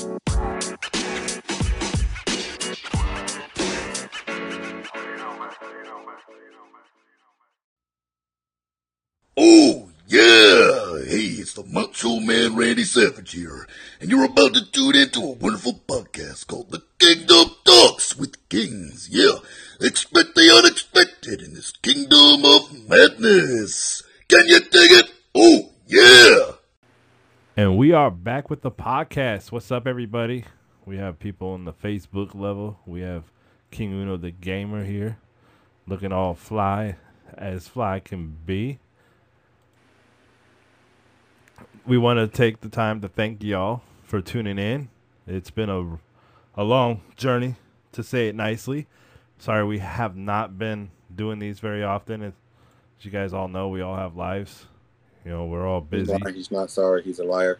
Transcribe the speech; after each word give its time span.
Oh, 0.00 0.10
yeah! 10.06 11.02
Hey, 11.04 11.34
it's 11.40 11.54
the 11.54 11.64
Macho 11.66 12.20
Man 12.20 12.54
Randy 12.54 12.84
Savage 12.84 13.32
here, 13.32 13.66
and 14.00 14.08
you're 14.08 14.24
about 14.24 14.54
to 14.54 14.70
tune 14.70 14.94
into 14.94 15.18
a 15.18 15.32
wonderful 15.32 15.80
podcast 15.88 16.46
called 16.46 16.70
The 16.70 16.84
Kingdom 17.00 17.56
Talks 17.64 18.16
with 18.16 18.48
Kings. 18.48 19.08
Yeah, 19.10 19.38
expect 19.80 20.36
the 20.36 20.56
unexpected 20.56 21.42
in 21.42 21.54
this 21.54 21.72
kingdom 21.72 22.44
of 22.44 22.88
madness. 22.88 24.04
Can 24.28 24.46
you 24.46 24.60
dig 24.60 24.92
it? 24.92 25.10
Oh, 25.34 25.72
yeah! 25.88 26.47
And 27.58 27.76
we 27.76 27.90
are 27.90 28.08
back 28.08 28.50
with 28.50 28.62
the 28.62 28.70
podcast. 28.70 29.50
What's 29.50 29.72
up, 29.72 29.88
everybody? 29.88 30.44
We 30.86 30.96
have 30.98 31.18
people 31.18 31.48
on 31.48 31.64
the 31.64 31.72
Facebook 31.72 32.32
level. 32.32 32.78
We 32.86 33.00
have 33.00 33.32
King 33.72 33.90
Uno 33.90 34.16
the 34.16 34.30
Gamer 34.30 34.84
here, 34.84 35.18
looking 35.84 36.12
all 36.12 36.34
fly 36.34 36.98
as 37.36 37.66
fly 37.66 37.98
can 37.98 38.36
be. 38.46 38.78
We 41.84 41.98
want 41.98 42.20
to 42.20 42.28
take 42.28 42.60
the 42.60 42.68
time 42.68 43.00
to 43.00 43.08
thank 43.08 43.42
y'all 43.42 43.82
for 44.04 44.20
tuning 44.20 44.60
in. 44.60 44.88
It's 45.26 45.50
been 45.50 45.68
a, 45.68 45.98
a 46.54 46.62
long 46.62 47.00
journey, 47.16 47.56
to 47.90 48.04
say 48.04 48.28
it 48.28 48.36
nicely. 48.36 48.86
Sorry, 49.36 49.64
we 49.64 49.80
have 49.80 50.16
not 50.16 50.60
been 50.60 50.92
doing 51.12 51.40
these 51.40 51.58
very 51.58 51.82
often. 51.82 52.22
As 52.22 52.34
you 53.00 53.10
guys 53.10 53.32
all 53.32 53.48
know, 53.48 53.66
we 53.66 53.80
all 53.80 53.96
have 53.96 54.14
lives. 54.14 54.66
You 55.28 55.34
know, 55.34 55.44
we're 55.44 55.68
all 55.68 55.86
He's, 55.90 56.08
busy. 56.08 56.32
He's 56.32 56.50
not 56.50 56.70
sorry. 56.70 57.02
He's 57.02 57.18
a 57.18 57.24
liar. 57.24 57.58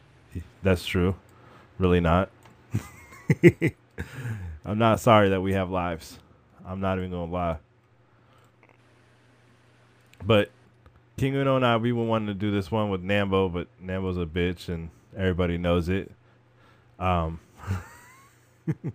That's 0.63 0.87
true. 0.87 1.17
Really 1.79 2.01
not. 2.01 2.31
I'm 4.65 4.79
not 4.79 5.01
sorry 5.01 5.29
that 5.29 5.43
we 5.43 5.53
have 5.53 5.69
lives. 5.69 6.19
I'm 6.65 6.81
not 6.81 6.97
even 6.97 7.11
gonna 7.11 7.31
lie. 7.31 7.59
But 10.25 10.51
King 11.19 11.35
Uno 11.35 11.57
and 11.57 11.67
I, 11.67 11.77
we 11.77 11.93
wanted 11.93 12.29
to 12.29 12.35
do 12.35 12.51
this 12.51 12.71
one 12.71 12.89
with 12.89 13.05
Nambo, 13.05 13.53
but 13.53 13.69
Nambo's 13.85 14.17
a 14.17 14.25
bitch 14.25 14.71
and 14.71 14.89
everybody 15.15 15.59
knows 15.59 15.91
it. 15.91 16.11
Um, 16.99 17.39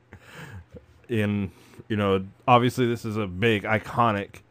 in 1.10 1.52
you 1.90 1.96
know, 1.96 2.26
obviously 2.48 2.88
this 2.88 3.06
is 3.06 3.18
a 3.18 3.28
big 3.28 3.66
iconic 3.66 4.42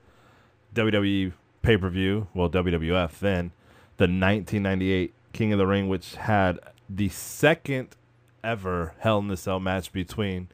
WWE 0.77 1.32
pay 1.62 1.77
per 1.77 1.88
view. 1.88 2.28
Well, 2.34 2.48
WWF 2.48 3.19
then, 3.19 3.50
the 3.96 4.04
1998 4.04 5.14
King 5.32 5.52
of 5.52 5.58
the 5.58 5.66
Ring, 5.66 5.88
which 5.88 6.14
had 6.16 6.58
the 6.88 7.08
second 7.08 7.96
ever 8.44 8.94
Hell 8.98 9.18
in 9.18 9.28
the 9.28 9.36
Cell 9.36 9.60
match 9.60 9.92
between 9.92 10.48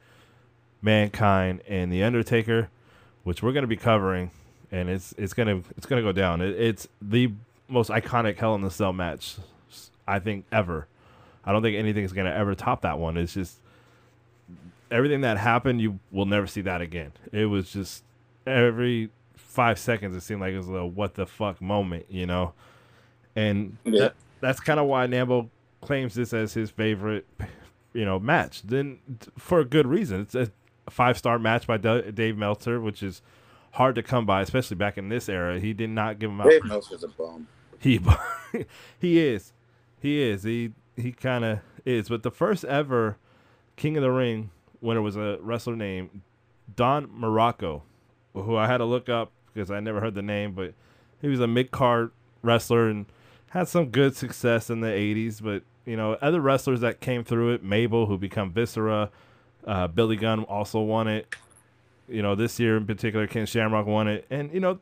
Mankind 0.82 1.62
and 1.66 1.92
The 1.92 2.02
Undertaker, 2.02 2.68
which 3.24 3.42
we're 3.42 3.52
going 3.52 3.62
to 3.62 3.68
be 3.68 3.76
covering, 3.76 4.30
and 4.70 4.88
it's 4.88 5.14
it's 5.18 5.34
gonna 5.34 5.62
it's 5.76 5.86
gonna 5.86 6.02
go 6.02 6.12
down. 6.12 6.40
It, 6.40 6.58
it's 6.60 6.88
the 7.00 7.32
most 7.68 7.90
iconic 7.90 8.36
Hell 8.38 8.54
in 8.54 8.60
the 8.60 8.70
Cell 8.70 8.92
match 8.92 9.36
I 10.06 10.18
think 10.18 10.44
ever. 10.52 10.86
I 11.44 11.52
don't 11.52 11.62
think 11.62 11.76
anything's 11.76 12.12
gonna 12.12 12.30
ever 12.30 12.54
top 12.54 12.82
that 12.82 12.98
one. 12.98 13.16
It's 13.16 13.34
just 13.34 13.58
everything 14.90 15.22
that 15.22 15.38
happened. 15.38 15.80
You 15.80 15.98
will 16.10 16.26
never 16.26 16.46
see 16.46 16.60
that 16.62 16.80
again. 16.80 17.12
It 17.32 17.46
was 17.46 17.72
just 17.72 18.04
every 18.46 19.10
five 19.34 19.78
seconds. 19.78 20.14
It 20.14 20.20
seemed 20.20 20.40
like 20.40 20.52
it 20.52 20.58
was 20.58 20.68
a 20.68 20.84
what 20.84 21.14
the 21.14 21.26
fuck 21.26 21.60
moment, 21.60 22.06
you 22.08 22.26
know. 22.26 22.52
And 23.38 23.76
Yeah. 23.84 24.00
that, 24.00 24.14
that's 24.40 24.60
kind 24.60 24.80
of 24.80 24.86
why 24.86 25.06
Nambo 25.06 25.48
claims 25.80 26.14
this 26.14 26.32
as 26.32 26.54
his 26.54 26.70
favorite, 26.70 27.26
you 27.92 28.04
know, 28.04 28.18
match. 28.18 28.62
Then 28.62 28.98
for 29.36 29.60
a 29.60 29.64
good 29.64 29.86
reason. 29.86 30.20
It's 30.22 30.34
a 30.34 30.50
five 30.90 31.16
star 31.18 31.38
match 31.38 31.66
by 31.66 31.76
D- 31.76 32.10
Dave 32.12 32.36
Meltzer, 32.36 32.80
which 32.80 33.02
is 33.02 33.22
hard 33.72 33.94
to 33.94 34.02
come 34.02 34.26
by, 34.26 34.40
especially 34.42 34.76
back 34.76 34.98
in 34.98 35.08
this 35.08 35.28
era. 35.28 35.60
He 35.60 35.72
did 35.72 35.90
not 35.90 36.18
give 36.18 36.30
him 36.30 36.40
out. 36.40 36.50
Dave 36.50 36.64
Meltzer's 36.64 37.04
a 37.04 37.08
bum. 37.08 37.46
He 37.78 38.00
he 38.98 39.20
is. 39.20 39.52
He 40.00 40.20
is. 40.22 40.42
He 40.42 40.72
he 40.96 41.12
kind 41.12 41.44
of 41.44 41.60
is. 41.84 42.08
But 42.08 42.22
the 42.24 42.30
first 42.30 42.64
ever 42.64 43.18
King 43.76 43.96
of 43.96 44.02
the 44.02 44.10
Ring 44.10 44.50
winner 44.80 45.02
was 45.02 45.16
a 45.16 45.38
wrestler 45.40 45.76
named 45.76 46.22
Don 46.74 47.06
Muraco, 47.06 47.82
who 48.34 48.56
I 48.56 48.66
had 48.66 48.78
to 48.78 48.84
look 48.84 49.08
up 49.08 49.30
because 49.54 49.70
I 49.70 49.78
never 49.80 50.00
heard 50.00 50.14
the 50.14 50.22
name, 50.22 50.52
but 50.52 50.74
he 51.20 51.28
was 51.28 51.38
a 51.40 51.46
mid 51.46 51.70
card 51.70 52.10
wrestler 52.42 52.88
and 52.88 53.06
had 53.50 53.68
some 53.68 53.90
good 53.90 54.16
success 54.16 54.70
in 54.70 54.80
the 54.80 54.88
80s. 54.88 55.42
But, 55.42 55.62
you 55.84 55.96
know, 55.96 56.14
other 56.14 56.40
wrestlers 56.40 56.80
that 56.80 57.00
came 57.00 57.24
through 57.24 57.54
it, 57.54 57.62
Mabel, 57.62 58.06
who 58.06 58.18
become 58.18 58.52
Viscera, 58.52 59.10
uh, 59.66 59.88
Billy 59.88 60.16
Gunn 60.16 60.44
also 60.44 60.80
won 60.80 61.08
it. 61.08 61.34
You 62.08 62.22
know, 62.22 62.34
this 62.34 62.58
year 62.58 62.76
in 62.76 62.86
particular, 62.86 63.26
Ken 63.26 63.46
Shamrock 63.46 63.86
won 63.86 64.08
it. 64.08 64.26
And, 64.30 64.52
you 64.52 64.60
know, 64.60 64.80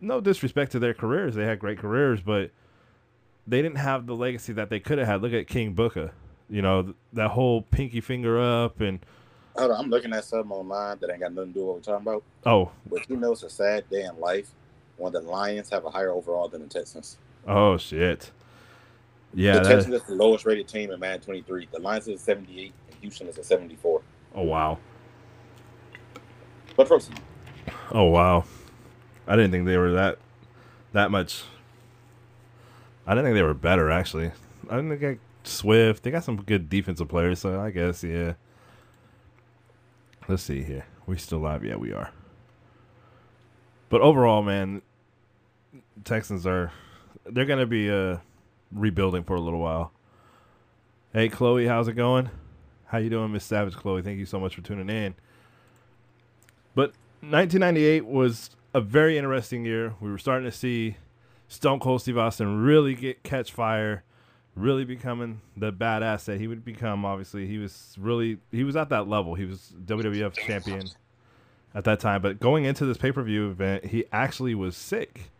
no 0.00 0.20
disrespect 0.20 0.72
to 0.72 0.78
their 0.78 0.94
careers. 0.94 1.34
They 1.34 1.44
had 1.44 1.58
great 1.58 1.78
careers, 1.78 2.20
but 2.20 2.50
they 3.46 3.62
didn't 3.62 3.78
have 3.78 4.06
the 4.06 4.14
legacy 4.14 4.52
that 4.54 4.68
they 4.68 4.80
could 4.80 4.98
have 4.98 5.06
had. 5.06 5.22
Look 5.22 5.32
at 5.32 5.46
King 5.46 5.72
Booker. 5.72 6.12
You 6.50 6.62
know, 6.62 6.82
th- 6.82 6.96
that 7.14 7.30
whole 7.30 7.62
pinky 7.62 8.00
finger 8.00 8.40
up 8.40 8.80
and 8.80 9.00
Hold 9.56 9.70
on, 9.70 9.84
I'm 9.84 9.90
looking 9.90 10.12
at 10.12 10.24
something 10.24 10.50
online 10.52 10.98
that 11.00 11.10
ain't 11.10 11.20
got 11.20 11.32
nothing 11.32 11.54
to 11.54 11.58
do 11.58 11.66
with 11.66 11.68
what 11.68 11.76
we're 11.76 11.80
talking 11.80 12.06
about. 12.06 12.22
oh, 12.44 12.70
But 12.90 13.08
you 13.08 13.16
know 13.16 13.32
it's 13.32 13.42
a 13.42 13.48
sad 13.48 13.88
day 13.88 14.04
in 14.04 14.20
life 14.20 14.50
when 14.98 15.14
the 15.14 15.22
Lions 15.22 15.70
have 15.70 15.86
a 15.86 15.90
higher 15.90 16.10
overall 16.10 16.46
than 16.46 16.60
the 16.60 16.68
Texans. 16.68 17.16
Oh 17.46 17.76
shit. 17.76 18.30
Yeah, 19.34 19.58
the 19.58 19.68
Texans 19.68 19.94
is 19.94 20.02
the 20.04 20.14
lowest 20.14 20.46
rated 20.46 20.66
team 20.68 20.90
in 20.90 21.00
Madden 21.00 21.20
23. 21.20 21.68
The 21.72 21.78
Lions 21.80 22.08
is 22.08 22.20
a 22.20 22.24
78 22.24 22.72
and 22.90 23.00
Houston 23.00 23.28
is 23.28 23.38
a 23.38 23.44
74. 23.44 24.02
oh 24.34 24.42
wow. 24.42 24.78
But 26.76 26.88
proceed. 26.88 27.20
Oh 27.90 28.04
wow. 28.04 28.44
I 29.26 29.36
didn't 29.36 29.50
think 29.50 29.66
they 29.66 29.76
were 29.76 29.92
that 29.92 30.18
that 30.92 31.10
much 31.10 31.44
I 33.06 33.14
didn't 33.14 33.26
think 33.26 33.34
they 33.34 33.42
were 33.42 33.54
better 33.54 33.90
actually. 33.90 34.32
I 34.68 34.76
didn't 34.76 34.90
think 34.90 35.00
they 35.00 35.14
got 35.14 35.20
Swift. 35.44 36.02
They 36.02 36.10
got 36.10 36.24
some 36.24 36.42
good 36.42 36.68
defensive 36.68 37.08
players, 37.08 37.40
so 37.40 37.60
I 37.60 37.70
guess 37.70 38.02
yeah. 38.02 38.34
Let's 40.28 40.42
see 40.42 40.62
here. 40.62 40.86
We 41.06 41.16
still 41.18 41.38
live? 41.38 41.64
Yeah, 41.64 41.76
we 41.76 41.92
are. 41.92 42.10
But 43.88 44.00
overall, 44.00 44.42
man, 44.42 44.82
Texans 46.02 46.46
are 46.46 46.72
they're 47.30 47.44
gonna 47.44 47.66
be 47.66 47.90
uh 47.90 48.18
rebuilding 48.72 49.24
for 49.24 49.34
a 49.34 49.40
little 49.40 49.60
while. 49.60 49.92
Hey 51.12 51.28
Chloe, 51.28 51.66
how's 51.66 51.88
it 51.88 51.94
going? 51.94 52.30
How 52.86 52.98
you 52.98 53.10
doing, 53.10 53.32
Miss 53.32 53.44
Savage 53.44 53.74
Chloe? 53.74 54.02
Thank 54.02 54.18
you 54.18 54.26
so 54.26 54.38
much 54.38 54.54
for 54.54 54.62
tuning 54.62 54.88
in. 54.88 55.14
But 56.74 56.92
1998 57.20 58.06
was 58.06 58.50
a 58.74 58.80
very 58.80 59.16
interesting 59.16 59.64
year. 59.64 59.94
We 60.00 60.10
were 60.10 60.18
starting 60.18 60.48
to 60.48 60.56
see 60.56 60.96
Stone 61.48 61.80
Cold 61.80 62.02
Steve 62.02 62.18
Austin 62.18 62.62
really 62.62 62.94
get 62.94 63.22
catch 63.22 63.50
fire, 63.50 64.04
really 64.54 64.84
becoming 64.84 65.40
the 65.56 65.72
badass 65.72 66.26
that 66.26 66.38
he 66.38 66.46
would 66.46 66.64
become. 66.64 67.04
Obviously, 67.04 67.46
he 67.46 67.58
was 67.58 67.96
really 67.98 68.38
he 68.52 68.64
was 68.64 68.76
at 68.76 68.88
that 68.90 69.08
level. 69.08 69.34
He 69.34 69.44
was 69.44 69.72
WWF 69.84 70.34
champion 70.34 70.88
at 71.74 71.84
that 71.84 72.00
time. 72.00 72.22
But 72.22 72.40
going 72.40 72.64
into 72.64 72.84
this 72.84 72.98
pay 72.98 73.12
per 73.12 73.22
view 73.22 73.50
event, 73.50 73.86
he 73.86 74.04
actually 74.12 74.54
was 74.54 74.76
sick. 74.76 75.30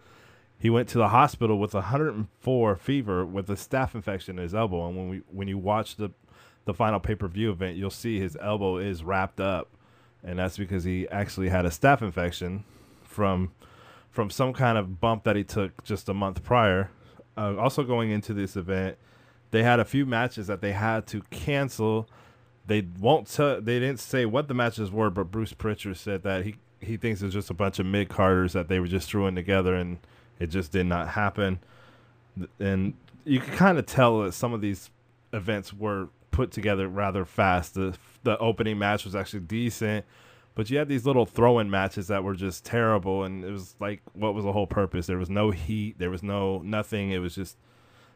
He 0.67 0.71
went 0.71 0.89
to 0.89 0.99
the 0.99 1.11
hospital 1.11 1.61
with 1.61 1.75
104 1.75 2.75
fever 2.75 3.25
with 3.25 3.49
a 3.49 3.53
staph 3.53 3.95
infection 3.95 4.37
in 4.37 4.43
his 4.43 4.53
elbow. 4.53 4.89
And 4.89 4.97
when 4.97 5.09
we 5.09 5.23
when 5.31 5.47
you 5.47 5.59
watch 5.59 5.95
the 5.95 6.11
the 6.65 6.75
final 6.75 6.99
pay 6.99 7.15
per 7.15 7.29
view 7.29 7.53
event, 7.53 7.77
you'll 7.77 7.89
see 7.89 8.19
his 8.19 8.37
elbow 8.41 8.79
is 8.79 9.05
wrapped 9.05 9.39
up, 9.39 9.69
and 10.25 10.41
that's 10.41 10.59
because 10.59 10.83
he 10.83 11.09
actually 11.09 11.51
had 11.51 11.67
a 11.67 11.69
staph 11.69 12.03
infection 12.03 12.65
from 13.05 13.53
from 14.11 14.29
some 14.29 14.53
kind 14.53 14.77
of 14.77 15.01
bump 15.01 15.23
that 15.23 15.37
he 15.37 15.45
took 15.45 15.85
just 15.85 16.09
a 16.09 16.15
month 16.15 16.43
prior. 16.43 16.91
Uh, 17.37 17.55
also, 17.57 17.85
going 17.85 18.11
into 18.11 18.35
this 18.35 18.57
event, 18.57 18.99
they 19.53 19.63
had 19.63 19.79
a 19.79 19.85
few 19.85 20.05
matches 20.05 20.49
that 20.49 20.63
they 20.63 20.73
had 20.73 21.07
to 21.07 21.23
cancel. 21.31 22.09
They 22.67 22.89
won't. 22.99 23.29
T- 23.29 23.61
they 23.61 23.79
didn't 23.79 24.01
say 24.01 24.27
what 24.27 24.49
the 24.49 24.55
matches 24.55 24.91
were, 24.91 25.11
but 25.11 25.31
Bruce 25.31 25.53
Pritchard 25.53 25.97
said 25.97 26.25
that 26.25 26.45
he 26.45 26.57
he 26.81 26.97
thinks 26.97 27.23
it's 27.23 27.35
just 27.35 27.51
a 27.51 27.55
bunch 27.55 27.79
of 27.79 27.87
mid 27.87 28.09
carders 28.09 28.53
that 28.55 28.67
they 28.67 28.81
were 28.81 28.89
just 28.89 29.09
throwing 29.09 29.37
together, 29.37 29.73
and 29.77 29.99
it 30.39 30.49
just 30.49 30.73
did 30.73 30.87
not 30.87 31.09
happen. 31.09 31.59
And 32.59 32.95
you 33.25 33.41
can 33.41 33.55
kind 33.55 33.79
of 33.79 33.87
tell 33.87 34.23
that 34.23 34.33
some 34.33 34.53
of 34.53 34.61
these 34.61 34.91
events 35.33 35.73
were 35.73 36.09
put 36.31 36.51
together 36.51 36.89
rather 36.89 37.25
fast. 37.25 37.75
The 37.75 37.97
the 38.23 38.39
opening 38.39 38.79
match 38.79 39.05
was 39.05 39.15
actually 39.15 39.41
decent, 39.41 40.05
but 40.55 40.69
you 40.69 40.79
had 40.79 40.89
these 40.89 41.07
little 41.07 41.27
throw-in 41.27 41.71
matches 41.71 42.09
that 42.09 42.25
were 42.25 42.35
just 42.35 42.65
terrible, 42.65 43.25
and 43.25 43.45
it 43.45 43.51
was 43.51 43.77
like, 43.81 44.03
what 44.15 44.35
was 44.35 44.45
the 44.45 44.53
whole 44.53 44.67
purpose? 44.67 45.07
There 45.07 45.19
was 45.19 45.31
no 45.31 45.51
heat, 45.51 45.99
there 45.99 46.11
was 46.11 46.23
no 46.23 46.59
nothing. 46.59 47.11
It 47.11 47.19
was 47.19 47.35
just 47.35 47.57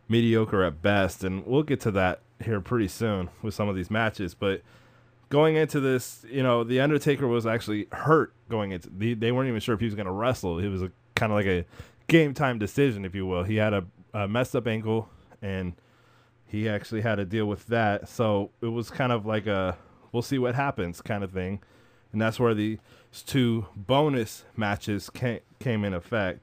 mediocre 0.08 0.64
at 0.64 0.82
best, 0.82 1.24
and 1.24 1.46
we'll 1.46 1.62
get 1.62 1.80
to 1.80 1.90
that 1.92 2.20
here 2.44 2.60
pretty 2.60 2.88
soon 2.88 3.30
with 3.42 3.54
some 3.54 3.68
of 3.68 3.76
these 3.76 3.90
matches. 3.90 4.34
But 4.34 4.62
going 5.28 5.56
into 5.56 5.80
this, 5.80 6.24
you 6.28 6.42
know, 6.42 6.64
the 6.64 6.80
Undertaker 6.80 7.26
was 7.26 7.46
actually 7.46 7.86
hurt 7.92 8.32
going 8.48 8.72
into. 8.72 8.90
The, 8.90 9.14
they 9.14 9.32
weren't 9.32 9.48
even 9.48 9.60
sure 9.60 9.74
if 9.74 9.80
he 9.80 9.86
was 9.86 9.94
going 9.94 10.06
to 10.06 10.12
wrestle. 10.12 10.58
It 10.58 10.68
was 10.68 10.82
a 10.82 10.90
kind 11.14 11.32
of 11.32 11.36
like 11.36 11.46
a 11.46 11.64
game 12.10 12.34
time 12.34 12.58
decision, 12.58 13.04
if 13.04 13.14
you 13.14 13.24
will. 13.24 13.44
He 13.44 13.56
had 13.56 13.72
a, 13.72 13.84
a 14.12 14.28
messed 14.28 14.54
up 14.54 14.66
ankle, 14.66 15.08
and 15.40 15.74
he 16.44 16.68
actually 16.68 17.00
had 17.00 17.14
to 17.14 17.24
deal 17.24 17.46
with 17.46 17.66
that. 17.68 18.08
So 18.08 18.50
it 18.60 18.66
was 18.66 18.90
kind 18.90 19.12
of 19.12 19.24
like 19.24 19.46
a 19.46 19.78
we'll 20.12 20.22
see 20.22 20.38
what 20.38 20.54
happens 20.54 21.00
kind 21.00 21.24
of 21.24 21.30
thing. 21.30 21.62
And 22.12 22.20
that's 22.20 22.40
where 22.40 22.54
these 22.54 22.78
two 23.24 23.66
bonus 23.76 24.44
matches 24.56 25.08
came, 25.08 25.38
came 25.60 25.84
in 25.84 25.94
effect. 25.94 26.40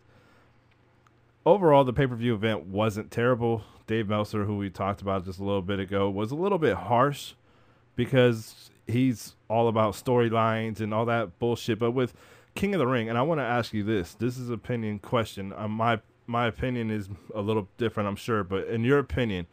Overall, 1.45 1.83
the 1.83 1.93
pay 1.93 2.07
per 2.07 2.15
view 2.15 2.33
event 2.33 2.65
wasn't 2.65 3.11
terrible. 3.11 3.63
Dave 3.85 4.07
Meltzer, 4.07 4.45
who 4.45 4.57
we 4.57 4.69
talked 4.69 5.01
about 5.01 5.25
just 5.25 5.39
a 5.39 5.43
little 5.43 5.61
bit 5.61 5.79
ago, 5.79 6.09
was 6.09 6.31
a 6.31 6.35
little 6.35 6.57
bit 6.57 6.75
harsh 6.75 7.33
because 7.95 8.69
he's 8.85 9.35
all 9.49 9.67
about 9.67 9.93
storylines 9.93 10.79
and 10.79 10.93
all 10.93 11.05
that 11.05 11.37
bullshit. 11.39 11.79
But 11.79 11.91
with 11.91 12.13
King 12.57 12.73
of 12.73 12.79
the 12.79 12.87
Ring, 12.87 13.07
and 13.07 13.19
I 13.19 13.21
want 13.21 13.39
to 13.39 13.43
ask 13.43 13.71
you 13.71 13.83
this: 13.83 14.15
this 14.15 14.35
is 14.35 14.49
opinion 14.49 14.97
question. 14.97 15.53
Uh, 15.55 15.67
my 15.67 16.01
my 16.25 16.47
opinion 16.47 16.89
is 16.89 17.07
a 17.35 17.41
little 17.41 17.67
different, 17.77 18.09
I'm 18.09 18.15
sure, 18.15 18.43
but 18.43 18.67
in 18.67 18.83
your 18.83 18.97
opinion, 18.97 19.45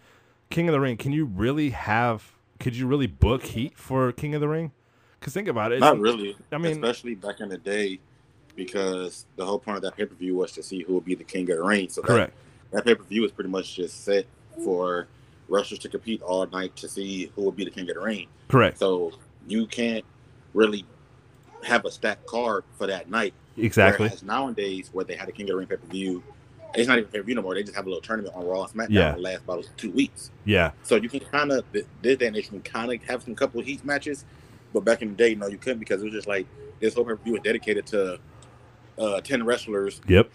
King 0.48 0.68
of 0.68 0.72
the 0.72 0.80
Ring, 0.80 0.96
can 0.96 1.12
you 1.12 1.26
really 1.26 1.70
have? 1.70 2.32
Could 2.58 2.76
you 2.76 2.86
really 2.86 3.06
book 3.06 3.42
heat 3.42 3.76
for 3.76 4.10
King 4.10 4.34
of 4.34 4.40
the 4.40 4.48
Ring? 4.48 4.72
Because 5.20 5.34
think 5.34 5.48
about 5.48 5.70
it. 5.72 5.80
Not 5.80 5.98
really. 5.98 6.34
I 6.50 6.56
mean- 6.56 6.72
especially 6.72 7.14
back 7.14 7.40
in 7.40 7.50
the 7.50 7.58
day, 7.58 8.00
because 8.56 9.26
the 9.36 9.44
whole 9.44 9.58
point 9.58 9.76
of 9.76 9.82
that 9.82 9.96
pay 9.96 10.06
per 10.06 10.14
view 10.14 10.36
was 10.36 10.52
to 10.52 10.62
see 10.62 10.82
who 10.82 10.94
would 10.94 11.04
be 11.04 11.14
the 11.14 11.24
king 11.24 11.50
of 11.50 11.58
the 11.58 11.62
ring. 11.62 11.90
So 11.90 12.00
that, 12.00 12.06
Correct. 12.06 12.32
that 12.70 12.86
pay 12.86 12.94
per 12.94 13.02
view 13.04 13.20
was 13.20 13.32
pretty 13.32 13.50
much 13.50 13.76
just 13.76 14.02
set 14.02 14.24
for 14.64 15.08
wrestlers 15.48 15.80
to 15.80 15.90
compete 15.90 16.22
all 16.22 16.46
night 16.46 16.74
to 16.76 16.88
see 16.88 17.30
who 17.36 17.42
would 17.42 17.56
be 17.56 17.66
the 17.66 17.70
king 17.70 17.88
of 17.90 17.96
the 17.96 18.00
ring. 18.00 18.28
Correct. 18.48 18.78
So 18.78 19.12
you 19.46 19.66
can't 19.66 20.06
really 20.54 20.86
have 21.64 21.84
a 21.84 21.90
stacked 21.90 22.26
card 22.26 22.64
for 22.78 22.86
that 22.86 23.10
night. 23.10 23.34
Exactly. 23.56 24.06
Whereas 24.06 24.22
nowadays, 24.22 24.90
where 24.92 25.04
they 25.04 25.14
had 25.16 25.28
a 25.28 25.32
King 25.32 25.44
of 25.46 25.48
the 25.50 25.56
Ring 25.56 25.66
pay 25.66 25.76
per 25.76 25.86
view, 25.86 26.22
it's 26.74 26.88
not 26.88 26.98
even 26.98 27.10
pay 27.10 27.18
per 27.18 27.24
view 27.24 27.34
no 27.34 27.42
more. 27.42 27.54
They 27.54 27.62
just 27.62 27.74
have 27.76 27.86
a 27.86 27.88
little 27.88 28.02
tournament 28.02 28.34
on 28.34 28.46
Raw 28.46 28.64
and 28.64 28.72
SmackDown 28.72 28.90
Yeah. 28.90 29.14
lasts 29.16 29.44
about 29.44 29.68
two 29.76 29.90
weeks. 29.92 30.30
Yeah. 30.44 30.72
So 30.82 30.96
you 30.96 31.08
can 31.08 31.20
kind 31.20 31.52
of 31.52 31.64
this 31.72 31.84
day 32.02 32.12
and 32.26 32.36
age, 32.36 32.44
you 32.46 32.50
can 32.50 32.62
kind 32.62 32.92
of 32.92 33.02
have 33.04 33.22
some 33.22 33.34
couple 33.34 33.60
of 33.60 33.66
heat 33.66 33.84
matches, 33.84 34.24
but 34.72 34.84
back 34.84 35.02
in 35.02 35.10
the 35.10 35.14
day, 35.14 35.34
no, 35.34 35.46
you 35.46 35.58
couldn't 35.58 35.78
because 35.78 36.00
it 36.02 36.04
was 36.06 36.12
just 36.14 36.26
like 36.28 36.46
this 36.80 36.94
whole 36.94 37.04
pay 37.04 37.10
per 37.10 37.16
view 37.16 37.32
was 37.34 37.42
dedicated 37.42 37.86
to 37.86 38.18
uh, 38.98 39.20
ten 39.20 39.44
wrestlers, 39.44 40.00
Yep. 40.08 40.30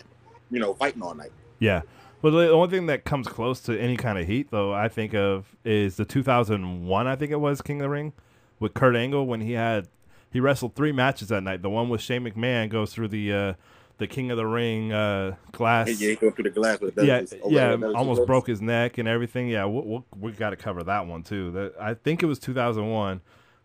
you 0.51 0.59
know, 0.59 0.73
fighting 0.73 1.01
all 1.01 1.13
night. 1.13 1.31
Yeah. 1.59 1.81
Well, 2.21 2.33
the 2.33 2.49
only 2.51 2.69
thing 2.69 2.87
that 2.87 3.05
comes 3.05 3.27
close 3.29 3.61
to 3.61 3.79
any 3.79 3.95
kind 3.95 4.17
of 4.19 4.27
heat, 4.27 4.51
though, 4.51 4.73
I 4.73 4.89
think 4.89 5.13
of 5.13 5.55
is 5.63 5.95
the 5.95 6.03
2001, 6.03 7.07
I 7.07 7.15
think 7.15 7.31
it 7.31 7.39
was 7.39 7.61
King 7.61 7.77
of 7.79 7.83
the 7.83 7.89
Ring, 7.89 8.11
with 8.59 8.73
Kurt 8.73 8.95
Angle 8.97 9.25
when 9.25 9.39
he 9.39 9.53
had 9.53 9.87
he 10.31 10.39
wrestled 10.39 10.75
three 10.75 10.91
matches 10.91 11.29
that 11.29 11.41
night. 11.41 11.61
The 11.61 11.69
one 11.69 11.89
with 11.89 12.01
Shane 12.01 12.23
McMahon 12.23 12.69
goes 12.69 12.93
through 12.93 13.09
the 13.09 13.33
uh, 13.33 13.53
the 13.97 14.07
King 14.07 14.31
of 14.31 14.37
the 14.37 14.45
Ring 14.45 14.91
uh, 14.91 15.35
glass. 15.51 15.87
Yeah, 15.99 16.09
he 16.09 16.15
go 16.15 16.31
through 16.31 16.45
the 16.45 16.49
glass 16.49 16.79
with 16.79 16.97
yeah, 16.97 17.23
over 17.41 17.53
yeah, 17.53 17.91
almost 17.93 18.25
broke 18.25 18.47
his 18.47 18.61
neck 18.61 18.97
and 18.97 19.07
everything. 19.07 19.49
Yeah, 19.49 19.65
we'll, 19.65 19.83
we'll, 19.83 20.05
we 20.17 20.31
got 20.31 20.51
to 20.51 20.55
cover 20.55 20.83
that 20.83 21.05
one 21.05 21.23
too. 21.23 21.51
That 21.51 21.73
I 21.79 21.93
think 21.93 22.23
it 22.23 22.25
was 22.25 22.39
2001, 22.39 23.21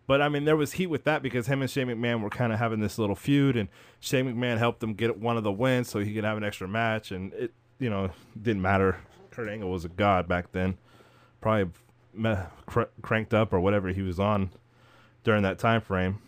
but 0.07 0.21
I 0.21 0.29
mean 0.29 0.45
there 0.45 0.57
was 0.57 0.73
heat 0.73 0.87
with 0.87 1.05
that 1.05 1.23
because 1.23 1.47
him 1.47 1.61
and 1.61 1.71
Shane 1.71 1.87
McMahon 1.87 2.21
were 2.21 2.29
kind 2.29 2.51
of 2.51 2.59
having 2.59 2.81
this 2.81 2.99
little 2.99 3.15
feud, 3.15 3.55
and 3.55 3.69
Shane 3.99 4.25
McMahon 4.25 4.57
helped 4.57 4.83
him 4.83 4.93
get 4.93 5.17
one 5.17 5.37
of 5.37 5.43
the 5.43 5.51
wins 5.51 5.89
so 5.89 5.99
he 5.99 6.13
could 6.13 6.23
have 6.23 6.37
an 6.37 6.43
extra 6.43 6.67
match, 6.67 7.11
and 7.11 7.33
it 7.33 7.53
you 7.79 7.89
know 7.89 8.11
didn't 8.39 8.61
matter. 8.61 8.97
Kurt 9.31 9.49
Angle 9.49 9.69
was 9.69 9.85
a 9.85 9.89
god 9.89 10.27
back 10.27 10.51
then, 10.51 10.77
probably 11.41 11.71
me- 12.13 12.35
cr- 12.65 12.83
cranked 13.01 13.33
up 13.33 13.53
or 13.53 13.59
whatever 13.59 13.89
he 13.89 14.01
was 14.01 14.19
on 14.19 14.49
during 15.23 15.43
that 15.43 15.59
time 15.59 15.81
frame. 15.81 16.19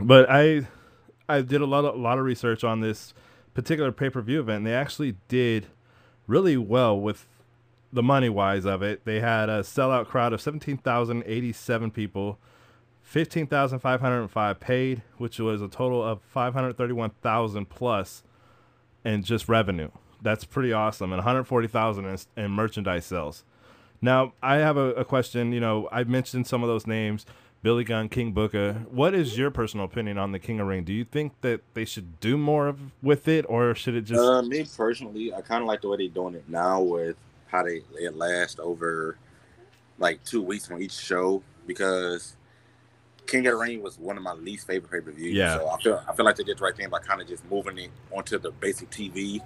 But 0.00 0.28
I 0.30 0.66
I 1.28 1.40
did 1.40 1.60
a 1.60 1.66
lot 1.66 1.84
of 1.84 1.94
a 1.94 1.98
lot 1.98 2.18
of 2.18 2.24
research 2.24 2.64
on 2.64 2.80
this 2.80 3.14
particular 3.54 3.92
pay 3.92 4.10
per 4.10 4.20
view 4.20 4.40
event. 4.40 4.58
And 4.58 4.66
they 4.66 4.74
actually 4.74 5.16
did 5.28 5.66
really 6.26 6.56
well 6.56 6.98
with 6.98 7.26
the 7.92 8.02
money 8.02 8.28
wise 8.28 8.64
of 8.66 8.82
it. 8.82 9.04
They 9.04 9.20
had 9.20 9.48
a 9.48 9.60
sellout 9.60 10.06
crowd 10.06 10.32
of 10.32 10.40
seventeen 10.40 10.76
thousand 10.76 11.22
eighty 11.24 11.52
seven 11.52 11.90
people, 11.90 12.38
fifteen 13.00 13.46
thousand 13.46 13.78
five 13.78 14.00
hundred 14.00 14.20
and 14.20 14.30
five 14.30 14.60
paid, 14.60 15.02
which 15.16 15.38
was 15.38 15.62
a 15.62 15.68
total 15.68 16.02
of 16.02 16.20
five 16.22 16.52
hundred 16.52 16.76
thirty 16.76 16.92
one 16.92 17.10
thousand 17.22 17.70
plus 17.70 18.22
in 19.04 19.22
just 19.22 19.48
revenue. 19.48 19.90
That's 20.20 20.44
pretty 20.44 20.72
awesome, 20.72 21.12
and 21.12 21.18
one 21.18 21.24
hundred 21.26 21.44
forty 21.44 21.68
thousand 21.68 22.04
in, 22.04 22.18
in 22.44 22.50
merchandise 22.50 23.06
sales. 23.06 23.44
Now 24.02 24.34
I 24.42 24.56
have 24.56 24.76
a, 24.76 24.92
a 24.92 25.04
question. 25.04 25.52
You 25.52 25.60
know, 25.60 25.88
I 25.90 26.04
mentioned 26.04 26.46
some 26.46 26.62
of 26.62 26.68
those 26.68 26.86
names. 26.86 27.24
Billy 27.66 27.82
Gunn, 27.82 28.08
King 28.08 28.30
Booker. 28.30 28.84
What 28.92 29.12
is 29.12 29.36
your 29.36 29.50
personal 29.50 29.86
opinion 29.86 30.18
on 30.18 30.30
the 30.30 30.38
King 30.38 30.60
of 30.60 30.68
Ring? 30.68 30.84
Do 30.84 30.92
you 30.92 31.02
think 31.04 31.32
that 31.40 31.62
they 31.74 31.84
should 31.84 32.20
do 32.20 32.38
more 32.38 32.68
of, 32.68 32.78
with 33.02 33.26
it, 33.26 33.44
or 33.48 33.74
should 33.74 33.96
it 33.96 34.02
just? 34.02 34.20
Uh, 34.20 34.40
me 34.42 34.64
personally, 34.76 35.34
I 35.34 35.40
kind 35.40 35.62
of 35.62 35.66
like 35.66 35.80
the 35.80 35.88
way 35.88 35.96
they're 35.96 36.06
doing 36.06 36.36
it 36.36 36.48
now 36.48 36.80
with 36.80 37.16
how 37.48 37.64
they 37.64 37.82
it 37.98 38.14
lasts 38.14 38.60
over 38.62 39.18
like 39.98 40.22
two 40.22 40.42
weeks 40.42 40.70
on 40.70 40.80
each 40.80 40.92
show 40.92 41.42
because 41.66 42.36
King 43.26 43.48
of 43.48 43.54
the 43.54 43.56
Ring 43.56 43.82
was 43.82 43.98
one 43.98 44.16
of 44.16 44.22
my 44.22 44.34
least 44.34 44.68
favorite 44.68 44.92
pay 44.92 45.00
per 45.00 45.10
views. 45.10 45.34
Yeah. 45.34 45.56
So 45.56 45.68
I 45.68 45.82
feel 45.82 46.04
I 46.08 46.14
feel 46.14 46.24
like 46.24 46.36
they 46.36 46.44
did 46.44 46.58
the 46.58 46.62
right 46.62 46.76
thing 46.76 46.88
by 46.88 47.00
kind 47.00 47.20
of 47.20 47.26
just 47.26 47.44
moving 47.50 47.78
it 47.78 47.90
onto 48.12 48.38
the 48.38 48.52
basic 48.52 48.90
TV 48.90 49.40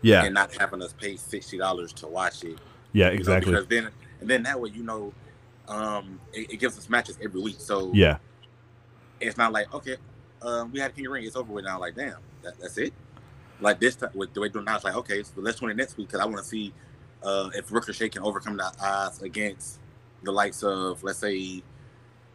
yeah, 0.00 0.24
and 0.24 0.32
not 0.32 0.54
having 0.54 0.80
us 0.80 0.94
pay 0.94 1.16
sixty 1.16 1.58
dollars 1.58 1.92
to 1.92 2.06
watch 2.06 2.44
it. 2.44 2.56
yeah, 2.94 3.08
you 3.08 3.10
know, 3.10 3.16
exactly. 3.18 3.52
because 3.52 3.66
then 3.66 3.90
and 4.20 4.30
then 4.30 4.42
that 4.44 4.58
way 4.58 4.70
you 4.70 4.82
know, 4.82 5.12
um, 5.68 6.20
it, 6.32 6.52
it 6.52 6.56
gives 6.60 6.78
us 6.78 6.88
matches 6.88 7.18
every 7.22 7.40
week. 7.40 7.56
So 7.58 7.90
Yeah, 7.94 8.18
it's 9.20 9.36
not 9.36 9.52
like 9.52 9.72
okay, 9.74 9.96
um, 10.42 10.72
we 10.72 10.80
had 10.80 10.94
King 10.94 11.06
of 11.06 11.12
Ring, 11.12 11.24
it's 11.24 11.36
over 11.36 11.52
with 11.52 11.64
now. 11.64 11.78
Like 11.80 11.94
damn, 11.94 12.16
that, 12.42 12.58
that's 12.60 12.78
it. 12.78 12.92
Like 13.60 13.80
this 13.80 13.96
time 13.96 14.10
with 14.14 14.34
the 14.34 14.40
way 14.40 14.48
doing 14.48 14.64
now, 14.64 14.76
it's 14.76 14.84
like 14.84 14.96
okay, 14.96 15.22
so 15.22 15.32
let's 15.36 15.58
tune 15.58 15.70
in 15.70 15.76
next 15.76 15.96
week 15.96 16.08
because 16.08 16.20
I 16.20 16.24
want 16.26 16.38
to 16.38 16.44
see 16.44 16.72
uh, 17.22 17.50
if 17.54 17.72
Ricochet 17.72 18.10
can 18.10 18.22
overcome 18.22 18.56
the 18.56 18.70
odds 18.80 19.22
against 19.22 19.78
the 20.22 20.32
likes 20.32 20.62
of 20.62 21.02
let's 21.02 21.18
say 21.18 21.62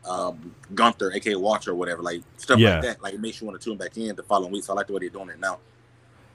um, 0.08 0.56
Gunther, 0.74 1.12
aka 1.14 1.36
Walter, 1.36 1.72
or 1.72 1.76
whatever, 1.76 2.02
like 2.02 2.22
stuff 2.38 2.60
Yeah. 2.60 2.74
like 2.76 2.82
that. 2.84 3.04
Like 3.04 3.14
it 3.14 3.20
makes 3.22 3.40
you 3.40 3.48
want 3.48 3.60
to 3.62 3.64
tune 3.64 3.78
back 3.78 3.96
in 3.98 4.16
the 4.16 4.24
following 4.24 4.52
week. 4.52 4.64
So 4.64 4.74
I 4.74 4.76
like 4.78 4.88
the 4.88 4.94
way 4.94 5.00
they're 5.00 5.10
doing 5.10 5.30
it 5.30 5.40
now. 5.40 5.60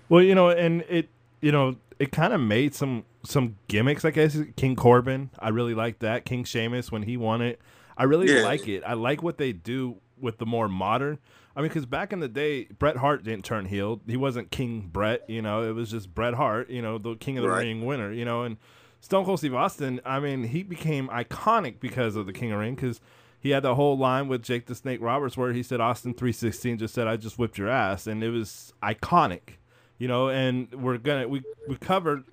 Well, 0.09 0.23
you 0.23 0.37
know, 0.37 0.51
and 0.51 0.83
it, 0.89 1.09
you 1.41 1.53
know, 1.53 1.77
it 1.99 2.13
kind 2.13 2.33
of 2.33 2.41
made 2.41 2.75
some 2.75 3.05
some 3.25 3.57
gimmicks. 3.69 4.05
I 4.05 4.11
guess 4.11 4.39
King 4.57 4.77
Corbin, 4.77 5.31
I 5.39 5.49
really 5.49 5.75
like 5.75 5.99
that. 6.01 6.25
King 6.25 6.45
Sheamus 6.45 6.93
when 6.93 7.03
he 7.03 7.17
won 7.17 7.43
it, 7.43 7.61
I 7.97 8.05
really 8.05 8.33
Yeah. 8.33 8.43
like 8.43 8.69
it. 8.69 8.83
I 8.87 8.93
like 8.95 9.23
what 9.23 9.39
they 9.39 9.53
do 9.53 9.97
with 10.19 10.39
the 10.39 10.47
more 10.47 10.69
modern. 10.69 11.19
I 11.57 11.61
mean, 11.61 11.69
because 11.69 11.87
back 11.87 12.13
in 12.13 12.21
the 12.21 12.29
day, 12.29 12.65
Bret 12.79 12.99
Hart 12.99 13.25
didn't 13.25 13.45
turn 13.45 13.65
heel. 13.67 14.01
He 14.07 14.17
wasn't 14.17 14.51
King 14.51 14.89
Bret. 14.93 15.29
You 15.29 15.41
know, 15.43 15.63
it 15.69 15.73
was 15.75 15.91
just 15.91 16.15
Bret 16.15 16.35
Hart. 16.35 16.69
You 16.71 16.83
know, 16.83 16.99
the 16.99 17.17
King 17.17 17.39
of 17.39 17.43
the 17.43 17.49
Right. 17.51 17.63
Ring 17.65 17.85
winner. 17.87 18.13
You 18.13 18.25
know, 18.25 18.43
and 18.43 18.59
Stone 19.01 19.25
Cold 19.25 19.39
Steve 19.39 19.55
Austin. 19.55 20.01
I 20.05 20.21
mean, 20.21 20.45
he 20.45 20.63
became 20.63 21.09
iconic 21.09 21.81
because 21.81 22.15
of 22.15 22.27
the 22.27 22.33
King 22.33 22.53
of 22.53 22.57
the 22.59 22.61
Ring 22.65 22.75
because. 22.75 23.01
He 23.39 23.51
had 23.53 23.63
the 23.63 23.77
whole 23.77 23.97
line 23.97 24.27
with 24.27 24.43
Jake 24.43 24.67
the 24.67 24.75
Snake 24.75 25.01
Roberts 25.01 25.37
where 25.37 25.53
he 25.53 25.63
said 25.63 25.81
Austin 25.81 26.15
316 26.15 26.79
just 26.79 26.93
said 26.93 27.07
I 27.07 27.17
just 27.17 27.39
whipped 27.39 27.59
your 27.59 27.69
ass 27.69 28.09
and 28.09 28.25
it 28.25 28.31
was 28.31 28.73
iconic 28.83 29.59
you 29.99 30.09
know, 30.09 30.29
and 30.29 30.73
we're 30.75 30.99
gonna 30.99 31.29
we 31.29 31.43
we 31.69 31.77
covered 31.77 32.25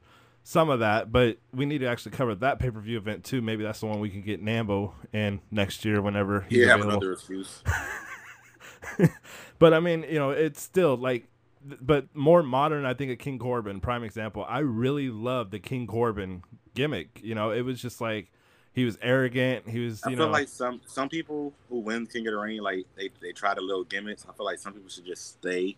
some 0.43 0.69
of 0.69 0.79
that, 0.79 1.11
but 1.11 1.37
we 1.53 1.65
need 1.65 1.79
to 1.79 1.85
actually 1.87 2.11
cover 2.11 2.35
that 2.35 2.59
pay 2.59 2.69
per 2.69 2.79
view 2.79 2.97
event 2.97 3.23
too. 3.23 3.41
Maybe 3.41 3.63
that's 3.63 3.79
the 3.79 3.85
one 3.85 3.99
we 3.99 4.09
can 4.09 4.21
get 4.21 4.43
Nambo 4.43 4.93
in 5.13 5.41
next 5.51 5.85
year 5.85 6.01
whenever 6.01 6.45
he's 6.49 6.67
have 6.67 6.79
available. 6.81 6.97
another 6.97 7.13
excuse. 7.13 7.63
But 9.59 9.73
I 9.73 9.79
mean, 9.79 10.03
you 10.09 10.19
know, 10.19 10.31
it's 10.31 10.61
still 10.61 10.97
like, 10.97 11.27
but 11.63 12.13
more 12.13 12.43
modern. 12.43 12.85
I 12.85 12.93
think 12.93 13.11
a 13.11 13.15
King 13.15 13.39
Corbin, 13.39 13.79
prime 13.79 14.03
example. 14.03 14.45
I 14.45 14.59
really 14.59 15.09
love 15.09 15.51
the 15.51 15.59
King 15.59 15.87
Corbin 15.87 16.43
gimmick. 16.73 17.21
You 17.23 17.33
know, 17.33 17.51
it 17.51 17.61
was 17.61 17.81
just 17.81 18.01
like 18.01 18.29
he 18.73 18.83
was 18.83 18.97
arrogant. 19.01 19.69
He 19.69 19.79
was, 19.79 20.03
I 20.03 20.09
you 20.09 20.17
feel 20.17 20.25
know, 20.25 20.31
like 20.33 20.49
some 20.49 20.81
some 20.85 21.07
people 21.07 21.53
who 21.69 21.79
win 21.79 22.07
King 22.07 22.27
of 22.27 22.33
the 22.33 22.39
Ring, 22.39 22.61
like 22.61 22.85
they 22.97 23.09
they 23.21 23.31
try 23.31 23.53
the 23.53 23.61
little 23.61 23.85
gimmicks. 23.85 24.25
I 24.27 24.33
feel 24.33 24.45
like 24.45 24.59
some 24.59 24.73
people 24.73 24.89
should 24.89 25.05
just 25.05 25.39
stay 25.39 25.77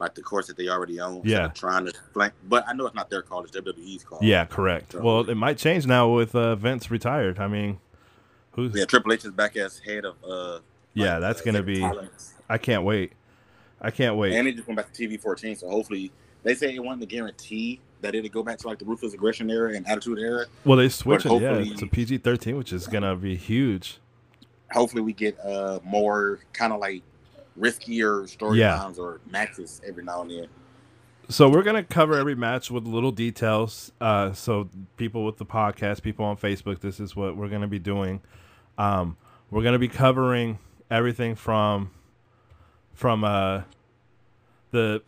like 0.00 0.14
the 0.14 0.22
course 0.22 0.46
that 0.48 0.56
they 0.56 0.68
already 0.68 1.00
own. 1.00 1.22
Yeah. 1.24 1.48
trying 1.48 1.86
to 1.86 1.92
flank. 2.12 2.32
But 2.48 2.66
I 2.68 2.72
know 2.72 2.86
it's 2.86 2.94
not 2.94 3.10
their 3.10 3.22
call; 3.22 3.42
it's 3.44 3.56
WWE's 3.56 4.04
call. 4.04 4.18
yeah, 4.22 4.44
correct. 4.44 4.92
So- 4.92 5.00
Well, 5.02 5.28
it 5.30 5.34
might 5.36 5.58
change 5.58 5.86
now 5.86 6.08
with 6.08 6.34
uh, 6.34 6.56
Vince 6.56 6.90
retired. 6.90 7.38
I 7.38 7.46
mean, 7.48 7.78
who's? 8.52 8.74
yeah. 8.74 8.84
Triple 8.84 9.12
H 9.12 9.24
is 9.24 9.30
back 9.32 9.56
as 9.56 9.78
head 9.78 10.04
of. 10.04 10.16
uh 10.24 10.60
Yeah, 10.94 11.12
like, 11.14 11.20
that's 11.20 11.40
uh, 11.40 11.44
gonna 11.44 11.62
be. 11.62 11.80
Talents. 11.80 12.34
I 12.48 12.58
can't 12.58 12.82
wait. 12.84 13.12
I 13.80 13.90
can't 13.90 14.16
wait. 14.16 14.32
And 14.34 14.46
they 14.46 14.52
just 14.52 14.66
went 14.66 14.76
back 14.78 14.92
to 14.92 15.08
TV 15.08 15.20
14, 15.20 15.56
so 15.56 15.68
hopefully 15.68 16.10
they 16.42 16.54
say 16.54 16.72
they 16.72 16.78
wanted 16.78 17.00
to 17.00 17.06
guarantee 17.06 17.80
that 18.00 18.14
it'd 18.14 18.30
go 18.32 18.42
back 18.42 18.58
to 18.58 18.66
like 18.66 18.78
the 18.78 18.84
ruthless 18.84 19.14
aggression 19.14 19.50
era 19.50 19.74
and 19.74 19.86
attitude 19.88 20.18
era. 20.18 20.46
Well, 20.64 20.76
they 20.78 20.88
switched 20.90 21.26
it, 21.26 21.40
yeah, 21.40 21.62
to 21.76 21.86
PG 21.86 22.18
thirteen, 22.18 22.56
which 22.56 22.72
is 22.72 22.86
gonna 22.86 23.14
be 23.16 23.36
huge. 23.36 23.98
Hopefully 24.72 25.02
we 25.02 25.12
get 25.12 25.38
uh 25.40 25.78
more 25.84 26.40
kind 26.52 26.72
of 26.72 26.80
like 26.80 27.02
riskier 27.58 28.22
storylines 28.24 28.98
or 28.98 29.20
matches 29.30 29.80
every 29.86 30.04
now 30.04 30.22
and 30.22 30.30
then. 30.30 30.48
So 31.28 31.48
we're 31.48 31.62
gonna 31.62 31.82
cover 31.82 32.14
every 32.14 32.34
match 32.34 32.70
with 32.70 32.84
little 32.84 33.12
details. 33.12 33.92
Uh, 34.00 34.32
so 34.32 34.68
people 34.96 35.24
with 35.24 35.38
the 35.38 35.46
podcast, 35.46 36.02
people 36.02 36.24
on 36.24 36.36
Facebook, 36.36 36.80
this 36.80 37.00
is 37.00 37.16
what 37.16 37.36
we're 37.36 37.48
gonna 37.48 37.68
be 37.68 37.78
doing. 37.78 38.20
Um, 38.76 39.16
we're 39.50 39.62
gonna 39.62 39.78
be 39.78 39.88
covering 39.88 40.58
everything 40.90 41.34
from 41.34 41.90
from 42.92 43.24
uh 43.24 43.62
the 44.70 45.02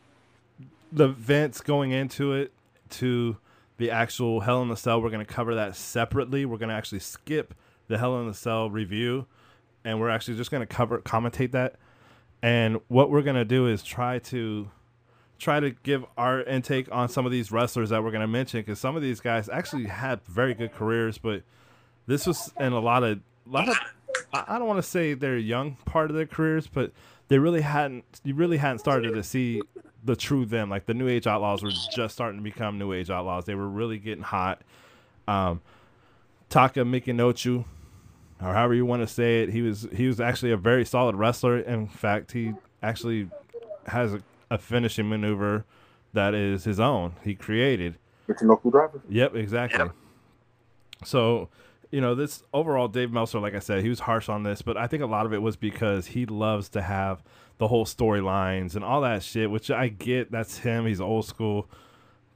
the 0.93 1.05
events 1.05 1.61
going 1.61 1.91
into 1.91 2.33
it 2.33 2.53
to 2.89 3.37
the 3.77 3.91
actual 3.91 4.41
Hell 4.41 4.63
in 4.63 4.69
the 4.69 4.77
Cell. 4.77 5.03
We're 5.03 5.11
going 5.11 5.25
to 5.25 5.33
cover 5.33 5.55
that 5.55 5.77
separately. 5.77 6.47
We're 6.47 6.59
going 6.59 6.69
to 6.71 6.75
actually 6.75 7.01
skip 7.01 7.55
the 7.89 7.99
Hell 7.99 8.19
in 8.21 8.27
the 8.27 8.35
Cell 8.35 8.71
review, 8.71 9.27
and 9.85 10.01
we're 10.01 10.09
actually 10.09 10.37
just 10.37 10.51
going 10.51 10.63
to 10.63 10.67
cover 10.67 10.99
commentate 11.01 11.53
that. 11.53 11.77
And 12.43 12.81
what 12.89 13.11
we're 13.11 13.23
to 13.37 13.45
do 13.45 13.67
is 13.67 13.83
try 13.83 14.19
to 14.21 14.71
try 15.39 15.61
to 15.61 15.71
give 15.83 16.05
our 16.17 16.43
intake 16.43 16.89
on 16.91 17.09
some 17.09 17.27
of 17.27 17.33
these 17.33 17.53
wrestlers 17.53 17.91
that 17.91 18.03
we're 18.03 18.11
to 18.21 18.27
mention 18.27 18.61
because 18.61 18.79
some 18.79 18.97
of 18.97 19.03
these 19.03 19.21
guys 19.21 19.49
actually 19.49 19.85
had 19.85 20.25
very 20.25 20.55
good 20.55 20.73
careers, 20.73 21.19
but 21.19 21.43
this 22.07 22.27
was 22.27 22.53
in 22.59 22.73
a 22.73 22.81
lot 22.81 23.03
of 23.03 23.21
lot 23.47 23.69
of 23.69 23.77
I 24.33 24.59
don't 24.59 24.67
want 24.67 24.79
to 24.79 24.89
say 24.89 25.15
their 25.15 25.37
young 25.37 25.77
part 25.85 26.11
of 26.11 26.17
their 26.17 26.27
careers, 26.27 26.67
but 26.67 26.93
they 27.29 27.39
really 27.39 27.61
hadn't 27.61 28.05
you 28.25 28.35
really 28.35 28.57
hadn't 28.57 28.79
started 28.79 29.15
to 29.15 29.23
see 29.23 29.63
the 30.05 30.17
true 30.17 30.47
them. 30.47 30.71
Like 30.71 30.87
the 30.87 30.95
New 30.95 31.09
Age 31.09 31.27
Outlaws 31.27 31.63
were 31.63 31.73
just 31.95 32.15
starting 32.15 32.39
to 32.39 32.45
become 32.45 32.79
New 32.79 32.93
Age 32.93 33.11
Outlaws. 33.11 33.45
They 33.45 33.55
were 33.55 33.69
really 33.69 33.99
getting 33.99 34.25
hot. 34.25 34.63
Um, 35.27 35.61
Taka 36.49 36.81
Michinoku, 36.81 37.65
or 38.41 38.53
however 38.53 38.75
you 38.75 38.85
want 38.85 39.03
to 39.03 39.07
say 39.07 39.43
it, 39.43 39.51
he 39.51 39.63
was 39.63 39.89
he 39.93 40.07
was 40.07 40.21
actually 40.21 40.53
a 40.53 40.57
very 40.57 40.85
solid 40.85 41.17
wrestler. 41.17 41.59
In 41.59 41.87
fact, 41.87 42.33
he 42.33 42.55
actually 42.83 43.29
has 43.87 44.15
a, 44.15 44.23
a 44.51 44.59
finishing 44.59 45.09
maneuver 45.09 45.65
that 46.13 46.35
is 46.35 46.65
his 46.65 46.81
own. 46.81 47.15
He 47.23 47.35
created. 47.35 47.99
Michinoku 48.29 48.71
driver. 48.71 49.01
Yep, 49.09 49.37
exactly. 49.37 49.79
Yep. 49.79 49.93
So 51.05 51.49
you 51.91 52.01
know, 52.01 52.15
this 52.15 52.43
overall, 52.53 52.89
Dave 52.89 53.11
Meltzer, 53.11 53.39
like 53.39 53.55
I 53.55 53.61
said, 53.61 53.83
he 53.83 53.89
was 53.89 54.01
harsh 54.01 54.29
on 54.29 54.43
this, 54.43 54.63
but 54.63 54.77
I 54.77 54.87
think 54.87 55.03
a 55.03 55.07
lot 55.07 55.27
of 55.27 55.33
it 55.33 55.41
was 55.41 55.57
because 55.57 56.09
he 56.09 56.27
loves 56.27 56.69
to 56.71 56.83
have 56.83 57.23
the 57.59 57.69
whole 57.69 57.87
storylines 57.87 58.75
and 58.75 58.85
all 58.85 59.01
that 59.03 59.23
shit, 59.23 59.51
which 59.51 59.71
I 59.71 59.89
get. 59.89 60.31
That's 60.31 60.59
him. 60.59 60.87
He's 60.87 61.01
old 61.01 61.27
school, 61.27 61.69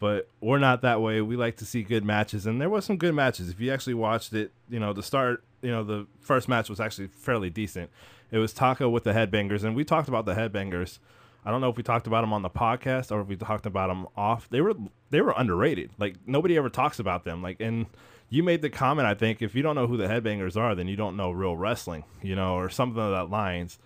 but 0.01 0.29
we're 0.41 0.59
not 0.59 0.83
that 0.83 1.01
way. 1.01 1.21
We 1.21 1.37
like 1.37 1.57
to 1.59 1.65
see 1.65 1.83
good 1.83 2.05
matches, 2.05 2.47
and 2.47 2.61
there 2.61 2.69
was 2.69 2.85
some 2.85 2.97
good 2.97 3.15
matches. 3.15 3.51
If 3.51 3.61
you 3.61 3.73
actually 3.73 3.95
watched 3.95 4.33
it, 4.33 4.53
you 4.69 4.81
know, 4.81 4.93
the 4.93 5.03
start, 5.03 5.45
you 5.63 5.71
know, 5.71 5.85
the 5.85 6.07
first 6.21 6.49
match 6.49 6.69
was 6.69 6.81
actually 6.81 7.07
fairly 7.07 7.51
decent. 7.51 7.91
It 8.33 8.39
was 8.39 8.53
Taka 8.53 8.89
with 8.89 9.05
the 9.05 9.13
headbangers, 9.13 9.63
and 9.63 9.77
we 9.77 9.85
talked 9.85 10.09
about 10.09 10.25
the 10.25 10.35
headbangers. 10.35 10.99
I 11.45 11.51
don't 11.51 11.61
know 11.61 11.71
if 11.71 11.77
we 11.77 11.83
talked 11.83 12.07
about 12.07 12.23
them 12.23 12.33
on 12.33 12.43
the 12.43 12.51
podcast 12.51 13.11
or 13.11 13.21
if 13.21 13.29
we 13.29 13.37
talked 13.37 13.65
about 13.65 13.89
them 13.89 14.07
off. 14.17 14.49
They 14.51 14.61
were 14.61 14.75
they 15.11 15.21
were 15.21 15.35
underrated. 15.37 15.91
Like 15.99 16.17
nobody 16.27 16.57
ever 16.57 16.69
talks 16.69 16.99
about 16.99 17.25
them. 17.25 17.43
Like 17.43 17.61
and 17.61 17.87
you 18.31 18.45
made 18.45 18.63
the 18.63 18.71
comment, 18.71 19.07
I 19.07 19.15
think, 19.15 19.43
if 19.43 19.55
you 19.55 19.63
don't 19.63 19.75
know 19.75 19.89
who 19.89 19.97
the 19.97 20.07
headbangers 20.07 20.57
are, 20.57 20.75
then 20.75 20.87
you 20.87 20.97
don't 20.97 21.17
know 21.17 21.33
real 21.33 21.57
wrestling, 21.57 22.05
you 22.23 22.37
know, 22.37 22.55
or 22.55 22.71
something 22.71 23.03
of 23.03 23.11
that 23.11 23.29
lines. 23.29 23.79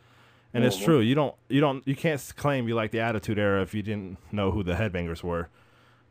And 0.52 0.62
mm-hmm. 0.62 0.68
it's 0.68 0.76
true. 0.76 1.00
You 1.00 1.14
don't, 1.14 1.34
you 1.48 1.60
don't, 1.60 1.86
you 1.88 1.96
can't 1.96 2.22
claim 2.36 2.68
you 2.68 2.74
like 2.74 2.90
the 2.90 3.00
Attitude 3.00 3.38
Era 3.38 3.62
if 3.62 3.74
you 3.74 3.82
didn't 3.82 4.18
know 4.30 4.50
who 4.50 4.62
the 4.62 4.74
headbangers 4.74 5.22
were. 5.22 5.48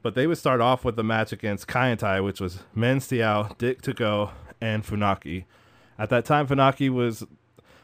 But 0.03 0.15
they 0.15 0.27
would 0.27 0.37
start 0.37 0.59
off 0.59 0.83
with 0.83 0.97
the 0.97 1.03
match 1.03 1.31
against 1.31 1.67
Kaientai, 1.67 2.23
which 2.23 2.41
was 2.41 2.59
Men's 2.75 3.07
Teioh, 3.07 3.57
Dick 3.57 3.81
Togo, 3.81 4.31
and 4.59 4.83
Funaki. 4.83 5.45
At 5.97 6.09
that 6.09 6.25
time, 6.25 6.45
Funaki 6.45 6.89
was 6.89 7.23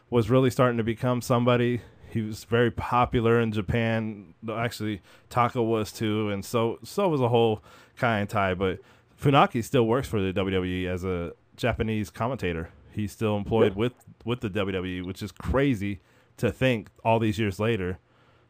was 0.09 0.29
really 0.29 0.49
starting 0.49 0.77
to 0.77 0.83
become 0.83 1.21
somebody. 1.21 1.81
He 2.09 2.21
was 2.21 2.43
very 2.43 2.71
popular 2.71 3.39
in 3.39 3.53
Japan. 3.53 4.33
Actually, 4.51 5.01
Taka 5.29 5.63
was 5.63 5.93
too, 5.93 6.29
and 6.29 6.43
so 6.43 6.79
so 6.83 7.07
was 7.07 7.21
the 7.21 7.29
whole 7.29 7.63
Kaientai. 7.97 8.57
But 8.57 8.79
Funaki 9.19 9.63
still 9.63 9.87
works 9.87 10.09
for 10.09 10.19
the 10.19 10.33
WWE 10.33 10.87
as 10.87 11.05
a 11.05 11.31
Japanese 11.55 12.09
commentator. 12.09 12.69
He's 12.91 13.13
still 13.13 13.37
employed 13.37 13.75
with 13.75 13.93
with 14.25 14.41
the 14.41 14.49
WWE, 14.49 15.05
which 15.05 15.23
is 15.23 15.31
crazy 15.31 16.01
to 16.35 16.51
think. 16.51 16.89
All 17.05 17.19
these 17.19 17.39
years 17.39 17.61
later, 17.61 17.99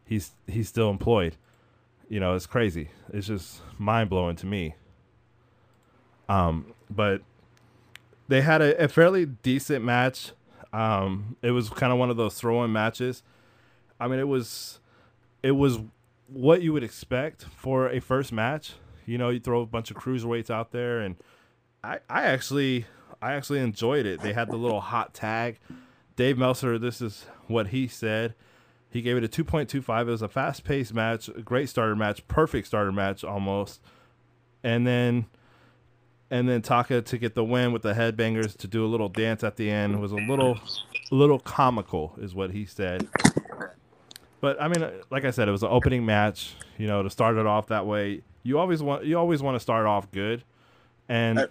he's 0.05 0.31
he's 0.47 0.67
still 0.67 0.89
employed. 0.89 1.35
You 2.09 2.19
know, 2.19 2.33
it's 2.33 2.47
crazy. 2.47 2.89
It's 3.13 3.27
just 3.27 3.61
mind 3.77 4.09
blowing 4.09 4.35
to 4.37 4.45
me. 4.45 4.75
Um, 6.27 6.73
but 6.89 7.21
they 8.27 8.41
had 8.41 8.61
a, 8.61 8.83
a 8.83 8.87
fairly 8.87 9.25
decent 9.25 9.85
match. 9.85 10.31
Um, 10.73 11.37
it 11.41 11.51
was 11.51 11.69
kind 11.69 11.93
of 11.93 11.99
one 11.99 12.09
of 12.09 12.17
those 12.17 12.33
throw-in 12.35 12.71
matches. 12.71 13.23
I 13.99 14.07
mean, 14.07 14.19
it 14.19 14.27
was 14.27 14.79
it 15.43 15.51
was 15.51 15.79
what 16.27 16.61
you 16.61 16.73
would 16.73 16.83
expect 16.83 17.43
for 17.43 17.89
a 17.89 17.99
first 17.99 18.31
match. 18.31 18.73
You 19.05 19.17
know, 19.17 19.29
you 19.29 19.39
throw 19.39 19.61
a 19.61 19.65
bunch 19.65 19.89
of 19.89 19.97
cruiserweights 19.97 20.49
out 20.49 20.71
there, 20.71 20.99
and 20.99 21.15
I, 21.83 21.99
I 22.09 22.25
actually, 22.25 22.85
I 23.21 23.33
actually 23.33 23.59
enjoyed 23.59 24.05
it. 24.05 24.21
They 24.21 24.33
had 24.33 24.51
the 24.51 24.57
little 24.57 24.81
hot 24.81 25.13
tag. 25.13 25.59
Dave 26.15 26.37
Meltzer, 26.37 26.77
this 26.77 27.01
is 27.01 27.25
what 27.47 27.67
he 27.67 27.87
said. 27.87 28.35
He 28.91 29.01
gave 29.01 29.17
it 29.17 29.24
a 29.24 29.27
2.25. 29.27 30.01
It 30.01 30.05
was 30.05 30.22
a 30.22 30.27
fast 30.27 30.63
paced 30.63 30.93
match, 30.93 31.29
a 31.29 31.41
great 31.41 31.69
starter 31.69 31.96
match, 31.96 32.27
perfect 32.27 32.67
starter 32.67 32.91
match 32.91 33.24
almost. 33.24 33.81
And 34.63 34.86
then 34.86 35.27
and 36.31 36.48
then 36.48 36.62
Taka 36.62 37.01
to 37.01 37.17
get 37.17 37.34
the 37.34 37.43
win 37.43 37.72
with 37.72 37.81
the 37.81 37.93
headbangers 37.93 38.55
to 38.58 38.67
do 38.67 38.86
a 38.86 38.88
little 38.88 39.10
dance 39.10 39.43
at 39.43 39.55
the 39.55 39.69
end 39.72 40.00
was 40.00 40.12
a 40.12 40.15
little 40.15 40.60
a 41.12 41.15
little 41.15 41.39
comical 41.39 42.13
is 42.19 42.36
what 42.36 42.51
he 42.51 42.65
said. 42.65 43.08
But 44.41 44.62
I 44.62 44.67
mean 44.67 44.88
like 45.10 45.25
I 45.25 45.31
said 45.31 45.48
it 45.48 45.51
was 45.51 45.63
an 45.63 45.69
opening 45.72 46.05
match, 46.05 46.55
you 46.77 46.88
know, 46.88 47.03
to 47.03 47.10
start 47.10 47.38
it 47.38 47.46
off 47.46 47.67
that 47.67 47.86
way 47.86 48.22
you 48.43 48.60
always 48.60 48.81
want 48.81 49.05
you 49.05 49.17
always 49.17 49.41
want 49.41 49.55
to 49.55 49.60
start 49.60 49.86
off 49.86 50.12
good, 50.12 50.43
and 51.08 51.39
I, 51.39 51.48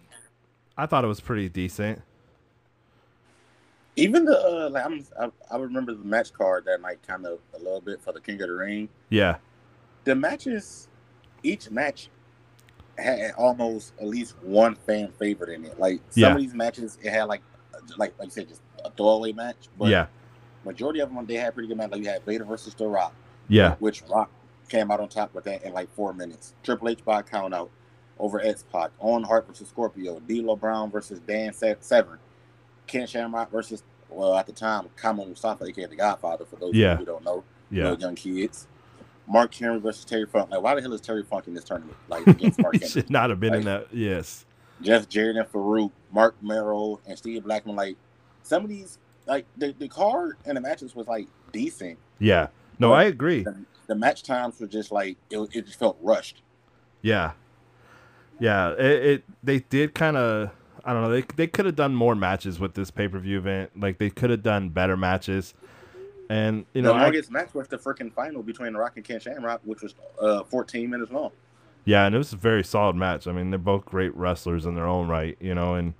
I 0.76 0.87
thought 0.87 1.04
it 1.04 1.09
was 1.09 1.21
pretty 1.21 1.49
decent. 1.49 2.02
Even 3.99 4.25
the 4.25 4.38
uh, 4.38 4.71
like 4.71 4.85
I'm, 4.85 5.05
I, 5.21 5.31
I 5.50 5.59
remember 5.59 5.93
the 5.93 6.05
match 6.05 6.33
card 6.33 6.64
that 6.67 6.81
night 6.81 6.99
kind 7.05 7.26
of 7.26 7.40
a 7.52 7.59
little 7.59 7.81
bit 7.81 8.00
for 8.00 8.12
the 8.12 8.21
King 8.21 8.40
of 8.43 8.47
the 8.47 8.55
Ring. 8.55 8.88
Yeah, 9.11 9.38
the 10.05 10.14
matches, 10.14 10.87
each 11.43 11.69
match 11.71 12.09
had 12.97 13.33
almost 13.33 13.95
at 14.00 14.07
least 14.07 14.37
one 14.40 14.76
fan 14.76 15.11
favorite 15.19 15.50
in 15.50 15.64
it. 15.64 15.81
Like 15.81 16.00
some 16.11 16.23
yeah. 16.23 16.33
of 16.33 16.38
these 16.38 16.55
matches, 16.55 16.97
it 17.02 17.11
had 17.11 17.25
like 17.25 17.43
like 17.97 18.17
like 18.21 18.26
you 18.26 18.31
said, 18.31 18.49
just 18.49 18.62
a 18.85 18.90
throwaway 18.90 19.33
match. 19.33 19.69
But 19.76 19.88
yeah, 19.88 20.07
majority 20.64 21.00
of 21.00 21.12
them 21.12 21.26
they 21.26 21.35
had 21.35 21.55
pretty 21.55 21.67
good 21.67 21.76
match. 21.76 21.90
Like 21.90 22.02
you 22.02 22.09
had 22.09 22.25
Vader 22.25 22.45
versus 22.45 22.75
The 22.75 22.87
Rock. 22.87 23.14
Yeah, 23.49 23.75
which 23.81 24.02
Rock 24.09 24.31
came 24.69 24.93
out 24.93 25.00
on 25.00 25.09
top 25.09 25.35
with 25.35 25.43
that 25.45 25.64
in 25.64 25.73
like 25.73 25.93
four 25.95 26.12
minutes. 26.12 26.55
Triple 26.62 26.90
H 26.90 27.05
by 27.05 27.23
count 27.23 27.52
out 27.52 27.71
over 28.21 28.40
X 28.40 28.64
Pac. 28.73 28.93
Owen 29.00 29.25
Hart 29.25 29.49
versus 29.49 29.69
Scorpio. 29.69 30.21
D'Lo 30.21 30.55
Brown 30.55 30.88
versus 30.88 31.19
Dan 31.21 31.52
Severn. 31.52 32.21
Ken 32.88 33.07
Shamrock 33.07 33.50
versus 33.52 33.85
well 34.08 34.34
at 34.36 34.46
the 34.46 34.52
time 34.52 34.88
Kama 34.96 35.24
Mustafa, 35.24 35.64
aka 35.64 35.86
the 35.86 35.96
Godfather. 35.96 36.44
For 36.44 36.56
those 36.56 36.74
yeah. 36.74 36.96
who 36.96 37.04
don't 37.04 37.24
know, 37.24 37.44
yeah, 37.70 37.96
young 37.96 38.14
kids. 38.14 38.66
Mark 39.26 39.54
Henry 39.54 39.78
versus 39.78 40.06
Terry 40.06 40.24
Funk. 40.24 40.50
Like, 40.50 40.62
why 40.62 40.74
the 40.74 40.80
hell 40.80 40.94
is 40.94 41.02
Terry 41.02 41.22
Funk 41.22 41.46
in 41.48 41.54
this 41.54 41.64
tournament? 41.64 41.96
Like 42.08 42.26
against 42.26 42.58
Mark 42.60 42.74
Henry. 42.74 42.88
should 42.88 43.10
not 43.10 43.28
have 43.30 43.38
been 43.38 43.50
like, 43.50 43.60
in 43.60 43.66
that. 43.66 43.88
Yes. 43.92 44.46
Jeff 44.80 45.08
Jarrett 45.08 45.36
and 45.36 45.46
Faarooq, 45.52 45.90
Mark 46.12 46.34
Mero, 46.42 47.00
and 47.06 47.18
Steve 47.18 47.44
Blackman. 47.44 47.76
Like 47.76 47.96
some 48.42 48.62
of 48.62 48.70
these, 48.70 48.98
like 49.26 49.44
the, 49.56 49.74
the 49.78 49.88
card 49.88 50.38
and 50.46 50.56
the 50.56 50.60
matches 50.60 50.94
was 50.94 51.06
like 51.06 51.28
decent. 51.52 51.98
Yeah. 52.18 52.48
No, 52.78 52.92
I 52.92 53.04
agree. 53.04 53.42
The, 53.42 53.64
the 53.88 53.94
match 53.94 54.22
times 54.22 54.60
were 54.60 54.66
just 54.66 54.92
like 54.92 55.16
it, 55.30 55.38
it 55.52 55.66
just 55.66 55.78
felt 55.78 55.98
rushed. 56.00 56.42
Yeah, 57.02 57.32
yeah. 58.38 58.72
It, 58.72 59.06
it 59.06 59.24
they 59.42 59.58
did 59.60 59.94
kind 59.94 60.16
of 60.16 60.50
I 60.88 60.95
don't 60.95 61.02
know 61.02 61.11
they 61.11 61.21
they 61.37 61.47
could 61.47 61.66
have 61.66 61.76
done 61.76 61.95
more 61.95 62.14
matches 62.14 62.59
with 62.59 62.73
this 62.73 62.90
pay 62.90 63.09
per 63.09 63.18
view 63.18 63.37
event. 63.37 63.78
Like 63.78 63.99
they 63.99 64.09
could 64.09 64.30
have 64.30 64.42
done 64.42 64.71
better 64.71 64.97
matches. 64.97 65.52
And 66.30 66.64
you 66.73 66.80
know, 66.80 66.95
the 66.95 67.00
longest 67.00 67.30
match 67.30 67.52
was 67.52 67.68
the 67.68 67.76
freaking 67.76 68.11
final 68.11 68.42
between 68.42 68.73
Rock 68.73 68.95
and 68.97 69.04
Ken 69.04 69.21
Shamrock, 69.21 69.61
which 69.64 69.83
was 69.83 69.95
uh, 70.18 70.45
14 70.45 70.88
minutes 70.88 71.12
long. 71.12 71.30
Yeah, 71.85 72.07
and 72.07 72.14
it 72.14 72.18
was 72.18 72.33
a 72.33 72.37
very 72.37 72.64
solid 72.64 72.97
match. 72.97 73.26
I 73.26 73.33
mean, 73.33 73.50
they're 73.50 73.59
both 73.59 73.85
great 73.85 74.16
wrestlers 74.16 74.64
in 74.64 74.76
their 74.76 74.87
own 74.87 75.09
right, 75.09 75.37
you 75.40 75.54
know. 75.54 75.75
And 75.75 75.92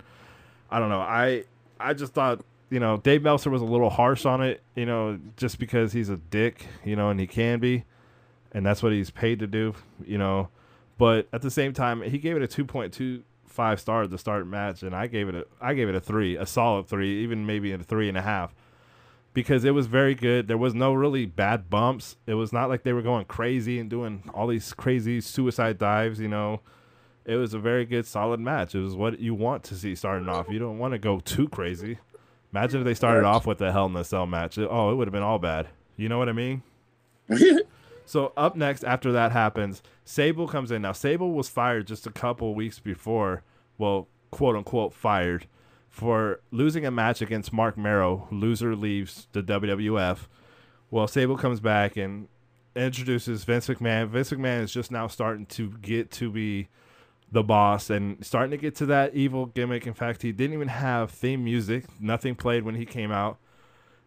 I 0.71 0.79
don't 0.79 0.89
know, 0.89 1.01
I 1.01 1.43
I 1.79 1.93
just 1.93 2.13
thought 2.13 2.41
you 2.71 2.79
know, 2.79 2.97
Dave 2.97 3.21
Meltzer 3.21 3.51
was 3.51 3.61
a 3.61 3.65
little 3.65 3.91
harsh 3.91 4.25
on 4.25 4.41
it, 4.41 4.61
you 4.75 4.87
know, 4.87 5.19
just 5.37 5.59
because 5.59 5.93
he's 5.93 6.09
a 6.09 6.17
dick, 6.17 6.65
you 6.83 6.95
know, 6.95 7.09
and 7.09 7.19
he 7.19 7.27
can 7.27 7.59
be, 7.59 7.83
and 8.53 8.65
that's 8.65 8.81
what 8.81 8.91
he's 8.91 9.11
paid 9.11 9.37
to 9.39 9.47
do, 9.47 9.75
you 10.03 10.17
know. 10.17 10.49
But 10.97 11.27
at 11.31 11.43
the 11.43 11.51
same 11.51 11.73
time, 11.73 12.01
he 12.01 12.17
gave 12.17 12.35
it 12.35 12.41
a 12.41 12.47
two 12.47 12.65
point 12.65 12.91
two 12.91 13.23
five 13.59 13.77
star 13.77 14.03
at 14.03 14.09
the 14.09 14.17
start 14.17 14.47
match, 14.47 14.83
and 14.83 14.95
I 14.95 15.07
gave 15.07 15.27
it 15.27 15.35
a 15.35 15.45
I 15.59 15.73
gave 15.73 15.89
it 15.89 15.95
a 15.95 15.99
three, 15.99 16.37
a 16.37 16.45
solid 16.45 16.87
three, 16.87 17.23
even 17.23 17.45
maybe 17.45 17.73
a 17.73 17.77
three 17.77 18.07
and 18.07 18.17
a 18.17 18.21
half, 18.21 18.55
because 19.33 19.65
it 19.65 19.71
was 19.71 19.85
very 19.85 20.15
good. 20.15 20.47
There 20.47 20.57
was 20.57 20.73
no 20.73 20.93
really 20.93 21.25
bad 21.25 21.69
bumps. 21.69 22.15
It 22.25 22.35
was 22.35 22.53
not 22.53 22.69
like 22.69 22.83
they 22.83 22.93
were 22.93 23.01
going 23.01 23.25
crazy 23.25 23.77
and 23.77 23.89
doing 23.89 24.23
all 24.33 24.47
these 24.47 24.71
crazy 24.71 25.19
suicide 25.19 25.77
dives, 25.77 26.21
you 26.21 26.29
know. 26.29 26.61
It 27.25 27.35
was 27.35 27.53
a 27.53 27.59
very 27.59 27.83
good, 27.85 28.07
solid 28.07 28.39
match. 28.39 28.75
It 28.75 28.79
was 28.79 28.95
what 28.95 29.19
you 29.19 29.35
want 29.35 29.65
to 29.65 29.75
see 29.75 29.93
starting 29.93 30.29
off. 30.29 30.47
You 30.49 30.59
don't 30.59 30.79
want 30.79 30.93
to 30.93 30.97
go 30.97 31.19
too 31.19 31.49
crazy. 31.49 31.97
Imagine 32.53 32.79
if 32.79 32.85
they 32.85 32.93
started 32.93 33.25
off 33.25 33.45
with 33.45 33.59
a 33.61 33.73
Hell 33.73 33.87
in 33.87 33.95
a 33.97 34.05
Cell 34.05 34.25
match. 34.25 34.57
Oh, 34.57 34.89
it 34.89 34.95
would 34.95 35.09
have 35.09 35.11
been 35.11 35.21
all 35.21 35.37
bad. 35.37 35.67
You 35.97 36.07
know 36.07 36.17
what 36.17 36.29
I 36.29 36.31
mean? 36.31 36.63
so 38.09 38.33
up 38.35 38.55
next, 38.55 38.83
after 38.83 39.11
that 39.11 39.31
happens, 39.31 39.83
Sable 40.03 40.47
comes 40.47 40.71
in. 40.71 40.81
Now 40.81 40.93
Sable 40.93 41.31
was 41.31 41.47
fired 41.47 41.85
just 41.85 42.07
a 42.07 42.11
couple 42.11 42.55
weeks 42.55 42.79
before. 42.79 43.43
Well, 43.77 44.07
quote 44.31 44.55
unquote 44.55 44.95
fired 44.95 45.45
for 45.89 46.41
losing 46.49 46.87
a 46.87 46.89
match 46.89 47.21
against 47.21 47.53
Mark 47.53 47.77
Mero. 47.77 48.27
Loser 48.31 48.75
leaves 48.75 49.27
the 49.33 49.43
WWF. 49.43 50.21
Well, 50.89 51.07
Sable 51.07 51.37
comes 51.37 51.59
back 51.59 51.97
and 51.97 52.27
introduces 52.75 53.43
Vince 53.43 53.67
McMahon. 53.67 54.07
Vince 54.07 54.31
McMahon 54.31 54.63
is 54.63 54.73
just 54.73 54.89
now 54.89 55.05
starting 55.05 55.45
to 55.45 55.69
get 55.79 56.09
to 56.13 56.31
be 56.31 56.67
the 57.31 57.43
boss 57.43 57.91
and 57.91 58.25
starting 58.25 58.49
to 58.49 58.57
get 58.57 58.73
to 58.77 58.87
that 58.87 59.13
evil 59.13 59.45
gimmick. 59.45 59.85
In 59.85 59.93
fact, 59.93 60.23
he 60.23 60.31
didn't 60.31 60.55
even 60.55 60.69
have 60.69 61.11
theme 61.11 61.43
music. 61.43 61.85
Nothing 61.99 62.33
played 62.33 62.63
when 62.63 62.73
he 62.73 62.87
came 62.87 63.11
out. 63.11 63.37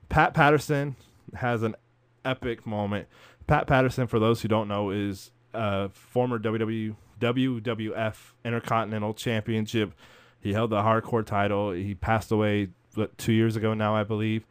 Pat 0.08 0.34
Patterson 0.34 0.96
has 1.34 1.62
an 1.62 1.76
epic 2.24 2.66
moment. 2.66 3.08
Pat 3.52 3.66
Patterson, 3.66 4.06
for 4.06 4.18
those 4.18 4.40
who 4.40 4.48
don't 4.48 4.66
know, 4.66 4.88
is 4.88 5.30
a 5.52 5.90
former 5.90 6.38
WWF 6.38 6.94
Intercontinental 8.46 9.12
Championship. 9.12 9.92
He 10.40 10.54
held 10.54 10.70
the 10.70 10.80
hardcore 10.80 11.26
title. 11.26 11.72
He 11.72 11.94
passed 11.94 12.32
away 12.32 12.68
what, 12.94 13.18
two 13.18 13.34
years 13.34 13.54
ago 13.54 13.74
now, 13.74 13.94
I 13.94 14.04
believe, 14.04 14.46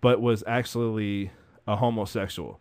but 0.00 0.20
was 0.20 0.44
actually 0.46 1.32
a 1.66 1.74
homosexual. 1.74 2.60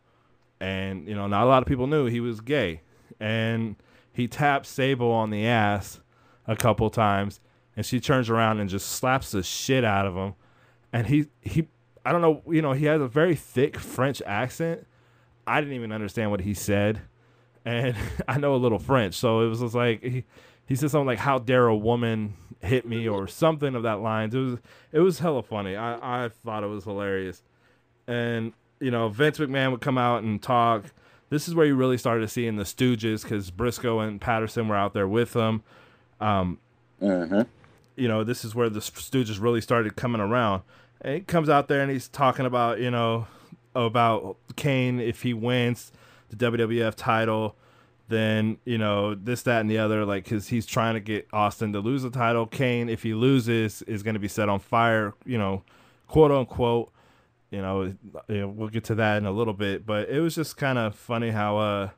And, 0.59 1.07
you 1.07 1.13
know, 1.13 1.27
not 1.27 1.43
a 1.43 1.45
lot 1.45 1.61
of 1.61 1.67
people 1.67 1.85
knew 1.85 2.07
he 2.07 2.19
was 2.19 2.41
gay. 2.41 2.81
And 3.19 3.75
he 4.11 4.27
taps 4.27 4.69
Sable 4.69 5.11
on 5.11 5.29
the 5.29 5.45
ass 5.45 6.01
a 6.47 6.55
couple 6.55 6.89
times, 6.89 7.41
and 7.77 7.85
she 7.85 7.99
turns 7.99 8.27
around 8.27 8.59
and 8.59 8.71
just 8.71 8.87
slaps 8.87 9.33
the 9.33 9.43
shit 9.43 9.83
out 9.83 10.07
of 10.07 10.15
him. 10.15 10.33
And 10.91 11.05
he, 11.05 11.27
he, 11.41 11.67
I 12.03 12.11
don't 12.11 12.21
know, 12.21 12.41
you 12.51 12.63
know, 12.63 12.71
he 12.71 12.85
has 12.85 12.99
a 12.99 13.07
very 13.07 13.35
thick 13.35 13.77
French 13.77 14.19
accent. 14.25 14.87
I 15.47 15.61
didn't 15.61 15.75
even 15.75 15.91
understand 15.91 16.31
what 16.31 16.41
he 16.41 16.53
said 16.53 17.01
and 17.65 17.95
I 18.27 18.37
know 18.37 18.55
a 18.55 18.57
little 18.57 18.79
French, 18.79 19.15
so 19.15 19.41
it 19.41 19.47
was 19.47 19.59
just 19.59 19.75
like 19.75 20.03
he, 20.03 20.23
he 20.67 20.75
said 20.75 20.91
something 20.91 21.07
like 21.07 21.19
"How 21.19 21.39
dare 21.39 21.67
a 21.67 21.75
woman 21.75 22.35
hit 22.61 22.87
me" 22.87 23.07
or 23.07 23.27
something 23.27 23.75
of 23.75 23.83
that 23.83 24.01
line. 24.01 24.29
It 24.33 24.37
was 24.37 24.59
it 24.91 24.99
was 24.99 25.19
hella 25.19 25.43
funny. 25.43 25.75
I 25.75 26.25
I 26.25 26.29
thought 26.29 26.63
it 26.63 26.67
was 26.67 26.83
hilarious, 26.83 27.41
and 28.07 28.53
you 28.79 28.91
know 28.91 29.09
Vince 29.09 29.39
McMahon 29.39 29.71
would 29.71 29.81
come 29.81 29.97
out 29.97 30.23
and 30.23 30.41
talk. 30.41 30.85
This 31.29 31.47
is 31.47 31.55
where 31.55 31.65
you 31.65 31.75
really 31.75 31.97
started 31.97 32.29
seeing 32.29 32.55
the 32.55 32.63
Stooges 32.63 33.23
because 33.23 33.49
Briscoe 33.49 33.99
and 33.99 34.21
Patterson 34.21 34.67
were 34.67 34.75
out 34.75 34.93
there 34.93 35.07
with 35.07 35.33
them. 35.33 35.63
Um, 36.21 36.59
Mm-hmm. 37.01 37.41
you 37.97 38.07
know, 38.07 38.23
this 38.23 38.45
is 38.45 38.53
where 38.55 38.69
the 38.69 38.79
Stooges 38.79 39.41
really 39.41 39.59
started 39.59 39.95
coming 39.95 40.21
around. 40.21 40.61
And 41.01 41.15
he 41.15 41.19
comes 41.21 41.49
out 41.49 41.67
there 41.67 41.81
and 41.81 41.91
he's 41.91 42.07
talking 42.07 42.45
about, 42.45 42.79
you 42.79 42.89
know, 42.91 43.27
about 43.75 44.38
Kane 44.55 45.00
if 45.00 45.22
he 45.22 45.34
wins 45.34 45.91
the 46.29 46.51
WWF 46.51 46.96
title, 46.96 47.55
then 48.08 48.58
you 48.65 48.77
know 48.77 49.15
this, 49.15 49.44
that, 49.44 49.62
and 49.62 49.70
the 49.70 49.77
other. 49.77 50.05
Like, 50.05 50.24
because 50.24 50.48
he's 50.48 50.65
trying 50.65 50.94
to 50.96 51.00
get 51.00 51.27
Austin 51.34 51.74
to 51.74 51.79
lose 51.79 52.03
the 52.03 52.10
title. 52.10 52.46
Kane, 52.46 52.89
if 52.89 53.03
he 53.03 53.13
loses, 53.13 53.82
is 53.84 54.03
going 54.03 54.15
to 54.15 54.20
be 54.20 54.27
set 54.27 54.50
on 54.50 54.60
fire. 54.60 55.13
You 55.25 55.38
know, 55.38 55.63
quote 56.08 56.32
unquote. 56.32 56.91
You 57.51 57.62
know, 57.62 57.84
you 58.27 58.39
know, 58.41 58.48
we'll 58.48 58.70
get 58.70 58.84
to 58.86 58.96
that 58.96 59.17
in 59.17 59.25
a 59.25 59.32
little 59.32 59.53
bit, 59.53 59.86
but 59.86 60.10
it 60.10 60.20
was 60.20 60.36
just 60.36 60.58
kind 60.58 60.77
of 60.77 60.96
funny 60.96 61.29
how 61.29 61.58
uh 61.58 61.89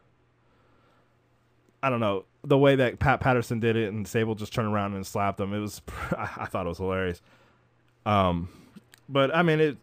I 1.81 1.89
don't 1.89 1.99
know 1.99 2.25
the 2.43 2.57
way 2.57 2.75
that 2.75 2.99
Pat 2.99 3.19
Patterson 3.19 3.59
did 3.59 3.75
it, 3.75 3.91
and 3.91 4.07
Sable 4.07 4.35
just 4.35 4.53
turned 4.53 4.67
around 4.67 4.93
and 4.93 5.05
slapped 5.05 5.39
him. 5.39 5.53
It 5.53 5.59
was, 5.59 5.81
I 6.17 6.45
thought 6.45 6.65
it 6.65 6.69
was 6.69 6.77
hilarious. 6.77 7.21
Um, 8.05 8.49
but 9.09 9.35
I 9.35 9.43
mean, 9.43 9.59
it. 9.59 9.77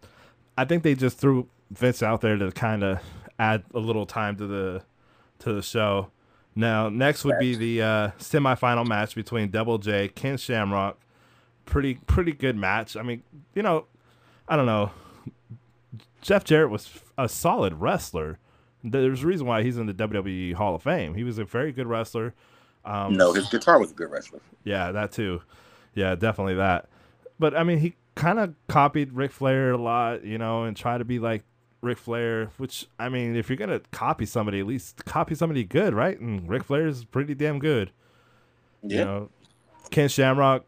I 0.56 0.64
think 0.64 0.82
they 0.82 0.94
just 0.94 1.18
threw 1.18 1.48
Vince 1.70 2.02
out 2.02 2.20
there 2.20 2.36
to 2.36 2.50
kind 2.52 2.82
of 2.84 3.00
add 3.38 3.64
a 3.74 3.78
little 3.78 4.06
time 4.06 4.36
to 4.36 4.46
the 4.46 4.82
to 5.40 5.52
the 5.52 5.62
show. 5.62 6.10
Now, 6.56 6.88
next 6.88 7.24
would 7.24 7.38
be 7.40 7.56
the 7.56 7.82
uh, 7.82 8.10
semifinal 8.18 8.86
match 8.86 9.14
between 9.16 9.50
Double 9.50 9.78
J, 9.78 10.08
Ken 10.08 10.36
Shamrock. 10.36 10.98
Pretty 11.66 11.94
pretty 12.06 12.32
good 12.32 12.56
match. 12.56 12.96
I 12.96 13.02
mean, 13.02 13.22
you 13.54 13.62
know, 13.62 13.86
I 14.48 14.56
don't 14.56 14.66
know. 14.66 14.92
Jeff 16.22 16.44
Jarrett 16.44 16.70
was 16.70 16.88
a 17.18 17.28
solid 17.28 17.80
wrestler. 17.80 18.38
There's 18.82 19.22
a 19.22 19.26
reason 19.26 19.46
why 19.46 19.62
he's 19.62 19.78
in 19.78 19.86
the 19.86 19.94
WWE 19.94 20.54
Hall 20.54 20.74
of 20.74 20.82
Fame. 20.82 21.14
He 21.14 21.24
was 21.24 21.38
a 21.38 21.44
very 21.44 21.72
good 21.72 21.86
wrestler. 21.86 22.34
Um, 22.84 23.14
No, 23.14 23.32
his 23.32 23.48
guitar 23.48 23.78
was 23.80 23.90
a 23.90 23.94
good 23.94 24.10
wrestler. 24.10 24.40
yeah, 24.62 24.92
that 24.92 25.10
too. 25.12 25.40
Yeah, 25.94 26.14
definitely 26.14 26.54
that. 26.56 26.86
But 27.38 27.56
I 27.56 27.64
mean, 27.64 27.78
he 27.78 27.94
kind 28.14 28.38
of 28.38 28.54
copied 28.68 29.12
Ric 29.12 29.32
Flair 29.32 29.72
a 29.72 29.78
lot, 29.78 30.24
you 30.24 30.38
know, 30.38 30.64
and 30.64 30.76
tried 30.76 30.98
to 30.98 31.04
be 31.04 31.18
like 31.18 31.42
Ric 31.84 31.98
Flair. 31.98 32.50
Which 32.56 32.86
I 32.98 33.08
mean, 33.08 33.36
if 33.36 33.48
you're 33.48 33.56
gonna 33.56 33.80
copy 33.92 34.26
somebody, 34.26 34.60
at 34.60 34.66
least 34.66 35.04
copy 35.04 35.34
somebody 35.34 35.62
good, 35.64 35.94
right? 35.94 36.18
And 36.18 36.48
Ric 36.48 36.64
Flair 36.64 36.86
is 36.86 37.04
pretty 37.04 37.34
damn 37.34 37.58
good. 37.58 37.92
Yeah. 38.82 38.98
You 38.98 39.04
know, 39.04 39.30
Ken 39.90 40.08
Shamrock, 40.08 40.64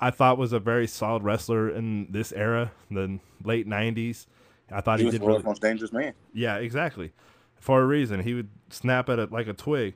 I 0.00 0.10
thought 0.10 0.38
was 0.38 0.52
a 0.52 0.58
very 0.58 0.86
solid 0.86 1.22
wrestler 1.22 1.68
in 1.68 2.10
this 2.10 2.32
era, 2.32 2.72
the 2.90 3.20
late 3.44 3.68
'90s. 3.68 4.26
I 4.72 4.80
thought 4.80 4.98
he 4.98 5.02
he, 5.02 5.06
was 5.06 5.14
did 5.14 5.22
the 5.22 5.26
really. 5.26 5.42
most 5.42 5.62
dangerous 5.62 5.92
man. 5.92 6.14
Yeah, 6.32 6.56
exactly. 6.56 7.12
For 7.56 7.82
a 7.82 7.86
reason, 7.86 8.20
he 8.20 8.34
would 8.34 8.48
snap 8.70 9.08
at 9.08 9.18
it 9.18 9.30
like 9.30 9.46
a 9.46 9.52
twig. 9.52 9.94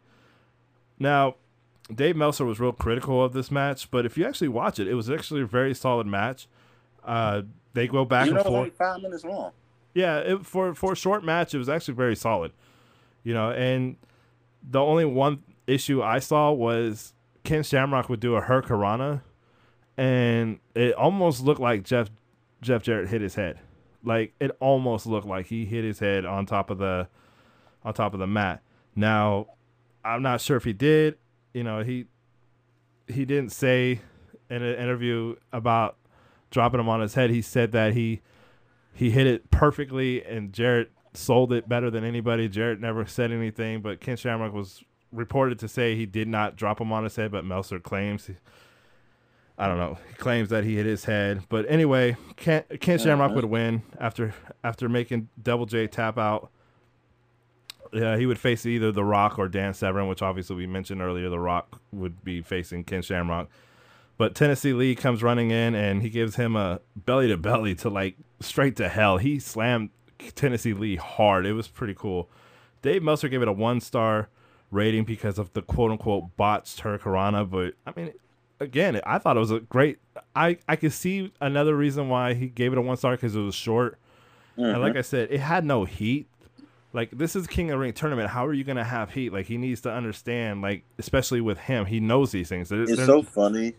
Now, 0.98 1.36
Dave 1.94 2.16
Meltzer 2.16 2.44
was 2.44 2.60
real 2.60 2.72
critical 2.72 3.22
of 3.22 3.32
this 3.32 3.50
match, 3.50 3.90
but 3.90 4.04
if 4.04 4.18
you 4.18 4.26
actually 4.26 4.48
watch 4.48 4.78
it, 4.78 4.88
it 4.88 4.94
was 4.94 5.08
actually 5.10 5.42
a 5.42 5.46
very 5.46 5.74
solid 5.74 6.06
match. 6.06 6.48
Uh, 7.04 7.42
they 7.72 7.86
go 7.86 8.04
back 8.04 8.26
you 8.26 8.32
know, 8.32 8.40
and 8.40 8.46
forth. 8.46 8.76
five 8.76 9.00
minutes 9.00 9.24
long. 9.24 9.52
Yeah, 9.98 10.18
it, 10.18 10.46
for 10.46 10.76
for 10.76 10.92
a 10.92 10.96
short 10.96 11.24
match, 11.24 11.54
it 11.54 11.58
was 11.58 11.68
actually 11.68 11.94
very 11.94 12.14
solid. 12.14 12.52
You 13.24 13.34
know, 13.34 13.50
and 13.50 13.96
the 14.62 14.78
only 14.78 15.04
one 15.04 15.42
issue 15.66 16.04
I 16.04 16.20
saw 16.20 16.52
was 16.52 17.14
Ken 17.42 17.64
Shamrock 17.64 18.08
would 18.08 18.20
do 18.20 18.36
a 18.36 18.42
Hurricanrana, 18.42 19.22
and 19.96 20.60
it 20.76 20.94
almost 20.94 21.42
looked 21.42 21.60
like 21.60 21.82
Jeff 21.82 22.10
Jeff 22.62 22.84
Jarrett 22.84 23.08
hit 23.08 23.22
his 23.22 23.34
head. 23.34 23.58
Like 24.04 24.34
it 24.38 24.52
almost 24.60 25.04
looked 25.04 25.26
like 25.26 25.46
he 25.46 25.64
hit 25.64 25.82
his 25.82 25.98
head 25.98 26.24
on 26.24 26.46
top 26.46 26.70
of 26.70 26.78
the 26.78 27.08
on 27.82 27.92
top 27.92 28.14
of 28.14 28.20
the 28.20 28.28
mat. 28.28 28.62
Now, 28.94 29.48
I'm 30.04 30.22
not 30.22 30.40
sure 30.40 30.56
if 30.56 30.62
he 30.62 30.72
did. 30.72 31.18
You 31.52 31.64
know, 31.64 31.82
he 31.82 32.06
he 33.08 33.24
didn't 33.24 33.50
say 33.50 34.00
in 34.48 34.62
an 34.62 34.76
interview 34.76 35.34
about 35.52 35.96
dropping 36.52 36.78
him 36.78 36.88
on 36.88 37.00
his 37.00 37.14
head. 37.14 37.30
He 37.30 37.42
said 37.42 37.72
that 37.72 37.94
he 37.94 38.20
he 38.92 39.10
hit 39.10 39.26
it 39.26 39.50
perfectly, 39.50 40.24
and 40.24 40.52
Jarrett 40.52 40.90
sold 41.14 41.52
it 41.52 41.68
better 41.68 41.90
than 41.90 42.04
anybody. 42.04 42.48
Jarrett 42.48 42.80
never 42.80 43.06
said 43.06 43.32
anything, 43.32 43.80
but 43.80 44.00
Ken 44.00 44.16
Shamrock 44.16 44.52
was 44.52 44.82
reported 45.12 45.58
to 45.60 45.68
say 45.68 45.94
he 45.94 46.06
did 46.06 46.28
not 46.28 46.56
drop 46.56 46.80
him 46.80 46.92
on 46.92 47.04
his 47.04 47.16
head, 47.16 47.30
but 47.30 47.44
Meltzer 47.44 47.78
claims. 47.78 48.30
I 49.56 49.66
don't 49.66 49.78
know. 49.78 49.98
He 50.08 50.14
claims 50.14 50.50
that 50.50 50.64
he 50.64 50.76
hit 50.76 50.86
his 50.86 51.04
head, 51.04 51.42
but 51.48 51.66
anyway, 51.68 52.16
Ken, 52.36 52.62
Ken 52.80 52.98
Shamrock 52.98 53.34
would 53.34 53.44
win 53.44 53.82
after 53.98 54.34
after 54.62 54.88
making 54.88 55.28
Double 55.42 55.66
J 55.66 55.86
tap 55.86 56.18
out. 56.18 56.50
Yeah, 57.92 58.16
he 58.16 58.26
would 58.26 58.38
face 58.38 58.66
either 58.66 58.92
The 58.92 59.04
Rock 59.04 59.38
or 59.38 59.48
Dan 59.48 59.74
Severn, 59.74 60.08
which 60.08 60.22
obviously 60.22 60.56
we 60.56 60.66
mentioned 60.66 61.00
earlier. 61.00 61.28
The 61.30 61.40
Rock 61.40 61.80
would 61.90 62.22
be 62.22 62.42
facing 62.42 62.84
Ken 62.84 63.02
Shamrock. 63.02 63.48
But 64.18 64.34
Tennessee 64.34 64.72
Lee 64.72 64.96
comes 64.96 65.22
running 65.22 65.52
in 65.52 65.76
and 65.76 66.02
he 66.02 66.10
gives 66.10 66.34
him 66.34 66.56
a 66.56 66.80
belly 66.96 67.28
to 67.28 67.36
belly 67.36 67.76
to 67.76 67.88
like 67.88 68.16
straight 68.40 68.74
to 68.76 68.88
hell. 68.88 69.18
He 69.18 69.38
slammed 69.38 69.90
Tennessee 70.34 70.74
Lee 70.74 70.96
hard. 70.96 71.46
It 71.46 71.52
was 71.52 71.68
pretty 71.68 71.94
cool. 71.94 72.28
Dave 72.82 73.02
Meltzer 73.02 73.28
gave 73.28 73.42
it 73.42 73.48
a 73.48 73.52
one 73.52 73.80
star 73.80 74.28
rating 74.72 75.04
because 75.04 75.38
of 75.38 75.52
the 75.52 75.62
quote 75.62 75.92
unquote 75.92 76.36
botched 76.36 76.80
Hurricanrana. 76.80 77.48
But 77.48 77.74
I 77.86 77.98
mean, 77.98 78.12
again, 78.58 79.00
I 79.06 79.18
thought 79.18 79.36
it 79.36 79.40
was 79.40 79.52
a 79.52 79.60
great. 79.60 80.00
I 80.34 80.58
I 80.68 80.74
could 80.74 80.92
see 80.92 81.32
another 81.40 81.76
reason 81.76 82.08
why 82.08 82.34
he 82.34 82.48
gave 82.48 82.72
it 82.72 82.78
a 82.78 82.82
one 82.82 82.96
star 82.96 83.12
because 83.12 83.36
it 83.36 83.40
was 83.40 83.54
short. 83.54 83.98
And 84.56 84.80
like 84.80 84.90
mm-hmm. 84.90 84.98
I 84.98 85.02
said, 85.02 85.28
it 85.30 85.38
had 85.38 85.64
no 85.64 85.84
heat. 85.84 86.26
Like 86.92 87.10
this 87.12 87.36
is 87.36 87.46
King 87.46 87.70
of 87.70 87.74
the 87.74 87.78
Ring 87.78 87.92
tournament. 87.92 88.30
How 88.30 88.44
are 88.44 88.52
you 88.52 88.64
gonna 88.64 88.82
have 88.82 89.12
heat? 89.12 89.32
Like 89.32 89.46
he 89.46 89.56
needs 89.56 89.80
to 89.82 89.92
understand. 89.92 90.62
Like 90.62 90.82
especially 90.98 91.40
with 91.40 91.58
him, 91.58 91.86
he 91.86 92.00
knows 92.00 92.32
these 92.32 92.48
things. 92.48 92.72
It's 92.72 92.96
so 93.06 93.22
funny. 93.22 93.74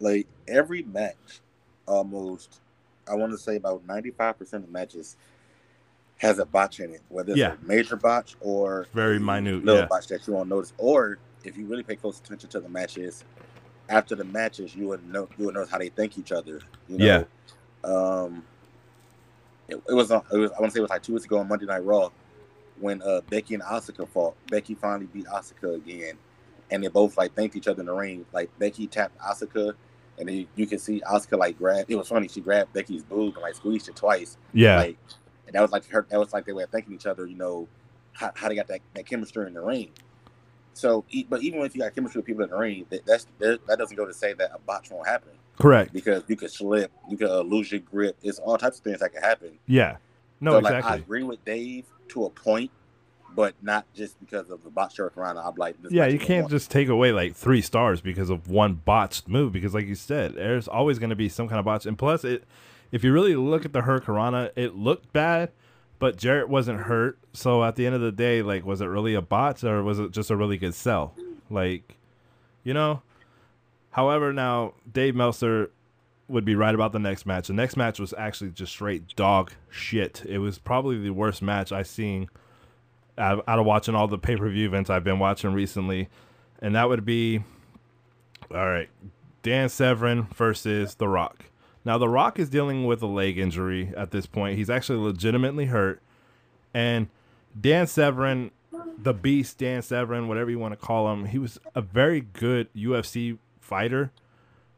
Like 0.00 0.26
every 0.48 0.82
match, 0.82 1.40
almost, 1.86 2.60
I 3.08 3.14
want 3.14 3.32
to 3.32 3.38
say 3.38 3.56
about 3.56 3.86
ninety-five 3.86 4.38
percent 4.38 4.64
of 4.64 4.70
matches 4.70 5.16
has 6.18 6.38
a 6.38 6.44
botch 6.44 6.80
in 6.80 6.90
it, 6.90 7.00
whether 7.08 7.30
it's 7.32 7.38
Yeah. 7.38 7.54
a 7.54 7.66
major 7.66 7.96
botch 7.96 8.36
or 8.40 8.86
Very 8.92 9.18
minute, 9.18 9.64
little 9.64 9.82
yeah. 9.82 9.86
botch 9.86 10.06
that 10.08 10.26
you 10.26 10.34
won't 10.34 10.48
notice. 10.48 10.72
Or 10.76 11.18
if 11.44 11.56
you 11.56 11.64
really 11.66 11.82
pay 11.82 11.96
close 11.96 12.18
attention 12.18 12.50
to 12.50 12.60
the 12.60 12.68
matches, 12.68 13.24
after 13.88 14.14
the 14.14 14.24
matches, 14.24 14.74
you 14.76 14.88
would 14.88 15.06
know 15.10 15.28
you 15.38 15.46
would 15.46 15.54
know 15.54 15.66
how 15.66 15.78
they 15.78 15.88
thank 15.88 16.18
each 16.18 16.32
other. 16.32 16.60
You 16.88 16.98
know? 16.98 17.04
Yeah. 17.04 17.24
Um. 17.84 18.44
It, 19.68 19.80
it 19.88 19.94
was 19.94 20.10
on. 20.10 20.22
It 20.32 20.36
was. 20.36 20.50
I 20.52 20.60
want 20.60 20.70
to 20.72 20.74
say 20.74 20.78
it 20.80 20.82
was 20.82 20.90
like 20.90 21.02
two 21.02 21.12
weeks 21.14 21.24
ago 21.26 21.38
on 21.38 21.48
Monday 21.48 21.66
Night 21.66 21.84
Raw 21.84 22.10
when 22.80 23.02
uh 23.02 23.20
Becky 23.28 23.54
and 23.54 23.62
Asuka 23.62 24.08
fought. 24.08 24.34
Becky 24.50 24.74
finally 24.74 25.06
beat 25.06 25.26
Asuka 25.26 25.76
again, 25.76 26.14
and 26.70 26.82
they 26.84 26.88
both 26.88 27.16
like 27.16 27.34
thanked 27.34 27.56
each 27.56 27.68
other 27.68 27.80
in 27.80 27.86
the 27.86 27.94
ring. 27.94 28.26
Like 28.32 28.50
Becky 28.58 28.86
tapped 28.86 29.18
Asuka, 29.18 29.74
and 30.20 30.28
then 30.28 30.46
you, 30.54 30.66
can 30.66 30.78
see 30.78 31.00
Asuka 31.00 31.38
like 31.38 31.58
grab. 31.58 31.86
It 31.88 31.96
was 31.96 32.08
funny. 32.08 32.28
She 32.28 32.40
grabbed 32.40 32.72
Becky's 32.72 33.02
boob 33.02 33.34
and 33.34 33.42
like 33.42 33.54
squeezed 33.54 33.88
it 33.88 33.96
twice. 33.96 34.36
yeah, 34.52 34.76
Like, 34.76 34.98
and 35.46 35.54
that 35.54 35.62
was 35.62 35.72
like 35.72 35.88
her. 35.88 36.06
That 36.10 36.20
was 36.20 36.32
like 36.32 36.44
they 36.44 36.52
were 36.52 36.66
thanking 36.66 36.94
each 36.94 37.06
other. 37.06 37.26
You 37.26 37.36
know, 37.36 37.66
how, 38.12 38.30
how 38.34 38.48
they 38.48 38.54
got 38.54 38.68
that, 38.68 38.80
that 38.94 39.06
chemistry 39.06 39.46
in 39.46 39.54
the 39.54 39.62
ring. 39.62 39.90
So, 40.74 41.04
but 41.28 41.42
even 41.42 41.60
if 41.62 41.74
you 41.74 41.82
got 41.82 41.94
chemistry 41.94 42.20
with 42.20 42.26
people 42.26 42.44
in 42.44 42.50
the 42.50 42.56
ring, 42.56 42.86
that, 42.90 43.04
that's 43.04 43.26
that 43.38 43.60
doesn't 43.66 43.96
go 43.96 44.06
to 44.06 44.14
say 44.14 44.34
that 44.34 44.52
a 44.54 44.58
botch 44.58 44.90
won't 44.90 45.06
happen 45.06 45.32
correct. 45.58 45.92
because 45.92 46.22
you 46.28 46.36
could 46.36 46.50
slip, 46.50 46.92
you 47.08 47.16
could 47.16 47.28
uh, 47.28 47.40
lose 47.40 47.72
your 47.72 47.80
grip. 47.80 48.16
It's 48.22 48.38
all 48.38 48.56
types 48.56 48.78
of 48.78 48.84
things 48.84 49.00
that 49.00 49.12
can 49.12 49.22
happen. 49.22 49.58
Yeah, 49.66 49.96
no, 50.40 50.52
so, 50.52 50.58
like, 50.58 50.84
I 50.84 50.96
agree 50.96 51.22
with 51.22 51.44
Dave 51.44 51.86
to 52.10 52.26
a 52.26 52.30
point, 52.30 52.70
but 53.34 53.54
not 53.62 53.86
just 53.94 54.18
because 54.20 54.50
of 54.50 54.62
the 54.64 54.70
botched 54.70 54.98
Hurricanrana. 54.98 55.44
I'm 55.44 55.54
like, 55.56 55.76
yeah, 55.90 56.06
you 56.06 56.18
can't 56.18 56.48
just 56.48 56.70
take 56.70 56.88
away 56.88 57.12
like 57.12 57.34
three 57.34 57.60
stars 57.60 58.00
because 58.00 58.30
of 58.30 58.48
one 58.48 58.74
botched 58.74 59.28
move. 59.28 59.52
Because 59.52 59.74
like 59.74 59.86
you 59.86 59.94
said, 59.94 60.34
there's 60.34 60.68
always 60.68 60.98
going 60.98 61.10
to 61.10 61.16
be 61.16 61.28
some 61.28 61.48
kind 61.48 61.58
of 61.58 61.64
botch. 61.64 61.86
And 61.86 61.98
plus, 61.98 62.24
it 62.24 62.44
if 62.92 63.04
you 63.04 63.12
really 63.12 63.36
look 63.36 63.64
at 63.64 63.72
the 63.72 63.80
Hurricanrana, 63.80 64.50
it 64.56 64.74
looked 64.74 65.12
bad, 65.12 65.50
but 65.98 66.16
Jarrett 66.16 66.48
wasn't 66.48 66.80
hurt. 66.80 67.18
So 67.32 67.62
at 67.62 67.76
the 67.76 67.86
end 67.86 67.94
of 67.94 68.00
the 68.00 68.12
day, 68.12 68.42
like, 68.42 68.64
was 68.64 68.80
it 68.80 68.86
really 68.86 69.14
a 69.14 69.22
botch 69.22 69.62
or 69.62 69.82
was 69.82 69.98
it 69.98 70.10
just 70.10 70.30
a 70.30 70.36
really 70.36 70.58
good 70.58 70.74
sell? 70.74 71.14
Like, 71.48 71.96
you 72.64 72.74
know. 72.74 73.02
However, 73.92 74.32
now 74.32 74.74
Dave 74.90 75.16
Meltzer 75.16 75.70
would 76.28 76.44
be 76.44 76.54
right 76.54 76.74
about 76.74 76.92
the 76.92 77.00
next 77.00 77.26
match. 77.26 77.48
The 77.48 77.54
next 77.54 77.76
match 77.76 77.98
was 77.98 78.14
actually 78.16 78.50
just 78.50 78.72
straight 78.72 79.16
dog 79.16 79.52
shit. 79.68 80.24
It 80.28 80.38
was 80.38 80.58
probably 80.58 80.98
the 80.98 81.10
worst 81.10 81.42
match 81.42 81.72
I've 81.72 81.88
seen 81.88 82.28
out 83.18 83.44
of 83.46 83.66
watching 83.66 83.94
all 83.94 84.08
the 84.08 84.18
pay 84.18 84.36
per 84.36 84.48
view 84.48 84.66
events 84.66 84.90
I've 84.90 85.04
been 85.04 85.18
watching 85.18 85.52
recently, 85.52 86.08
and 86.60 86.74
that 86.74 86.88
would 86.88 87.04
be 87.04 87.42
all 88.50 88.66
right. 88.68 88.88
Dan 89.42 89.68
Severn 89.68 90.24
versus 90.34 90.94
The 90.96 91.08
Rock. 91.08 91.46
Now, 91.84 91.96
The 91.98 92.08
Rock 92.08 92.38
is 92.38 92.50
dealing 92.50 92.84
with 92.86 93.02
a 93.02 93.06
leg 93.06 93.38
injury 93.38 93.92
at 93.96 94.10
this 94.10 94.26
point. 94.26 94.58
He's 94.58 94.68
actually 94.70 94.98
legitimately 94.98 95.66
hurt, 95.66 96.02
and 96.74 97.08
Dan 97.58 97.86
Severn, 97.86 98.50
the 98.98 99.14
Beast, 99.14 99.58
Dan 99.58 99.82
Severn, 99.82 100.28
whatever 100.28 100.50
you 100.50 100.58
want 100.58 100.72
to 100.72 100.76
call 100.86 101.10
him, 101.12 101.24
he 101.26 101.38
was 101.38 101.58
a 101.74 101.80
very 101.80 102.20
good 102.20 102.68
UFC 102.74 103.38
fighter 103.60 104.12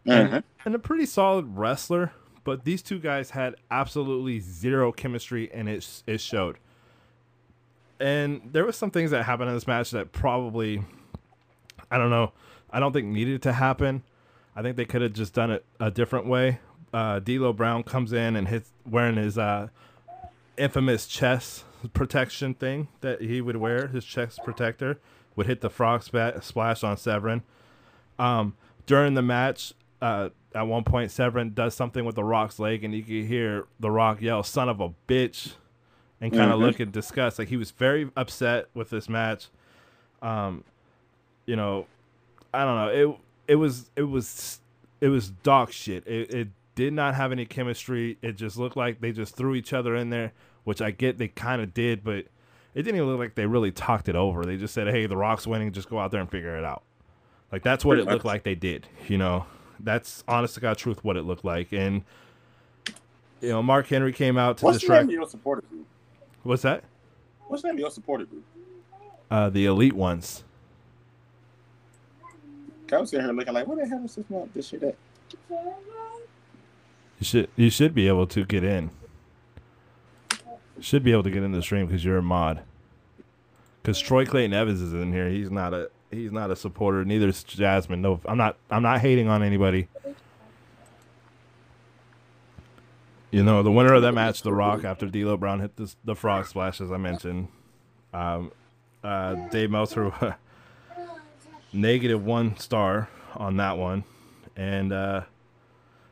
Mm-hmm. 0.07 0.39
and 0.65 0.75
a 0.75 0.81
pretty 0.81 1.07
solid 1.07 1.57
wrestler. 1.57 2.13
But 2.43 2.65
these 2.65 2.83
two 2.83 2.99
guys 2.99 3.31
had 3.31 3.55
absolutely 3.71 4.41
zero 4.41 4.91
chemistry, 4.91 5.49
and 5.55 5.69
it 5.69 6.03
it 6.09 6.21
showed. 6.21 6.59
And 8.03 8.51
there 8.53 8.65
was 8.65 8.77
some 8.77 8.91
things 8.91 9.13
that 9.13 9.23
happened 9.23 9.49
in 9.49 9.55
this 9.55 9.69
match 9.69 9.93
that 9.93 10.11
probably, 10.11 10.83
I 11.89 11.99
don't 11.99 12.11
know, 12.11 12.33
I 12.69 12.81
don't 12.81 12.93
think 12.93 13.07
needed 13.07 13.43
to 13.43 13.53
happen. 13.53 14.03
I 14.57 14.63
think 14.63 14.77
they 14.77 14.85
could 14.85 15.03
have 15.03 15.13
just 15.13 15.35
done 15.35 15.53
it 15.53 15.65
a 15.79 15.89
different 15.89 16.27
way. 16.27 16.59
Uh, 16.93 17.21
D'Lo 17.21 17.53
Brown 17.53 17.85
comes 17.85 18.13
in 18.13 18.35
and 18.35 18.49
hits 18.49 18.73
wearing 18.85 19.17
his 19.17 19.39
uh, 19.39 19.69
infamous 20.59 21.07
chest 21.07 21.65
protection 21.95 22.55
thing 22.55 22.89
that 23.03 23.21
he 23.21 23.41
would 23.41 23.57
wear, 23.57 23.87
his 23.87 24.05
chest 24.05 24.41
protector, 24.43 24.99
would 25.37 25.47
hit 25.47 25.61
the 25.61 25.71
frog 25.71 26.03
spa- 26.03 26.41
splash 26.41 26.83
on 26.83 26.97
Severn. 26.97 27.43
Um, 28.19 28.57
during 28.85 29.15
the 29.15 29.23
match, 29.23 29.75
uh, 30.01 30.31
at 30.57 30.67
one 30.67 30.83
point, 30.83 31.13
Severn 31.13 31.55
does 31.55 31.75
something 31.75 32.05
with 32.05 32.17
the 32.17 32.25
Rock's 32.25 32.59
leg, 32.59 32.83
and 32.83 32.93
you 32.93 33.05
can 33.05 33.29
hear 33.29 33.67
the 33.79 33.93
Rock 33.93 34.21
yell, 34.21 34.43
"Son 34.43 34.69
of 34.69 34.81
a 34.81 34.91
bitch!" 35.07 35.55
And 36.23 36.33
kind 36.33 36.51
of 36.51 36.59
Mhm. 36.59 36.63
look 36.63 36.81
and 36.81 36.91
disgust. 36.93 37.39
Like 37.39 37.49
he 37.49 37.57
was 37.59 37.71
very 37.73 38.11
upset 38.17 38.69
with 38.73 38.89
this 38.89 39.09
match. 39.11 39.49
Um, 40.23 40.65
you 41.45 41.57
know, 41.57 41.87
I 42.55 42.65
don't 42.65 42.77
know. 42.77 42.89
It 43.49 43.53
it 43.53 43.57
was 43.57 43.91
it 43.97 44.05
was 44.05 44.61
it 45.01 45.09
was 45.09 45.31
dog 45.31 45.73
shit. 45.73 46.07
It, 46.07 46.33
it 46.33 46.49
did 46.77 46.93
not 46.95 47.15
have 47.17 47.33
any 47.33 47.45
chemistry. 47.45 48.17
It 48.23 48.37
just 48.37 48.57
looked 48.57 48.77
like 48.77 49.01
they 49.01 49.13
just 49.13 49.37
threw 49.37 49.55
each 49.55 49.73
other 49.73 49.95
in 49.97 50.09
there, 50.11 50.33
which 50.65 50.81
I 50.81 50.91
get 50.93 51.19
they 51.19 51.29
kind 51.29 51.61
of 51.61 51.75
did, 51.75 52.03
but 52.05 52.27
it 52.75 52.85
didn't 52.85 52.97
even 52.97 53.09
look 53.09 53.19
like 53.19 53.35
they 53.35 53.45
really 53.47 53.73
talked 53.73 54.09
it 54.09 54.17
over. 54.17 54.45
They 54.45 54.57
just 54.57 54.73
said, 54.73 54.87
"Hey, 54.89 55.05
the 55.07 55.17
Rock's 55.17 55.47
winning. 55.47 55.73
Just 55.73 55.91
go 55.91 55.99
out 55.99 56.11
there 56.13 56.21
and 56.21 56.31
figure 56.31 56.57
it 56.57 56.65
out." 56.65 56.83
Like 57.51 57.63
that's 57.63 57.85
what 57.85 57.99
it 57.99 58.07
looked 58.07 58.25
like 58.25 58.45
they 58.45 58.55
did. 58.55 58.87
You 59.09 59.19
know, 59.19 59.45
that's 59.81 60.23
honest 60.29 60.55
to 60.55 60.61
God 60.61 60.79
truth 60.79 61.05
what 61.05 61.17
it 61.19 61.23
looked 61.23 61.45
like. 61.45 61.73
And 61.73 62.05
you 63.43 63.49
know, 63.51 63.63
Mark 63.63 63.89
Henry 63.89 64.13
came 64.13 64.39
out 64.39 64.59
to 64.59 64.65
What's 64.65 64.79
distract. 64.79 65.11
your? 65.11 65.27
What's 66.43 66.63
that? 66.63 66.85
What's 67.47 67.63
the 67.63 67.69
name 67.69 67.77
of 67.77 67.81
your 67.81 67.91
supporter 67.91 68.25
group? 68.25 68.45
Uh, 69.31 69.51
the 69.51 69.67
elite 69.67 69.93
ones. 69.93 70.45
I 72.93 72.99
was 72.99 73.11
sitting 73.11 73.25
here 73.25 73.35
looking 73.35 73.55
like, 73.55 73.67
what 73.67 73.79
the 73.79 73.87
hell 73.87 74.05
is 74.05 74.17
this 74.17 74.25
one? 74.29 74.51
This 74.55 74.69
shit 74.69 74.83
at? 74.83 74.97
You 75.49 77.25
should 77.25 77.49
you 77.57 77.71
should 77.71 77.95
be 77.95 78.09
able 78.09 78.27
to 78.27 78.45
get 78.45 78.65
in. 78.65 78.91
Should 80.81 81.05
be 81.05 81.13
able 81.13 81.23
to 81.23 81.31
get 81.31 81.43
in 81.43 81.53
the 81.53 81.63
stream 81.63 81.87
because 81.87 82.05
you're 82.05 82.19
a 82.19 82.23
mod. 82.23 82.63
Because 83.81 84.01
Troy 84.01 84.27
Clayton 84.27 84.53
Evans 84.53 84.81
is 84.81 84.93
in 84.93 85.13
here. 85.13 85.29
He's 85.31 85.51
not 85.51 85.73
a 85.73 85.91
he's 86.11 86.33
not 86.33 86.51
a 86.51 86.57
supporter. 86.57 87.05
Neither 87.05 87.29
is 87.29 87.45
Jasmine. 87.45 88.03
No, 88.03 88.21
I'm 88.27 88.37
not 88.37 88.57
I'm 88.71 88.83
not 88.83 89.01
hating 89.01 89.29
on 89.29 89.43
anybody. 89.43 89.89
You 93.33 93.43
know, 93.43 93.63
the 93.63 93.73
winner 93.73 93.95
of 93.95 94.03
that 94.03 94.13
match, 94.13 94.43
The 94.43 94.53
Rock, 94.53 94.85
after 94.85 95.07
D'Lo 95.07 95.39
Brown 95.39 95.61
hit 95.61 95.77
the 95.77 95.93
the 96.05 96.15
frog 96.15 96.47
splash, 96.47 96.83
as 96.83 96.93
I 96.93 96.99
mentioned. 96.99 97.49
Um, 98.13 98.53
uh, 99.03 99.49
Dave 99.49 99.71
Meltzer, 99.71 100.37
negative 101.73 102.23
one 102.23 102.59
star 102.59 103.09
on 103.35 103.57
that 103.57 103.79
one, 103.79 104.05
and 104.55 104.93
uh, 104.93 105.23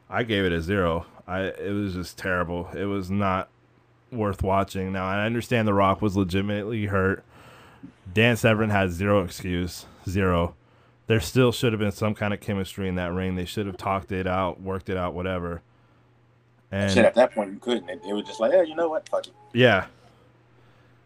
I 0.09 0.23
gave 0.23 0.47
it 0.47 0.53
a 0.53 0.63
zero. 0.63 1.05
I 1.27 1.43
it 1.43 1.75
was 1.75 1.93
just 1.93 2.17
terrible. 2.17 2.71
It 2.75 2.87
was 2.87 3.11
not 3.11 3.51
worth 4.11 4.43
watching. 4.43 4.91
Now 4.91 5.05
I 5.05 5.27
understand 5.27 5.69
The 5.69 5.75
Rock 5.75 6.01
was 6.01 6.17
legitimately 6.17 6.87
hurt. 6.87 7.23
Dan 8.11 8.39
Severn 8.39 8.71
had 8.71 8.93
zero 8.93 9.23
excuse, 9.23 9.85
zero. 10.09 10.55
There 11.07 11.21
still 11.21 11.53
should 11.53 11.75
have 11.75 11.81
been 11.81 11.93
some 11.93 12.15
kind 12.15 12.33
of 12.33 12.41
chemistry 12.41 12.89
in 12.89 12.95
that 12.95 13.13
ring. 13.13 13.35
They 13.35 13.45
should 13.45 13.67
have 13.67 13.77
talked 13.77 14.11
it 14.11 14.27
out, 14.27 14.63
worked 14.63 14.89
it 14.89 14.97
out, 14.97 15.13
whatever. 15.13 15.61
And 16.73 16.93
shit, 16.93 17.05
at 17.05 17.15
that 17.15 17.33
point 17.35 17.53
you 17.53 17.59
couldn't. 17.59 17.89
It, 17.89 18.01
it 18.09 18.13
was 18.13 18.25
just 18.25 18.41
like, 18.41 18.53
yeah, 18.53 18.63
you 18.63 18.75
know 18.75 18.89
what? 18.89 19.09
Fuck 19.09 19.27
it. 19.27 19.33
yeah. 19.53 19.87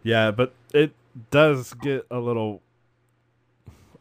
Yeah, 0.03 0.33
but 0.33 0.53
it 0.75 0.93
does 1.31 1.73
get 1.73 2.07
a 2.11 2.19
little 2.19 2.61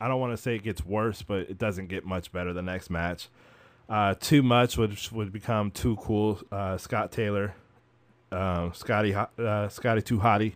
I 0.04 0.10
don't 0.10 0.20
want 0.20 0.34
to 0.34 0.38
say 0.38 0.56
it 0.56 0.64
gets 0.64 0.86
worse, 0.86 1.22
but 1.22 1.50
it 1.50 1.58
doesn't 1.58 1.88
get 1.88 2.06
much 2.06 2.34
better 2.34 2.52
the 2.52 2.62
next 2.62 2.90
match. 2.90 3.30
Uh, 3.88 4.16
too 4.20 4.44
much 4.44 4.78
would 4.78 4.98
would 5.14 5.32
become 5.32 5.72
too 5.72 5.96
cool. 5.96 6.42
Uh, 6.52 6.78
Scott 6.78 7.10
Taylor, 7.14 7.56
um, 8.30 8.74
Scotty, 8.74 9.16
uh, 9.16 9.70
Scotty 9.70 10.02
Too 10.02 10.20
Hottie, 10.20 10.56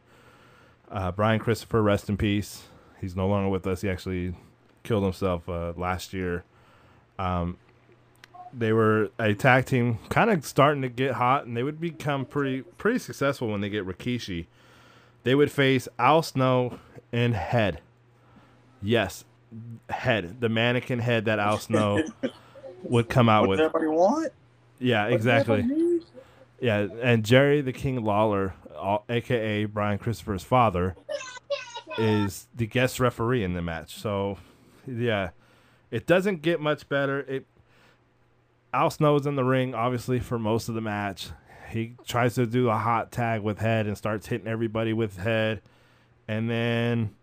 uh, 0.91 1.13
Brian 1.13 1.39
Christopher, 1.39 1.82
rest 1.82 2.10
in 2.10 2.17
peace. 2.17 2.63
He's 3.00 3.15
no 3.15 3.26
longer 3.28 3.50
with 3.50 3.65
us. 3.67 3.80
He 3.80 3.89
actually 3.89 4.36
killed 4.84 5.04
himself 5.04 5.48
uh, 5.48 5.72
last 5.78 6.12
year. 6.13 6.43
Um, 7.17 7.58
they 8.53 8.73
were 8.73 9.10
a 9.19 9.33
tag 9.33 9.65
team, 9.65 9.99
kind 10.10 10.29
of 10.29 10.45
starting 10.45 10.81
to 10.81 10.89
get 10.89 11.13
hot, 11.13 11.45
and 11.45 11.55
they 11.55 11.63
would 11.63 11.79
become 11.79 12.25
pretty 12.25 12.62
pretty 12.62 12.99
successful 12.99 13.49
when 13.49 13.62
they 13.62 13.69
get 13.69 13.86
Rikishi. 13.86 14.47
They 15.23 15.36
would 15.36 15.51
face 15.51 15.88
Al 15.99 16.21
Snow 16.23 16.79
and 17.12 17.33
Head. 17.36 17.81
Yes, 18.81 19.25
Head, 19.89 20.39
the 20.41 20.49
mannequin 20.49 20.99
head 20.99 21.25
that 21.25 21.39
Al 21.39 21.57
Snow 21.57 22.03
would 22.83 23.10
come 23.10 23.27
out 23.29 23.41
What 23.41 23.49
with. 23.49 23.60
everybody 23.60 23.88
want? 23.88 24.31
Yeah, 24.79 25.05
What 25.05 25.13
exactly. 25.13 25.65
Yeah, 26.60 26.88
and 27.01 27.23
Jerry 27.23 27.62
the 27.62 27.73
King 27.73 28.03
Lawler, 28.03 28.53
aka 29.10 29.65
Brian 29.65 29.97
Christopher's 29.99 30.43
father, 30.43 30.95
is 31.97 32.47
the 32.55 32.65
guest 32.67 32.99
referee 32.99 33.43
in 33.43 33.53
the 33.53 33.62
match. 33.62 33.95
So, 33.99 34.38
yeah, 34.86 35.29
it 35.91 36.05
doesn't 36.07 36.41
get 36.41 36.60
much 36.60 36.88
better. 36.89 37.19
It 37.21 37.45
Al 38.77 38.91
Snow's 38.91 39.25
in 39.25 39.35
the 39.35 39.43
ring, 39.43 39.73
obviously, 39.73 40.19
for 40.19 40.37
most 40.37 40.69
of 40.69 40.75
the 40.75 40.81
match. 40.81 41.29
He 41.71 41.95
tries 42.05 42.35
to 42.35 42.45
do 42.45 42.69
a 42.69 42.77
hot 42.77 43.11
tag 43.11 43.41
with 43.41 43.57
head 43.57 43.87
and 43.87 43.97
starts 43.97 44.27
hitting 44.27 44.45
everybody 44.45 44.93
with 44.93 45.17
head, 45.17 45.61
and 46.27 46.47
then 46.47 47.15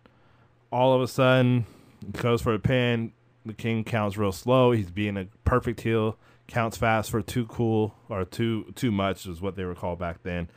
all 0.73 0.95
of 0.95 1.01
a 1.01 1.07
sudden 1.07 1.65
goes 2.11 2.43
for 2.43 2.55
a 2.55 2.59
pin. 2.59 3.13
The 3.47 3.53
King 3.53 3.85
counts 3.85 4.17
real 4.17 4.33
slow. 4.33 4.73
He's 4.73 4.91
being 4.91 5.17
a 5.17 5.27
perfect 5.45 5.83
heel. 5.83 6.19
Counts 6.49 6.77
fast 6.77 7.09
for 7.13 7.23
too 7.23 7.47
cool 7.47 7.95
or 8.09 8.25
too 8.25 8.73
too 8.75 8.91
much 8.91 9.25
is 9.25 9.41
what 9.41 9.55
they 9.55 9.65
were 9.65 9.77
called 9.77 10.01
back 10.01 10.25
then. 10.25 10.49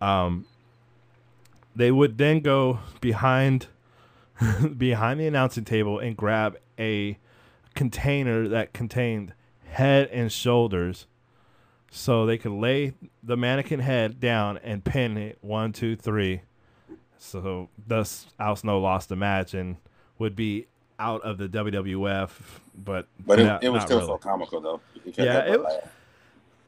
Um, 0.00 0.46
they 1.74 1.90
would 1.90 2.18
then 2.18 2.38
go 2.38 2.78
behind 3.00 3.66
behind 4.78 5.18
the 5.18 5.26
announcing 5.26 5.64
table 5.64 5.98
and 5.98 6.16
grab 6.16 6.56
a 6.78 7.18
container 7.74 8.46
that 8.48 8.72
contained 8.72 9.32
head 9.74 10.08
and 10.12 10.30
shoulders 10.30 11.06
so 11.90 12.26
they 12.26 12.38
could 12.38 12.52
lay 12.52 12.92
the 13.22 13.36
mannequin 13.36 13.80
head 13.80 14.18
down 14.20 14.58
and 14.58 14.84
pin 14.84 15.16
it 15.16 15.38
one 15.40 15.72
two 15.72 15.96
three 15.96 16.40
so 17.18 17.68
thus 17.86 18.26
Al 18.38 18.56
Snow 18.56 18.80
lost 18.80 19.08
the 19.08 19.16
match 19.16 19.54
and 19.54 19.76
would 20.18 20.36
be 20.36 20.66
out 20.98 21.22
of 21.22 21.38
the 21.38 21.48
WWF 21.48 22.30
but 22.76 23.06
But 23.26 23.40
it, 23.40 23.44
not- 23.44 23.64
it 23.64 23.68
was 23.70 23.82
still 23.82 23.98
really. 23.98 24.08
so 24.08 24.18
comical 24.18 24.60
though. 24.60 24.80
Yeah, 25.16 25.40
it- 25.52 25.60
laugh. 25.60 25.92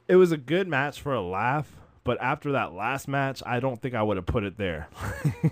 it 0.08 0.16
was 0.16 0.32
a 0.32 0.36
good 0.36 0.66
match 0.68 1.00
for 1.00 1.12
a 1.14 1.22
laugh, 1.22 1.70
but 2.04 2.20
after 2.20 2.52
that 2.52 2.72
last 2.72 3.06
match, 3.08 3.42
I 3.46 3.60
don't 3.60 3.80
think 3.80 3.94
I 3.94 4.02
would 4.02 4.16
have 4.16 4.26
put 4.26 4.44
it 4.44 4.56
there. 4.56 4.88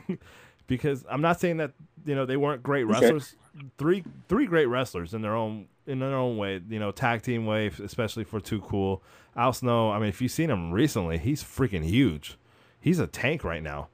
because 0.66 1.04
I'm 1.10 1.20
not 1.20 1.40
saying 1.40 1.58
that, 1.58 1.72
you 2.04 2.14
know, 2.14 2.26
they 2.26 2.36
weren't 2.36 2.62
great 2.62 2.84
Okay. 2.84 2.92
wrestlers. 2.92 3.36
Three 3.78 4.02
three 4.28 4.46
great 4.46 4.66
wrestlers 4.66 5.14
in 5.14 5.22
their 5.22 5.34
own 5.34 5.66
in 5.86 5.98
their 6.00 6.14
own 6.14 6.36
way, 6.36 6.60
you 6.68 6.78
know, 6.78 6.90
tag 6.90 7.22
team 7.22 7.46
way, 7.46 7.66
especially 7.82 8.24
for 8.24 8.40
Too 8.40 8.60
Cool. 8.60 9.02
Al 9.36 9.52
Snow, 9.52 9.90
I 9.90 9.98
mean, 9.98 10.08
if 10.08 10.20
you've 10.22 10.32
seen 10.32 10.50
him 10.50 10.72
recently, 10.72 11.18
he's 11.18 11.42
freaking 11.44 11.84
huge. 11.84 12.36
He's 12.80 12.98
a 12.98 13.06
tank 13.06 13.44
right 13.44 13.62
now. 13.62 13.88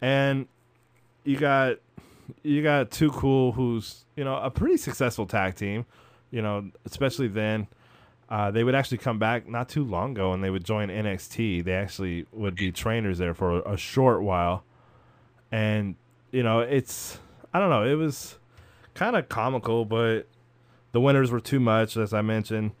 And 0.00 0.46
you 1.24 1.36
got 1.36 1.76
you 2.42 2.62
got 2.62 2.90
Too 2.90 3.10
Cool, 3.10 3.52
who's 3.52 4.04
you 4.16 4.24
know 4.24 4.36
a 4.36 4.50
pretty 4.50 4.76
successful 4.76 5.26
tag 5.26 5.54
team. 5.56 5.84
You 6.30 6.42
know, 6.42 6.70
especially 6.84 7.28
then. 7.28 7.68
Uh, 8.30 8.50
they 8.50 8.64
would 8.64 8.74
actually 8.74 8.96
come 8.96 9.18
back 9.18 9.46
not 9.46 9.68
too 9.68 9.84
long 9.84 10.12
ago 10.12 10.32
and 10.32 10.42
they 10.42 10.48
would 10.48 10.64
join 10.64 10.88
NXT. 10.88 11.62
They 11.64 11.74
actually 11.74 12.24
would 12.32 12.54
be 12.54 12.72
trainers 12.72 13.18
there 13.18 13.34
for 13.34 13.60
a 13.60 13.76
short 13.76 14.22
while. 14.22 14.64
And, 15.50 15.96
you 16.30 16.42
know, 16.42 16.60
it's, 16.60 17.18
I 17.52 17.58
don't 17.58 17.70
know, 17.70 17.84
it 17.84 17.94
was 17.94 18.38
kind 18.94 19.16
of 19.16 19.28
comical, 19.28 19.84
but 19.84 20.26
the 20.92 21.00
winners 21.00 21.30
were 21.30 21.40
too 21.40 21.60
much, 21.60 21.96
as 21.96 22.12
I 22.12 22.22
mentioned. 22.22 22.72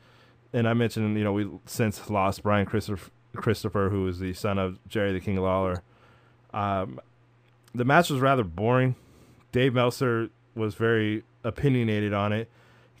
And 0.52 0.68
I 0.68 0.74
mentioned, 0.74 1.16
you 1.16 1.24
know, 1.24 1.32
we 1.32 1.48
since 1.66 2.10
lost 2.10 2.42
Brian 2.42 2.66
Christopher, 2.66 3.10
Christopher 3.34 3.88
who 3.90 4.06
is 4.08 4.18
the 4.18 4.34
son 4.34 4.58
of 4.58 4.78
Jerry 4.88 5.12
the 5.12 5.20
King 5.20 5.36
Lawler. 5.36 5.82
Um, 6.52 7.00
the 7.74 7.84
match 7.84 8.10
was 8.10 8.20
rather 8.20 8.44
boring. 8.44 8.96
Dave 9.50 9.74
Meltzer 9.74 10.28
was 10.54 10.74
very 10.74 11.24
opinionated 11.44 12.12
on 12.12 12.32
it 12.32 12.50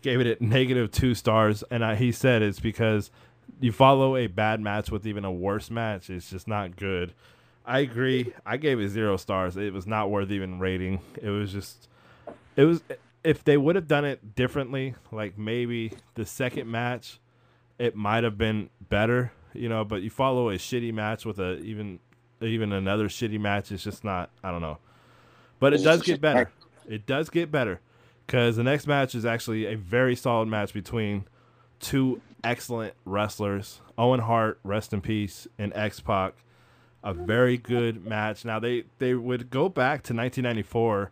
gave 0.02 0.20
it 0.20 0.40
a 0.40 0.44
negative 0.44 0.90
two 0.90 1.14
stars, 1.14 1.64
and 1.70 1.84
I, 1.84 1.94
he 1.94 2.12
said 2.12 2.42
it's 2.42 2.60
because 2.60 3.10
you 3.60 3.72
follow 3.72 4.16
a 4.16 4.26
bad 4.26 4.60
match 4.60 4.90
with 4.90 5.06
even 5.06 5.24
a 5.24 5.32
worse 5.32 5.70
match. 5.70 6.10
It's 6.10 6.28
just 6.28 6.46
not 6.46 6.76
good. 6.76 7.14
I 7.64 7.80
agree. 7.80 8.32
I 8.44 8.56
gave 8.56 8.80
it 8.80 8.88
zero 8.88 9.16
stars. 9.16 9.56
It 9.56 9.72
was 9.72 9.86
not 9.86 10.10
worth 10.10 10.30
even 10.30 10.58
rating. 10.58 11.00
It 11.20 11.30
was 11.30 11.52
just, 11.52 11.88
it 12.56 12.64
was. 12.64 12.82
If 13.24 13.44
they 13.44 13.56
would 13.56 13.76
have 13.76 13.86
done 13.86 14.04
it 14.04 14.34
differently, 14.34 14.96
like 15.12 15.38
maybe 15.38 15.92
the 16.14 16.26
second 16.26 16.68
match, 16.68 17.20
it 17.78 17.94
might 17.94 18.24
have 18.24 18.36
been 18.36 18.68
better, 18.88 19.32
you 19.52 19.68
know. 19.68 19.84
But 19.84 20.02
you 20.02 20.10
follow 20.10 20.50
a 20.50 20.54
shitty 20.54 20.92
match 20.92 21.24
with 21.24 21.38
a 21.38 21.58
even 21.58 22.00
even 22.40 22.72
another 22.72 23.08
shitty 23.08 23.38
match. 23.38 23.70
It's 23.70 23.84
just 23.84 24.02
not. 24.02 24.30
I 24.42 24.50
don't 24.50 24.60
know. 24.60 24.78
But 25.60 25.72
it 25.72 25.84
does 25.84 26.02
get 26.02 26.20
better. 26.20 26.50
It 26.88 27.06
does 27.06 27.30
get 27.30 27.52
better 27.52 27.80
because 28.26 28.56
the 28.56 28.64
next 28.64 28.88
match 28.88 29.14
is 29.14 29.24
actually 29.24 29.66
a 29.66 29.76
very 29.76 30.16
solid 30.16 30.48
match 30.48 30.72
between 30.72 31.26
two 31.78 32.20
excellent 32.42 32.94
wrestlers, 33.04 33.80
Owen 33.96 34.20
Hart, 34.20 34.58
rest 34.64 34.92
in 34.92 35.00
peace, 35.00 35.46
and 35.58 35.72
X 35.76 36.00
Pac. 36.00 36.34
A 37.04 37.12
very 37.12 37.56
good 37.56 38.04
match. 38.06 38.44
Now 38.44 38.58
they 38.58 38.84
they 38.98 39.14
would 39.14 39.50
go 39.50 39.68
back 39.68 40.02
to 40.04 40.14
1994 40.14 41.10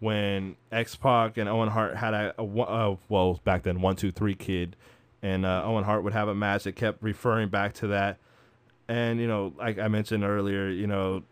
when 0.00 0.56
X 0.72 0.96
Pac 0.96 1.36
and 1.36 1.48
Owen 1.48 1.68
Hart 1.68 1.96
had 1.96 2.14
a, 2.14 2.34
a, 2.38 2.44
a, 2.44 2.98
well 3.08 3.40
back 3.44 3.62
then 3.62 3.80
one 3.80 3.96
two 3.96 4.10
three 4.10 4.34
kid, 4.34 4.76
and 5.22 5.46
uh, 5.46 5.62
Owen 5.64 5.84
Hart 5.84 6.02
would 6.02 6.12
have 6.12 6.28
a 6.28 6.34
match 6.34 6.64
that 6.64 6.76
kept 6.76 7.02
referring 7.02 7.48
back 7.48 7.74
to 7.74 7.86
that. 7.88 8.18
And 8.88 9.20
you 9.20 9.28
know, 9.28 9.52
like 9.56 9.78
I 9.78 9.88
mentioned 9.88 10.24
earlier, 10.24 10.68
you 10.68 10.86
know, 10.86 11.22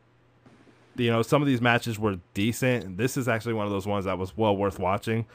you 0.96 1.10
know, 1.10 1.22
some 1.22 1.42
of 1.42 1.48
these 1.48 1.60
matches 1.60 1.98
were 1.98 2.18
decent. 2.34 2.96
This 2.96 3.16
is 3.16 3.28
actually 3.28 3.54
one 3.54 3.66
of 3.66 3.72
those 3.72 3.86
ones 3.86 4.04
that 4.04 4.18
was 4.18 4.36
well 4.36 4.56
worth 4.56 4.78
watching, 4.78 5.26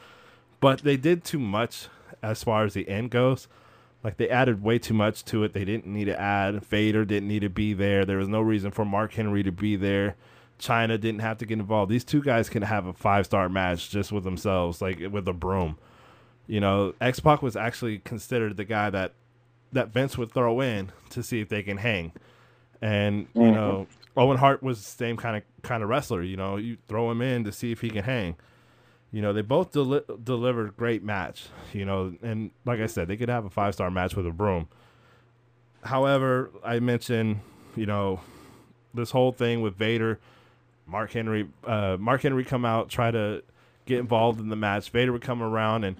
but 0.60 0.80
they 0.80 0.96
did 0.96 1.24
too 1.24 1.38
much 1.38 1.88
as 2.22 2.42
far 2.42 2.64
as 2.64 2.74
the 2.74 2.88
end 2.88 3.10
goes. 3.10 3.48
Like 4.04 4.18
they 4.18 4.28
added 4.28 4.62
way 4.62 4.78
too 4.78 4.92
much 4.92 5.24
to 5.26 5.42
it. 5.44 5.54
They 5.54 5.64
didn't 5.64 5.86
need 5.86 6.04
to 6.04 6.20
add. 6.20 6.62
Vader 6.66 7.06
didn't 7.06 7.28
need 7.28 7.40
to 7.40 7.48
be 7.48 7.72
there. 7.72 8.04
There 8.04 8.18
was 8.18 8.28
no 8.28 8.42
reason 8.42 8.70
for 8.70 8.84
Mark 8.84 9.14
Henry 9.14 9.42
to 9.42 9.50
be 9.50 9.76
there. 9.76 10.14
Chyna 10.60 11.00
didn't 11.00 11.20
have 11.20 11.38
to 11.38 11.46
get 11.46 11.58
involved. 11.58 11.90
These 11.90 12.04
two 12.04 12.22
guys 12.22 12.48
can 12.48 12.62
have 12.62 12.86
a 12.86 12.92
five 12.92 13.24
star 13.24 13.48
match 13.48 13.90
just 13.90 14.12
with 14.12 14.22
themselves, 14.22 14.82
like 14.82 15.00
with 15.10 15.26
a 15.26 15.32
broom. 15.32 15.78
You 16.46 16.60
know, 16.60 16.94
X 17.00 17.18
Pac 17.18 17.42
was 17.42 17.56
actually 17.56 17.98
considered 17.98 18.58
the 18.58 18.64
guy 18.64 18.90
that 18.90 19.14
that 19.72 19.88
Vince 19.88 20.16
would 20.18 20.32
throw 20.32 20.60
in 20.60 20.92
to 21.10 21.22
see 21.22 21.40
if 21.40 21.48
they 21.48 21.62
can 21.62 21.78
hang. 21.78 22.12
And 22.80 23.26
you 23.34 23.40
mm-hmm. 23.40 23.54
know, 23.54 23.86
Owen 24.16 24.36
Hart 24.36 24.62
was 24.62 24.78
the 24.78 24.84
same 24.84 25.16
kind 25.16 25.36
of 25.38 25.42
kind 25.62 25.82
of 25.82 25.88
wrestler. 25.88 26.22
You 26.22 26.36
know, 26.36 26.56
you 26.56 26.76
throw 26.88 27.10
him 27.10 27.22
in 27.22 27.44
to 27.44 27.52
see 27.52 27.72
if 27.72 27.80
he 27.80 27.88
can 27.88 28.04
hang. 28.04 28.36
You 29.14 29.22
know, 29.22 29.32
they 29.32 29.42
both 29.42 29.70
deli- 29.70 30.02
delivered 30.24 30.76
great 30.76 31.04
match. 31.04 31.46
You 31.72 31.84
know, 31.84 32.14
and 32.20 32.50
like 32.64 32.80
I 32.80 32.86
said, 32.86 33.06
they 33.06 33.16
could 33.16 33.28
have 33.28 33.44
a 33.44 33.50
five 33.50 33.74
star 33.74 33.88
match 33.88 34.16
with 34.16 34.26
a 34.26 34.32
broom. 34.32 34.66
However, 35.84 36.50
I 36.64 36.80
mentioned, 36.80 37.38
you 37.76 37.86
know, 37.86 38.20
this 38.92 39.12
whole 39.12 39.30
thing 39.30 39.62
with 39.62 39.76
Vader, 39.76 40.18
Mark 40.84 41.12
Henry, 41.12 41.48
uh, 41.64 41.96
Mark 42.00 42.22
Henry 42.22 42.42
come 42.42 42.64
out 42.64 42.88
try 42.88 43.12
to 43.12 43.44
get 43.86 44.00
involved 44.00 44.40
in 44.40 44.48
the 44.48 44.56
match. 44.56 44.90
Vader 44.90 45.12
would 45.12 45.22
come 45.22 45.42
around 45.42 45.84
and 45.84 45.94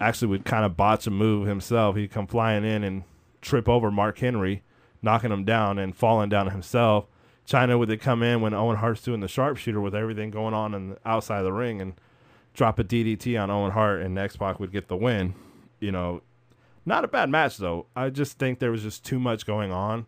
actually 0.00 0.28
would 0.28 0.44
kind 0.44 0.64
of 0.64 0.76
botch 0.76 1.08
a 1.08 1.10
move 1.10 1.48
himself. 1.48 1.96
He'd 1.96 2.12
come 2.12 2.28
flying 2.28 2.64
in 2.64 2.84
and 2.84 3.02
trip 3.40 3.68
over 3.68 3.90
Mark 3.90 4.18
Henry, 4.18 4.62
knocking 5.02 5.32
him 5.32 5.44
down 5.44 5.80
and 5.80 5.96
falling 5.96 6.28
down 6.28 6.50
himself 6.52 7.06
Chyna 7.46 7.78
would 7.78 8.00
come 8.00 8.22
in 8.22 8.40
when 8.40 8.54
Owen 8.54 8.76
Hart's 8.76 9.02
doing 9.02 9.20
the 9.20 9.28
sharpshooter 9.28 9.80
with 9.80 9.94
everything 9.94 10.30
going 10.30 10.52
on 10.52 10.74
in 10.74 10.90
the 10.90 10.98
outside 11.04 11.38
of 11.38 11.44
the 11.44 11.52
ring 11.52 11.80
and 11.80 11.94
drop 12.56 12.78
a 12.78 12.84
DDT 12.84 13.40
on 13.40 13.50
Owen 13.50 13.70
Hart 13.70 14.02
and 14.02 14.18
X 14.18 14.36
Pac 14.36 14.58
would 14.58 14.72
get 14.72 14.88
the 14.88 14.96
win. 14.96 15.34
You 15.78 15.92
know, 15.92 16.22
not 16.84 17.04
a 17.04 17.08
bad 17.08 17.30
match 17.30 17.58
though. 17.58 17.86
I 17.94 18.10
just 18.10 18.38
think 18.38 18.58
there 18.58 18.70
was 18.70 18.82
just 18.82 19.04
too 19.04 19.20
much 19.20 19.46
going 19.46 19.72
on 19.72 20.06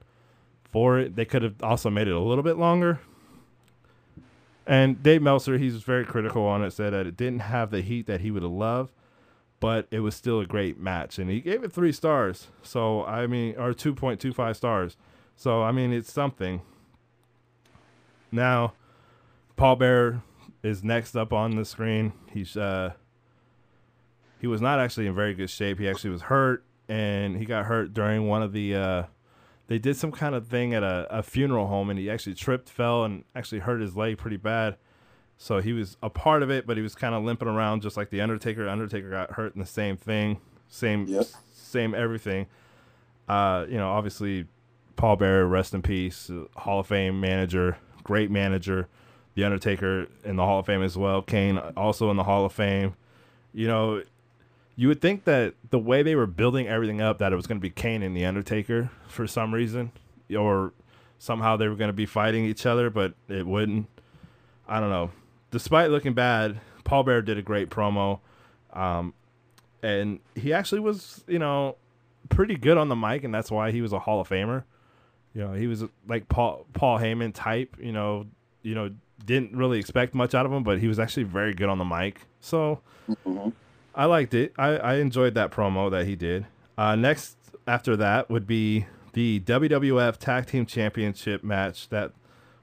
for 0.72 0.98
it. 0.98 1.14
They 1.14 1.24
could 1.24 1.42
have 1.42 1.62
also 1.62 1.90
made 1.90 2.08
it 2.08 2.14
a 2.14 2.20
little 2.20 2.44
bit 2.44 2.56
longer. 2.56 3.00
And 4.66 5.02
Dave 5.02 5.22
Meltzer, 5.22 5.56
he's 5.56 5.82
very 5.82 6.04
critical 6.04 6.44
on 6.44 6.62
it, 6.62 6.72
said 6.72 6.92
that 6.92 7.06
it 7.06 7.16
didn't 7.16 7.40
have 7.40 7.70
the 7.70 7.80
heat 7.80 8.06
that 8.06 8.20
he 8.20 8.30
would 8.30 8.42
have 8.42 8.52
loved, 8.52 8.92
but 9.60 9.88
it 9.90 10.00
was 10.00 10.14
still 10.14 10.40
a 10.40 10.46
great 10.46 10.78
match. 10.78 11.18
And 11.18 11.30
he 11.30 11.40
gave 11.40 11.64
it 11.64 11.72
three 11.72 11.92
stars. 11.92 12.48
So, 12.62 13.02
I 13.06 13.26
mean, 13.26 13.54
or 13.56 13.72
2.25 13.72 14.56
stars. 14.56 14.96
So, 15.36 15.62
I 15.62 15.72
mean, 15.72 15.90
it's 15.90 16.12
something. 16.12 16.60
Now, 18.30 18.74
Paul 19.56 19.76
Bearer 19.76 20.22
is 20.68 20.84
next 20.84 21.16
up 21.16 21.32
on 21.32 21.56
the 21.56 21.64
screen. 21.64 22.12
He's 22.32 22.56
uh 22.56 22.92
he 24.40 24.46
was 24.46 24.60
not 24.60 24.78
actually 24.78 25.06
in 25.06 25.14
very 25.14 25.34
good 25.34 25.50
shape. 25.50 25.78
He 25.78 25.88
actually 25.88 26.10
was 26.10 26.22
hurt 26.22 26.64
and 26.88 27.36
he 27.36 27.44
got 27.44 27.66
hurt 27.66 27.92
during 27.92 28.28
one 28.28 28.42
of 28.42 28.52
the 28.52 28.74
uh 28.74 29.02
they 29.66 29.78
did 29.78 29.96
some 29.96 30.12
kind 30.12 30.34
of 30.34 30.46
thing 30.46 30.72
at 30.74 30.82
a, 30.82 31.06
a 31.10 31.22
funeral 31.22 31.66
home 31.66 31.90
and 31.90 31.98
he 31.98 32.10
actually 32.10 32.34
tripped, 32.34 32.70
fell 32.70 33.04
and 33.04 33.24
actually 33.34 33.60
hurt 33.60 33.80
his 33.80 33.96
leg 33.96 34.16
pretty 34.16 34.38
bad. 34.38 34.76
So 35.36 35.60
he 35.60 35.72
was 35.72 35.96
a 36.02 36.10
part 36.10 36.42
of 36.42 36.50
it, 36.50 36.66
but 36.66 36.76
he 36.76 36.82
was 36.82 36.94
kind 36.94 37.14
of 37.14 37.22
limping 37.22 37.48
around 37.48 37.82
just 37.82 37.96
like 37.96 38.10
the 38.10 38.20
Undertaker. 38.20 38.68
Undertaker 38.68 39.10
got 39.10 39.32
hurt 39.32 39.54
in 39.54 39.60
the 39.60 39.66
same 39.66 39.96
thing, 39.96 40.40
same 40.68 41.06
yep. 41.06 41.26
same 41.52 41.94
everything. 41.94 42.46
Uh, 43.28 43.66
you 43.68 43.76
know, 43.76 43.90
obviously 43.90 44.46
Paul 44.96 45.16
Bearer, 45.16 45.46
rest 45.46 45.74
in 45.74 45.82
peace, 45.82 46.30
Hall 46.56 46.80
of 46.80 46.88
Fame 46.88 47.20
manager, 47.20 47.76
great 48.02 48.30
manager. 48.30 48.88
The 49.38 49.44
Undertaker 49.44 50.08
in 50.24 50.34
the 50.34 50.42
Hall 50.42 50.58
of 50.58 50.66
Fame 50.66 50.82
as 50.82 50.98
well. 50.98 51.22
Kane 51.22 51.58
also 51.76 52.10
in 52.10 52.16
the 52.16 52.24
Hall 52.24 52.44
of 52.44 52.52
Fame. 52.52 52.94
You 53.54 53.68
know, 53.68 54.02
you 54.74 54.88
would 54.88 55.00
think 55.00 55.26
that 55.26 55.54
the 55.70 55.78
way 55.78 56.02
they 56.02 56.16
were 56.16 56.26
building 56.26 56.66
everything 56.66 57.00
up, 57.00 57.18
that 57.18 57.32
it 57.32 57.36
was 57.36 57.46
going 57.46 57.58
to 57.58 57.62
be 57.62 57.70
Kane 57.70 58.02
and 58.02 58.16
the 58.16 58.24
Undertaker 58.24 58.90
for 59.06 59.28
some 59.28 59.54
reason, 59.54 59.92
or 60.36 60.72
somehow 61.20 61.56
they 61.56 61.68
were 61.68 61.76
going 61.76 61.88
to 61.88 61.92
be 61.92 62.04
fighting 62.04 62.46
each 62.46 62.66
other, 62.66 62.90
but 62.90 63.14
it 63.28 63.46
wouldn't. 63.46 63.86
I 64.68 64.80
don't 64.80 64.90
know. 64.90 65.12
Despite 65.52 65.92
looking 65.92 66.14
bad, 66.14 66.60
Paul 66.82 67.04
Bear 67.04 67.22
did 67.22 67.38
a 67.38 67.42
great 67.42 67.70
promo, 67.70 68.18
um, 68.72 69.14
and 69.84 70.18
he 70.34 70.52
actually 70.52 70.80
was, 70.80 71.22
you 71.28 71.38
know, 71.38 71.76
pretty 72.28 72.56
good 72.56 72.76
on 72.76 72.88
the 72.88 72.96
mic, 72.96 73.22
and 73.22 73.32
that's 73.32 73.52
why 73.52 73.70
he 73.70 73.82
was 73.82 73.92
a 73.92 74.00
Hall 74.00 74.20
of 74.20 74.28
Famer. 74.28 74.64
You 75.32 75.42
know, 75.42 75.52
he 75.52 75.68
was 75.68 75.84
like 76.08 76.28
Paul 76.28 76.66
Paul 76.72 76.98
Heyman 76.98 77.32
type. 77.32 77.76
You 77.78 77.92
know, 77.92 78.26
you 78.62 78.74
know, 78.74 78.90
didn't 79.24 79.56
really 79.56 79.78
expect 79.78 80.14
much 80.14 80.34
out 80.34 80.46
of 80.46 80.52
him, 80.52 80.62
but 80.62 80.78
he 80.78 80.88
was 80.88 80.98
actually 80.98 81.24
very 81.24 81.54
good 81.54 81.68
on 81.68 81.78
the 81.78 81.84
mic. 81.84 82.22
So 82.40 82.80
mm-hmm. 83.08 83.50
I 83.94 84.04
liked 84.04 84.34
it. 84.34 84.52
I, 84.58 84.76
I 84.76 84.94
enjoyed 84.96 85.34
that 85.34 85.50
promo 85.50 85.90
that 85.90 86.06
he 86.06 86.16
did. 86.16 86.46
Uh, 86.76 86.94
next 86.94 87.36
after 87.66 87.96
that 87.96 88.30
would 88.30 88.46
be 88.46 88.86
the 89.12 89.40
WWF 89.40 90.16
Tag 90.18 90.46
Team 90.46 90.64
Championship 90.64 91.42
match 91.42 91.88
that 91.88 92.12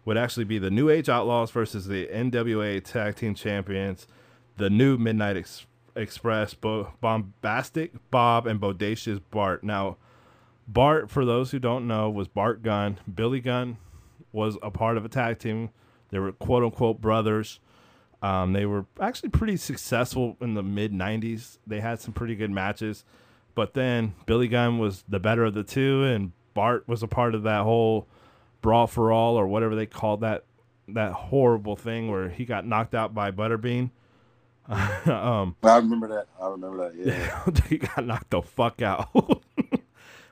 would 0.06 0.18
actually 0.18 0.46
be 0.46 0.60
the 0.60 0.70
New 0.70 0.90
Age 0.90 1.10
Outlaws 1.10 1.52
versus 1.52 1.88
the 1.88 2.08
NWA 2.08 2.84
Tag 2.84 3.16
Team 3.16 3.34
Champions, 3.34 4.08
the 4.58 4.70
new 4.70 4.98
Midnight 4.98 5.36
Ex- 5.36 5.66
Express, 5.96 6.54
Bo- 6.54 6.94
Bombastic 7.02 7.92
Bob 8.12 8.48
and 8.48 8.62
Bodacious 8.62 9.20
Bart. 9.32 9.64
Now, 9.64 9.98
Bart, 10.68 11.10
for 11.10 11.26
those 11.26 11.52
who 11.52 11.60
don't 11.60 11.88
know, 11.88 12.10
was 12.10 12.28
Bart 12.28 12.64
Gunn. 12.64 13.00
Billy 13.14 13.40
Gunn 13.40 13.78
was 14.32 14.58
a 14.62 14.72
part 14.72 14.98
of 14.98 15.06
a 15.06 15.10
tag 15.10 15.40
team. 15.40 15.70
They 16.16 16.20
were 16.20 16.32
quote 16.32 16.64
unquote 16.64 17.02
brothers. 17.02 17.60
Um, 18.22 18.54
they 18.54 18.66
were 18.66 18.86
actually 19.02 19.32
pretty 19.32 19.58
successful 19.58 20.38
in 20.40 20.54
the 20.54 20.64
mid 20.64 20.94
90s. 20.94 21.58
They 21.68 21.82
had 21.82 22.00
some 22.00 22.14
pretty 22.14 22.38
good 22.38 22.52
matches. 22.52 23.04
But 23.54 23.74
then 23.74 24.16
Billy 24.26 24.48
Gunn 24.48 24.80
was 24.80 25.04
the 25.10 25.20
better 25.20 25.44
of 25.44 25.56
the 25.56 25.64
two, 25.64 26.06
and 26.06 26.32
Bart 26.54 26.88
was 26.88 27.04
a 27.04 27.08
part 27.10 27.36
of 27.36 27.44
that 27.44 27.64
whole 27.64 28.08
brawl 28.62 28.88
for 28.88 29.12
all 29.12 29.38
or 29.38 29.46
whatever 29.46 29.76
they 29.76 29.86
called 29.86 30.22
that 30.22 30.46
that 30.88 31.12
horrible 31.12 31.76
thing 31.76 32.10
where 32.10 32.30
he 32.30 32.46
got 32.46 32.66
knocked 32.66 32.96
out 32.96 33.14
by 33.14 33.32
Butterbean. 33.32 33.90
um, 34.70 35.58
I 35.64 35.76
remember 35.80 36.08
that. 36.08 36.28
I 36.42 36.48
remember 36.48 36.90
that. 36.90 36.96
Yeah, 36.96 37.46
he 37.68 37.78
got 37.78 38.06
knocked 38.06 38.30
the 38.30 38.42
fuck 38.42 38.82
out. 38.82 39.10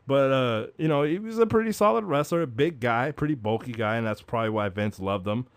But 0.05 0.31
uh, 0.31 0.67
you 0.77 0.87
know, 0.87 1.03
he 1.03 1.19
was 1.19 1.39
a 1.39 1.45
pretty 1.45 1.71
solid 1.71 2.03
wrestler, 2.05 2.41
a 2.41 2.47
big 2.47 2.79
guy, 2.79 3.11
pretty 3.11 3.35
bulky 3.35 3.71
guy, 3.71 3.95
and 3.95 4.05
that's 4.05 4.21
probably 4.21 4.49
why 4.49 4.69
Vince 4.69 4.99
loved 4.99 5.27
him. 5.27 5.47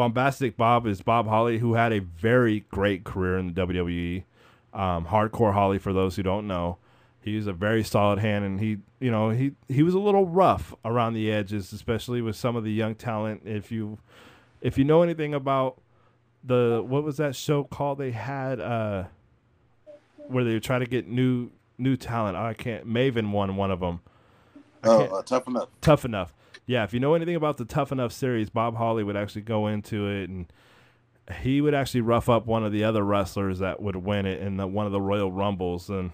Bombastic 0.00 0.56
Bob 0.56 0.86
is 0.86 1.02
Bob 1.02 1.26
Holly, 1.26 1.58
who 1.58 1.74
had 1.74 1.92
a 1.92 1.98
very 1.98 2.60
great 2.70 3.04
career 3.04 3.36
in 3.36 3.52
the 3.52 3.66
WWE. 3.66 4.24
Um, 4.72 5.04
hardcore 5.04 5.52
Holly, 5.52 5.76
for 5.76 5.92
those 5.92 6.16
who 6.16 6.22
don't 6.22 6.46
know, 6.46 6.78
he's 7.20 7.46
a 7.46 7.52
very 7.52 7.84
solid 7.84 8.18
hand, 8.18 8.46
and 8.46 8.58
he, 8.60 8.78
you 8.98 9.10
know, 9.10 9.28
he 9.28 9.52
he 9.68 9.82
was 9.82 9.92
a 9.92 9.98
little 9.98 10.24
rough 10.24 10.74
around 10.86 11.12
the 11.12 11.30
edges, 11.30 11.70
especially 11.74 12.22
with 12.22 12.34
some 12.34 12.56
of 12.56 12.64
the 12.64 12.72
young 12.72 12.94
talent. 12.94 13.42
If 13.44 13.70
you 13.70 13.98
if 14.62 14.78
you 14.78 14.84
know 14.84 15.02
anything 15.02 15.34
about 15.34 15.78
the 16.42 16.82
what 16.82 17.04
was 17.04 17.18
that 17.18 17.36
show 17.36 17.64
called? 17.64 17.98
They 17.98 18.12
had 18.12 18.58
uh, 18.58 19.04
where 20.28 20.44
they 20.44 20.58
try 20.60 20.78
to 20.78 20.86
get 20.86 21.08
new 21.08 21.50
new 21.76 21.98
talent. 21.98 22.38
I 22.38 22.54
can't. 22.54 22.88
Maven 22.90 23.32
won 23.32 23.54
one 23.54 23.70
of 23.70 23.80
them. 23.80 24.00
Oh, 24.82 25.02
uh, 25.02 25.20
tough 25.20 25.46
enough. 25.46 25.68
Tough 25.82 26.06
enough. 26.06 26.32
Yeah, 26.66 26.84
if 26.84 26.94
you 26.94 27.00
know 27.00 27.14
anything 27.14 27.36
about 27.36 27.56
the 27.56 27.64
Tough 27.64 27.90
Enough 27.90 28.12
series, 28.12 28.48
Bob 28.48 28.76
Holly 28.76 29.02
would 29.02 29.16
actually 29.16 29.42
go 29.42 29.66
into 29.66 30.06
it 30.06 30.28
and 30.30 30.46
he 31.40 31.60
would 31.60 31.74
actually 31.74 32.00
rough 32.00 32.28
up 32.28 32.46
one 32.46 32.64
of 32.64 32.72
the 32.72 32.84
other 32.84 33.02
wrestlers 33.04 33.58
that 33.60 33.80
would 33.80 33.96
win 33.96 34.26
it 34.26 34.40
in 34.40 34.56
the, 34.56 34.66
one 34.66 34.86
of 34.86 34.92
the 34.92 35.00
Royal 35.00 35.30
Rumbles, 35.30 35.88
and 35.88 36.10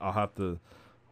I'll 0.00 0.12
have 0.12 0.34
to 0.36 0.58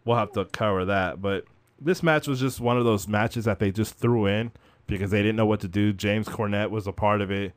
we'll 0.05 0.16
have 0.16 0.33
to 0.33 0.44
cover 0.46 0.85
that. 0.87 1.20
But 1.20 1.44
this 1.81 2.03
match 2.03 2.27
was 2.27 2.40
just 2.40 2.61
one 2.61 2.79
of 2.79 2.85
those 2.85 3.07
matches 3.09 3.44
that 3.44 3.59
they 3.59 3.70
just 3.70 3.94
threw 3.94 4.27
in 4.27 4.53
because 4.87 5.11
they 5.11 5.20
didn't 5.22 5.37
know 5.37 5.46
what 5.46 5.61
to 5.61 5.68
do. 5.68 5.92
James 5.92 6.29
Cornette 6.29 6.70
was 6.70 6.87
a 6.87 6.92
part 6.92 7.20
of 7.20 7.31
it. 7.31 7.53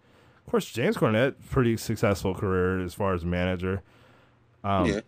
Of 0.46 0.52
course, 0.52 0.70
James 0.70 0.98
Cornette 0.98 1.36
pretty 1.50 1.78
successful 1.78 2.36
career 2.36 2.84
as 2.84 2.94
far 2.94 3.14
as 3.14 3.24
manager. 3.24 3.84
Um, 4.64 4.86
yeah. 4.88 5.00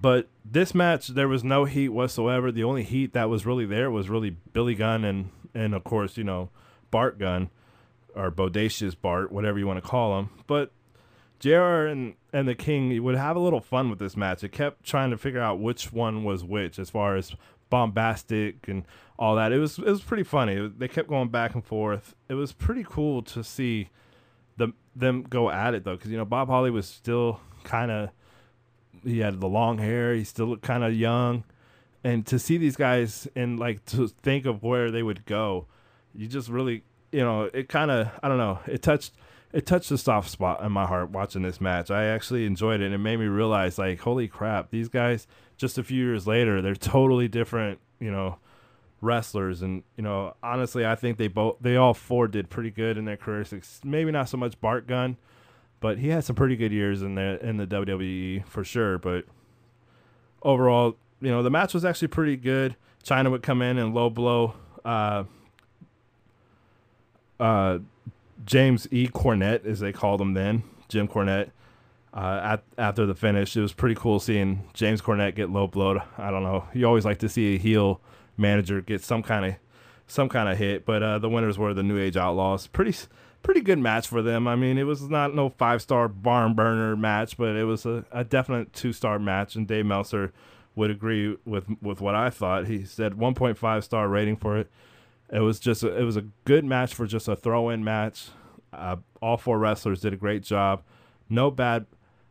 But 0.00 0.28
this 0.44 0.74
match, 0.74 1.08
there 1.08 1.28
was 1.28 1.42
no 1.42 1.64
heat 1.64 1.88
whatsoever. 1.88 2.52
The 2.52 2.64
only 2.64 2.82
heat 2.82 3.12
that 3.12 3.28
was 3.28 3.44
really 3.44 3.66
there 3.66 3.90
was 3.90 4.08
really 4.08 4.30
Billy 4.52 4.74
Gunn 4.74 5.04
and 5.04 5.30
and 5.52 5.74
of 5.74 5.82
course 5.84 6.16
you 6.16 6.24
know 6.24 6.50
Bart 6.90 7.18
Gunn 7.18 7.50
or 8.14 8.30
Bodacious 8.30 8.96
Bart, 9.00 9.32
whatever 9.32 9.58
you 9.58 9.66
want 9.66 9.82
to 9.82 9.88
call 9.88 10.18
him. 10.18 10.30
But 10.46 10.72
JR 11.40 11.86
and 11.86 12.14
and 12.32 12.46
the 12.46 12.54
King 12.54 13.02
would 13.02 13.16
have 13.16 13.36
a 13.36 13.40
little 13.40 13.60
fun 13.60 13.90
with 13.90 13.98
this 13.98 14.16
match. 14.16 14.44
It 14.44 14.52
kept 14.52 14.84
trying 14.84 15.10
to 15.10 15.18
figure 15.18 15.40
out 15.40 15.58
which 15.58 15.92
one 15.92 16.22
was 16.24 16.44
which 16.44 16.78
as 16.78 16.90
far 16.90 17.16
as 17.16 17.34
bombastic 17.70 18.68
and 18.68 18.84
all 19.18 19.36
that. 19.36 19.52
It 19.52 19.58
was 19.58 19.78
it 19.78 19.86
was 19.86 20.02
pretty 20.02 20.22
funny. 20.22 20.68
They 20.76 20.88
kept 20.88 21.08
going 21.08 21.28
back 21.28 21.54
and 21.54 21.64
forth. 21.64 22.14
It 22.28 22.34
was 22.34 22.52
pretty 22.52 22.84
cool 22.86 23.22
to 23.22 23.42
see 23.42 23.88
the 24.56 24.72
them 24.94 25.22
go 25.22 25.50
at 25.50 25.74
it 25.74 25.84
though, 25.84 25.96
because 25.96 26.10
you 26.10 26.18
know 26.18 26.24
Bob 26.24 26.48
Holly 26.48 26.70
was 26.70 26.86
still 26.86 27.40
kind 27.64 27.90
of 27.90 28.10
he 29.04 29.20
had 29.20 29.40
the 29.40 29.48
long 29.48 29.78
hair. 29.78 30.14
He 30.14 30.24
still 30.24 30.46
looked 30.46 30.62
kind 30.62 30.84
of 30.84 30.94
young, 30.94 31.44
and 32.02 32.26
to 32.26 32.38
see 32.38 32.56
these 32.56 32.76
guys 32.76 33.28
and 33.34 33.58
like 33.58 33.84
to 33.86 34.08
think 34.08 34.46
of 34.46 34.62
where 34.62 34.90
they 34.90 35.02
would 35.02 35.26
go, 35.26 35.66
you 36.14 36.26
just 36.26 36.48
really 36.48 36.82
you 37.12 37.20
know 37.20 37.50
it 37.52 37.68
kind 37.68 37.90
of 37.90 38.08
I 38.22 38.28
don't 38.28 38.38
know 38.38 38.60
it 38.66 38.82
touched 38.82 39.12
it 39.52 39.66
touched 39.66 39.90
a 39.90 39.98
soft 39.98 40.30
spot 40.30 40.62
in 40.62 40.72
my 40.72 40.86
heart 40.86 41.10
watching 41.10 41.42
this 41.42 41.60
match. 41.60 41.90
I 41.90 42.06
actually 42.06 42.46
enjoyed 42.46 42.80
it 42.80 42.86
and 42.86 42.94
it 42.94 42.98
made 42.98 43.18
me 43.18 43.26
realize 43.26 43.78
like 43.78 44.00
holy 44.00 44.28
crap, 44.28 44.70
these 44.70 44.88
guys 44.88 45.26
just 45.56 45.78
a 45.78 45.84
few 45.84 46.04
years 46.04 46.26
later 46.26 46.62
they're 46.62 46.74
totally 46.74 47.28
different, 47.28 47.80
you 47.98 48.10
know, 48.10 48.38
wrestlers 49.02 49.62
and 49.62 49.82
you 49.96 50.02
know 50.02 50.34
honestly 50.42 50.84
I 50.84 50.94
think 50.94 51.16
they 51.16 51.28
both 51.28 51.56
they 51.60 51.76
all 51.76 51.94
four 51.94 52.28
did 52.28 52.50
pretty 52.50 52.70
good 52.70 52.96
in 52.96 53.04
their 53.04 53.16
careers. 53.16 53.52
Maybe 53.82 54.10
not 54.10 54.28
so 54.28 54.36
much 54.36 54.60
Bart 54.60 54.86
Gunn, 54.86 55.16
but 55.80 55.98
he 55.98 56.08
had 56.08 56.24
some 56.24 56.36
pretty 56.36 56.56
good 56.56 56.72
years 56.72 57.02
in 57.02 57.14
the 57.14 57.44
in 57.46 57.56
the 57.56 57.66
WWE 57.66 58.46
for 58.46 58.64
sure, 58.64 58.98
but 58.98 59.24
overall, 60.42 60.96
you 61.20 61.30
know, 61.30 61.42
the 61.42 61.50
match 61.50 61.74
was 61.74 61.84
actually 61.84 62.08
pretty 62.08 62.36
good. 62.36 62.76
Chyna 63.04 63.30
would 63.30 63.42
come 63.42 63.62
in 63.62 63.78
and 63.78 63.94
low 63.94 64.10
blow 64.10 64.54
uh, 64.84 65.24
uh, 67.38 67.78
James 68.44 68.86
E. 68.90 69.08
Cornette, 69.08 69.64
as 69.64 69.80
they 69.80 69.92
called 69.92 70.20
him 70.20 70.34
then, 70.34 70.62
Jim 70.88 71.08
Cornette. 71.08 71.50
Uh, 72.12 72.40
at, 72.42 72.64
after 72.76 73.06
the 73.06 73.14
finish, 73.14 73.56
it 73.56 73.60
was 73.60 73.72
pretty 73.72 73.94
cool 73.94 74.18
seeing 74.18 74.64
James 74.74 75.00
Cornette 75.00 75.36
get 75.36 75.48
low 75.48 75.68
blowed. 75.68 76.02
I 76.18 76.30
don't 76.30 76.42
know. 76.42 76.64
You 76.74 76.86
always 76.86 77.04
like 77.04 77.18
to 77.18 77.28
see 77.28 77.54
a 77.54 77.58
heel 77.58 78.00
manager 78.36 78.80
get 78.80 79.02
some 79.02 79.22
kind 79.22 79.44
of 79.44 79.54
some 80.08 80.28
kind 80.28 80.48
of 80.48 80.58
hit, 80.58 80.84
but 80.84 81.02
uh, 81.04 81.18
the 81.20 81.28
winners 81.28 81.56
were 81.56 81.72
the 81.72 81.84
New 81.84 81.98
Age 81.98 82.16
Outlaws. 82.16 82.66
Pretty 82.66 82.96
pretty 83.42 83.60
good 83.60 83.78
match 83.78 84.06
for 84.06 84.22
them. 84.22 84.46
I 84.46 84.56
mean, 84.56 84.78
it 84.78 84.84
was 84.84 85.02
not 85.02 85.34
no 85.34 85.48
five 85.50 85.82
star 85.82 86.08
barn 86.08 86.54
burner 86.54 86.96
match, 86.96 87.36
but 87.36 87.56
it 87.56 87.64
was 87.64 87.86
a, 87.86 88.04
a 88.12 88.24
definite 88.24 88.72
two 88.72 88.92
star 88.92 89.18
match. 89.18 89.56
And 89.56 89.66
Dave 89.66 89.86
Meltzer 89.86 90.32
would 90.74 90.90
agree 90.90 91.36
with 91.44 91.66
with 91.82 92.00
what 92.00 92.14
I 92.14 92.30
thought. 92.30 92.66
He 92.66 92.84
said 92.84 93.14
1.5 93.14 93.84
star 93.84 94.08
rating 94.08 94.36
for 94.36 94.56
it. 94.56 94.70
It 95.32 95.40
was 95.40 95.60
just 95.60 95.82
a, 95.82 95.96
it 95.96 96.02
was 96.02 96.16
a 96.16 96.24
good 96.44 96.64
match 96.64 96.94
for 96.94 97.06
just 97.06 97.28
a 97.28 97.36
throw 97.36 97.68
in 97.70 97.84
match. 97.84 98.28
Uh, 98.72 98.96
all 99.20 99.36
four 99.36 99.58
wrestlers 99.58 100.00
did 100.00 100.12
a 100.12 100.16
great 100.16 100.42
job. 100.42 100.82
No 101.28 101.50
bad 101.50 101.86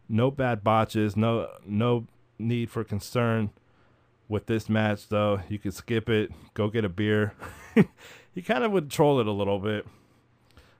no 0.07 0.31
bad 0.31 0.63
botches. 0.63 1.15
No 1.15 1.49
no 1.65 2.07
need 2.37 2.69
for 2.69 2.83
concern 2.83 3.51
with 4.27 4.45
this 4.47 4.69
match 4.69 5.07
though. 5.09 5.41
You 5.49 5.59
could 5.59 5.73
skip 5.73 6.09
it, 6.09 6.31
go 6.53 6.69
get 6.69 6.85
a 6.85 6.89
beer. 6.89 7.33
he 8.33 8.41
kind 8.41 8.63
of 8.63 8.71
would 8.71 8.89
troll 8.89 9.19
it 9.19 9.27
a 9.27 9.31
little 9.31 9.59
bit. 9.59 9.85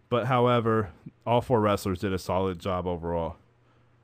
But 0.10 0.26
however, 0.26 0.92
all 1.26 1.42
four 1.42 1.62
wrestlers 1.62 2.00
did 2.00 2.14
a 2.14 2.20
solid 2.20 2.60
job 2.60 2.88
overall. 2.88 3.38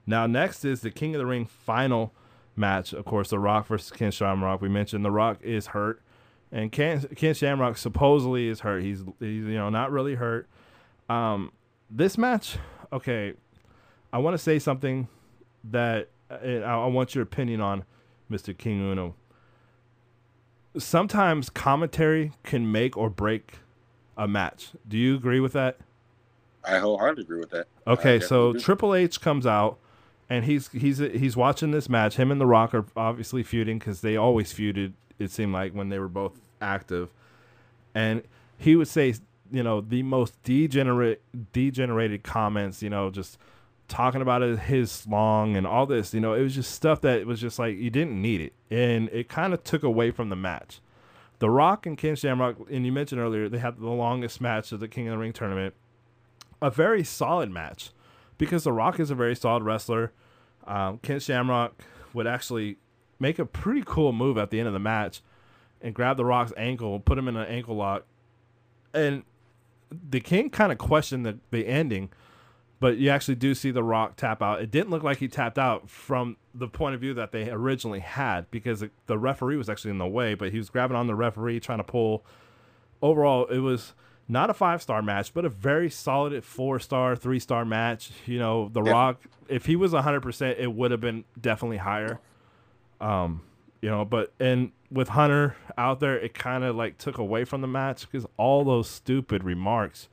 Now 0.05 0.27
next 0.27 0.63
is 0.63 0.81
the 0.81 0.91
King 0.91 1.15
of 1.15 1.19
the 1.19 1.25
Ring 1.25 1.45
final 1.45 2.13
match. 2.55 2.93
Of 2.93 3.05
course, 3.05 3.29
The 3.31 3.39
Rock 3.39 3.67
versus 3.67 3.91
Ken 3.91 4.11
Shamrock. 4.11 4.61
We 4.61 4.69
mentioned 4.69 5.03
The 5.03 5.11
Rock 5.11 5.39
is 5.41 5.67
hurt 5.67 6.01
and 6.51 6.71
Ken, 6.71 7.01
Ken 7.15 7.33
Shamrock 7.33 7.77
supposedly 7.77 8.47
is 8.47 8.61
hurt. 8.61 8.81
He's, 8.81 9.03
he's 9.19 9.43
you 9.43 9.55
know 9.55 9.69
not 9.69 9.91
really 9.91 10.15
hurt. 10.15 10.47
Um, 11.09 11.51
this 11.89 12.17
match, 12.17 12.57
okay, 12.91 13.33
I 14.11 14.19
want 14.19 14.35
to 14.35 14.37
say 14.37 14.57
something 14.57 15.07
that 15.65 16.09
uh, 16.31 16.35
I, 16.35 16.87
want 16.87 17.13
your 17.13 17.23
opinion 17.23 17.61
on, 17.61 17.83
Mister 18.29 18.53
King 18.53 18.79
Uno. 18.79 19.15
Sometimes 20.77 21.49
commentary 21.49 22.31
can 22.43 22.71
make 22.71 22.97
or 22.97 23.09
break 23.09 23.59
a 24.17 24.27
match. 24.27 24.69
Do 24.87 24.97
you 24.97 25.15
agree 25.15 25.39
with 25.39 25.53
that? 25.53 25.77
I 26.67 26.79
wholeheartedly 26.79 27.23
agree 27.23 27.39
with 27.39 27.51
that. 27.51 27.67
Okay, 27.87 28.19
so 28.19 28.53
Triple 28.53 28.95
H 28.95 29.21
comes 29.21 29.45
out 29.45 29.77
and 30.29 30.45
he's 30.45 30.69
he's 30.69 30.97
he's 30.97 31.37
watching 31.37 31.71
this 31.71 31.89
match. 31.89 32.15
Him 32.15 32.31
and 32.31 32.41
The 32.41 32.45
Rock 32.45 32.73
are 32.73 32.85
obviously 32.95 33.43
feuding 33.43 33.79
because 33.79 34.01
they 34.01 34.15
always 34.15 34.53
feuded. 34.53 34.93
It 35.19 35.31
seemed 35.31 35.53
like 35.53 35.73
when 35.73 35.89
they 35.89 35.99
were 35.99 36.09
both 36.09 36.39
active, 36.61 37.09
and 37.93 38.23
he 38.57 38.75
would 38.75 38.87
say, 38.87 39.15
you 39.51 39.63
know, 39.63 39.81
the 39.81 40.03
most 40.03 40.41
degenerate, 40.43 41.21
degenerated 41.53 42.23
comments. 42.23 42.81
You 42.81 42.89
know, 42.89 43.11
just 43.11 43.37
talking 43.87 44.21
about 44.21 44.41
his 44.41 45.05
long 45.07 45.55
and 45.55 45.67
all 45.67 45.85
this. 45.85 46.13
You 46.13 46.21
know, 46.21 46.33
it 46.33 46.41
was 46.41 46.55
just 46.55 46.71
stuff 46.71 47.01
that 47.01 47.25
was 47.25 47.39
just 47.39 47.59
like 47.59 47.77
you 47.77 47.89
didn't 47.89 48.19
need 48.19 48.41
it, 48.41 48.53
and 48.71 49.09
it 49.09 49.29
kind 49.29 49.53
of 49.53 49.63
took 49.63 49.83
away 49.83 50.11
from 50.11 50.29
the 50.29 50.35
match. 50.35 50.81
The 51.39 51.49
Rock 51.49 51.85
and 51.85 51.97
Ken 51.97 52.15
Shamrock, 52.15 52.57
and 52.71 52.85
you 52.85 52.91
mentioned 52.91 53.21
earlier, 53.21 53.49
they 53.49 53.57
had 53.59 53.77
the 53.77 53.89
longest 53.89 54.39
match 54.39 54.71
of 54.71 54.79
the 54.79 54.87
King 54.87 55.07
of 55.09 55.11
the 55.11 55.17
Ring 55.17 55.33
tournament. 55.33 55.75
A 56.61 56.71
very 56.71 57.03
solid 57.03 57.51
match 57.51 57.91
because 58.37 58.63
The 58.63 58.73
Rock 58.73 58.99
is 58.99 59.11
a 59.11 59.15
very 59.15 59.35
solid 59.35 59.63
wrestler. 59.63 60.11
Um, 60.65 60.99
Shamrock 61.19 61.83
would 62.13 62.27
actually 62.27 62.77
make 63.19 63.39
a 63.39 63.45
pretty 63.45 63.83
cool 63.85 64.11
move 64.11 64.37
at 64.37 64.49
the 64.49 64.59
end 64.59 64.67
of 64.67 64.73
the 64.73 64.79
match 64.79 65.21
and 65.81 65.93
grab 65.93 66.17
the 66.17 66.25
Rock's 66.25 66.53
ankle, 66.57 66.99
put 66.99 67.17
him 67.17 67.27
in 67.27 67.35
an 67.35 67.47
ankle 67.47 67.75
lock, 67.75 68.05
and 68.93 69.23
the 70.09 70.19
King 70.19 70.49
kind 70.49 70.71
of 70.71 70.77
questioned 70.77 71.25
the, 71.25 71.37
the 71.51 71.67
ending, 71.67 72.09
but 72.79 72.97
you 72.97 73.09
actually 73.09 73.35
do 73.35 73.53
see 73.53 73.71
the 73.71 73.83
Rock 73.83 74.15
tap 74.15 74.41
out. 74.41 74.61
It 74.61 74.71
didn't 74.71 74.89
look 74.89 75.03
like 75.03 75.19
he 75.19 75.27
tapped 75.27 75.59
out 75.59 75.89
from 75.89 76.37
the 76.53 76.67
point 76.67 76.95
of 76.95 77.01
view 77.01 77.13
that 77.13 77.31
they 77.31 77.49
originally 77.49 77.99
had 77.99 78.49
because 78.51 78.83
the 79.05 79.17
referee 79.17 79.57
was 79.57 79.69
actually 79.69 79.91
in 79.91 79.97
the 79.97 80.07
way, 80.07 80.33
but 80.33 80.51
he 80.51 80.57
was 80.57 80.69
grabbing 80.69 80.97
on 80.97 81.07
the 81.07 81.15
referee 81.15 81.59
trying 81.59 81.77
to 81.77 81.83
pull. 81.83 82.25
Overall, 83.01 83.45
it 83.45 83.59
was 83.59 83.93
not 84.27 84.49
a 84.49 84.53
five 84.53 84.81
star 84.81 85.01
match, 85.01 85.33
but 85.33 85.45
a 85.45 85.49
very 85.49 85.89
solid 85.89 86.43
four 86.43 86.79
star, 86.79 87.15
three 87.15 87.39
star 87.39 87.65
match. 87.65 88.11
You 88.25 88.39
know, 88.39 88.69
The 88.69 88.83
yeah. 88.83 88.91
Rock, 88.91 89.21
if 89.47 89.65
he 89.65 89.75
was 89.75 89.93
100%, 89.93 90.59
it 90.59 90.73
would 90.73 90.91
have 90.91 91.01
been 91.01 91.25
definitely 91.39 91.77
higher. 91.77 92.19
Um, 92.99 93.41
you 93.81 93.89
know, 93.89 94.05
but 94.05 94.33
and 94.39 94.71
with 94.91 95.09
Hunter 95.09 95.55
out 95.77 95.99
there, 95.99 96.17
it 96.17 96.33
kind 96.33 96.63
of 96.63 96.75
like 96.75 96.97
took 96.97 97.17
away 97.17 97.45
from 97.45 97.61
the 97.61 97.67
match 97.67 98.09
because 98.09 98.25
all 98.37 98.63
those 98.63 98.89
stupid 98.89 99.43
remarks. 99.43 100.09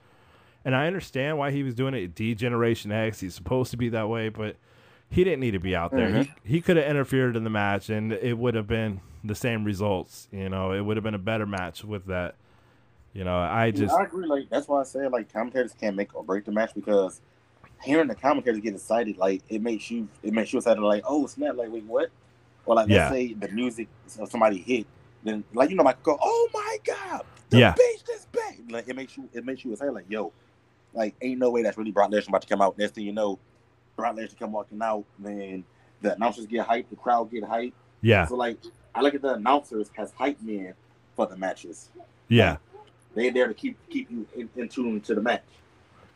And 0.64 0.76
I 0.76 0.86
understand 0.86 1.38
why 1.38 1.50
he 1.50 1.62
was 1.62 1.74
doing 1.74 1.94
it. 1.94 2.14
D 2.14 2.34
Generation 2.34 2.92
X, 2.92 3.20
he's 3.20 3.34
supposed 3.34 3.70
to 3.70 3.76
be 3.76 3.88
that 3.88 4.08
way, 4.08 4.28
but 4.28 4.56
he 5.08 5.24
didn't 5.24 5.40
need 5.40 5.52
to 5.52 5.58
be 5.58 5.74
out 5.74 5.90
there. 5.92 6.08
Mm-hmm. 6.08 6.32
He, 6.44 6.54
he 6.54 6.60
could 6.60 6.76
have 6.76 6.86
interfered 6.86 7.36
in 7.36 7.44
the 7.44 7.50
match, 7.50 7.88
and 7.88 8.12
it 8.12 8.38
would 8.38 8.54
have 8.54 8.66
been 8.66 9.00
the 9.24 9.34
same 9.34 9.64
results. 9.64 10.28
You 10.30 10.48
know, 10.48 10.72
it 10.72 10.80
would 10.82 10.96
have 10.96 11.04
been 11.04 11.14
a 11.14 11.18
better 11.18 11.46
match 11.46 11.84
with 11.84 12.06
that. 12.06 12.36
You 13.14 13.24
know, 13.24 13.36
I 13.36 13.70
just 13.70 13.92
yeah, 13.92 14.00
I 14.00 14.04
agree. 14.04 14.26
Like 14.26 14.48
that's 14.48 14.68
why 14.68 14.80
I 14.80 14.84
say 14.84 15.06
like 15.08 15.32
commentators 15.32 15.74
can't 15.78 15.96
make 15.96 16.14
or 16.14 16.24
break 16.24 16.44
the 16.44 16.52
match 16.52 16.74
because 16.74 17.20
hearing 17.82 18.08
the 18.08 18.14
commentators 18.14 18.60
get 18.60 18.74
excited, 18.74 19.18
like 19.18 19.42
it 19.48 19.60
makes 19.60 19.90
you 19.90 20.08
it 20.22 20.32
makes 20.32 20.52
you 20.52 20.58
excited. 20.58 20.80
Like 20.80 21.04
oh 21.06 21.26
snap! 21.26 21.56
Like 21.56 21.70
wait 21.70 21.84
what? 21.84 22.10
or 22.66 22.76
like 22.76 22.88
yeah. 22.88 22.98
let's 22.98 23.12
say 23.12 23.34
the 23.34 23.48
music 23.48 23.88
of 24.18 24.30
somebody 24.30 24.58
hit, 24.58 24.86
then 25.24 25.44
like 25.52 25.70
you 25.70 25.76
know, 25.76 25.82
like 25.82 26.02
go, 26.02 26.18
oh 26.20 26.48
my 26.52 26.78
god, 26.84 27.22
the 27.50 27.58
yeah. 27.58 27.74
bass 27.76 28.04
is 28.14 28.26
back. 28.26 28.58
Like 28.70 28.88
it 28.88 28.96
makes 28.96 29.16
you, 29.16 29.28
it 29.32 29.44
makes 29.44 29.64
you 29.64 29.72
excited. 29.72 29.92
like, 29.92 30.06
yo, 30.08 30.32
like 30.94 31.14
ain't 31.22 31.38
no 31.38 31.50
way 31.50 31.62
that's 31.62 31.76
really 31.76 31.90
Brock 31.90 32.10
Lesnar 32.10 32.28
about 32.28 32.42
to 32.42 32.48
come 32.48 32.62
out. 32.62 32.78
Next 32.78 32.94
thing 32.94 33.04
you 33.04 33.12
know, 33.12 33.38
Brock 33.96 34.16
Lesnar 34.16 34.38
come 34.38 34.52
walking 34.52 34.80
out, 34.82 35.04
then 35.18 35.64
the 36.00 36.14
announcers 36.14 36.46
get 36.46 36.66
hyped, 36.66 36.90
the 36.90 36.96
crowd 36.96 37.30
get 37.30 37.44
hyped. 37.44 37.72
Yeah. 38.00 38.26
So 38.26 38.36
like 38.36 38.58
I 38.94 39.00
look 39.00 39.14
at 39.14 39.22
the 39.22 39.34
announcers 39.34 39.90
as 39.96 40.12
hype 40.12 40.40
men 40.40 40.74
for 41.16 41.26
the 41.26 41.36
matches. 41.36 41.90
Yeah. 42.28 42.56
They're 43.14 43.32
there 43.32 43.48
to 43.48 43.54
keep 43.54 43.76
keep 43.90 44.10
you 44.10 44.26
in, 44.34 44.48
in 44.56 44.68
tune 44.68 45.00
to 45.02 45.14
the 45.14 45.20
match. 45.20 45.42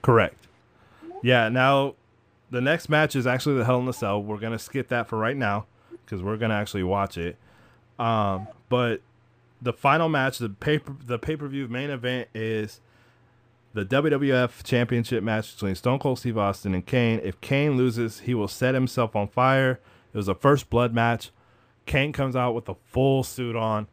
Correct. 0.03 0.47
Yeah. 1.23 1.49
Now, 1.49 1.95
the 2.51 2.61
next 2.61 2.89
match 2.89 3.17
is 3.17 3.27
actually 3.27 3.59
the 3.59 3.65
Hell 3.65 3.79
in 3.81 3.87
the 3.87 3.93
Cell. 3.93 4.23
We're 4.23 4.39
gonna 4.39 4.59
skip 4.59 4.89
that 4.89 5.09
for 5.09 5.19
right 5.19 5.37
now 5.37 5.67
because 6.05 6.23
we're 6.23 6.37
gonna 6.37 6.55
actually 6.55 6.85
watch 6.85 7.19
it. 7.19 7.37
Um, 7.99 8.49
but 8.69 9.01
the 9.61 9.73
final 9.73 10.09
match, 10.09 10.39
the 10.39 10.49
paper, 10.49 10.95
the 11.05 11.19
pay 11.19 11.37
per 11.37 11.49
view 11.49 11.69
main 11.69 11.91
event 11.91 12.29
is 12.35 12.81
the 13.73 13.85
WWF 13.85 14.63
Championship 14.63 15.23
match 15.23 15.55
between 15.55 15.75
Stone 15.75 15.99
Cold 15.99 16.19
Steve 16.19 16.39
Austin 16.39 16.75
and 16.75 16.87
Kane. 16.87 17.21
If 17.23 17.41
Kane 17.41 17.77
loses, 17.77 18.21
he 18.21 18.35
will 18.35 18.49
set 18.49 18.75
himself 18.75 19.15
on 19.15 19.29
fire. 19.29 19.81
It 20.13 20.17
was 20.17 20.29
a 20.29 20.35
first 20.35 20.71
blood 20.71 20.95
match. 20.95 21.31
Kane 21.85 22.13
comes 22.13 22.35
out 22.35 22.55
with 22.55 22.69
a 22.69 22.75
full 22.87 23.23
suit 23.23 23.55
on, 23.55 23.87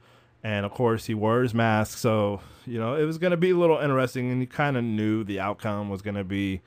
and 0.43 0.65
of 0.65 0.71
course 0.71 1.05
he 1.05 1.13
wears 1.13 1.53
mask. 1.53 1.97
So 1.97 2.41
you 2.65 2.79
know 2.79 2.95
it 2.95 3.05
was 3.05 3.17
going 3.17 3.31
to 3.31 3.37
be 3.37 3.51
a 3.51 3.55
little 3.55 3.77
interesting, 3.79 4.31
and 4.31 4.41
you 4.41 4.47
kind 4.47 4.77
of 4.77 4.83
knew 4.83 5.23
the 5.23 5.39
outcome 5.39 5.89
was 5.89 6.01
going 6.01 6.15
to 6.15 6.23
be 6.23 6.61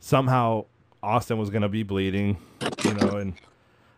somehow 0.00 0.66
Austin 1.02 1.38
was 1.38 1.50
going 1.50 1.62
to 1.62 1.68
be 1.68 1.82
bleeding. 1.82 2.38
You 2.84 2.94
know, 2.94 3.16
and 3.16 3.34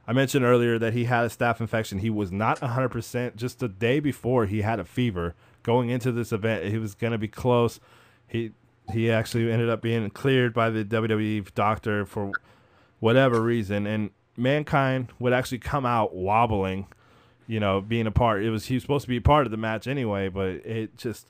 I 0.06 0.12
mentioned 0.12 0.44
earlier 0.44 0.78
that 0.78 0.92
he 0.92 1.04
had 1.04 1.24
a 1.24 1.28
staph 1.28 1.60
infection. 1.60 1.98
He 1.98 2.10
was 2.10 2.32
not 2.32 2.60
100%. 2.60 3.36
Just 3.36 3.60
the 3.60 3.68
day 3.68 4.00
before, 4.00 4.46
he 4.46 4.62
had 4.62 4.80
a 4.80 4.84
fever. 4.84 5.34
Going 5.62 5.90
into 5.90 6.10
this 6.10 6.32
event, 6.32 6.64
he 6.64 6.78
was 6.78 6.94
going 6.94 7.12
to 7.12 7.18
be 7.18 7.28
close. 7.28 7.78
He 8.26 8.52
he 8.92 9.10
actually 9.10 9.50
ended 9.50 9.70
up 9.70 9.80
being 9.80 10.10
cleared 10.10 10.52
by 10.52 10.70
the 10.70 10.84
WWE 10.84 11.54
doctor 11.54 12.04
for 12.04 12.32
whatever 12.98 13.40
reason, 13.40 13.86
and 13.86 14.10
Mankind 14.36 15.12
would 15.18 15.32
actually 15.32 15.58
come 15.58 15.86
out 15.86 16.14
wobbling, 16.14 16.86
you 17.46 17.60
know, 17.60 17.80
being 17.80 18.06
a 18.06 18.10
part. 18.10 18.42
It 18.42 18.50
was 18.50 18.66
he 18.66 18.74
was 18.74 18.82
supposed 18.82 19.02
to 19.02 19.08
be 19.08 19.20
part 19.20 19.46
of 19.46 19.50
the 19.50 19.56
match 19.56 19.86
anyway, 19.86 20.28
but 20.28 20.48
it 20.48 20.96
just 20.96 21.28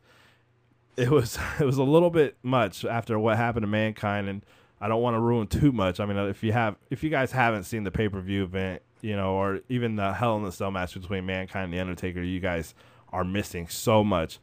it 0.97 1.11
was 1.11 1.39
it 1.61 1.65
was 1.65 1.79
a 1.79 1.85
little 1.85 2.11
bit 2.11 2.37
much 2.43 2.85
after 2.85 3.19
what 3.19 3.37
happened 3.37 3.65
to 3.65 3.69
Mankind, 3.69 4.29
and 4.29 4.45
I 4.81 4.89
don't 4.89 5.03
want 5.03 5.15
to 5.15 5.21
ruin 5.21 5.47
too 5.47 5.73
much. 5.73 6.01
I 6.01 6.07
mean, 6.07 6.17
if 6.17 6.43
you 6.43 6.53
have 6.53 6.77
if 6.91 7.03
you 7.03 7.11
guys 7.11 7.33
haven't 7.33 7.65
seen 7.65 7.85
the 7.85 7.91
pay 7.91 8.09
per 8.09 8.21
view 8.21 8.45
event, 8.45 8.83
you 9.01 9.17
know, 9.17 9.33
or 9.35 9.61
even 9.69 9.97
the 9.97 10.13
Hell 10.13 10.37
in 10.37 10.45
the 10.45 10.53
Cell 10.53 10.71
match 10.71 10.95
between 10.95 11.27
Mankind 11.27 11.65
and 11.65 11.75
the 11.75 11.81
Undertaker, 11.81 12.23
you 12.23 12.41
guys 12.41 12.75
are 13.13 13.25
missing 13.25 13.69
so 13.69 14.03
much. 14.03 14.39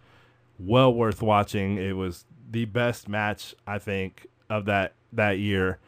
Well 0.58 0.94
worth 0.94 1.22
watching. 1.22 1.78
It 1.78 1.94
was 1.94 2.26
the 2.52 2.66
best 2.66 3.08
match 3.08 3.56
I 3.66 3.80
think 3.80 4.28
of 4.50 4.66
that 4.66 4.94
that 5.14 5.40
year. 5.40 5.80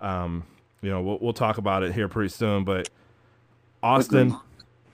Um, 0.00 0.44
you 0.82 0.90
know, 0.90 1.00
we'll, 1.00 1.18
we'll 1.20 1.32
talk 1.32 1.58
about 1.58 1.84
it 1.84 1.92
here 1.92 2.08
pretty 2.08 2.28
soon, 2.28 2.64
but 2.64 2.90
Austin 3.82 4.28
Agreed. 4.28 4.40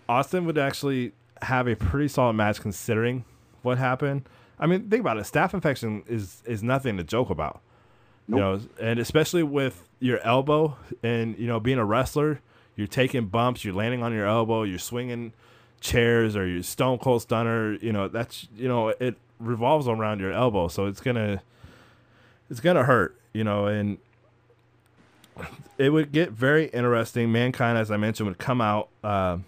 Austin 0.08 0.44
would 0.46 0.58
actually 0.58 1.12
have 1.42 1.68
a 1.68 1.76
pretty 1.76 2.08
solid 2.08 2.34
match 2.34 2.60
considering 2.60 3.24
what 3.62 3.78
happened. 3.78 4.28
I 4.58 4.66
mean, 4.66 4.88
think 4.88 5.00
about 5.00 5.18
it. 5.18 5.24
Staph 5.24 5.54
infection 5.54 6.02
is 6.06 6.42
is 6.46 6.62
nothing 6.62 6.96
to 6.96 7.04
joke 7.04 7.30
about. 7.30 7.60
You 8.28 8.36
know, 8.36 8.60
and 8.78 8.98
especially 8.98 9.42
with 9.42 9.88
your 10.00 10.20
elbow 10.20 10.76
and 11.02 11.38
you 11.38 11.46
know 11.46 11.60
being 11.60 11.78
a 11.78 11.84
wrestler, 11.84 12.40
you're 12.76 12.86
taking 12.86 13.26
bumps, 13.26 13.64
you're 13.64 13.74
landing 13.74 14.02
on 14.02 14.12
your 14.12 14.26
elbow, 14.26 14.64
you're 14.64 14.78
swinging 14.78 15.32
chairs 15.80 16.36
or 16.36 16.46
your 16.46 16.62
stone 16.62 16.98
cold 16.98 17.22
stunner. 17.22 17.74
You 17.74 17.92
know 17.92 18.08
that's 18.08 18.46
you 18.54 18.68
know 18.68 18.88
it 18.88 19.16
revolves 19.38 19.88
around 19.88 20.20
your 20.20 20.32
elbow, 20.32 20.68
so 20.68 20.86
it's 20.86 21.00
gonna 21.00 21.42
it's 22.50 22.60
gonna 22.60 22.84
hurt. 22.84 23.16
You 23.32 23.44
know, 23.44 23.66
and 23.66 23.98
it 25.78 25.90
would 25.90 26.12
get 26.12 26.30
very 26.32 26.66
interesting. 26.66 27.32
Mankind, 27.32 27.78
as 27.78 27.90
I 27.90 27.96
mentioned, 27.96 28.28
would 28.28 28.38
come 28.38 28.60
out. 28.60 28.88
Uh, 29.02 29.38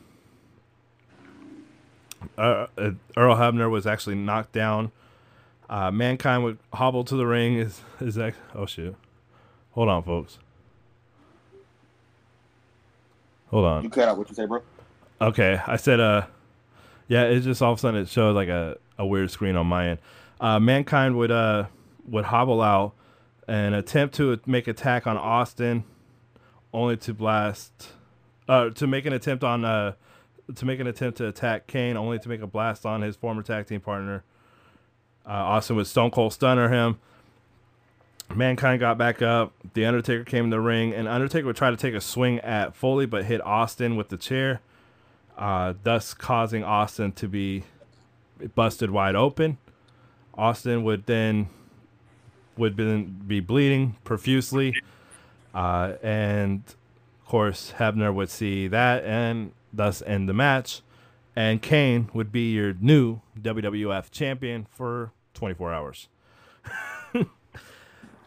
uh, 2.39 2.67
uh, 2.77 2.91
Earl 3.17 3.37
Hebner 3.37 3.71
was 3.71 3.87
actually 3.87 4.17
knocked 4.17 4.53
down. 4.53 4.93
Uh, 5.69 5.91
Mankind 5.91 6.43
would 6.45 6.59
hobble 6.73 7.05
to 7.05 7.17
the 7.17 7.27
ring. 7.27 7.57
Is 7.57 7.83
is 8.01 8.17
that? 8.17 8.35
Oh 8.55 8.67
shit! 8.67 8.95
Hold 9.73 9.89
on, 9.89 10.03
folks. 10.03 10.39
Hold 13.51 13.65
on. 13.65 13.83
You 13.83 13.91
cut 13.91 14.09
out 14.09 14.17
what 14.19 14.29
you 14.29 14.35
say, 14.35 14.47
bro. 14.47 14.63
Okay, 15.21 15.61
I 15.67 15.77
said, 15.77 16.01
uh, 16.01 16.27
yeah, 17.09 17.25
it 17.25 17.41
just 17.41 17.61
all 17.61 17.73
of 17.73 17.79
a 17.79 17.81
sudden 17.81 18.01
it 18.01 18.09
showed 18.09 18.35
like 18.35 18.49
a, 18.49 18.79
a 18.99 19.05
weird 19.05 19.31
screen 19.31 19.57
on 19.57 19.67
my 19.67 19.89
end. 19.89 19.99
Uh, 20.41 20.59
Mankind 20.59 21.17
would 21.17 21.31
uh 21.31 21.67
would 22.09 22.27
hobble 22.27 22.63
out 22.63 22.95
and 23.47 23.75
attempt 23.75 24.15
to 24.17 24.41
make 24.47 24.69
attack 24.69 25.07
on 25.07 25.17
Austin, 25.17 25.85
only 26.73 26.97
to 26.99 27.13
blast, 27.13 27.89
uh, 28.49 28.71
to 28.71 28.87
make 28.87 29.05
an 29.07 29.13
attempt 29.13 29.45
on 29.45 29.65
uh, 29.65 29.93
to 30.57 30.65
make 30.65 30.81
an 30.81 30.87
attempt 30.87 31.19
to 31.19 31.27
attack 31.27 31.67
Kane, 31.67 31.97
only 31.97 32.19
to 32.19 32.29
make 32.29 32.43
a 32.43 32.47
blast 32.47 32.87
on 32.87 33.03
his 33.03 33.17
former 33.17 33.43
tag 33.43 33.67
team 33.67 33.81
partner. 33.81 34.25
Uh, 35.27 35.33
Austin 35.33 35.77
would 35.77 35.87
Stone 35.87 36.11
Cold 36.11 36.33
Stunner 36.33 36.69
him. 36.69 36.99
Mankind 38.35 38.79
got 38.81 38.97
back 38.97 39.23
up. 39.23 39.53
The 39.75 39.85
Undertaker 39.85 40.25
came 40.25 40.45
in 40.45 40.51
the 40.51 40.61
ring, 40.61 40.95
and 40.95 41.09
Undertaker 41.09 41.47
would 41.47 41.57
try 41.57 41.71
to 41.71 41.77
take 41.77 41.95
a 41.95 42.01
swing 42.01 42.39
at 42.41 42.75
Foley, 42.77 43.07
but 43.07 43.25
hit 43.25 43.41
Austin 43.45 43.97
with 43.97 44.09
the 44.09 44.17
chair, 44.17 44.61
uh, 45.37 45.75
thus 45.83 46.15
causing 46.15 46.63
Austin 46.63 47.13
to 47.13 47.29
be 47.29 47.65
busted 48.55 48.91
wide 48.91 49.17
open. 49.17 49.59
Austin 50.35 50.85
would 50.85 51.07
then 51.07 51.49
would 52.57 52.77
then 52.77 53.21
be 53.27 53.41
bleeding 53.41 53.97
profusely, 54.05 54.81
uh, 55.55 55.95
and 56.03 56.63
of 57.23 57.27
course 57.27 57.75
Hebner 57.79 58.15
would 58.15 58.31
see 58.31 58.69
that 58.69 59.05
and 59.05 59.53
thus 59.73 60.03
end 60.07 60.29
the 60.29 60.35
match. 60.35 60.83
And 61.37 61.63
Kane 61.63 62.11
would 62.13 62.33
be 62.33 62.53
your 62.53 62.75
new 62.75 63.21
WWF 63.41 64.11
champion 64.11 64.67
for 64.71 65.13
24 65.35 65.73
hours. 65.73 66.09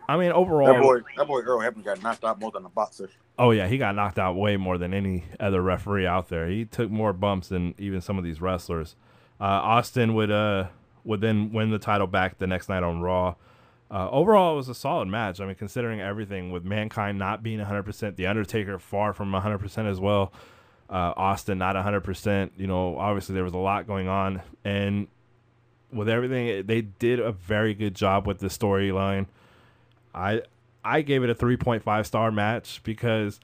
I 0.08 0.18
mean, 0.18 0.32
overall, 0.32 0.74
That 0.74 0.82
boy, 0.82 1.00
that 1.18 1.28
boy 1.28 1.42
Earl 1.42 1.60
Hebner 1.60 1.84
got 1.84 2.02
knocked 2.02 2.24
out 2.24 2.40
more 2.40 2.52
than 2.52 2.66
a 2.66 2.70
boxer. 2.70 3.10
Oh 3.38 3.52
yeah, 3.52 3.68
he 3.68 3.78
got 3.78 3.96
knocked 3.96 4.20
out 4.20 4.36
way 4.36 4.58
more 4.58 4.78
than 4.78 4.94
any 4.94 5.26
other 5.40 5.62
referee 5.62 6.06
out 6.06 6.30
there. 6.30 6.48
He 6.48 6.66
took 6.66 6.92
more 6.92 7.14
bumps 7.14 7.48
than 7.48 7.74
even 7.78 8.02
some 8.02 8.18
of 8.18 8.24
these 8.24 8.42
wrestlers. 8.42 8.96
Uh, 9.40 9.46
Austin 9.46 10.14
would 10.14 10.32
uh 10.32 10.68
would 11.04 11.22
then 11.22 11.52
win 11.52 11.72
the 11.72 11.80
title 11.80 12.08
back 12.08 12.38
the 12.38 12.48
next 12.48 12.70
night 12.70 12.84
on 12.84 13.02
Raw. 13.02 13.36
Uh, 13.92 14.10
overall, 14.10 14.54
it 14.54 14.58
was 14.58 14.70
a 14.70 14.76
solid 14.76 15.08
match. 15.08 15.40
I 15.40 15.46
mean, 15.46 15.56
considering 15.56 16.02
everything 16.02 16.52
with 16.52 16.64
Mankind 16.64 17.20
not 17.20 17.44
being 17.44 17.60
100%, 17.60 18.16
The 18.16 18.26
Undertaker 18.26 18.80
far 18.80 19.14
from 19.14 19.32
100% 19.32 19.86
as 19.90 20.00
well, 20.00 20.34
uh, 20.90 21.14
Austin 21.16 21.58
not 21.58 21.76
100%. 21.76 22.52
You 22.58 22.68
know, 22.68 22.98
obviously 22.98 23.36
there 23.36 23.44
was 23.44 23.54
a 23.54 23.58
lot 23.58 23.88
going 23.88 24.08
on, 24.08 24.42
and 24.64 25.08
with 25.92 26.10
everything, 26.10 26.66
they 26.66 26.82
did 26.82 27.20
a 27.20 27.32
very 27.32 27.74
good 27.74 27.96
job 27.96 28.28
with 28.28 28.40
the 28.40 28.48
storyline. 28.48 29.28
I 30.14 30.42
I 30.84 31.02
gave 31.02 31.24
it 31.24 31.30
a 31.30 31.36
3.5 31.36 32.06
star 32.06 32.32
match 32.32 32.82
because 32.84 33.40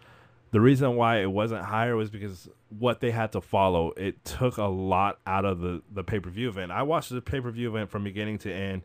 the 0.52 0.60
reason 0.60 0.96
why 0.96 1.22
it 1.22 1.32
wasn't 1.32 1.64
higher 1.64 1.96
was 1.96 2.10
because 2.10 2.50
what 2.70 3.00
they 3.00 3.12
had 3.12 3.32
to 3.32 3.42
follow. 3.42 3.92
It 3.92 4.24
took 4.26 4.58
a 4.58 4.66
lot 4.66 5.20
out 5.26 5.46
of 5.46 5.60
the 5.60 5.82
the 5.92 6.04
pay 6.04 6.20
per 6.20 6.30
view 6.30 6.50
event. 6.50 6.72
I 6.72 6.84
watched 6.84 7.10
the 7.10 7.22
pay 7.22 7.40
per 7.40 7.52
view 7.52 7.70
event 7.70 7.90
from 7.90 8.04
beginning 8.04 8.40
to 8.40 8.54
end. 8.54 8.84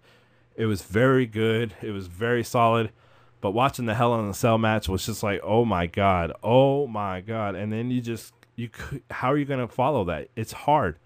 It 0.57 0.66
was 0.66 0.82
very 0.82 1.26
good. 1.26 1.74
It 1.82 1.90
was 1.90 2.07
very 2.07 2.44
solid. 2.44 2.90
But 3.40 3.50
watching 3.50 3.84
the 3.84 3.94
Hell 3.94 4.18
in 4.18 4.26
a 4.26 4.34
Cell 4.34 4.57
match 4.57 4.88
was 4.88 5.05
just 5.05 5.22
like, 5.22 5.40
oh 5.42 5.66
my 5.66 5.86
god, 5.86 6.32
oh 6.42 6.86
my 6.86 7.20
god. 7.20 7.55
And 7.55 7.72
then 7.72 7.90
you 7.90 8.00
just 8.00 8.32
you 8.57 8.68
could, 8.68 9.02
how 9.11 9.32
are 9.32 9.36
you 9.38 9.44
going 9.44 9.61
to 9.66 9.72
follow 9.72 10.05
that? 10.05 10.28
It's 10.36 10.52
hard. 10.52 10.98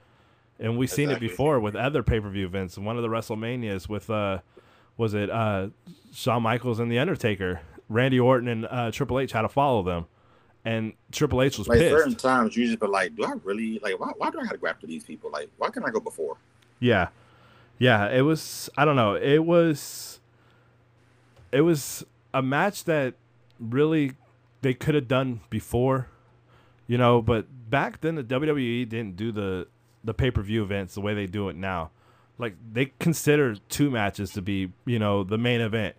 And 0.60 0.76
we've 0.76 0.90
seen 0.90 1.10
it 1.10 1.20
before 1.20 1.60
with 1.60 1.76
other 1.76 2.02
pay 2.02 2.18
per 2.20 2.28
view 2.28 2.44
events. 2.46 2.76
One 2.76 2.96
of 2.96 3.02
the 3.02 3.08
WrestleManias 3.08 3.88
with 3.88 4.10
uh 4.10 4.38
was 4.96 5.14
it 5.14 5.30
uh 5.30 5.68
Shawn 6.12 6.42
Michaels 6.42 6.80
and 6.80 6.90
The 6.90 6.98
Undertaker. 6.98 7.60
Randy 7.88 8.20
Orton 8.20 8.48
and 8.48 8.66
uh, 8.68 8.90
Triple 8.90 9.18
H 9.20 9.32
had 9.32 9.42
to 9.42 9.48
follow 9.48 9.82
them, 9.82 10.04
and 10.62 10.92
Triple 11.10 11.40
H 11.40 11.56
was 11.56 11.68
Like 11.68 11.78
pissed. 11.78 11.96
certain 11.96 12.14
times, 12.16 12.54
you 12.54 12.66
just 12.66 12.80
be 12.80 12.86
like, 12.86 13.16
do 13.16 13.24
I 13.24 13.32
really 13.44 13.78
like? 13.78 13.98
Why, 13.98 14.12
why 14.18 14.28
do 14.30 14.38
I 14.40 14.42
have 14.42 14.52
to 14.52 14.58
go 14.58 14.66
after 14.66 14.86
these 14.86 15.04
people? 15.04 15.30
Like, 15.30 15.48
why 15.56 15.70
can't 15.70 15.86
I 15.86 15.90
go 15.90 15.98
before? 16.00 16.36
Yeah, 16.80 17.08
yeah. 17.78 18.10
It 18.10 18.22
was. 18.22 18.68
I 18.76 18.84
don't 18.84 18.96
know. 18.96 19.14
It 19.14 19.38
was. 19.46 20.20
It 21.50 21.62
was 21.62 22.04
a 22.34 22.42
match 22.42 22.84
that 22.84 23.14
really 23.58 24.12
they 24.60 24.74
could 24.74 24.94
have 24.94 25.08
done 25.08 25.40
before, 25.48 26.08
you 26.88 26.98
know. 26.98 27.22
But 27.22 27.46
back 27.70 28.00
then, 28.00 28.16
the 28.16 28.24
WWE 28.24 28.88
didn't 28.88 29.14
do 29.14 29.30
the 29.30 29.68
the 30.02 30.14
pay 30.14 30.32
per 30.32 30.42
view 30.42 30.64
events 30.64 30.94
the 30.94 31.00
way 31.00 31.14
they 31.14 31.26
do 31.26 31.48
it 31.48 31.54
now. 31.54 31.90
Like 32.38 32.56
they 32.72 32.92
consider 32.98 33.54
two 33.68 33.90
matches 33.90 34.32
to 34.32 34.42
be, 34.42 34.72
you 34.84 34.98
know, 34.98 35.22
the 35.22 35.38
main 35.38 35.60
event. 35.60 35.94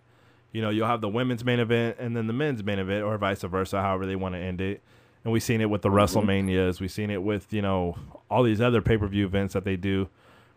You 0.52 0.62
know, 0.62 0.70
you'll 0.70 0.88
have 0.88 1.00
the 1.00 1.08
women's 1.08 1.44
main 1.44 1.60
event 1.60 1.96
and 1.98 2.16
then 2.16 2.26
the 2.26 2.32
men's 2.32 2.62
main 2.64 2.78
event, 2.78 3.04
or 3.04 3.16
vice 3.16 3.42
versa, 3.42 3.80
however 3.80 4.04
they 4.04 4.16
want 4.16 4.34
to 4.34 4.40
end 4.40 4.60
it. 4.60 4.82
And 5.22 5.32
we've 5.32 5.42
seen 5.42 5.60
it 5.60 5.70
with 5.70 5.82
the 5.82 5.90
mm-hmm. 5.90 6.18
WrestleManias. 6.18 6.80
We've 6.80 6.90
seen 6.90 7.10
it 7.10 7.22
with 7.22 7.52
you 7.52 7.62
know 7.62 7.96
all 8.30 8.42
these 8.42 8.60
other 8.60 8.82
pay 8.82 8.98
per 8.98 9.06
view 9.06 9.26
events 9.26 9.54
that 9.54 9.64
they 9.64 9.76
do, 9.76 10.08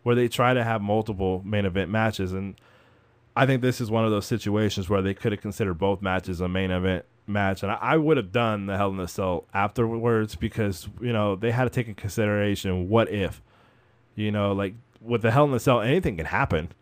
where 0.02 0.14
they 0.14 0.28
try 0.28 0.52
to 0.52 0.64
have 0.64 0.82
multiple 0.82 1.42
main 1.44 1.64
event 1.64 1.90
matches. 1.90 2.32
And 2.32 2.56
I 3.36 3.46
think 3.46 3.62
this 3.62 3.80
is 3.80 3.90
one 3.90 4.04
of 4.04 4.10
those 4.10 4.26
situations 4.26 4.88
where 4.88 5.02
they 5.02 5.14
could 5.14 5.32
have 5.32 5.40
considered 5.40 5.74
both 5.74 6.02
matches 6.02 6.40
a 6.40 6.48
main 6.48 6.70
event 6.70 7.04
match, 7.26 7.62
and 7.62 7.72
I, 7.72 7.76
I 7.80 7.96
would 7.96 8.16
have 8.16 8.32
done 8.32 8.66
the 8.66 8.76
Hell 8.76 8.90
in 8.90 9.00
a 9.00 9.08
Cell 9.08 9.46
afterwards 9.54 10.34
because 10.34 10.88
you 11.00 11.12
know 11.12 11.36
they 11.36 11.50
had 11.50 11.64
to 11.64 11.70
take 11.70 11.88
in 11.88 11.94
consideration 11.94 12.88
what 12.88 13.10
if, 13.10 13.42
you 14.14 14.30
know, 14.30 14.52
like 14.52 14.74
with 15.00 15.22
the 15.22 15.30
Hell 15.30 15.44
in 15.44 15.54
a 15.54 15.60
Cell, 15.60 15.80
anything 15.80 16.16
can 16.16 16.26
happen, 16.26 16.72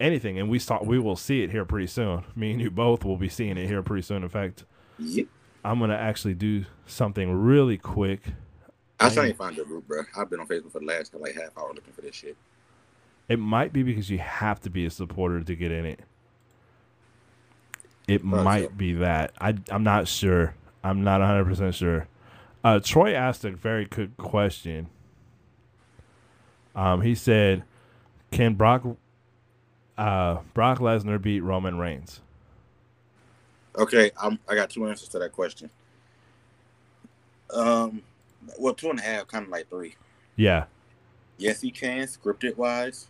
anything, 0.00 0.38
and 0.38 0.48
we 0.48 0.58
saw 0.58 0.82
we 0.82 0.98
will 0.98 1.16
see 1.16 1.42
it 1.42 1.50
here 1.50 1.64
pretty 1.64 1.86
soon. 1.86 2.24
Me 2.36 2.52
and 2.52 2.60
you 2.60 2.70
both 2.70 3.04
will 3.04 3.16
be 3.16 3.28
seeing 3.28 3.56
it 3.56 3.66
here 3.66 3.82
pretty 3.82 4.02
soon. 4.02 4.22
In 4.22 4.28
fact, 4.28 4.64
Yep. 4.98 5.26
I'm 5.64 5.78
gonna 5.78 5.94
actually 5.94 6.34
do 6.34 6.64
something 6.86 7.30
really 7.32 7.78
quick. 7.78 8.22
I 9.00 9.08
still 9.08 9.24
ain't 9.24 9.36
find 9.36 9.56
the 9.56 9.64
group, 9.64 9.86
bro. 9.88 10.02
I've 10.16 10.30
been 10.30 10.40
on 10.40 10.46
Facebook 10.46 10.72
for 10.72 10.78
the 10.78 10.86
last 10.86 11.14
like 11.14 11.34
half 11.34 11.56
hour 11.56 11.72
looking 11.74 11.92
for 11.92 12.02
this 12.02 12.14
shit. 12.14 12.36
It 13.28 13.38
might 13.38 13.72
be 13.72 13.82
because 13.82 14.10
you 14.10 14.18
have 14.18 14.60
to 14.60 14.70
be 14.70 14.84
a 14.86 14.90
supporter 14.90 15.42
to 15.42 15.56
get 15.56 15.72
in 15.72 15.86
it. 15.86 16.00
It 18.08 18.22
Probably 18.28 18.44
might 18.44 18.68
so. 18.68 18.70
be 18.76 18.92
that. 18.94 19.32
I 19.40 19.54
I'm 19.70 19.84
not 19.84 20.08
sure. 20.08 20.54
I'm 20.84 21.04
not 21.04 21.20
100 21.20 21.44
percent 21.44 21.74
sure. 21.74 22.08
Uh, 22.64 22.80
Troy 22.80 23.12
asked 23.14 23.44
a 23.44 23.50
very 23.52 23.86
good 23.86 24.16
question. 24.16 24.88
Um, 26.74 27.02
he 27.02 27.14
said, 27.14 27.64
"Can 28.30 28.54
Brock 28.54 28.84
uh, 29.98 30.38
Brock 30.54 30.78
Lesnar 30.78 31.20
beat 31.20 31.40
Roman 31.40 31.78
Reigns?" 31.78 32.20
Okay, 33.76 34.10
I'm, 34.20 34.38
I 34.48 34.54
got 34.54 34.70
two 34.70 34.86
answers 34.86 35.08
to 35.10 35.18
that 35.20 35.32
question. 35.32 35.70
Um, 37.54 38.02
well, 38.58 38.74
two 38.74 38.90
and 38.90 38.98
a 38.98 39.02
half, 39.02 39.28
kind 39.28 39.44
of 39.44 39.50
like 39.50 39.68
three. 39.68 39.94
Yeah, 40.36 40.64
Yes, 41.38 41.60
he 41.60 41.70
can, 41.70 42.06
scripted 42.06 42.56
wise. 42.56 43.08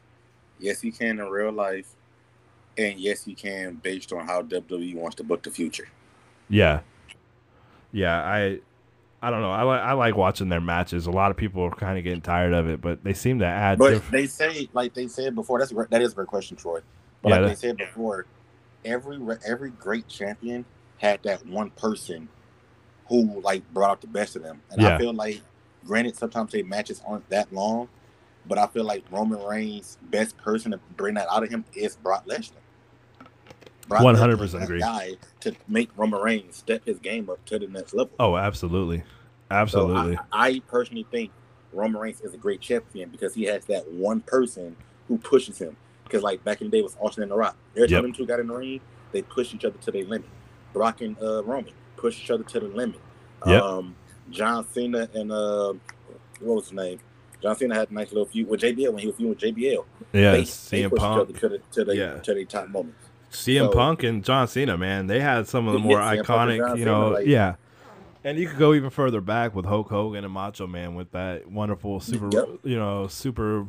Yes, 0.59 0.80
he 0.80 0.90
can 0.90 1.18
in 1.18 1.26
real 1.28 1.53
life, 1.53 1.88
and 2.79 2.99
yes, 2.99 3.25
he 3.25 3.35
can 3.35 3.75
based 3.77 4.12
on 4.12 4.27
how 4.27 4.43
WWE 4.43 4.95
wants 4.97 5.16
to 5.16 5.25
book 5.25 5.43
the 5.43 5.51
future. 5.51 5.89
yeah, 6.49 6.81
yeah. 7.93 8.16
I 8.23 8.61
I 9.25 9.31
don't 9.31 9.41
know. 9.43 9.53
I 9.53 9.62
like 9.62 9.81
I 9.81 9.93
like 9.93 10.16
watching 10.16 10.49
their 10.49 10.61
matches. 10.61 11.07
A 11.07 11.11
lot 11.11 11.31
of 11.31 11.37
people 11.37 11.62
are 11.62 11.70
kind 11.70 11.97
of 11.99 12.05
getting 12.05 12.23
tired 12.23 12.53
of 12.53 12.68
it, 12.68 12.81
but 12.81 13.05
they 13.05 13.12
seem 13.12 13.39
to 13.41 13.47
add. 13.47 13.79
But 13.79 14.03
they 14.11 14.27
say, 14.27 14.68
like 14.73 14.95
they 14.95 15.07
said 15.09 15.35
before, 15.35 15.59
that's 15.59 15.73
that 15.91 16.03
is 16.03 16.12
a 16.12 16.14
great 16.16 16.29
question, 16.29 16.57
Troy. 16.57 16.81
But 17.23 17.29
Yeah, 17.29 17.39
like 17.39 17.51
they 17.51 17.55
said 17.68 17.77
before, 17.77 18.27
every 18.85 19.18
re- 19.18 19.37
every 19.47 19.70
great 19.70 20.09
champion 20.09 20.64
had 20.99 21.23
that 21.23 21.47
one 21.47 21.70
person 21.70 22.29
who 23.09 23.41
like 23.43 23.62
brought 23.73 23.91
out 23.91 24.01
the 24.01 24.07
best 24.09 24.35
of 24.37 24.43
them, 24.43 24.61
and 24.70 24.81
Yeah. 24.81 24.97
I 24.97 24.99
feel 24.99 25.12
like, 25.12 25.41
granted, 25.85 26.16
sometimes 26.16 26.53
their 26.53 26.64
matches 26.64 27.01
aren't 27.07 27.29
that 27.31 27.53
long, 27.53 27.89
but 28.47 28.59
I 28.59 28.66
feel 28.68 28.84
like 28.84 29.05
Roman 29.11 29.43
Reigns' 29.43 29.99
best 30.11 30.36
person 30.38 30.72
to 30.72 30.80
bring 30.97 31.14
that 31.14 31.28
out 31.30 31.43
of 31.43 31.51
him 31.51 31.64
is 31.74 31.97
Brock 31.97 32.26
Lesnar. 32.26 32.53
100% 33.88 34.14
Lesnar 34.38 34.43
is 34.43 34.53
that 34.53 34.62
agree. 34.62 34.80
Guy 34.80 35.12
to 35.40 35.55
make 35.68 35.90
Roman 35.97 36.20
Reigns 36.20 36.57
step 36.57 36.84
his 36.84 36.99
game 36.99 37.28
up 37.28 37.45
to 37.47 37.59
the 37.59 37.66
next 37.66 37.95
level. 37.95 38.12
oh, 38.20 38.36
absolutely, 38.36 38.99
So 38.99 39.05
absolutely. 39.51 40.18
I, 40.32 40.49
I 40.49 40.59
personally 40.68 41.07
think 41.11 41.30
Roman 41.72 42.01
Reigns 42.01 42.20
is 42.20 42.32
a 42.34 42.38
great 42.38 42.61
champion 42.61 43.11
because 43.11 43.34
he 43.34 43.45
has 43.45 43.64
that 43.66 43.90
one 43.90 44.20
person 44.20 44.76
who 45.09 45.18
pushes 45.18 45.59
him. 45.59 45.76
Because 46.05 46.22
like 46.22 46.43
back 46.45 46.61
in 46.61 46.70
the 46.70 46.76
day, 46.76 46.82
was 46.82 46.97
Austin 47.01 47.22
and 47.22 47.32
The 47.32 47.36
Rock. 47.36 47.57
Every 47.76 47.88
time 47.88 47.95
Yep. 47.97 48.03
them 48.03 48.12
two 48.12 48.26
got 48.26 48.40
in 48.40 48.47
the 48.47 48.55
ring, 48.55 48.80
they 49.12 49.22
push 49.22 49.55
each 49.55 49.64
other 49.64 49.78
to 49.78 49.90
their 49.90 50.05
limit. 50.05 50.28
Brock 50.72 51.01
and 51.01 51.16
uh, 51.22 51.43
Roman 51.45 51.72
push 51.97 52.22
each 52.22 52.30
other 52.30 52.45
to 52.45 52.61
the 52.61 52.68
limit. 52.68 53.01
Yep. 53.47 53.62
Um, 53.62 53.97
John 54.30 54.66
Cena 54.72 55.09
and 55.14 55.32
uh, 55.32 55.72
what 56.40 56.55
was 56.57 56.64
his 56.66 56.72
name? 56.72 56.99
John 57.43 57.57
Cena 57.57 57.74
had 57.74 57.90
a 57.90 57.95
nice 57.95 58.12
little 58.12 58.26
feud 58.26 58.49
with 58.49 58.61
JBL 58.61 58.90
when 58.90 58.99
he 58.99 59.07
was 59.09 59.16
feuding 59.16 59.30
with 59.30 59.38
JBL. 59.40 59.84
yeah, 60.12 60.32
they, 60.32 60.38
they 60.38 60.43
CM 60.45 60.90
pushed 60.90 61.01
Punk. 61.03 61.40
to 61.40 61.49
the 61.49 61.59
to 61.72 61.84
the 61.84 61.97
Yeah. 61.97 62.14
to 62.20 62.34
their 62.34 62.45
top 62.45 62.68
moments. 62.68 62.99
CM 63.30 63.66
So- 63.66 63.72
Punk 63.72 64.03
and 64.03 64.22
John 64.24 64.47
Cena, 64.49 64.76
man, 64.78 65.07
they 65.07 65.20
had 65.20 65.49
some 65.49 65.66
of 65.66 65.72
the 65.72 65.78
more 65.78 65.99
iconic, 65.99 66.59
you 66.76 66.84
Cena, 66.84 66.84
know, 66.84 67.09
like- 67.11 67.26
yeah. 67.26 67.55
And 68.24 68.38
you 68.38 68.49
could 68.49 68.59
go 68.59 68.72
even 68.74 68.90
further 68.90 69.20
back 69.20 69.53
with 69.55 69.64
Hulk 69.66 69.88
Hogan 69.88 70.24
and 70.24 70.32
Macho 70.32 70.66
Man 70.68 70.95
with 70.95 71.11
that 71.11 71.51
wonderful 71.51 71.99
super, 71.99 72.28
Yep. 72.32 72.49
you 72.62 72.76
know, 72.78 73.09
super 73.09 73.66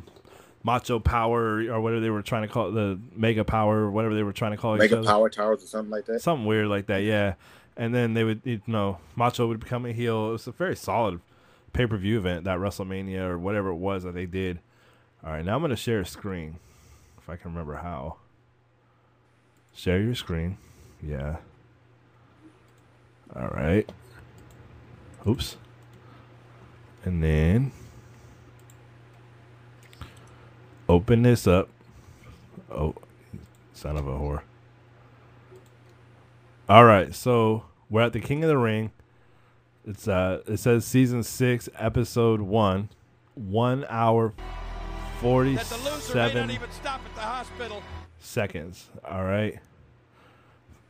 macho 0.62 0.98
power 1.00 1.58
or 1.72 1.80
whatever 1.80 2.00
they 2.00 2.08
were 2.10 2.22
trying 2.22 2.42
to 2.42 2.48
call 2.48 2.68
it, 2.68 2.72
the 2.72 2.98
mega 3.16 3.44
power, 3.44 3.80
or 3.80 3.90
whatever 3.90 4.14
they 4.14 4.22
were 4.22 4.32
trying 4.32 4.52
to 4.52 4.56
call 4.56 4.76
each 4.76 4.90
Mega. 4.90 5.02
Power 5.02 5.28
Towers 5.28 5.62
or 5.62 5.66
something 5.66 5.90
like 5.90 6.06
that. 6.06 6.20
Something 6.22 6.46
weird 6.46 6.68
like 6.68 6.86
that, 6.86 6.98
yeah. 7.02 7.34
And 7.76 7.92
then 7.94 8.14
they 8.14 8.22
would, 8.22 8.42
you 8.44 8.60
know, 8.68 8.98
Macho 9.16 9.48
would 9.48 9.58
become 9.60 9.84
a 9.86 9.92
heel. 9.92 10.28
It 10.28 10.32
was 10.32 10.46
a 10.46 10.52
very 10.52 10.76
solid 10.76 11.20
pay 11.74 11.86
per 11.86 11.98
view 11.98 12.16
event, 12.16 12.44
that 12.44 12.58
WrestleMania 12.58 13.28
or 13.28 13.38
whatever 13.38 13.68
it 13.68 13.76
was 13.76 14.04
that 14.04 14.14
they 14.14 14.24
did. 14.24 14.60
All 15.22 15.30
right, 15.30 15.44
now 15.44 15.56
I'm 15.56 15.60
going 15.60 15.70
to 15.70 15.76
share 15.76 16.00
a 16.00 16.06
screen 16.06 16.58
if 17.18 17.28
I 17.28 17.36
can 17.36 17.50
remember 17.50 17.74
how. 17.74 18.16
Share 19.74 20.00
your 20.00 20.14
screen. 20.14 20.56
Yeah. 21.02 21.36
All 23.34 23.48
right. 23.48 23.90
Oops. 25.26 25.56
And 27.04 27.22
then 27.22 27.72
open 30.88 31.22
this 31.22 31.46
up. 31.46 31.68
Oh, 32.70 32.94
son 33.72 33.96
of 33.96 34.06
a 34.06 34.12
whore. 34.12 34.42
All 36.68 36.84
right, 36.84 37.14
so 37.14 37.64
we're 37.90 38.02
at 38.02 38.12
the 38.12 38.20
King 38.20 38.42
of 38.44 38.48
the 38.48 38.56
Ring. 38.56 38.90
It's 39.86 40.08
uh, 40.08 40.40
it 40.46 40.58
says 40.58 40.86
season 40.86 41.22
six, 41.22 41.68
episode 41.76 42.40
one, 42.40 42.88
one 43.34 43.84
hour, 43.90 44.32
that 44.36 44.40
the 45.20 45.28
loser 45.28 45.44
may 45.44 45.52
not 45.52 45.60
forty-seven 46.00 46.50
even 46.50 46.70
stop 46.70 47.00
at 47.04 47.14
the 47.14 47.20
hospital. 47.20 47.82
seconds. 48.18 48.88
All 49.06 49.24
right, 49.24 49.58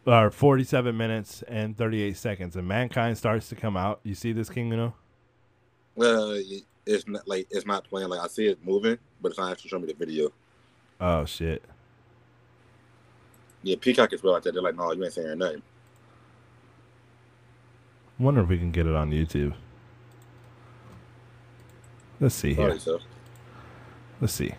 or 0.07 0.31
forty-seven 0.31 0.97
minutes 0.97 1.43
and 1.49 1.77
thirty-eight 1.77 2.17
seconds, 2.17 2.55
and 2.55 2.69
mankind 2.69 3.19
starts 3.19 3.49
to 3.49 3.57
come 3.57 3.77
out. 3.77 3.99
You 4.05 4.15
see 4.15 4.33
this, 4.33 4.49
King 4.49 4.73
Uno? 4.73 4.95
Uh, 5.99 6.39
it's 6.87 7.09
not 7.09 7.27
like 7.27 7.49
it's 7.51 7.67
not 7.67 7.83
playing. 7.89 8.09
Like 8.11 8.21
I 8.21 8.29
see 8.29 8.47
it 8.47 8.65
moving, 8.65 8.99
but 9.21 9.31
it's 9.31 9.39
not 9.39 9.51
actually 9.51 9.71
showing 9.71 9.83
me 9.87 9.93
the 9.93 9.99
video. 9.99 10.33
Oh 11.01 11.25
shit! 11.25 11.65
Yeah, 13.65 13.75
Peacock 13.81 14.13
is 14.13 14.23
well 14.23 14.35
like 14.35 14.45
that. 14.45 14.55
They're 14.55 14.63
like, 14.63 14.77
no, 14.77 14.93
you 14.93 15.03
ain't 15.03 15.13
saying 15.13 15.39
nothing. 15.39 15.63
Wonder 18.19 18.43
if 18.43 18.49
we 18.49 18.59
can 18.59 18.71
get 18.71 18.87
it 18.87 18.95
on 18.95 19.11
YouTube. 19.11 19.55
Let's 22.21 22.35
see 22.35 22.55
here. 22.55 22.79
So. 22.79 23.01
Let's 24.21 24.33
see. 24.33 24.55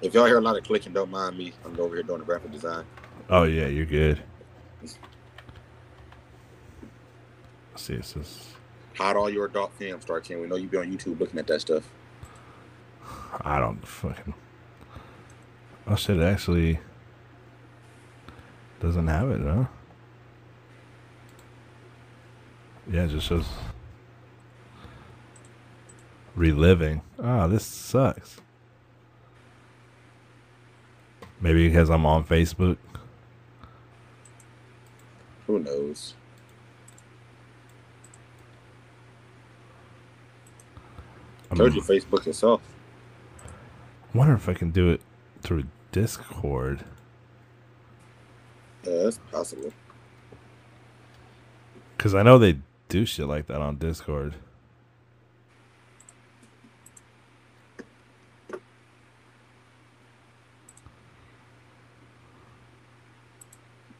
If 0.00 0.14
y'all 0.14 0.24
hear 0.24 0.38
a 0.38 0.40
lot 0.40 0.56
of 0.56 0.64
clicking, 0.64 0.94
don't 0.94 1.10
mind 1.10 1.36
me. 1.36 1.52
I'm 1.64 1.78
over 1.78 1.94
here 1.94 2.02
doing 2.02 2.20
the 2.20 2.24
graphic 2.24 2.50
design. 2.50 2.84
Oh 3.28 3.44
yeah, 3.44 3.66
you're 3.66 3.84
good. 3.86 4.22
Let's 4.80 4.96
see, 7.76 7.94
it 7.94 8.04
says 8.04 8.54
Hide 8.94 9.16
all 9.16 9.30
your 9.30 9.46
adult 9.46 9.72
film, 9.74 10.00
Star 10.00 10.20
King. 10.20 10.40
We 10.40 10.46
know 10.46 10.56
you 10.56 10.68
be 10.68 10.78
on 10.78 10.90
YouTube 10.90 11.20
looking 11.20 11.38
at 11.38 11.46
that 11.46 11.60
stuff. 11.60 11.88
I 13.42 13.58
don't 13.58 13.86
fucking. 13.86 14.34
I 15.86 15.94
shit! 15.94 16.16
It 16.16 16.22
actually 16.22 16.80
doesn't 18.80 19.06
have 19.06 19.30
it, 19.30 19.40
huh? 19.42 19.66
Yeah, 22.90 23.04
it 23.04 23.10
just 23.10 23.26
shows 23.28 23.46
reliving. 26.34 27.02
Ah, 27.22 27.46
this 27.46 27.64
sucks. 27.64 28.40
Maybe 31.40 31.68
because 31.68 31.88
I'm 31.88 32.04
on 32.04 32.24
Facebook. 32.24 32.78
Who 35.46 35.60
knows? 35.60 36.14
I'm, 41.50 41.56
Told 41.56 41.74
you 41.74 41.82
Facebook 41.82 42.26
itself. 42.26 42.60
wonder 44.14 44.34
if 44.34 44.48
I 44.48 44.54
can 44.54 44.70
do 44.70 44.90
it 44.90 45.00
through 45.42 45.64
Discord. 45.92 46.84
Yeah, 48.84 49.04
that's 49.04 49.18
possible. 49.30 49.72
Because 51.96 52.14
I 52.14 52.22
know 52.22 52.38
they 52.38 52.58
do 52.90 53.06
shit 53.06 53.26
like 53.26 53.46
that 53.46 53.60
on 53.60 53.76
Discord. 53.76 54.34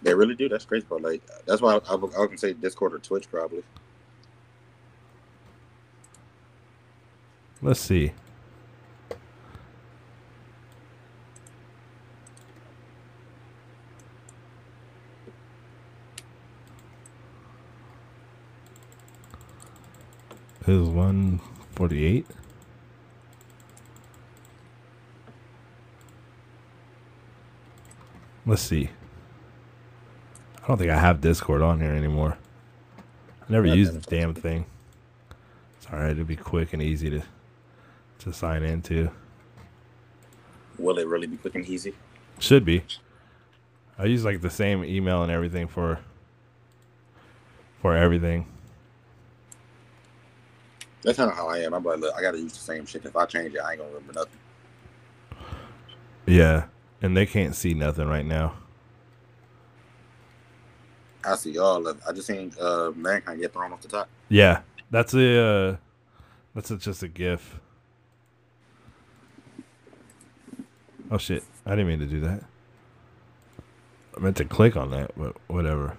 They 0.02 0.14
really 0.14 0.34
do. 0.34 0.48
That's 0.48 0.64
crazy, 0.64 0.84
but 0.88 1.02
like 1.02 1.22
that's 1.46 1.62
why 1.62 1.74
I, 1.74 1.76
I, 1.76 2.24
I 2.24 2.26
can 2.26 2.36
say 2.36 2.52
Discord 2.52 2.92
or 2.92 2.98
Twitch 2.98 3.30
probably. 3.30 3.62
Let's 7.62 7.80
see. 7.80 8.12
Is 20.66 20.88
one 20.88 21.40
forty 21.74 22.04
eight? 22.04 22.26
Let's 28.46 28.62
see. 28.62 28.90
I 30.62 30.66
don't 30.66 30.78
think 30.78 30.90
I 30.90 30.98
have 30.98 31.20
Discord 31.20 31.62
on 31.62 31.80
here 31.80 31.92
anymore. 31.92 32.36
I 32.98 33.52
never 33.52 33.66
Yeah, 33.66 33.74
used 33.74 33.94
the 33.94 34.00
damn 34.10 34.34
thing. 34.34 34.66
It's 35.76 35.86
alright, 35.86 36.12
it'll 36.12 36.24
be 36.24 36.36
quick 36.36 36.72
and 36.72 36.82
easy 36.82 37.10
to 37.10 37.22
to 38.20 38.32
sign 38.32 38.62
into. 38.62 39.10
Will 40.78 40.98
it 40.98 41.06
really 41.06 41.26
be 41.26 41.36
quick 41.38 41.54
and 41.54 41.66
easy? 41.66 41.94
Should 42.38 42.64
be. 42.64 42.84
I 43.98 44.04
use 44.04 44.24
like 44.24 44.40
the 44.40 44.50
same 44.50 44.84
email 44.84 45.22
and 45.22 45.32
everything 45.32 45.68
for 45.68 46.00
for 47.80 47.96
everything. 47.96 48.46
That's 51.02 51.16
kind 51.16 51.30
of 51.30 51.36
how 51.36 51.48
I 51.48 51.58
am. 51.58 51.72
I'm 51.74 51.82
like, 51.82 51.98
look, 51.98 52.14
I 52.14 52.20
gotta 52.20 52.38
use 52.38 52.52
the 52.52 52.58
same 52.58 52.86
shit. 52.86 53.04
If 53.04 53.16
I 53.16 53.26
change 53.26 53.54
it, 53.54 53.60
I 53.60 53.72
ain't 53.72 53.80
gonna 53.80 53.92
remember 53.92 54.12
nothing. 54.12 54.38
Yeah. 56.26 56.64
And 57.02 57.16
they 57.16 57.26
can't 57.26 57.54
see 57.54 57.72
nothing 57.72 58.06
right 58.08 58.26
now. 58.26 58.54
I 61.24 61.34
see 61.36 61.58
all 61.58 61.86
of. 61.86 62.00
I 62.06 62.12
just 62.12 62.26
seen 62.26 62.52
uh, 62.60 62.92
mankind 62.94 63.40
get 63.40 63.52
thrown 63.52 63.72
off 63.72 63.80
the 63.80 63.88
top. 63.88 64.08
Yeah. 64.28 64.60
That's 64.90 65.14
a 65.14 65.38
uh, 65.38 65.76
that's 66.54 66.70
a, 66.70 66.76
just 66.76 67.02
a 67.02 67.08
GIF. 67.08 67.60
Oh 71.10 71.18
shit! 71.18 71.44
I 71.66 71.70
didn't 71.70 71.88
mean 71.88 71.98
to 72.00 72.06
do 72.06 72.20
that. 72.20 72.44
I 74.16 74.20
meant 74.20 74.36
to 74.38 74.44
click 74.44 74.76
on 74.76 74.90
that, 74.90 75.12
but 75.16 75.36
whatever. 75.46 75.96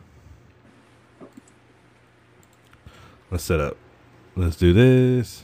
Let's 3.30 3.44
set 3.44 3.60
up. 3.60 3.78
Let's 4.36 4.56
do 4.56 4.72
this. 4.74 5.44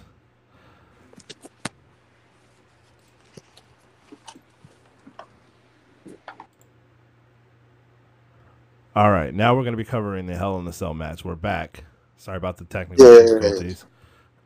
All 8.95 9.11
right, 9.11 9.33
now 9.33 9.55
we're 9.55 9.61
going 9.61 9.73
to 9.73 9.77
be 9.77 9.83
covering 9.83 10.25
the 10.25 10.35
Hell 10.35 10.57
in 10.57 10.65
the 10.65 10.73
Cell 10.73 10.93
match. 10.93 11.23
We're 11.23 11.35
back. 11.35 11.83
Sorry 12.15 12.37
about 12.37 12.57
the 12.57 12.65
technical 12.65 13.05
difficulties. 13.05 13.85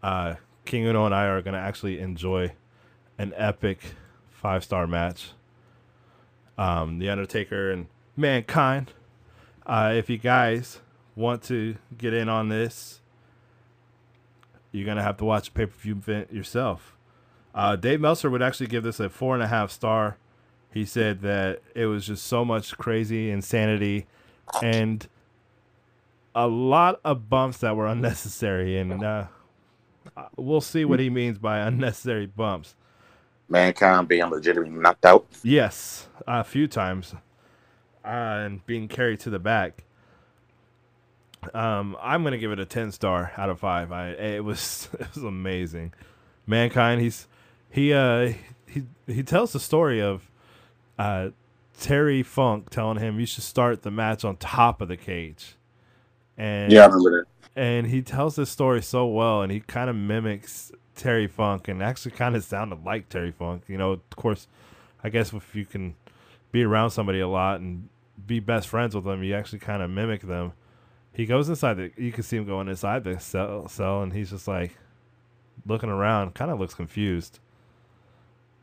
Uh, 0.03 0.35
King 0.65 0.85
Uno 0.85 1.05
and 1.05 1.15
I 1.15 1.25
are 1.25 1.41
going 1.41 1.53
to 1.53 1.59
actually 1.59 1.99
enjoy 1.99 2.51
an 3.17 3.33
epic 3.37 3.79
five 4.29 4.63
star 4.63 4.87
match. 4.87 5.31
Um, 6.57 6.97
the 6.99 7.09
Undertaker 7.09 7.71
and 7.71 7.87
Mankind. 8.17 8.91
Uh, 9.65 9.93
if 9.95 10.09
you 10.09 10.17
guys 10.17 10.79
want 11.15 11.43
to 11.43 11.75
get 11.97 12.13
in 12.13 12.27
on 12.27 12.49
this, 12.49 13.00
you're 14.71 14.85
gonna 14.85 15.03
have 15.03 15.17
to 15.17 15.25
watch 15.25 15.49
a 15.49 15.51
pay 15.51 15.65
per 15.65 15.77
view 15.77 15.93
event 15.93 16.31
yourself. 16.31 16.95
Uh, 17.53 17.75
Dave 17.75 17.99
Meltzer 17.99 18.29
would 18.29 18.41
actually 18.41 18.67
give 18.67 18.83
this 18.83 18.99
a 18.99 19.09
four 19.09 19.33
and 19.33 19.43
a 19.43 19.47
half 19.47 19.71
star. 19.71 20.17
He 20.73 20.85
said 20.85 21.21
that 21.21 21.61
it 21.75 21.87
was 21.87 22.07
just 22.07 22.25
so 22.25 22.45
much 22.45 22.77
crazy 22.77 23.29
insanity 23.29 24.05
and 24.63 25.07
a 26.33 26.47
lot 26.47 27.01
of 27.03 27.29
bumps 27.29 27.57
that 27.57 27.75
were 27.75 27.87
unnecessary. 27.87 28.77
And 28.77 29.03
uh, 29.03 29.25
we'll 30.37 30.61
see 30.61 30.85
what 30.85 30.99
he 30.99 31.09
means 31.09 31.37
by 31.37 31.59
unnecessary 31.59 32.25
bumps. 32.25 32.75
Mankind 33.49 34.07
being 34.07 34.25
legitimately 34.29 34.77
knocked 34.77 35.05
out. 35.05 35.25
Yes, 35.43 36.07
a 36.25 36.45
few 36.45 36.67
times, 36.67 37.13
uh, 38.05 38.07
and 38.07 38.65
being 38.65 38.87
carried 38.87 39.19
to 39.21 39.29
the 39.29 39.39
back. 39.39 39.83
Um, 41.53 41.97
I'm 42.01 42.23
gonna 42.23 42.37
give 42.37 42.51
it 42.51 42.59
a 42.59 42.65
ten 42.65 42.91
star 42.91 43.31
out 43.37 43.49
of 43.49 43.59
five. 43.59 43.91
I 43.91 44.09
it 44.09 44.43
was 44.43 44.89
it 44.99 45.07
was 45.15 45.23
amazing. 45.23 45.93
Mankind, 46.47 47.01
he's 47.01 47.27
he 47.69 47.93
uh 47.93 48.33
he 48.67 48.83
he 49.07 49.23
tells 49.23 49.53
the 49.53 49.59
story 49.59 50.01
of 50.01 50.29
uh 50.99 51.29
Terry 51.79 52.23
Funk 52.23 52.69
telling 52.69 52.97
him 52.99 53.19
you 53.19 53.25
should 53.25 53.43
start 53.43 53.83
the 53.83 53.91
match 53.91 54.23
on 54.25 54.37
top 54.37 54.81
of 54.81 54.87
the 54.87 54.97
cage, 54.97 55.55
and 56.37 56.73
Yeah, 56.73 56.83
I 56.83 56.85
remember 56.87 57.11
that. 57.21 57.25
and 57.55 57.87
he 57.87 58.01
tells 58.01 58.35
this 58.35 58.49
story 58.49 58.81
so 58.81 59.05
well 59.07 59.41
and 59.41 59.51
he 59.51 59.59
kind 59.61 59.89
of 59.89 59.95
mimics 59.95 60.71
Terry 60.95 61.27
Funk 61.27 61.67
and 61.67 61.81
actually 61.83 62.11
kind 62.11 62.35
of 62.35 62.43
sounded 62.43 62.83
like 62.85 63.09
Terry 63.09 63.31
Funk. 63.31 63.63
You 63.67 63.77
know, 63.77 63.91
of 63.93 64.09
course, 64.15 64.47
I 65.03 65.09
guess 65.09 65.33
if 65.33 65.55
you 65.55 65.65
can 65.65 65.95
be 66.51 66.63
around 66.63 66.91
somebody 66.91 67.19
a 67.19 67.27
lot 67.27 67.59
and 67.61 67.89
be 68.27 68.39
best 68.39 68.67
friends 68.67 68.95
with 68.95 69.05
them, 69.05 69.23
you 69.23 69.33
actually 69.35 69.59
kind 69.59 69.81
of 69.83 69.89
mimic 69.89 70.21
them. 70.21 70.53
He 71.13 71.25
goes 71.25 71.49
inside 71.49 71.75
the, 71.75 71.91
you 71.97 72.11
can 72.11 72.23
see 72.23 72.37
him 72.37 72.45
going 72.45 72.67
inside 72.67 73.03
the 73.03 73.19
cell, 73.19 73.67
cell 73.67 74.01
and 74.01 74.13
he's 74.13 74.29
just 74.29 74.47
like 74.47 74.77
looking 75.65 75.89
around, 75.89 76.33
kind 76.33 76.51
of 76.51 76.59
looks 76.59 76.73
confused. 76.73 77.39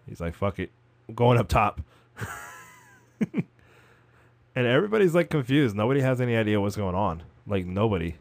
He's 0.08 0.20
like, 0.20 0.34
fuck 0.34 0.58
it, 0.58 0.70
I'm 1.08 1.14
going 1.14 1.38
up 1.38 1.48
top. 1.48 1.80
and 3.20 3.44
everybody's 4.54 5.14
like 5.14 5.28
confused. 5.30 5.76
Nobody 5.76 6.00
has 6.00 6.20
any 6.20 6.36
idea 6.36 6.60
what's 6.60 6.76
going 6.76 6.94
on. 6.94 7.22
Like, 7.46 7.66
nobody. 7.66 8.16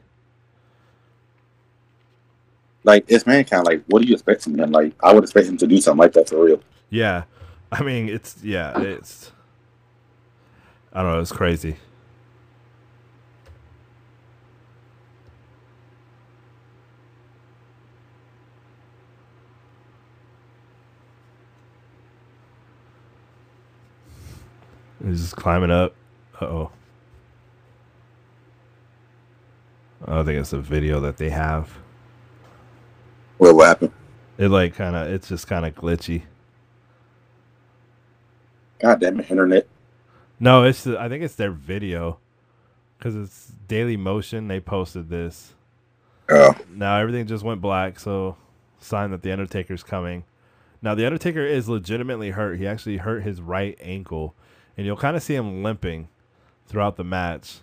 Like 2.84 3.06
it's 3.08 3.26
mankind. 3.26 3.66
Like, 3.66 3.84
what 3.88 4.02
do 4.02 4.08
you 4.08 4.14
expect 4.14 4.44
from 4.44 4.58
him? 4.58 4.72
Like, 4.72 4.94
I 5.02 5.14
would 5.14 5.24
expect 5.24 5.48
him 5.48 5.58
to 5.58 5.68
do 5.68 5.80
something 5.82 6.00
like 6.00 6.14
that 6.14 6.30
for 6.30 6.44
real. 6.44 6.62
Yeah. 6.90 7.24
I 7.72 7.84
mean, 7.84 8.08
it's 8.08 8.38
yeah, 8.44 8.80
it's 8.80 9.32
I 10.94 11.02
don't 11.02 11.12
know, 11.12 11.20
it's 11.20 11.32
crazy. 11.32 11.78
He's 25.06 25.22
just 25.22 25.36
climbing 25.36 25.72
up. 25.72 25.94
Uh 26.40 26.46
oh. 26.46 26.72
I 30.08 30.24
think 30.24 30.40
it's 30.40 30.54
a 30.54 30.60
video 30.60 31.00
that 31.02 31.18
they 31.18 31.30
have. 31.30 31.78
What 33.38 33.66
happened? 33.66 33.92
It 34.38 34.50
like 34.50 34.76
kind 34.76 34.96
of, 34.96 35.08
it's 35.08 35.28
just 35.28 35.48
kind 35.48 35.66
of 35.66 35.76
glitchy. 35.76 36.24
God 38.80 39.00
damn 39.00 39.20
it, 39.20 39.32
internet. 39.32 39.68
No, 40.40 40.64
it's 40.64 40.84
the, 40.84 41.00
I 41.00 41.10
think 41.10 41.24
it's 41.24 41.36
their 41.36 41.52
video 41.52 42.20
because 42.98 43.16
it's 43.16 43.54
Daily 43.68 43.98
Motion. 43.98 44.48
They 44.48 44.60
posted 44.60 45.10
this. 45.10 45.54
Oh, 46.30 46.54
Now 46.70 46.98
everything 46.98 47.26
just 47.26 47.44
went 47.44 47.62
black, 47.62 48.00
so 48.00 48.38
sign 48.80 49.12
that 49.12 49.22
the 49.24 49.32
Undertaker's 49.32 49.84
coming. 49.84 50.26
Now 50.82 50.94
the 50.94 51.06
Undertaker 51.06 51.42
is 51.42 51.68
legitimately 51.68 52.32
hurt. 52.32 52.60
He 52.60 52.68
actually 52.68 52.98
hurt 52.98 53.24
his 53.24 53.42
right 53.42 53.78
ankle, 53.82 54.36
and 54.78 54.86
you'll 54.86 54.96
kind 54.96 55.18
of 55.18 55.24
see 55.24 55.36
him 55.36 55.64
limping 55.64 56.08
throughout 56.68 56.96
the 56.96 57.04
match. 57.04 57.60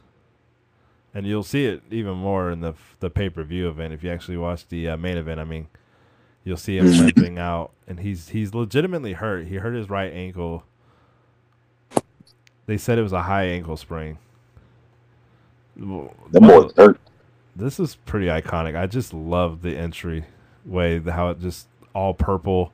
And 1.15 1.27
you'll 1.27 1.45
see 1.45 1.67
it 1.67 1.83
even 1.93 2.15
more 2.15 2.51
in 2.51 2.61
the 2.61 2.75
the 2.99 3.09
pay 3.09 3.31
per 3.31 3.45
view 3.45 3.69
event 3.69 3.95
if 3.95 4.03
you 4.03 4.11
actually 4.11 4.37
watch 4.37 4.67
the 4.67 4.89
uh, 4.89 4.97
main 4.97 5.17
event. 5.17 5.39
I 5.39 5.45
mean, 5.45 5.69
you'll 6.43 6.57
see 6.57 6.77
him 6.77 6.87
limping 6.91 7.39
out, 7.39 7.71
and 7.87 8.01
he's 8.01 8.31
he's 8.31 8.53
legitimately 8.53 9.13
hurt. 9.13 9.47
He 9.47 9.57
hurt 9.57 9.75
his 9.75 9.89
right 9.89 10.13
ankle. 10.13 10.65
They 12.67 12.79
said 12.79 12.99
it 12.99 13.03
was 13.03 13.13
a 13.13 13.23
high 13.23 13.45
ankle 13.45 13.77
sprain. 13.77 14.19
the 15.77 16.41
more 16.41 16.71
hurt. 16.77 16.99
This 17.55 17.79
is 17.79 17.95
pretty 17.95 18.27
iconic. 18.27 18.77
I 18.77 18.87
just 18.87 19.15
love 19.15 19.63
the 19.63 19.77
entry 19.77 20.25
way, 20.65 20.99
the, 20.99 21.13
how 21.13 21.29
it 21.29 21.41
just 21.41 21.69
all 21.95 22.15
purple. 22.15 22.73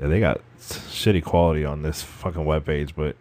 Yeah, 0.00 0.06
they 0.08 0.20
got 0.20 0.40
shitty 0.58 1.22
quality 1.22 1.64
on 1.64 1.82
this 1.82 2.02
fucking 2.02 2.44
webpage, 2.44 2.92
but 2.96 3.16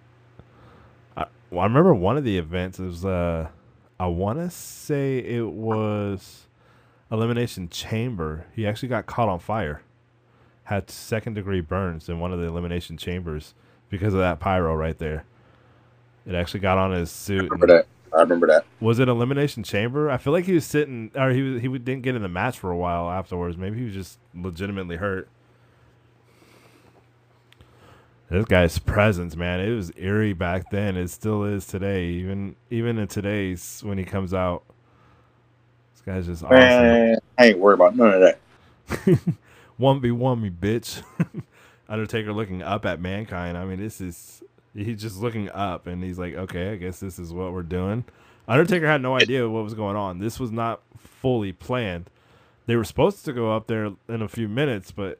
I, 1.17 1.25
well, 1.51 1.61
I 1.61 1.63
remember 1.65 1.93
one 1.93 2.17
of 2.17 2.23
the 2.23 2.37
events. 2.37 2.79
It 2.79 2.85
was 2.85 3.05
uh, 3.05 3.49
I 3.99 4.07
want 4.07 4.39
to 4.39 4.49
say 4.49 5.17
it 5.19 5.45
was 5.47 6.47
Elimination 7.11 7.69
Chamber. 7.69 8.45
He 8.55 8.65
actually 8.65 8.89
got 8.89 9.05
caught 9.07 9.27
on 9.27 9.39
fire, 9.39 9.81
had 10.65 10.89
second 10.89 11.33
degree 11.33 11.61
burns 11.61 12.07
in 12.07 12.19
one 12.19 12.31
of 12.31 12.39
the 12.39 12.45
Elimination 12.45 12.95
Chambers 12.97 13.53
because 13.89 14.13
of 14.13 14.19
that 14.21 14.39
pyro 14.39 14.73
right 14.75 14.97
there. 14.97 15.25
It 16.25 16.35
actually 16.35 16.59
got 16.61 16.77
on 16.77 16.91
his 16.91 17.09
I 17.09 17.11
suit. 17.11 17.43
remember 17.43 17.65
and- 17.65 17.69
that. 17.79 17.87
I 18.11 18.21
remember 18.21 18.47
that. 18.47 18.65
was 18.79 18.97
it 18.97 19.07
elimination 19.07 19.61
chamber? 19.61 20.09
I 20.09 20.17
feel 20.17 20.33
like 20.33 20.45
he 20.45 20.53
was 20.53 20.65
sitting, 20.65 21.11
or 21.13 21.29
he 21.29 21.43
was, 21.43 21.61
he 21.61 21.67
didn't 21.67 22.01
get 22.01 22.15
in 22.15 22.23
the 22.23 22.27
match 22.27 22.57
for 22.57 22.71
a 22.71 22.75
while 22.75 23.07
afterwards. 23.07 23.55
Maybe 23.55 23.77
he 23.77 23.83
was 23.85 23.93
just 23.93 24.17
legitimately 24.33 24.95
hurt. 24.95 25.27
This 28.29 28.45
guy's 28.45 28.77
presence, 28.77 29.35
man, 29.35 29.59
it 29.59 29.73
was 29.73 29.91
eerie 29.97 30.33
back 30.33 30.69
then. 30.69 30.97
It 30.97 31.09
still 31.09 31.43
is 31.43 31.65
today. 31.65 32.05
Even 32.09 32.55
even 32.69 32.99
in 32.99 33.07
today's 33.07 33.81
when 33.83 33.97
he 33.97 34.03
comes 34.03 34.33
out, 34.33 34.63
this 35.93 36.01
guy's 36.01 36.27
just 36.27 36.43
awesome. 36.43 36.57
Man, 36.57 37.17
I 37.37 37.47
ain't 37.47 37.59
worried 37.59 37.75
about 37.75 37.95
none 37.95 38.13
of 38.13 38.19
that. 38.21 39.19
One 39.79 40.01
v 40.01 40.11
one 40.11 40.41
me, 40.41 40.49
bitch. 40.49 41.01
Undertaker 41.89 42.33
looking 42.33 42.61
up 42.61 42.85
at 42.85 42.99
mankind. 42.99 43.57
I 43.57 43.63
mean, 43.63 43.79
this 43.79 44.01
is 44.01 44.43
he's 44.75 45.01
just 45.01 45.21
looking 45.21 45.49
up, 45.51 45.87
and 45.87 46.03
he's 46.03 46.19
like, 46.19 46.35
okay, 46.35 46.73
I 46.73 46.75
guess 46.75 46.99
this 46.99 47.17
is 47.17 47.31
what 47.31 47.53
we're 47.53 47.63
doing. 47.63 48.03
Undertaker 48.45 48.87
had 48.87 49.01
no 49.01 49.15
idea 49.15 49.47
what 49.47 49.63
was 49.63 49.73
going 49.73 49.95
on. 49.95 50.19
This 50.19 50.37
was 50.37 50.51
not 50.51 50.81
fully 50.97 51.53
planned. 51.53 52.09
They 52.65 52.75
were 52.75 52.83
supposed 52.83 53.23
to 53.23 53.31
go 53.31 53.55
up 53.55 53.67
there 53.67 53.93
in 54.09 54.21
a 54.21 54.27
few 54.27 54.49
minutes, 54.49 54.91
but 54.91 55.19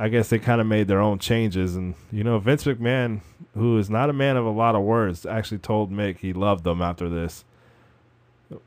I 0.00 0.08
guess 0.08 0.30
they 0.30 0.38
kind 0.38 0.62
of 0.62 0.66
made 0.66 0.88
their 0.88 0.98
own 0.98 1.18
changes. 1.18 1.76
And, 1.76 1.94
you 2.10 2.24
know, 2.24 2.38
Vince 2.38 2.64
McMahon, 2.64 3.20
who 3.52 3.76
is 3.76 3.90
not 3.90 4.08
a 4.08 4.14
man 4.14 4.38
of 4.38 4.46
a 4.46 4.50
lot 4.50 4.74
of 4.74 4.80
words, 4.80 5.26
actually 5.26 5.58
told 5.58 5.92
Mick 5.92 6.16
he 6.20 6.32
loved 6.32 6.64
them 6.64 6.80
after 6.80 7.10
this. 7.10 7.44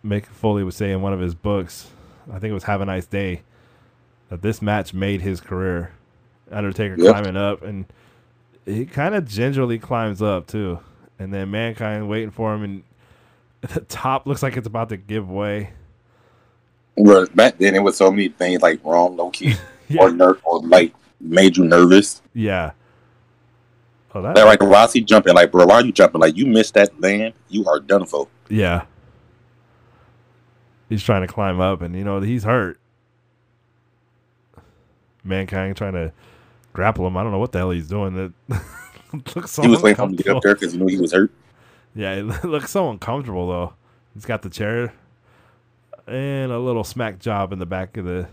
Mick 0.05 0.27
Foley 0.27 0.63
would 0.63 0.75
say 0.75 0.91
in 0.91 1.01
one 1.01 1.11
of 1.11 1.19
his 1.19 1.34
books, 1.34 1.89
I 2.29 2.34
think 2.38 2.51
it 2.51 2.53
was 2.53 2.65
Have 2.65 2.81
a 2.81 2.86
Nice 2.86 3.07
Day, 3.07 3.41
that 4.29 4.43
this 4.43 4.61
match 4.61 4.93
made 4.93 5.21
his 5.21 5.41
career. 5.41 5.93
Undertaker 6.51 6.97
yep. 6.99 7.13
climbing 7.13 7.36
up, 7.36 7.63
and 7.63 7.86
he 8.63 8.86
kind 8.86 9.15
of 9.15 9.27
gingerly 9.27 9.79
climbs 9.79 10.21
up, 10.21 10.45
too. 10.45 10.79
And 11.17 11.34
then 11.34 11.49
Mankind 11.49 12.07
waiting 12.07 12.29
for 12.29 12.53
him, 12.53 12.61
and 12.63 12.84
the 13.73 13.81
top 13.81 14.27
looks 14.27 14.43
like 14.43 14.55
it's 14.55 14.67
about 14.67 14.89
to 14.89 14.97
give 14.97 15.31
way. 15.31 15.71
Well, 16.95 17.25
back 17.34 17.57
then 17.57 17.73
it 17.73 17.81
was 17.81 17.97
so 17.97 18.11
many 18.11 18.27
things 18.27 18.61
like 18.61 18.86
wrong, 18.86 19.17
low 19.17 19.31
key, 19.31 19.55
yeah. 19.88 20.03
or 20.03 20.11
ner- 20.11 20.38
or 20.43 20.59
like 20.61 20.93
made 21.20 21.57
you 21.57 21.66
nervous. 21.66 22.22
Yeah. 22.34 22.72
Oh, 24.16 24.22
that. 24.22 24.36
Why 24.61 24.84
is 24.84 24.93
he 24.93 25.01
jumping? 25.01 25.34
Like, 25.34 25.51
bro, 25.51 25.66
why 25.66 25.76
are 25.76 25.86
you 25.86 25.91
jumping? 25.91 26.22
Like, 26.22 26.38
you 26.38 26.45
missed 26.45 26.76
that 26.76 26.99
land, 27.01 27.34
you 27.49 27.66
are 27.68 27.80
done 27.80 28.05
for. 28.05 28.28
Yeah. 28.47 28.86
He's 30.89 31.03
trying 31.03 31.22
to 31.22 31.28
climb 31.28 31.59
up, 31.59 31.82
and 31.82 31.95
you 31.95 32.03
know 32.03 32.22
he's 32.22 32.43
hurt. 32.43 32.80
Mankind 35.24 35.76
trying 35.76 35.93
to 35.93 36.11
grapple 36.74 37.07
him. 37.07 37.18
I 37.18 37.24
don't 37.24 37.32
know 37.32 37.39
what 37.39 37.51
the 37.51 37.59
hell 37.59 37.72
he's 37.72 37.88
doing. 37.88 38.14
That 38.16 38.61
looks 39.36 39.51
so 39.51 39.61
he 39.61 39.70
was 39.70 39.82
waiting 39.82 39.95
for 39.95 40.03
him 40.03 40.18
to 40.18 40.24
get 40.24 40.36
up 40.36 40.43
there 40.43 40.53
because 40.53 40.74
he 40.74 40.80
knew 40.80 40.88
he 40.88 40.99
was 40.99 41.14
hurt. 41.14 41.32
Yeah, 41.95 42.14
it 42.16 42.26
looks 42.43 42.72
so 42.72 42.89
uncomfortable 42.89 43.47
though. 43.47 43.74
He's 44.14 44.26
got 44.26 44.41
the 44.41 44.49
chair 44.49 44.93
and 46.05 46.51
a 46.51 46.59
little 46.59 46.84
smack 46.84 47.20
job 47.20 47.53
in 47.53 47.59
the 47.59 47.66
back 47.66 47.97
of 47.97 48.05
the 48.05 48.28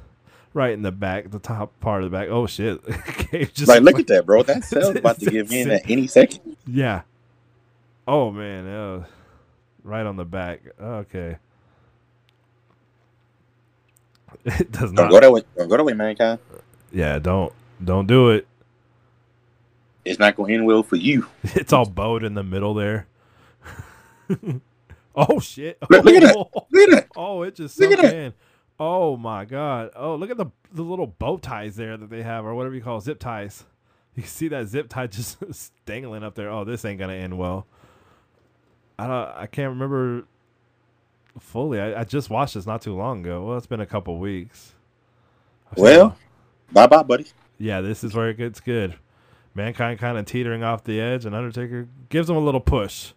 right 0.55 0.72
in 0.72 0.82
the 0.82 0.92
back, 0.92 1.30
the 1.30 1.38
top 1.38 1.78
part 1.80 2.03
of 2.03 2.11
the 2.11 2.16
back. 2.16 2.28
Oh 2.28 2.46
shit! 2.46 2.80
just 3.55 3.68
like, 3.68 3.82
look 3.82 3.94
like, 3.94 4.03
at 4.03 4.07
that, 4.09 4.26
bro. 4.26 4.42
That 4.42 4.64
cell's 4.64 4.96
about 4.96 5.20
to 5.20 5.26
give 5.30 5.53
in 5.53 5.70
at 5.70 5.88
any 5.88 6.07
second. 6.07 6.57
Yeah. 6.66 7.03
Oh 8.07 8.30
man, 8.30 8.66
uh, 8.66 9.05
right 9.84 10.07
on 10.07 10.16
the 10.16 10.24
back. 10.24 10.62
Okay. 10.80 11.36
It 14.44 14.70
does 14.72 14.92
not. 14.92 15.03
Don't 15.03 15.11
go 15.11 15.20
that 15.20 15.32
way. 15.32 15.42
Don't 15.57 15.68
go 15.68 15.76
that 15.76 15.84
way, 15.84 15.92
mankind. 15.92 16.38
Yeah, 16.92 17.18
don't 17.18 17.53
don't 17.84 18.07
do 18.07 18.30
it. 18.30 18.46
It's 20.05 20.18
not 20.18 20.34
going 20.36 20.48
to 20.48 20.55
end 20.55 20.66
well 20.66 20.82
for 20.82 20.96
you. 20.96 21.26
It's 21.42 21.72
all 21.72 21.84
bowed 21.84 22.24
in 22.24 22.34
the 22.34 22.42
middle 22.42 22.72
there. 22.72 23.07
oh 25.14 25.40
shit! 25.40 25.78
Look, 25.90 26.05
look, 26.05 26.14
at 26.14 26.22
that! 26.22 26.36
Look 26.36 26.88
at 26.88 26.90
that! 26.90 27.09
Oh, 27.16 27.42
it 27.42 27.57
just 27.57 27.78
look 27.78 27.92
at 27.92 28.14
in. 28.14 28.32
Oh 28.83 29.18
my 29.18 29.45
god! 29.45 29.91
Oh, 29.95 30.14
look 30.14 30.31
at 30.31 30.39
the 30.39 30.47
the 30.72 30.83
little 30.83 31.07
bow 31.07 31.37
ties 31.37 31.76
there 31.76 31.99
that 31.99 32.09
they 32.09 32.22
have, 32.22 32.47
or 32.47 32.55
whatever 32.55 32.74
you 32.74 32.81
call 32.81 33.01
zip 33.01 33.20
ties. 33.20 33.64
You 34.16 34.24
see 34.24 34.49
that 34.49 34.66
zip 34.66 34.89
tie 34.89 35.07
just 35.07 35.72
dangling 35.87 36.24
up 36.24 36.35
there. 36.35 36.51
Oh, 36.51 36.64
this 36.64 36.85
ain't 36.85 36.99
gonna 36.99 37.14
end 37.14 37.39
well. 37.39 37.64
I 38.99 39.07
don't. 39.07 39.37
I 39.37 39.47
can't 39.47 39.68
remember 39.68 40.24
fully. 41.39 41.81
I, 41.81 42.01
I 42.01 42.05
just 42.05 42.28
watched 42.28 42.55
this 42.55 42.66
not 42.66 42.83
too 42.83 42.95
long 42.97 43.20
ago. 43.20 43.45
Well, 43.47 43.57
it's 43.57 43.68
been 43.68 43.81
a 43.81 43.87
couple 43.87 44.18
weeks. 44.18 44.74
Well, 45.76 46.16
bye 46.72 46.89
bye, 46.89 47.05
buddy. 47.05 47.26
Yeah, 47.57 47.83
this 47.83 48.03
is 48.03 48.12
where 48.12 48.28
it 48.31 48.37
gets 48.37 48.59
good. 48.59 48.97
Mankind 49.55 50.01
kind 50.01 50.18
of 50.18 50.26
teetering 50.26 50.64
off 50.64 50.83
the 50.83 51.01
edge, 51.01 51.24
and 51.24 51.35
Undertaker 51.35 51.87
gives 52.09 52.28
him 52.28 52.37
a 52.37 52.41
little 52.41 52.61
push. 52.61 53.12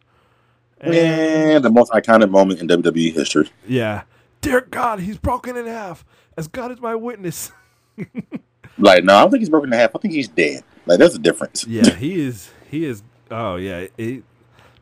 And, 0.79 0.93
and 0.93 1.65
the 1.65 1.71
most 1.71 1.91
iconic 1.91 2.29
moment 2.29 2.61
in 2.61 2.67
WWE 2.67 3.13
history. 3.13 3.49
Yeah. 3.67 4.03
Dear 4.43 4.59
God, 4.59 4.99
he's 4.99 5.17
broken 5.17 5.55
in 5.55 5.65
half. 5.65 6.03
As 6.37 6.49
God 6.49 6.69
is 6.71 6.81
my 6.81 6.95
witness. 6.95 7.53
like, 8.77 9.05
no, 9.05 9.15
I 9.15 9.21
don't 9.21 9.31
think 9.31 9.39
he's 9.39 9.49
broken 9.49 9.71
in 9.71 9.79
half. 9.79 9.95
I 9.95 9.99
think 9.99 10.13
he's 10.13 10.27
dead. 10.27 10.63
Like, 10.85 10.99
there's 10.99 11.15
a 11.15 11.19
difference. 11.19 11.65
Yeah, 11.65 11.89
he 11.95 12.21
is. 12.21 12.51
He 12.69 12.83
is. 12.85 13.03
Oh 13.31 13.55
yeah, 13.55 13.87
he 13.95 14.21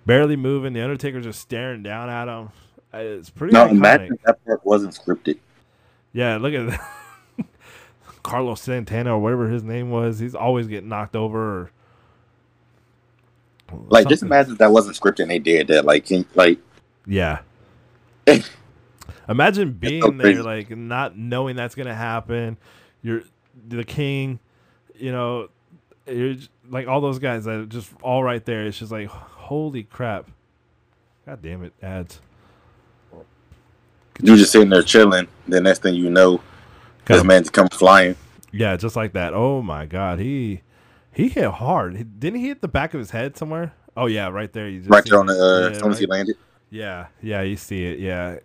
barely 0.05 0.35
moving. 0.35 0.73
The 0.73 0.81
Undertaker's 0.81 1.25
just 1.25 1.39
staring 1.39 1.83
down 1.83 2.09
at 2.09 2.27
him. 2.27 2.49
Uh, 2.91 2.97
it's 3.19 3.29
pretty. 3.29 3.53
No, 3.53 3.67
iconic. 3.67 3.71
imagine 3.71 4.19
that 4.25 4.43
part 4.43 4.65
wasn't 4.65 4.95
scripted. 4.95 5.37
Yeah, 6.11 6.37
look 6.37 6.55
at 6.55 6.67
that. 6.67 7.45
Carlos 8.23 8.61
Santana 8.61 9.15
or 9.15 9.19
whatever 9.19 9.47
his 9.47 9.63
name 9.63 9.91
was. 9.91 10.17
He's 10.17 10.33
always 10.33 10.67
getting 10.67 10.89
knocked 10.89 11.15
over. 11.15 11.71
like, 13.69 14.03
something. 14.03 14.09
just 14.09 14.23
imagine 14.23 14.55
that 14.55 14.71
wasn't 14.71 14.99
scripted 14.99 15.21
and 15.21 15.31
they 15.31 15.39
did 15.39 15.67
that. 15.67 15.85
Like, 15.85 16.07
like, 16.33 16.57
yeah. 17.05 17.39
Imagine 19.29 19.73
being 19.73 20.01
so 20.01 20.11
there, 20.11 20.43
like, 20.43 20.69
not 20.75 21.17
knowing 21.17 21.55
that's 21.55 21.75
gonna 21.75 21.95
happen. 21.95 22.57
You're 23.01 23.23
the 23.67 23.83
king, 23.83 24.39
you 24.95 25.11
know. 25.11 25.49
You're 26.07 26.35
like 26.69 26.87
all 26.87 26.99
those 26.99 27.19
guys 27.19 27.45
that 27.45 27.55
are 27.55 27.65
just 27.65 27.91
all 28.01 28.23
right 28.23 28.43
there. 28.43 28.65
It's 28.65 28.79
just 28.79 28.91
like, 28.91 29.07
holy 29.07 29.83
crap! 29.83 30.29
God 31.25 31.41
damn 31.41 31.63
it, 31.63 31.73
ads. 31.81 32.19
You're 34.21 34.37
just 34.37 34.51
sitting 34.51 34.69
there 34.69 34.83
chilling. 34.83 35.27
The 35.47 35.61
next 35.61 35.83
thing 35.83 35.95
you 35.95 36.09
know, 36.09 36.41
this 37.05 37.23
man's 37.23 37.49
come 37.49 37.67
flying. 37.69 38.15
Yeah, 38.51 38.75
just 38.75 38.95
like 38.95 39.13
that. 39.13 39.33
Oh 39.33 39.61
my 39.61 39.85
god, 39.85 40.19
he 40.19 40.61
he 41.13 41.29
hit 41.29 41.49
hard. 41.49 42.19
Didn't 42.19 42.39
he 42.39 42.47
hit 42.47 42.61
the 42.61 42.67
back 42.67 42.93
of 42.93 42.99
his 42.99 43.11
head 43.11 43.37
somewhere? 43.37 43.73
Oh 43.95 44.05
yeah, 44.05 44.27
right 44.27 44.51
there. 44.51 44.67
You 44.67 44.83
right 44.83 45.03
there 45.05 45.19
on 45.19 45.27
the 45.27 45.33
uh, 45.33 45.69
yeah, 45.69 45.79
right? 45.87 45.97
he 45.97 46.05
landed. 46.05 46.35
Yeah, 46.69 47.07
yeah, 47.21 47.41
you 47.41 47.57
see 47.57 47.85
it. 47.85 47.99
Yeah, 47.99 48.39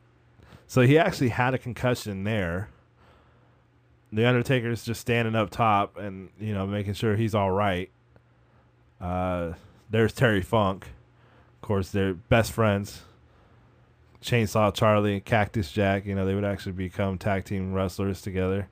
so 0.66 0.82
he 0.82 0.98
actually 0.98 1.30
had 1.30 1.54
a 1.54 1.58
concussion 1.58 2.24
there. 2.24 2.68
The 4.12 4.26
Undertaker's 4.26 4.84
just 4.84 5.00
standing 5.00 5.34
up 5.34 5.50
top 5.50 5.96
and 5.96 6.30
you 6.38 6.54
know 6.54 6.66
making 6.66 6.94
sure 6.94 7.16
he's 7.16 7.34
all 7.34 7.50
right. 7.50 7.90
Uh, 9.00 9.52
there's 9.90 10.12
Terry 10.12 10.42
Funk. 10.42 10.88
Of 11.56 11.66
course, 11.66 11.90
they're 11.90 12.14
best 12.14 12.52
friends. 12.52 13.02
Chainsaw 14.22 14.74
Charlie, 14.74 15.20
Cactus 15.20 15.70
Jack, 15.70 16.04
you 16.04 16.14
know, 16.14 16.26
they 16.26 16.34
would 16.34 16.44
actually 16.44 16.72
become 16.72 17.16
tag 17.16 17.44
team 17.44 17.72
wrestlers 17.72 18.20
together. 18.20 18.68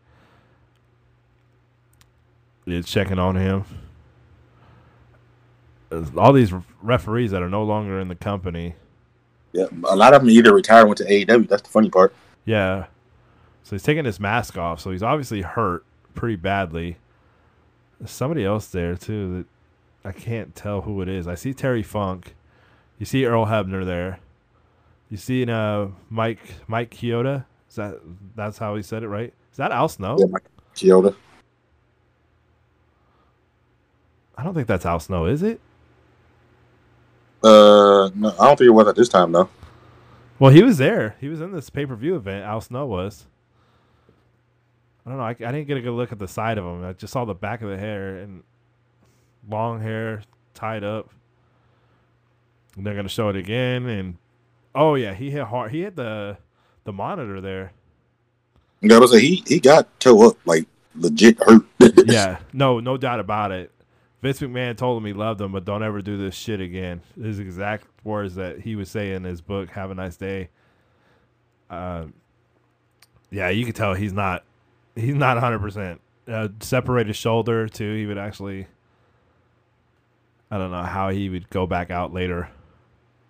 Yeah, 2.67 2.81
checking 2.83 3.19
on 3.19 3.37
him. 3.37 3.65
All 6.17 6.33
these 6.33 6.53
referees 6.83 7.31
that 7.31 7.43
are 7.43 7.49
no 7.49 7.63
longer 7.63 8.01
in 8.01 8.09
the 8.09 8.17
company. 8.17 8.75
Yeah, 9.55 9.67
a 9.85 9.95
lot 9.95 10.15
of 10.15 10.23
them 10.23 10.31
either 10.31 10.53
retired 10.53 10.87
went 10.87 10.99
to 10.99 11.05
AEW. 11.05 11.49
That's 11.49 11.63
the 11.63 11.69
funny 11.69 11.89
part. 11.89 12.13
Yeah. 12.45 12.87
So 13.63 13.77
he's 13.77 13.85
taking 13.85 14.05
his 14.05 14.19
mask 14.19 14.59
off. 14.59 14.81
So 14.81 14.91
he's 14.91 15.03
obviously 15.03 15.43
hurt 15.43 15.85
pretty 16.15 16.35
badly. 16.35 16.97
There's 18.01 18.11
somebody 18.11 18.45
else 18.45 18.67
there 18.67 18.97
too 18.97 19.47
that 20.03 20.09
I 20.09 20.13
can't 20.13 20.57
tell 20.57 20.83
who 20.83 21.01
it 21.03 21.09
is. 21.09 21.29
I 21.29 21.37
see 21.37 21.55
Terry 21.55 21.85
Funk. 21.85 22.35
You 22.99 23.07
see 23.07 23.25
Earl 23.25 23.47
Hebner 23.47 23.87
there. 23.87 24.19
You 25.09 25.17
see 25.17 25.49
uh, 25.49 25.87
Mike 26.11 26.41
Mike 26.67 26.91
Chioda? 26.91 27.45
Is 27.71 27.77
that 27.77 28.01
that's 28.35 28.59
how 28.59 28.75
he 28.75 28.83
said 28.83 29.05
it, 29.05 29.09
right? 29.09 29.33
Is 29.53 29.57
that 29.57 29.71
Al 29.71 29.89
Snow? 29.89 30.17
Yeah, 30.19 30.27
Mike 30.31 30.43
Chioda. 30.75 31.15
I 34.37 34.43
don't 34.43 34.55
think 34.55 34.67
that's 34.67 34.85
Al 34.85 34.99
Snow, 34.99 35.27
is 35.27 35.45
it? 35.45 35.61
Uh, 37.45 38.11
no, 38.15 38.35
I 38.41 38.47
don't 38.47 38.57
think 38.57 38.69
it 38.69 38.71
was 38.71 38.89
at 38.89 38.97
this 38.97 39.09
time, 39.09 39.33
though. 39.33 39.49
Well, 40.39 40.51
he 40.51 40.63
was 40.63 40.79
there. 40.79 41.17
He 41.21 41.29
was 41.29 41.41
in 41.41 41.53
this 41.53 41.71
pay 41.71 41.87
per 41.87 41.95
view 41.95 42.17
event. 42.17 42.45
Al 42.45 42.61
Snow 42.61 42.87
was. 42.87 43.27
I 45.07 45.11
don't 45.11 45.19
know. 45.19 45.25
I, 45.25 45.31
I 45.31 45.53
didn't 45.53 45.67
get 45.67 45.77
a 45.77 45.83
good 45.83 45.93
look 45.93 46.11
at 46.11 46.19
the 46.19 46.27
side 46.27 46.57
of 46.57 46.65
him. 46.65 46.83
I 46.85 46.95
just 46.95 47.13
saw 47.13 47.25
the 47.25 47.35
back 47.35 47.61
of 47.61 47.69
the 47.69 47.77
hair 47.77 48.17
and 48.17 48.43
long 49.49 49.81
hair 49.81 50.23
tied 50.55 50.83
up. 50.83 51.11
And 52.77 52.87
they're 52.87 52.97
gonna 52.97 53.09
show 53.09 53.29
it 53.29 53.37
again, 53.37 53.87
and 53.87 54.17
Oh 54.75 54.97
yeah, 54.97 55.15
he 55.15 55.31
hit 55.31 55.45
hard. 55.45 55.71
He 55.71 55.83
hit 55.83 55.97
the 55.97 56.37
the 56.85 56.93
monitor 56.93 57.41
there. 57.41 57.73
Yeah, 58.81 58.97
I 58.97 58.99
was 58.99 59.13
like, 59.13 59.23
he 59.23 59.43
he 59.47 59.61
got 59.61 59.89
toe 60.01 60.29
up 60.29 60.37
like 60.47 60.67
legit 60.97 61.39
hurt. 61.39 61.63
yeah, 62.07 62.39
no, 62.53 62.81
no 62.81 62.97
doubt 62.97 63.21
about 63.21 63.53
it. 63.53 63.71
Vince 64.25 64.41
McMahon 64.41 64.75
told 64.75 64.97
him 64.97 65.05
he 65.05 65.13
loved 65.13 65.39
him, 65.39 65.53
but 65.53 65.67
don't 65.67 65.83
ever 65.83 66.01
do 66.01 66.17
this 66.17 66.35
shit 66.35 66.59
again. 66.59 67.03
His 67.21 67.39
exact 67.39 67.87
words 68.05 68.37
that 68.37 68.61
he 68.61 68.75
would 68.75 68.89
say 68.89 69.13
in 69.13 69.23
his 69.23 69.43
book. 69.43 69.69
Have 69.73 69.91
a 69.91 69.95
nice 69.95 70.17
day. 70.17 70.49
Uh, 71.69 72.07
yeah, 73.31 73.51
you 73.51 73.67
can 73.67 73.75
tell 73.75 73.93
he's 73.93 74.15
not 74.15 74.43
he's 74.95 75.15
not 75.15 75.37
100. 75.37 75.59
percent 75.59 76.01
uh, 76.27 76.49
Separated 76.61 77.15
shoulder 77.15 77.69
too. 77.69 77.95
He 77.97 78.07
would 78.07 78.17
actually. 78.17 78.67
I 80.51 80.57
don't 80.57 80.71
know 80.71 80.85
how 80.85 81.11
he 81.11 81.29
would 81.29 81.51
go 81.51 81.67
back 81.67 81.91
out 81.91 82.15
later. 82.15 82.49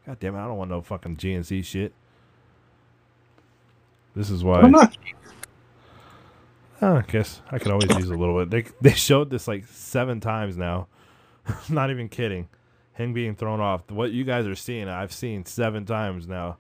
God 0.07 0.21
damn 0.21 0.37
it! 0.37 0.39
I 0.39 0.47
don't 0.47 0.59
want 0.59 0.71
no 0.71 0.81
fucking 0.81 1.17
GNC 1.17 1.65
shit. 1.65 1.93
This 4.15 4.31
is 4.31 4.45
why. 4.45 4.61
I'm 4.61 4.71
not. 4.71 4.97
I 6.93 7.03
guess 7.03 7.41
I 7.51 7.59
could 7.59 7.73
always 7.73 7.91
use 7.97 8.11
a 8.11 8.17
little 8.17 8.45
bit. 8.45 8.51
They 8.51 8.71
they 8.91 8.95
showed 8.95 9.31
this 9.31 9.49
like 9.49 9.67
seven 9.67 10.21
times 10.21 10.57
now. 10.57 10.89
not 11.69 11.91
even 11.91 12.09
kidding. 12.09 12.49
Him 12.95 13.13
being 13.13 13.35
thrown 13.35 13.61
off. 13.61 13.91
What 13.91 14.13
you 14.13 14.25
guys 14.25 14.47
are 14.47 14.55
seeing, 14.55 14.89
I've 14.89 15.13
seen 15.13 15.45
seven 15.47 15.85
times 15.85 16.29
now. 16.29 16.59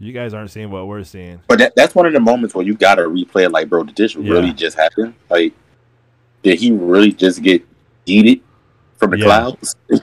You 0.00 0.12
guys 0.12 0.34
aren't 0.34 0.50
seeing 0.50 0.70
what 0.70 0.86
we're 0.86 1.04
seeing. 1.04 1.40
But 1.48 1.58
that, 1.58 1.74
that's 1.76 1.94
one 1.94 2.06
of 2.06 2.12
the 2.12 2.20
moments 2.20 2.54
where 2.54 2.64
you 2.64 2.74
gotta 2.74 3.02
replay 3.02 3.44
it. 3.44 3.50
Like, 3.52 3.68
bro, 3.68 3.84
did 3.84 3.96
this 3.96 4.14
yeah. 4.14 4.30
really 4.30 4.52
just 4.52 4.76
happen? 4.76 5.14
Like, 5.30 5.52
did 6.42 6.58
he 6.58 6.72
really 6.72 7.12
just 7.12 7.42
get 7.42 7.64
eated 8.06 8.40
from 8.96 9.10
the 9.10 9.18
Yeah. 9.18 9.24
clouds? 9.24 9.76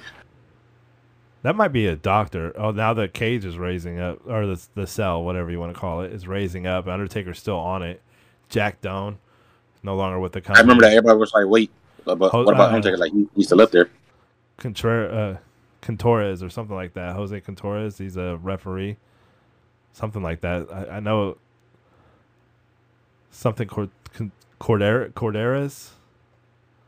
That 1.43 1.55
might 1.55 1.67
be 1.67 1.85
a 1.85 1.95
doctor. 1.95 2.51
Oh, 2.57 2.71
now 2.71 2.95
the 2.95 3.07
cage 3.07 3.45
is 3.45 3.55
raising 3.55 3.99
up, 3.99 4.27
or 4.27 4.47
the 4.47 4.67
the 4.73 4.87
cell, 4.87 5.23
whatever 5.23 5.51
you 5.51 5.59
want 5.59 5.75
to 5.75 5.79
call 5.79 6.01
it, 6.01 6.11
is 6.11 6.27
raising 6.27 6.65
up. 6.65 6.87
Undertaker's 6.87 7.37
still 7.37 7.59
on 7.59 7.83
it. 7.83 8.01
Jack 8.49 8.81
Doan 8.81 9.19
no 9.85 9.95
longer 9.95 10.19
with 10.19 10.33
the 10.33 10.41
I 10.53 10.59
remember 10.59 10.83
that 10.83 10.91
everybody 10.93 11.17
was 11.19 11.33
like, 11.33 11.45
"Wait, 11.47 11.71
but 12.03 12.19
what 12.19 12.33
about 12.53 12.85
uh? 12.85 12.97
Like 12.97 13.13
he, 13.13 13.27
he's 13.35 13.45
still 13.45 13.61
up 13.61 13.71
there." 13.71 13.89
Contreras, 14.57 15.13
uh, 15.13 15.37
Contreras 15.81 16.41
or 16.43 16.49
something 16.49 16.75
like 16.75 16.93
that. 16.93 17.15
Jose 17.15 17.39
Contreras, 17.41 17.97
he's 17.97 18.17
a 18.17 18.37
referee, 18.37 18.97
something 19.93 20.21
like 20.23 20.41
that. 20.41 20.67
I, 20.71 20.97
I 20.97 20.99
know 20.99 21.37
something 23.31 23.67
Cord- 23.67 23.89
Cordera- 24.59 25.11
Corderas. 25.13 25.89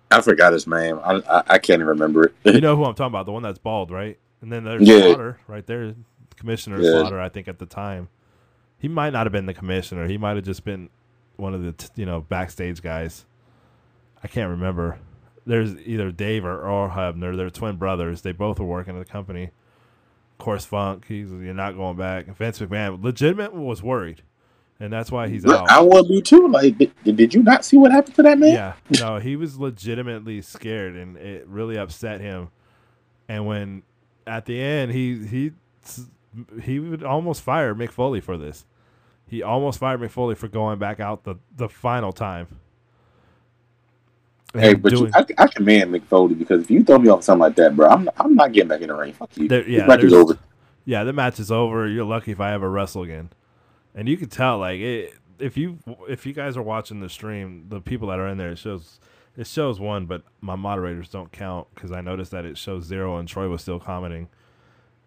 I 0.09 0.21
forgot 0.21 0.53
his 0.53 0.67
name. 0.67 0.99
I 1.03 1.15
I, 1.29 1.43
I 1.47 1.57
can't 1.59 1.79
even 1.81 1.87
remember 1.87 2.25
it. 2.25 2.53
You 2.55 2.61
know 2.61 2.75
who 2.77 2.85
I'm 2.85 2.95
talking 2.95 3.11
about? 3.11 3.25
The 3.25 3.31
one 3.33 3.43
that's 3.43 3.59
bald, 3.59 3.91
right? 3.91 4.17
And 4.41 4.51
then 4.51 4.63
there's 4.63 4.81
Yeah. 4.87 5.01
Slaughter 5.01 5.39
right 5.47 5.65
there, 5.65 5.93
Commissioner 6.37 6.81
Yeah. 6.81 6.91
Slaughter. 6.91 7.19
I 7.19 7.29
think 7.29 7.47
at 7.47 7.59
the 7.59 7.65
time, 7.65 8.07
he 8.79 8.87
might 8.87 9.11
not 9.11 9.25
have 9.25 9.33
been 9.33 9.45
the 9.47 9.53
commissioner. 9.53 10.07
He 10.07 10.17
might 10.17 10.35
have 10.37 10.45
just 10.45 10.63
been 10.63 10.89
one 11.37 11.53
of 11.53 11.63
the 11.63 11.71
t- 11.71 11.87
you 11.95 12.05
know 12.05 12.21
backstage 12.21 12.81
guys. 12.81 13.25
I 14.23 14.27
can't 14.27 14.49
remember. 14.49 14.99
There's 15.45 15.77
either 15.85 16.11
Dave 16.11 16.43
or 16.43 16.61
Earl 16.61 16.89
Hebner. 16.89 17.37
They're 17.37 17.49
twin 17.49 17.77
brothers. 17.77 18.21
They 18.21 18.33
both 18.33 18.59
were 18.59 18.65
working 18.65 18.95
at 18.95 18.99
the 18.99 19.11
company. 19.11 19.51
Of 20.39 20.43
course, 20.43 20.65
Funk. 20.65 21.05
He's 21.07 21.31
you're 21.31 21.53
not 21.53 21.75
going 21.75 21.97
back. 21.97 22.27
Vince 22.35 22.59
McMahon, 22.59 23.01
legitimate, 23.01 23.53
was 23.53 23.81
worried, 23.81 24.23
and 24.79 24.91
that's 24.91 25.11
why 25.11 25.29
he's 25.29 25.45
out. 25.45 25.69
I 25.69 25.81
would 25.81 26.07
be 26.07 26.21
too. 26.21 26.47
Like, 26.47 26.77
did, 26.77 26.93
did 27.03 27.33
you 27.33 27.41
not 27.43 27.65
see 27.65 27.77
what 27.77 27.91
happened 27.91 28.15
to 28.15 28.23
that 28.23 28.37
man? 28.37 28.51
Yeah, 28.51 28.73
no, 28.99 29.17
he 29.17 29.35
was 29.35 29.57
legitimately 29.57 30.41
scared, 30.41 30.95
and 30.95 31.17
it 31.17 31.47
really 31.47 31.77
upset 31.77 32.21
him. 32.21 32.49
And 33.29 33.47
when 33.47 33.83
at 34.27 34.45
the 34.45 34.61
end, 34.61 34.91
he 34.91 35.25
he 35.25 35.51
he 36.61 36.79
would 36.79 37.03
almost 37.03 37.41
fire 37.41 37.73
Mick 37.73 37.91
Foley 37.91 38.21
for 38.21 38.37
this. 38.37 38.65
He 39.27 39.43
almost 39.43 39.79
fired 39.79 40.01
Mick 40.01 40.11
Foley 40.11 40.35
for 40.35 40.47
going 40.49 40.79
back 40.79 40.99
out 40.99 41.23
the 41.25 41.35
the 41.55 41.69
final 41.69 42.13
time. 42.13 42.47
Hey, 44.53 44.73
but 44.75 44.93
you, 44.93 45.09
I, 45.13 45.25
I 45.37 45.47
commend 45.47 45.93
Mick 45.93 46.05
Foley 46.05 46.35
because 46.35 46.63
if 46.63 46.71
you 46.71 46.83
throw 46.83 46.99
me 46.99 47.09
off 47.09 47.23
something 47.23 47.41
like 47.41 47.55
that, 47.57 47.75
bro, 47.75 47.89
I'm 47.89 48.09
I'm 48.17 48.35
not 48.35 48.53
getting 48.53 48.69
back 48.69 48.81
in 48.81 48.89
the 48.89 48.95
ring. 48.95 49.13
Fuck 49.13 49.37
you. 49.37 49.49
There- 49.49 49.67
This 49.73 49.83
yeah, 49.83 49.87
match 49.87 50.03
is 50.03 50.13
over. 50.13 50.39
yeah, 50.85 51.03
the 51.03 51.13
match 51.13 51.39
is 51.39 51.51
over. 51.51 51.87
You're 51.87 52.05
lucky 52.05 52.31
if 52.31 52.39
I 52.41 52.53
ever 52.53 52.69
wrestle 52.69 53.03
again. 53.03 53.31
And 53.95 54.07
you 54.09 54.17
can 54.17 54.29
tell, 54.29 54.59
like, 54.59 54.79
it, 54.79 55.15
if 55.39 55.57
you 55.57 55.79
if 56.09 56.25
you 56.25 56.33
guys 56.33 56.57
are 56.57 56.63
watching 56.63 56.99
the 57.01 57.09
stream, 57.09 57.65
the 57.69 57.81
people 57.81 58.09
that 58.09 58.19
are 58.19 58.27
in 58.27 58.37
there, 58.37 58.51
it 58.51 58.57
shows 58.59 58.99
it 59.37 59.47
shows 59.47 59.79
one, 59.79 60.05
but 60.07 60.23
my 60.41 60.55
moderators 60.55 61.09
don't 61.09 61.31
count 61.31 61.67
because 61.75 61.91
I 61.91 62.01
noticed 62.01 62.31
that 62.31 62.45
it 62.45 62.57
shows 62.57 62.85
zero 62.85 63.17
and 63.17 63.27
Troy 63.27 63.49
was 63.49 63.61
still 63.61 63.79
commenting. 63.79 64.29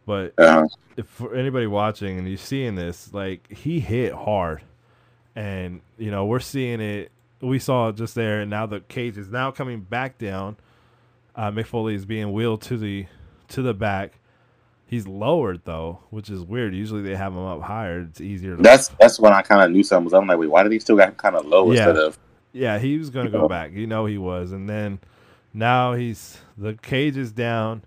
But 0.06 0.34
Uh, 0.38 0.66
if 0.96 1.06
for 1.06 1.34
anybody 1.34 1.66
watching 1.66 2.18
and 2.18 2.28
you're 2.28 2.36
seeing 2.38 2.74
this, 2.74 3.12
like 3.12 3.50
he 3.50 3.80
hit 3.80 4.12
hard, 4.12 4.62
and 5.36 5.80
you 5.98 6.10
know 6.10 6.24
we're 6.26 6.40
seeing 6.40 6.80
it. 6.80 7.10
We 7.40 7.58
saw 7.58 7.88
it 7.88 7.96
just 7.96 8.14
there, 8.14 8.40
and 8.40 8.50
now 8.50 8.66
the 8.66 8.80
cage 8.80 9.16
is 9.16 9.28
now 9.28 9.50
coming 9.50 9.80
back 9.80 10.18
down. 10.18 10.56
Uh, 11.34 11.50
Mick 11.50 11.66
Foley 11.66 11.94
is 11.94 12.04
being 12.04 12.32
wheeled 12.32 12.60
to 12.62 12.76
the 12.76 13.06
to 13.48 13.62
the 13.62 13.72
back. 13.74 14.12
He's 14.86 15.06
lowered 15.06 15.62
though, 15.64 16.00
which 16.10 16.28
is 16.28 16.42
weird. 16.42 16.74
Usually 16.74 17.00
they 17.02 17.14
have 17.14 17.32
him 17.32 17.38
up 17.44 17.62
higher. 17.62 18.00
It's 18.00 18.20
easier. 18.20 18.56
To, 18.56 18.62
that's 18.62 18.88
that's 19.00 19.20
when 19.20 19.32
I 19.32 19.40
kind 19.42 19.62
of 19.62 19.70
knew 19.70 19.82
something 19.84 20.04
was. 20.04 20.12
I'm 20.14 20.26
like, 20.26 20.38
wait, 20.38 20.50
why 20.50 20.64
did 20.64 20.72
he 20.72 20.80
still 20.80 20.96
got 20.96 21.16
kind 21.16 21.36
of 21.36 21.46
low 21.46 21.70
Yeah. 21.70 21.88
instead 21.88 21.96
of? 21.96 22.18
Yeah, 22.52 22.78
he 22.80 22.98
was 22.98 23.10
going 23.10 23.26
to 23.26 23.32
go 23.32 23.46
back. 23.48 23.72
You 23.72 23.86
know 23.86 24.06
he 24.06 24.18
was. 24.18 24.50
And 24.50 24.68
then 24.68 24.98
now 25.54 25.92
he's 25.94 26.38
the 26.58 26.74
cage 26.74 27.16
is 27.16 27.30
down. 27.30 27.84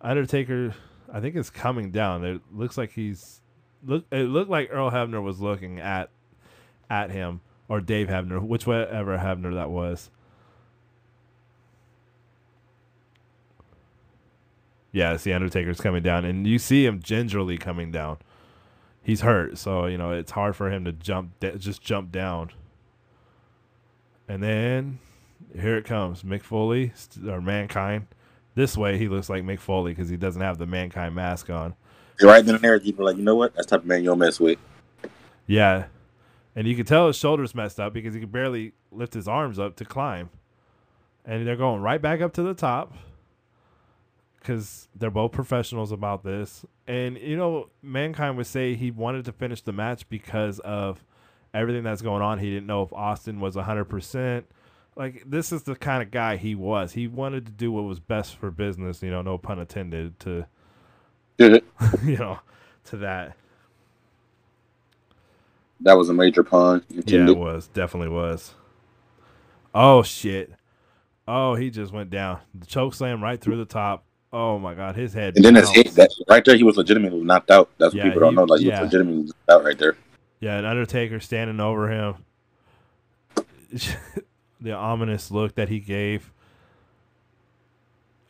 Undertaker, 0.00 0.74
I 1.14 1.20
think 1.20 1.36
it's 1.36 1.48
coming 1.48 1.92
down. 1.92 2.24
It 2.24 2.42
looks 2.52 2.76
like 2.76 2.90
he's 2.90 3.40
look. 3.86 4.04
It 4.10 4.28
looked 4.28 4.50
like 4.50 4.68
Earl 4.72 4.90
Hebner 4.90 5.22
was 5.22 5.40
looking 5.40 5.78
at 5.78 6.10
at 6.90 7.12
him 7.12 7.40
or 7.68 7.80
Dave 7.80 8.08
Hebner, 8.08 8.42
whichever 8.42 9.16
Hebner 9.16 9.54
that 9.54 9.70
was. 9.70 10.10
Yeah, 14.90 15.14
it's 15.14 15.22
the 15.22 15.32
Undertaker's 15.32 15.80
coming 15.80 16.02
down, 16.02 16.24
and 16.24 16.48
you 16.48 16.58
see 16.58 16.84
him 16.84 17.00
gingerly 17.00 17.58
coming 17.58 17.92
down. 17.92 18.18
He's 19.00 19.20
hurt, 19.20 19.56
so 19.56 19.86
you 19.86 19.96
know 19.96 20.10
it's 20.10 20.32
hard 20.32 20.56
for 20.56 20.68
him 20.68 20.84
to 20.84 20.92
jump, 20.92 21.38
just 21.58 21.80
jump 21.80 22.10
down. 22.10 22.50
And 24.26 24.42
then 24.42 24.98
here 25.56 25.76
it 25.76 25.84
comes, 25.84 26.24
Mick 26.24 26.42
Foley 26.42 26.92
or 27.24 27.40
Mankind. 27.40 28.08
This 28.54 28.76
way, 28.76 28.98
he 28.98 29.08
looks 29.08 29.28
like 29.28 29.42
Mick 29.42 29.58
Foley 29.58 29.92
because 29.92 30.08
he 30.08 30.16
doesn't 30.16 30.42
have 30.42 30.58
the 30.58 30.66
Mankind 30.66 31.14
mask 31.14 31.50
on. 31.50 31.74
Right 32.20 32.44
then 32.44 32.54
and 32.54 32.64
there, 32.64 32.76
you 32.76 32.94
were 32.94 33.04
like, 33.04 33.16
you 33.16 33.24
know 33.24 33.34
what? 33.34 33.54
That's 33.54 33.66
the 33.66 33.76
type 33.76 33.82
of 33.82 33.86
man 33.86 34.04
you'll 34.04 34.14
mess 34.14 34.38
with. 34.38 34.58
Yeah, 35.46 35.86
and 36.56 36.66
you 36.68 36.76
can 36.76 36.86
tell 36.86 37.08
his 37.08 37.16
shoulders 37.16 37.54
messed 37.54 37.80
up 37.80 37.92
because 37.92 38.14
he 38.14 38.20
could 38.20 38.32
barely 38.32 38.72
lift 38.92 39.14
his 39.14 39.26
arms 39.26 39.58
up 39.58 39.76
to 39.76 39.84
climb. 39.84 40.30
And 41.24 41.46
they're 41.46 41.56
going 41.56 41.80
right 41.80 42.00
back 42.00 42.20
up 42.20 42.32
to 42.34 42.42
the 42.42 42.54
top 42.54 42.94
because 44.38 44.88
they're 44.94 45.10
both 45.10 45.32
professionals 45.32 45.90
about 45.90 46.22
this. 46.22 46.64
And 46.86 47.18
you 47.18 47.36
know, 47.36 47.70
Mankind 47.82 48.36
would 48.36 48.46
say 48.46 48.74
he 48.74 48.90
wanted 48.90 49.24
to 49.24 49.32
finish 49.32 49.62
the 49.62 49.72
match 49.72 50.08
because 50.08 50.60
of 50.60 51.02
everything 51.52 51.82
that's 51.82 52.02
going 52.02 52.22
on. 52.22 52.38
He 52.38 52.50
didn't 52.50 52.66
know 52.66 52.82
if 52.82 52.92
Austin 52.92 53.40
was 53.40 53.56
hundred 53.56 53.86
percent. 53.86 54.46
Like 54.96 55.24
this 55.26 55.52
is 55.52 55.64
the 55.64 55.74
kind 55.74 56.02
of 56.02 56.10
guy 56.10 56.36
he 56.36 56.54
was. 56.54 56.92
He 56.92 57.06
wanted 57.08 57.46
to 57.46 57.52
do 57.52 57.72
what 57.72 57.82
was 57.84 57.98
best 58.00 58.36
for 58.36 58.50
business. 58.50 59.02
You 59.02 59.10
know, 59.10 59.22
no 59.22 59.38
pun 59.38 59.58
intended. 59.58 60.20
To 60.20 60.46
that 61.38 61.62
you 62.04 62.16
know, 62.16 62.38
to 62.86 62.96
that. 62.98 63.36
That 65.80 65.94
was 65.94 66.08
a 66.08 66.14
major 66.14 66.44
pun. 66.44 66.84
Yeah, 66.88 67.28
it 67.28 67.36
was. 67.36 67.66
Definitely 67.68 68.08
was. 68.14 68.54
Oh 69.74 70.02
shit. 70.02 70.52
Oh, 71.26 71.54
he 71.56 71.70
just 71.70 71.92
went 71.92 72.10
down. 72.10 72.40
The 72.54 72.66
choke 72.66 72.94
slam 72.94 73.22
right 73.22 73.40
through 73.40 73.56
the 73.56 73.64
top. 73.64 74.04
Oh 74.32 74.58
my 74.58 74.74
god, 74.74 74.94
his 74.96 75.12
head. 75.12 75.34
And 75.36 75.44
then 75.44 75.54
his 75.56 75.70
hit, 75.70 75.92
that 75.94 76.10
right 76.28 76.44
there, 76.44 76.56
he 76.56 76.62
was 76.64 76.76
legitimately 76.76 77.20
knocked 77.22 77.50
out. 77.50 77.70
That's 77.78 77.94
what 77.94 77.98
Yeah, 77.98 78.04
people 78.04 78.20
don't 78.20 78.30
he- 78.32 78.36
know. 78.36 78.44
Like 78.44 78.60
he 78.60 78.66
yeah. 78.66 78.82
was 78.82 78.92
legitimately 78.92 79.22
knocked 79.24 79.50
out 79.50 79.64
right 79.64 79.78
there. 79.78 79.96
Yeah, 80.40 80.58
and 80.58 80.66
Undertaker 80.66 81.20
standing 81.20 81.58
over 81.60 81.90
him. 81.90 82.14
the 84.64 84.72
ominous 84.72 85.30
look 85.30 85.54
that 85.54 85.68
he 85.68 85.78
gave. 85.78 86.32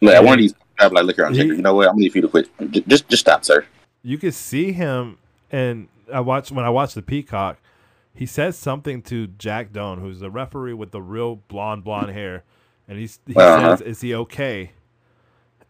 Like, 0.03 0.23
one 0.23 0.35
of 0.35 0.39
these, 0.41 0.55
I'm 0.79 0.93
like, 0.93 1.15
here, 1.17 1.25
Undertaker. 1.25 1.53
He- 1.53 1.57
you 1.57 1.63
know 1.63 1.75
what? 1.75 1.87
I'm 1.89 1.95
gonna 1.95 2.01
need 2.03 2.15
you 2.15 2.21
to 2.23 2.29
quit. 2.29 2.49
Just, 2.89 3.09
just 3.09 3.21
stop, 3.21 3.45
sir. 3.45 3.65
You 4.03 4.19
could 4.19 4.35
see 4.35 4.73
him, 4.73 5.17
and 5.51 5.89
I 6.13 6.21
watched 6.21 6.51
when 6.53 6.65
I 6.65 6.71
watched 6.71 6.95
the 6.95 7.03
Peacock. 7.03 7.59
He 8.13 8.27
says 8.27 8.57
something 8.59 9.01
to 9.03 9.27
Jack 9.29 9.73
Doan, 9.73 10.01
who's 10.01 10.21
the 10.21 10.31
referee 10.31 10.75
with 10.75 10.91
the 10.91 11.01
real 11.03 11.37
blonde, 11.49 11.83
blonde 11.85 12.13
hair, 12.13 12.45
and 12.87 12.99
he's, 12.99 13.19
he 13.27 13.35
Uh-huh. 13.35 13.77
says, 13.77 13.81
"Is 13.81 14.01
he 14.03 14.15
okay?" 14.15 14.73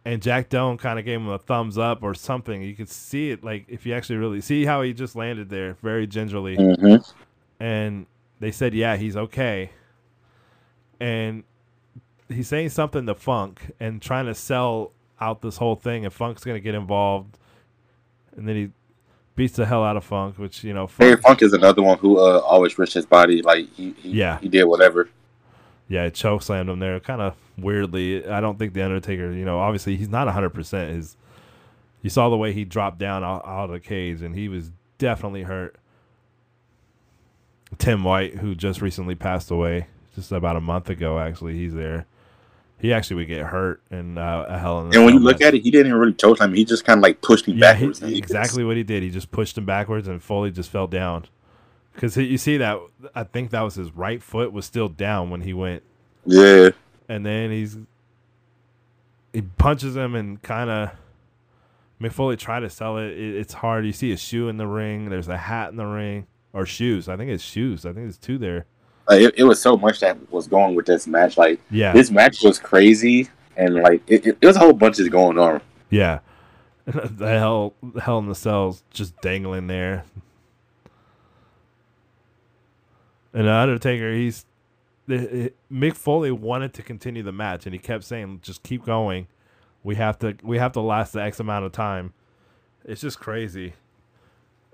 And 0.05 0.21
Jack 0.21 0.51
Doan 0.51 0.77
kind 0.77 0.99
of 0.99 1.05
gave 1.07 1.19
him 1.21 1.29
a 1.29 1.39
thumbs 1.39 1.79
up 1.79 2.03
or 2.03 2.13
something. 2.15 2.61
You 2.61 2.75
could 2.75 2.91
see 2.91 3.31
it, 3.31 3.43
like 3.45 3.65
if 3.69 3.87
you 3.87 3.95
actually 3.95 4.17
really 4.17 4.41
see 4.41 4.65
how 4.67 4.83
he 4.83 4.93
just 4.93 5.15
landed 5.17 5.49
there, 5.49 5.77
very 5.83 6.07
gingerly. 6.07 6.57
hmm 6.57 6.97
and 7.61 8.07
they 8.41 8.51
said, 8.51 8.75
"Yeah, 8.75 8.97
he's 8.97 9.17
okay." 9.17 9.71
And 11.01 11.45
he's 12.29 12.49
saying 12.49 12.71
something 12.71 13.07
to 13.07 13.15
Funk 13.15 13.73
and 13.81 14.01
trying 14.01 14.27
to 14.27 14.35
sell 14.35 14.93
out 15.21 15.43
this 15.43 15.57
whole 15.59 15.77
thing, 15.77 16.05
and 16.05 16.13
Funk's 16.13 16.45
gonna 16.45 16.61
get 16.61 16.75
involved, 16.75 17.39
and 18.37 18.49
then 18.49 18.57
he 18.57 18.71
beats 19.37 19.57
the 19.57 19.67
hell 19.67 19.83
out 19.85 19.97
of 19.97 20.05
Funk, 20.05 20.39
which 20.39 20.63
you 20.65 20.73
know, 20.73 20.87
Hey, 20.87 21.13
Funk, 21.13 21.23
Funk 21.23 21.43
is 21.43 21.53
another 21.53 21.83
one 21.83 21.99
who 21.99 22.19
uh, 22.19 22.39
always 22.41 22.79
risked 22.79 22.95
his 22.95 23.07
body. 23.07 23.43
Like 23.43 23.69
he, 23.75 23.93
he, 23.99 24.11
Yeah. 24.11 24.39
he 24.39 24.49
did 24.49 24.65
whatever. 24.65 25.09
yeah, 25.89 26.09
choke 26.11 26.43
slammed 26.43 26.69
him 26.71 26.79
there, 26.79 26.99
kind 27.01 27.21
of 27.21 27.35
weirdly. 27.59 28.27
I 28.27 28.41
don't 28.41 28.59
think 28.59 28.75
the 28.75 28.83
Undertaker, 28.85 29.33
you 29.33 29.45
know, 29.45 29.59
obviously 29.59 29.97
he's 29.97 30.09
not 30.09 30.29
hundred 30.29 30.51
percent. 30.51 30.95
His, 30.95 31.17
you 32.03 32.11
saw 32.11 32.29
the 32.29 32.37
way 32.37 32.53
he 32.53 32.65
dropped 32.65 32.99
down 32.99 33.25
out, 33.25 33.47
out 33.47 33.65
of 33.67 33.71
the 33.71 33.81
cage, 33.81 34.21
and 34.23 34.35
he 34.35 34.49
was 34.49 34.71
definitely 34.99 35.43
hurt. 35.45 35.77
Tim 37.79 38.05
White, 38.05 38.37
who 38.37 38.55
just 38.55 38.81
recently 38.81 39.15
passed 39.15 39.51
away, 39.51 39.89
just 40.15 40.33
about 40.33 40.57
a 40.57 40.61
month 40.61 40.91
ago, 40.91 41.19
actually, 41.19 41.55
he's 41.55 41.75
there. 41.75 42.07
He 42.79 42.93
actually 42.93 43.17
would 43.17 43.29
get 43.29 43.47
hurt 43.47 43.81
in 43.91 44.19
uh, 44.19 44.47
a 44.49 44.59
Hell 44.59 44.81
in 44.87 44.95
And 44.95 45.05
when 45.05 45.15
you 45.15 45.21
look 45.21 45.41
at 45.41 45.55
it, 45.55 45.63
he 45.63 45.71
didn't 45.71 45.87
even 45.87 45.99
really 45.99 46.13
choke 46.13 46.41
him. 46.41 46.53
He 46.53 46.65
just 46.65 46.85
kind 46.85 46.99
of 46.99 47.03
like 47.03 47.23
pushed 47.23 47.47
him 47.47 47.57
yeah, 47.57 47.73
backwards. 47.73 48.01
he, 48.01 48.19
exactly 48.19 48.65
what 48.65 48.77
he 48.77 48.83
did. 48.83 49.03
He 49.03 49.11
just 49.11 49.31
pushed 49.31 49.57
him 49.57 49.65
backwards, 49.65 50.07
and 50.09 50.23
Foley 50.23 50.51
just 50.51 50.71
fell 50.71 50.87
down. 50.87 51.27
Because 51.95 52.17
you 52.17 52.37
see 52.39 52.57
that, 52.59 52.79
I 53.15 53.23
think 53.25 53.51
that 53.51 53.63
was 53.63 53.77
his 53.77 53.93
right 53.93 54.23
foot 54.23 54.53
was 54.53 54.67
still 54.67 54.89
down 54.89 55.31
when 55.31 55.43
he 55.43 55.55
went 55.55 55.85
Yeah. 56.27 56.71
and 57.09 57.25
then 57.25 57.53
he's 57.53 57.79
he 59.33 59.43
punches 59.43 59.97
him 59.97 60.15
and 60.15 60.43
kind 60.43 60.71
of 60.71 60.91
Mick 62.01 62.13
Foley 62.13 62.37
tried 62.37 62.61
to 62.61 62.71
sell 62.71 62.99
it. 62.99 63.13
it. 63.13 63.37
It's 63.37 63.55
hard. 63.55 63.87
You 63.87 63.93
see 63.93 64.13
a 64.13 64.17
shoe 64.17 64.49
in 64.49 64.57
the 64.57 64.67
ring. 64.67 65.09
There's 65.09 65.29
a 65.29 65.37
hat 65.37 65.71
in 65.71 65.77
the 65.77 65.87
ring 65.87 66.27
or 66.53 66.67
shoes. 66.67 67.09
I 67.09 67.17
think 67.17 67.31
it's 67.31 67.43
shoes. 67.45 67.87
I 67.87 67.91
think 67.91 68.07
there's 68.07 68.19
two 68.19 68.39
there. 68.39 68.67
Uh, 69.11 69.15
it, 69.15 69.35
it 69.39 69.45
was 69.45 69.61
so 69.61 69.77
much 69.77 70.01
that 70.01 70.17
was 70.33 70.47
going 70.47 70.75
with 70.75 70.87
this 70.87 71.07
match. 71.07 71.37
Like 71.37 71.61
Yeah, 71.71 71.93
this 71.93 72.11
match 72.11 72.43
was 72.43 72.59
crazy, 72.59 73.29
and 73.57 73.75
like 73.75 74.03
it, 74.07 74.27
it, 74.27 74.39
it 74.41 74.47
was 74.47 74.57
a 74.57 74.61
whole 74.61 74.73
bunch 74.73 74.99
of 74.99 75.11
going 75.11 75.39
on. 75.39 75.61
yeah. 75.91 76.21
the 76.87 77.29
hell, 77.29 77.73
hell 78.03 78.19
in 78.19 78.27
the 78.29 78.35
cells 78.35 78.83
just 78.91 79.19
dangling 79.23 79.69
there. 79.69 80.05
And 83.33 83.47
the 83.47 83.53
Undertaker, 83.53 84.13
he's 84.13 84.45
Mick 85.09 85.95
Foley 85.95 86.31
wanted 86.31 86.73
to 86.75 86.83
continue 86.83 87.23
the 87.23 87.33
match, 87.33 87.67
and 87.67 87.75
he 87.75 87.79
kept 87.79 88.05
saying, 88.05 88.41
"Just 88.43 88.63
keep 88.63 88.85
going. 88.85 89.29
We 89.83 89.97
have 89.97 90.19
to. 90.21 90.37
We 90.43 90.59
have 90.59 90.73
to 90.73 90.81
last 90.81 91.13
the 91.13 91.23
X 91.23 91.41
amount 91.41 91.65
of 91.65 91.73
time." 91.73 92.13
It's 92.85 93.01
just 93.01 93.19
crazy. 93.19 93.75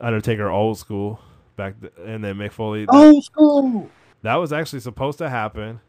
Undertaker, 0.01 0.49
old 0.49 0.79
school, 0.79 1.21
back, 1.57 1.81
th- 1.81 1.93
and 2.05 2.25
then 2.25 2.37
Mick 2.37 2.53
Foley. 2.53 2.87
Old 2.89 3.25
school. 3.25 3.89
That 4.23 4.37
was 4.37 4.53
actually 4.53 4.81
supposed 4.81 5.19
to 5.19 5.31
happen. 5.31 5.81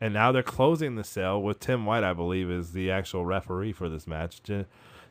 And 0.00 0.14
now 0.14 0.32
they're 0.32 0.42
closing 0.42 0.96
the 0.96 1.04
sale 1.04 1.42
with 1.42 1.60
Tim 1.60 1.86
White, 1.86 2.04
I 2.04 2.12
believe, 2.12 2.50
is 2.50 2.72
the 2.72 2.90
actual 2.90 3.24
referee 3.24 3.72
for 3.72 3.88
this 3.88 4.06
match. 4.06 4.42
Jim, 4.42 4.66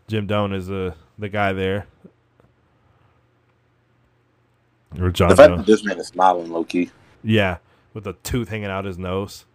Jim 0.07 0.27
Doan 0.27 0.53
is 0.53 0.69
uh, 0.69 0.93
the 1.17 1.29
guy 1.29 1.53
there. 1.53 1.87
Or 4.99 5.11
John 5.11 5.29
The 5.29 5.35
fact 5.35 5.49
Doan. 5.49 5.57
that 5.57 5.65
this 5.65 5.83
man 5.83 5.99
is 5.99 6.07
smiling 6.07 6.51
low 6.51 6.63
key. 6.63 6.91
Yeah, 7.23 7.57
with 7.93 8.07
a 8.07 8.13
tooth 8.23 8.49
hanging 8.49 8.67
out 8.69 8.85
his 8.85 8.97
nose. 8.97 9.45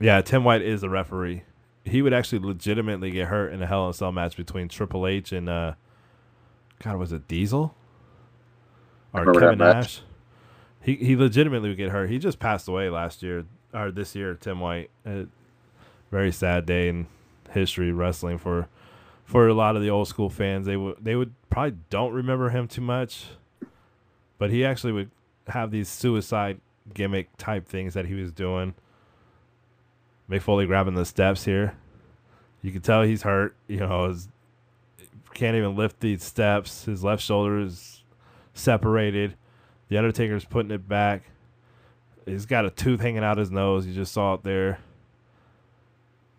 Yeah, 0.00 0.20
Tim 0.22 0.44
White 0.44 0.62
is 0.62 0.80
the 0.82 0.88
referee. 0.90 1.44
He 1.84 2.02
would 2.02 2.12
actually 2.12 2.40
legitimately 2.40 3.10
get 3.10 3.28
hurt 3.28 3.52
in 3.52 3.62
a 3.62 3.66
Hell 3.66 3.84
in 3.86 3.90
a 3.90 3.94
Cell 3.94 4.12
match 4.12 4.36
between 4.36 4.68
Triple 4.68 5.06
H 5.06 5.32
and 5.32 5.48
uh 5.48 5.74
God, 6.82 6.96
was 6.96 7.12
it 7.12 7.26
Diesel? 7.28 7.74
Or 9.12 9.32
Kevin. 9.32 9.58
Nash? 9.58 10.02
He 10.80 10.96
he 10.96 11.16
legitimately 11.16 11.68
would 11.68 11.78
get 11.78 11.90
hurt. 11.90 12.10
He 12.10 12.18
just 12.18 12.38
passed 12.38 12.68
away 12.68 12.88
last 12.88 13.22
year 13.22 13.46
or 13.74 13.90
this 13.90 14.14
year, 14.14 14.34
Tim 14.34 14.60
White. 14.60 14.90
Uh, 15.04 15.24
very 16.10 16.32
sad 16.32 16.66
day 16.66 16.88
in 16.88 17.06
history 17.50 17.92
wrestling 17.92 18.38
for 18.38 18.68
for 19.24 19.48
a 19.48 19.54
lot 19.54 19.76
of 19.76 19.82
the 19.82 19.90
old 19.90 20.08
school 20.08 20.30
fans. 20.30 20.66
They 20.66 20.76
would 20.76 20.96
they 21.00 21.16
would 21.16 21.34
probably 21.50 21.78
don't 21.90 22.12
remember 22.12 22.50
him 22.50 22.68
too 22.68 22.80
much, 22.80 23.26
but 24.38 24.50
he 24.50 24.64
actually 24.64 24.92
would 24.92 25.10
have 25.48 25.70
these 25.70 25.88
suicide 25.88 26.60
gimmick 26.94 27.28
type 27.36 27.66
things 27.66 27.94
that 27.94 28.06
he 28.06 28.14
was 28.14 28.32
doing. 28.32 28.74
Mick 30.30 30.42
Foley 30.42 30.66
grabbing 30.66 30.94
the 30.94 31.04
steps 31.04 31.44
here. 31.44 31.74
You 32.62 32.72
can 32.72 32.82
tell 32.82 33.02
he's 33.02 33.22
hurt. 33.22 33.54
You 33.66 33.80
know, 33.80 34.08
his, 34.08 34.28
can't 35.34 35.56
even 35.56 35.76
lift 35.76 36.00
these 36.00 36.24
steps. 36.24 36.84
His 36.84 37.04
left 37.04 37.22
shoulder 37.22 37.60
is 37.60 38.02
separated. 38.54 39.34
The 39.88 39.98
Undertaker's 39.98 40.44
putting 40.44 40.70
it 40.70 40.88
back. 40.88 41.22
He's 42.26 42.46
got 42.46 42.66
a 42.66 42.70
tooth 42.70 43.00
hanging 43.00 43.24
out 43.24 43.38
his 43.38 43.50
nose. 43.50 43.86
You 43.86 43.94
just 43.94 44.12
saw 44.12 44.34
it 44.34 44.42
there. 44.42 44.80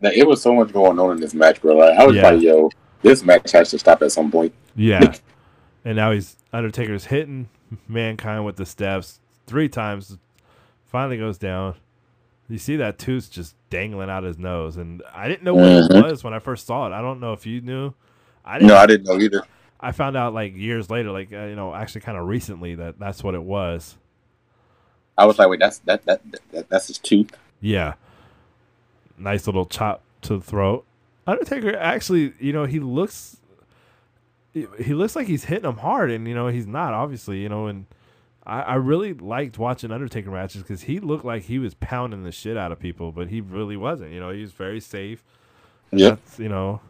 Now, 0.02 0.12
it 0.14 0.28
was 0.28 0.42
so 0.42 0.54
much 0.54 0.72
going 0.72 1.00
on 1.00 1.12
in 1.12 1.20
this 1.20 1.34
match, 1.34 1.62
bro. 1.62 1.76
Like 1.76 1.98
I 1.98 2.06
was 2.06 2.16
Yeah. 2.16 2.30
like, 2.30 2.42
yo, 2.42 2.70
this 3.02 3.24
match 3.24 3.52
has 3.52 3.72
to 3.72 3.80
stop 3.80 4.02
at 4.02 4.12
some 4.12 4.32
point. 4.32 4.54
Yeah. 4.76 5.16
and 5.86 5.96
now 5.96 6.12
he's 6.12 6.38
Undertaker's 6.54 7.06
hitting 7.06 7.50
mankind 7.88 8.46
with 8.46 8.56
the 8.56 8.66
steps 8.66 9.20
three 9.48 9.70
times. 9.70 10.18
Finally 10.86 11.18
goes 11.18 11.38
down. 11.38 11.76
You 12.48 12.58
see 12.58 12.78
that 12.78 12.98
tooth 12.98 13.30
just 13.30 13.56
dangling 13.70 14.10
out 14.10 14.24
his 14.24 14.40
nose, 14.40 14.78
and 14.78 15.04
I 15.14 15.28
didn't 15.28 15.44
know 15.44 15.54
what 15.54 15.66
it 15.66 15.92
mm-hmm. 15.92 16.10
was 16.10 16.24
when 16.24 16.34
I 16.34 16.40
first 16.40 16.66
saw 16.66 16.88
it. 16.88 16.94
I 16.94 17.02
don't 17.02 17.20
know 17.20 17.34
if 17.34 17.46
you 17.46 17.62
knew. 17.62 17.94
I 18.50 18.60
didn't. 18.60 18.70
No, 18.70 18.76
I 18.78 18.86
didn't 18.88 19.06
know 19.06 19.20
either. 19.20 19.43
I 19.80 19.91
found 19.91 20.18
out 20.18 20.34
like 20.34 20.56
years 20.56 20.89
later, 20.89 21.12
like 21.12 21.32
uh, 21.32 21.45
you 21.45 21.56
know, 21.56 21.74
actually 21.74 22.02
kind 22.02 22.18
of 22.18 22.28
recently 22.28 22.76
that 22.76 23.00
that's 23.00 23.24
what 23.24 23.36
it 23.36 23.43
was. 23.43 23.95
I 25.18 25.26
was 25.26 25.38
like, 25.38 25.50
wait, 25.50 25.60
that's 25.60 25.80
that 25.80 26.06
that, 26.06 26.22
that 26.52 26.70
that's 26.70 26.88
his 26.88 26.97
tooth. 26.97 27.32
Yeah. 27.62 27.93
Nice 29.18 29.45
little 29.45 29.66
chop 29.66 30.02
to 30.24 30.38
the 30.38 30.43
throat. 30.43 30.86
Undertaker 31.28 31.76
actually, 31.76 32.34
you 32.39 32.54
know, 32.54 32.66
he 32.66 32.80
looks 32.80 33.38
he 34.54 34.66
he 34.82 34.93
looks 34.93 35.16
like 35.16 35.28
he's 35.28 35.45
hitting 35.45 35.70
him 35.70 35.78
hard 35.78 36.10
and 36.10 36.28
you 36.28 36.34
know, 36.34 36.47
he's 36.47 36.68
not 36.68 36.93
obviously, 36.93 37.41
you 37.41 37.50
know, 37.50 37.68
and 37.68 37.86
I, 38.45 38.62
I 38.62 38.76
really 38.76 39.14
liked 39.14 39.60
watching 39.60 39.91
Undertaker 39.91 40.32
matches 40.32 40.64
because 40.64 40.84
he 40.84 41.00
looked 41.00 41.26
like 41.26 41.43
he 41.43 41.60
was 41.60 41.76
pounding 41.76 42.24
the 42.24 42.32
shit 42.32 42.58
out 42.58 42.72
of 42.72 42.80
people, 42.80 43.12
but 43.12 43.28
he 43.28 43.41
really 43.41 43.78
wasn't. 43.78 44.12
You 44.12 44.20
know, 44.20 44.32
he 44.32 44.41
was 44.41 44.54
very 44.54 44.80
safe. 44.80 45.24
Yeah, 45.91 46.18
you 46.38 46.50
know, 46.50 46.82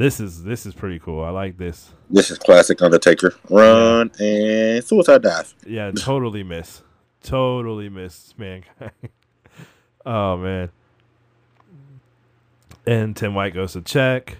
this 0.00 0.18
is 0.18 0.44
this 0.44 0.64
is 0.64 0.74
pretty 0.74 0.98
cool. 0.98 1.22
I 1.22 1.28
like 1.28 1.58
this. 1.58 1.92
this 2.08 2.30
is 2.30 2.38
classic 2.38 2.80
Undertaker. 2.80 3.34
Run 3.50 4.10
and 4.18 4.82
suicide 4.82 5.22
dive. 5.22 5.54
Yeah, 5.66 5.90
totally 5.96 6.42
miss. 6.42 6.82
Totally 7.22 7.90
miss 7.90 8.32
mankind. 8.38 8.92
oh 10.06 10.38
man. 10.38 10.70
And 12.86 13.14
Tim 13.14 13.34
White 13.34 13.52
goes 13.52 13.74
to 13.74 13.82
check. 13.82 14.38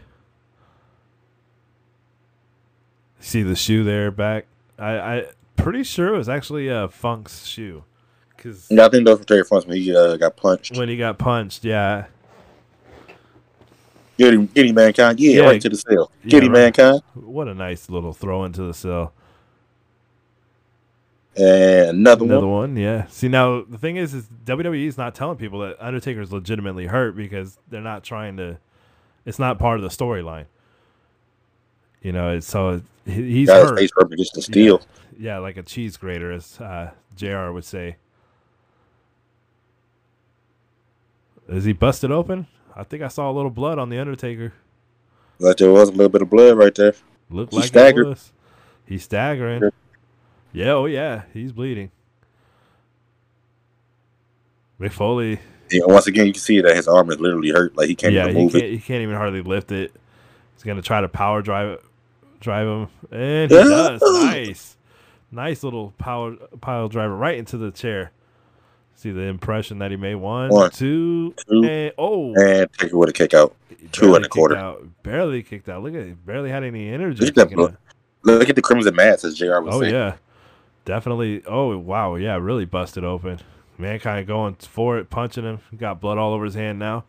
See 3.21 3.43
the 3.43 3.55
shoe 3.55 3.85
there 3.85 4.11
back. 4.11 4.47
I 4.79 4.99
I 4.99 5.25
pretty 5.57 5.85
sure 5.85 6.15
it 6.15 6.17
was 6.17 6.29
actually 6.31 6.69
a 6.69 6.89
Funk's 6.89 7.45
shoe. 7.47 7.85
Cause 8.39 8.69
Yeah, 8.71 8.87
I 8.87 8.89
think 8.89 9.05
those 9.05 9.19
were 9.19 9.25
Terry 9.27 9.45
Funks 9.45 9.67
when 9.67 9.77
he 9.77 9.95
uh, 9.95 10.17
got 10.17 10.39
punched. 10.39 10.79
when 10.79 10.89
he 10.89 10.97
got 10.97 11.19
punched, 11.19 11.67
yeah. 11.67 12.07
Get 14.21 14.35
him, 14.67 14.75
mankind. 14.75 15.19
Yeah, 15.19 15.31
Yeah. 15.33 15.41
right 15.49 15.61
to 15.63 15.69
the 15.71 15.77
cell. 15.77 16.11
Yeah, 16.25 16.29
Get 16.31 16.45
him, 16.45 16.53
right. 16.53 16.61
mankind. 16.75 17.03
What 17.15 17.49
a 17.49 17.55
nice 17.55 17.89
little 17.89 18.13
throw 18.13 18.45
into 18.45 18.63
the 18.63 18.75
cell. 18.75 19.13
And 21.37 21.91
another, 21.91 22.25
Another 22.27 22.47
one. 22.47 22.75
one, 22.75 22.77
yeah. 22.77 23.07
See 23.07 23.29
now 23.29 23.63
the 23.63 23.79
thing 23.79 23.97
is, 23.97 24.13
is 24.13 24.27
WWE 24.45 24.87
is 24.87 24.99
not 24.99 25.15
telling 25.15 25.39
people 25.39 25.61
that 25.61 25.77
Undertaker's 25.81 26.33
legitimately 26.33 26.87
hurt 26.87 27.17
because 27.17 27.57
they're 27.71 27.81
not 27.81 28.03
trying 28.05 28.37
to. 28.37 28.59
It's 29.25 29.39
not 29.39 29.59
part 29.59 29.79
of 29.79 29.83
the 29.83 29.89
storyline. 29.97 30.47
You 32.03 32.13
know, 32.13 32.31
it's 32.35 32.47
so 32.47 32.83
he's 33.07 33.47
Got 33.49 33.61
his 33.63 33.71
hurt. 33.71 33.79
face 33.79 33.91
rubbed 33.97 34.13
against 34.13 34.35
the 34.35 34.43
steel. 34.43 34.83
Yeah, 35.19 35.39
like 35.39 35.57
a 35.57 35.63
cheese 35.63 35.97
grater, 35.97 36.33
as 36.33 36.61
uh, 36.61 36.91
Jr. 37.17 37.53
would 37.53 37.65
say. 37.65 37.97
Is 41.49 41.65
he 41.65 41.73
busted 41.73 42.11
open? 42.11 42.47
I 42.81 42.85
think 42.85 43.03
I 43.03 43.09
saw 43.09 43.31
a 43.31 43.35
little 43.35 43.51
blood 43.51 43.79
on 43.79 43.91
the 43.91 43.99
Undertaker. 43.99 44.55
Like 45.39 45.59
there 45.59 45.71
was 45.71 45.91
a 45.91 45.93
little 45.93 46.09
bit 46.09 46.23
of 46.23 46.31
blood 46.31 46.57
right 46.57 46.75
there. 46.75 46.95
Looked 47.29 47.53
He 47.53 47.59
like 47.59 47.67
staggered. 47.67 48.07
was. 48.07 48.33
He's 48.87 49.05
staggering. 49.05 49.63
Yeah. 49.63 49.71
Yeah, 50.53 50.73
oh 50.73 50.87
yeah, 50.87 51.23
he's 51.35 51.53
bleeding. 51.53 51.91
Mick 54.81 54.93
Foley 54.93 55.39
And 55.71 55.83
once 55.93 56.07
again, 56.07 56.27
you 56.27 56.33
can 56.33 56.41
see 56.41 56.61
that 56.63 56.75
his 56.75 56.89
arm 56.89 57.11
is 57.11 57.21
literally 57.21 57.51
hurt. 57.51 57.77
Like 57.77 57.89
he 57.89 57.95
can't 57.95 58.15
yeah, 58.15 58.25
even 58.25 58.37
he 58.37 58.43
move 58.45 58.53
can't. 58.53 58.65
it. 58.65 58.71
He 58.71 58.79
can't 58.79 59.03
even 59.03 59.15
hardly 59.15 59.43
lift 59.43 59.71
it. 59.73 59.93
He's 60.55 60.63
gonna 60.65 60.81
try 60.83 61.03
to 61.03 61.09
power 61.09 61.43
drive 61.43 61.69
it, 61.69 61.85
drive 62.41 62.67
him, 62.67 62.89
and 63.11 63.51
he 63.51 63.57
Yeah. 63.59 63.65
does. 63.65 64.03
Nice, 64.03 64.77
nice 65.31 65.63
little 65.63 65.93
power 65.99 66.35
pile 66.63 66.89
driver 66.89 67.15
right 67.15 67.37
into 67.39 67.59
the 67.59 67.71
chair. 67.71 68.11
See 69.01 69.13
the 69.13 69.23
impression 69.23 69.79
that 69.79 69.91
he 69.91 69.97
made. 69.97 70.17
One, 70.17 70.51
One, 70.51 70.71
two, 70.71 71.33
two, 71.49 71.65
and 71.65 71.91
oh, 71.97 72.35
And 72.35 72.71
take 72.75 72.91
it 72.93 72.95
with 72.95 73.09
a 73.09 73.15
kick 73.15 73.33
out. 73.33 73.57
two 73.93 74.15
and 74.15 74.27
a 74.27 74.29
quarter. 74.29 74.57
Out, 74.57 74.87
barely 75.03 75.43
kicked 75.43 75.71
out. 75.71 75.83
Look 75.83 75.95
at 75.95 76.01
it. 76.01 76.27
Barely 76.27 76.51
had 76.51 76.65
any 76.65 76.91
energy. 76.91 77.25
Look 77.25 77.39
at 77.39 77.49
kicking 77.49 77.77
Look 78.25 78.51
at 78.51 78.57
the 78.57 78.61
crimson 78.61 78.95
mass, 78.95 79.25
as 79.25 79.37
Jr. 79.39 79.61
was 79.63 79.75
Oh 79.75 79.81
saying. 79.81 79.95
yeah, 79.95 80.17
definitely. 80.85 81.43
Oh 81.47 81.79
wow, 81.79 82.17
yeah, 82.17 82.37
really 82.37 82.67
busted 82.67 83.03
open. 83.03 83.41
Mankind 83.79 84.27
going 84.27 84.57
for 84.57 84.99
it, 84.99 85.09
punching 85.09 85.45
him. 85.45 85.61
Got 85.79 86.03
blood 86.03 86.19
all 86.19 86.35
over 86.35 86.45
his 86.45 86.55
hand 86.55 86.79
now. 86.79 87.05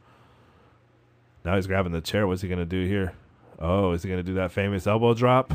Now 1.43 1.57
he's 1.57 1.67
grabbing 1.67 1.91
the 1.91 1.99
chair. 1.99 2.25
What's 2.25 2.41
he 2.41 2.47
gonna 2.47 2.63
do 2.63 2.85
here? 2.85 3.11
Oh, 3.59 3.91
is 3.91 4.03
he 4.03 4.09
gonna 4.09 4.23
do 4.23 4.35
that 4.35 4.53
famous 4.53 4.87
elbow 4.87 5.13
drop 5.13 5.53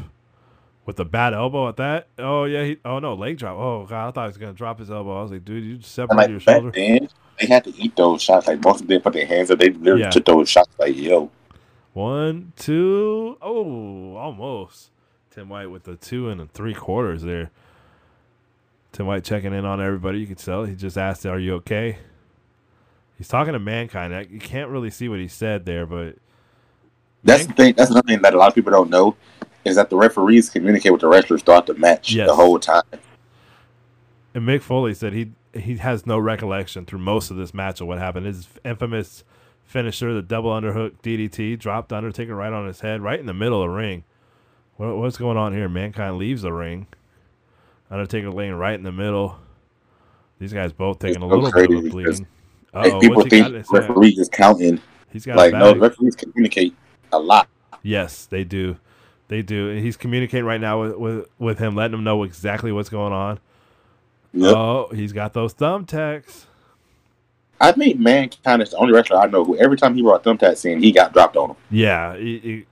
with 0.86 0.96
the 0.96 1.04
bad 1.04 1.34
elbow 1.34 1.68
at 1.68 1.76
that? 1.76 2.08
Oh 2.18 2.44
yeah. 2.44 2.64
He, 2.64 2.76
oh 2.84 2.98
no, 3.00 3.14
leg 3.14 3.36
drop. 3.38 3.56
Oh 3.58 3.84
god, 3.86 4.08
I 4.08 4.10
thought 4.12 4.22
he 4.24 4.28
was 4.28 4.38
gonna 4.38 4.52
drop 4.52 4.78
his 4.78 4.90
elbow. 4.90 5.18
I 5.18 5.22
was 5.22 5.32
like, 5.32 5.44
dude, 5.44 5.64
you 5.64 5.80
separated 5.82 6.30
your 6.30 6.38
like 6.38 6.46
back 6.46 6.54
shoulder. 6.56 6.70
then, 6.74 7.08
they 7.40 7.46
had 7.46 7.64
to 7.64 7.74
eat 7.76 7.94
those 7.96 8.22
shots. 8.22 8.46
Like 8.46 8.64
most 8.64 8.80
of 8.82 8.86
them 8.86 9.00
put 9.02 9.12
their 9.12 9.26
hands 9.26 9.50
up. 9.50 9.58
They 9.58 9.70
literally 9.70 10.02
Yeah. 10.02 10.10
took 10.10 10.24
those 10.24 10.48
shots. 10.48 10.70
Like 10.78 10.96
yo, 10.96 11.30
One, 11.92 12.52
two, 12.56 13.36
oh, 13.42 14.14
almost. 14.16 14.90
Tim 15.30 15.48
White 15.50 15.70
with 15.70 15.82
the 15.84 15.96
two 15.96 16.30
and 16.30 16.40
the 16.40 16.46
three 16.46 16.72
quarters 16.72 17.22
there. 17.22 17.50
Tim 18.92 19.04
White 19.06 19.24
checking 19.24 19.52
in 19.52 19.66
on 19.66 19.82
everybody. 19.82 20.20
You 20.20 20.26
can 20.26 20.36
tell. 20.36 20.64
He 20.64 20.74
just 20.74 20.96
asked, 20.96 21.26
"Are 21.26 21.38
you 21.38 21.54
okay?" 21.56 21.98
He's 23.18 23.28
talking 23.28 23.52
to 23.52 23.58
mankind. 23.58 24.30
You 24.30 24.38
can't 24.38 24.70
really 24.70 24.90
see 24.90 25.08
what 25.08 25.18
he 25.18 25.28
said 25.28 25.66
there, 25.66 25.84
but 25.84 26.16
that's 27.24 27.46
the 27.46 27.52
thing. 27.52 27.74
That's 27.76 27.90
another 27.90 28.06
thing 28.06 28.22
that 28.22 28.32
a 28.34 28.38
lot 28.38 28.48
of 28.48 28.54
people 28.54 28.72
don't 28.72 28.88
know 28.90 29.16
is 29.66 29.76
that 29.76 29.90
the 29.90 29.96
referees 29.96 30.48
communicate 30.50 30.92
with 30.92 31.00
the 31.00 31.08
wrestlers 31.08 31.42
throughout 31.42 31.66
the 31.66 31.74
match 31.74 32.12
Yes. 32.12 32.28
the 32.28 32.34
whole 32.34 32.58
time. 32.58 32.82
and 34.34 34.46
Mick 34.46 34.62
Foley 34.62 34.94
said 34.94 35.12
he 35.12 35.32
he 35.54 35.76
has 35.76 36.04
no 36.06 36.18
recollection 36.18 36.84
through 36.84 36.98
most 36.98 37.30
of 37.30 37.36
this 37.38 37.54
match 37.54 37.80
of 37.80 37.86
what 37.86 37.98
happened. 37.98 38.26
His 38.26 38.46
infamous 38.64 39.24
finisher, 39.64 40.12
the 40.12 40.20
double 40.20 40.50
underhook 40.50 40.92
DDT, 41.02 41.58
dropped 41.58 41.92
Undertaker 41.94 42.34
right 42.34 42.52
on 42.52 42.66
his 42.66 42.80
head, 42.80 43.00
right 43.00 43.18
in 43.18 43.24
the 43.24 43.32
middle 43.32 43.62
of 43.62 43.70
the 43.70 43.74
ring. 43.74 44.04
What, 44.76 44.98
what's 44.98 45.16
going 45.16 45.38
on 45.38 45.54
here? 45.54 45.66
Mankind 45.68 46.18
leaves 46.18 46.42
the 46.42 46.52
ring. 46.52 46.86
Undertaker 47.90 48.30
laying 48.30 48.52
right 48.54 48.74
in 48.74 48.82
the 48.82 48.92
middle. 48.92 49.38
These 50.38 50.52
guys 50.52 50.74
both 50.74 50.98
taking 50.98 51.22
a 51.22 51.26
little 51.26 51.50
bit 51.50 51.70
of 51.70 51.90
bleeding. 51.90 52.26
Uh-oh, 52.74 53.00
people 53.00 53.16
what's 53.16 53.32
he 53.32 53.40
got? 53.40 53.52
think 53.52 53.60
It's, 53.60 53.72
referees 53.72 54.18
is 54.18 54.28
counting. 54.28 54.78
He's 55.10 55.24
got 55.24 55.36
Like 55.36 55.54
no, 55.54 55.74
referees 55.74 56.14
communicate 56.16 56.74
a 57.12 57.18
lot. 57.18 57.48
Yes, 57.82 58.26
they 58.26 58.44
do. 58.44 58.76
They 59.28 59.42
do. 59.42 59.70
And 59.70 59.80
he's 59.80 59.96
communicating 59.96 60.44
right 60.44 60.60
now 60.60 60.82
with, 60.82 60.96
with, 60.96 61.26
with 61.38 61.58
him, 61.58 61.74
letting 61.74 61.94
him 61.98 62.04
know 62.04 62.22
exactly 62.22 62.70
what's 62.72 62.88
going 62.88 63.12
on. 63.12 63.40
Yep. 64.32 64.54
Oh, 64.54 64.88
he's 64.94 65.12
got 65.12 65.32
those 65.32 65.54
thumbtacks. 65.54 66.44
I 67.60 67.72
think 67.72 67.98
Mankind 67.98 68.60
is 68.62 68.70
the 68.70 68.76
only 68.76 68.92
wrestler 68.92 69.16
I 69.18 69.26
know 69.26 69.42
who 69.44 69.56
every 69.56 69.78
time 69.78 69.94
he 69.94 70.02
brought 70.02 70.22
thumbtacks 70.24 70.64
in, 70.70 70.82
he 70.82 70.92
got 70.92 71.12
dropped 71.12 71.36
on 71.36 71.50
him. 71.50 71.56
Yeah. 71.70 72.16
he- 72.16 72.38
he- 72.38 72.66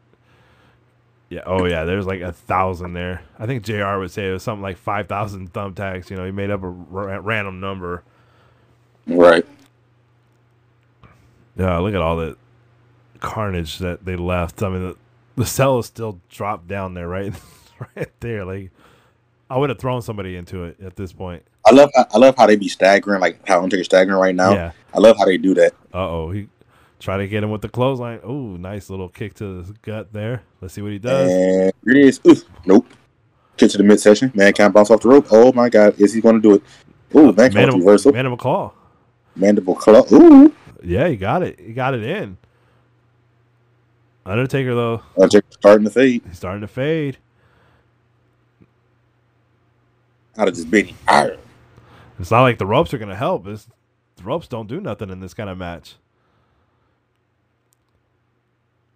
yeah. 1.30 1.40
Oh, 1.46 1.64
yeah. 1.64 1.84
There's 1.84 2.06
like 2.06 2.20
a 2.20 2.32
thousand 2.32 2.92
there. 2.92 3.22
I 3.38 3.46
think 3.46 3.64
JR 3.64 3.98
would 3.98 4.10
say 4.10 4.28
it 4.28 4.32
was 4.32 4.42
something 4.42 4.62
like 4.62 4.76
5,000 4.76 5.52
thumbtacks. 5.52 6.10
You 6.10 6.16
know, 6.16 6.24
he 6.26 6.30
made 6.30 6.50
up 6.50 6.62
a 6.62 6.68
ra- 6.68 7.18
random 7.22 7.60
number. 7.60 8.04
Right. 9.06 9.44
Yeah, 11.56 11.78
look 11.78 11.94
at 11.94 12.00
all 12.00 12.16
the 12.16 12.36
carnage 13.20 13.78
that 13.78 14.04
they 14.04 14.16
left. 14.16 14.62
I 14.62 14.68
mean, 14.68 14.94
the, 15.36 15.46
cell 15.46 15.78
is 15.78 15.86
still 15.86 16.20
dropped 16.28 16.68
down 16.68 16.94
there, 16.94 17.08
right, 17.08 17.32
right 17.96 18.10
there. 18.20 18.44
Like, 18.44 18.70
I 19.50 19.58
would 19.58 19.70
have 19.70 19.78
thrown 19.78 20.02
somebody 20.02 20.36
into 20.36 20.64
it 20.64 20.80
at 20.80 20.96
this 20.96 21.12
point. 21.12 21.42
I 21.66 21.72
love 21.72 21.90
I 21.96 22.18
love 22.18 22.36
how 22.36 22.46
they 22.46 22.56
be 22.56 22.68
staggering, 22.68 23.20
like 23.20 23.46
how 23.48 23.62
Undertaker's 23.62 23.86
staggering 23.86 24.18
right 24.18 24.34
now. 24.34 24.52
Yeah. 24.52 24.72
I 24.92 24.98
love 24.98 25.16
how 25.16 25.24
they 25.24 25.38
do 25.38 25.54
that. 25.54 25.72
Uh 25.94 26.10
oh, 26.10 26.30
he 26.30 26.48
try 27.00 27.16
to 27.16 27.26
get 27.26 27.42
him 27.42 27.50
with 27.50 27.62
the 27.62 27.68
clothesline. 27.68 28.20
Oh, 28.22 28.56
nice 28.56 28.90
little 28.90 29.08
kick 29.08 29.34
to 29.34 29.62
the 29.62 29.72
gut 29.80 30.12
there. 30.12 30.42
Let's 30.60 30.74
see 30.74 30.82
what 30.82 30.92
he 30.92 30.98
does. 30.98 31.30
And 31.30 31.72
here 31.84 31.96
it 31.96 32.08
is. 32.08 32.20
Oof. 32.26 32.44
Nope. 32.66 32.86
Kick 33.56 33.70
to 33.70 33.78
the 33.78 33.84
midsection. 33.84 34.32
Mankind 34.34 34.74
bounce 34.74 34.90
off 34.90 35.00
the 35.00 35.08
rope. 35.08 35.28
Oh 35.30 35.52
my 35.52 35.68
god, 35.68 35.98
is 35.98 36.12
he 36.12 36.20
going 36.20 36.36
to 36.36 36.40
do 36.40 36.54
it? 36.54 36.62
Ooh, 37.14 37.32
Mankind 37.32 37.54
Mandible, 37.54 37.78
reversal. 37.78 38.12
mandible 38.12 38.36
claw. 38.36 38.72
Mandible 39.36 39.76
claw. 39.76 40.04
Ooh. 40.12 40.54
Yeah, 40.82 41.08
he 41.08 41.16
got 41.16 41.42
it. 41.42 41.60
He 41.60 41.72
got 41.72 41.94
it 41.94 42.02
in. 42.02 42.36
Undertaker 44.26 44.74
though, 44.74 45.02
Undertaker 45.16 45.46
starting 45.50 45.84
to 45.84 45.90
fade. 45.90 46.22
he's 46.26 46.36
starting 46.36 46.62
to 46.62 46.68
fade. 46.68 47.18
Out 50.36 50.48
of 50.48 50.54
just 50.54 50.70
bitty 50.70 50.94
iron. 51.06 51.38
It's 52.18 52.30
not 52.30 52.42
like 52.42 52.58
the 52.58 52.66
ropes 52.66 52.94
are 52.94 52.98
gonna 52.98 53.16
help. 53.16 53.46
It's, 53.46 53.68
the 54.16 54.22
ropes 54.22 54.48
don't 54.48 54.68
do 54.68 54.80
nothing 54.80 55.10
in 55.10 55.20
this 55.20 55.34
kind 55.34 55.50
of 55.50 55.58
match. 55.58 55.96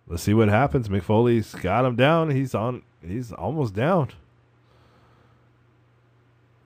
Let's 0.07 0.23
see 0.23 0.33
what 0.33 0.49
happens. 0.49 0.89
Mick 0.89 1.03
Foley's 1.03 1.55
got 1.55 1.85
him 1.85 1.95
down. 1.95 2.31
He's 2.31 2.55
on. 2.55 2.83
He's 3.07 3.31
almost 3.31 3.75
down. 3.75 4.09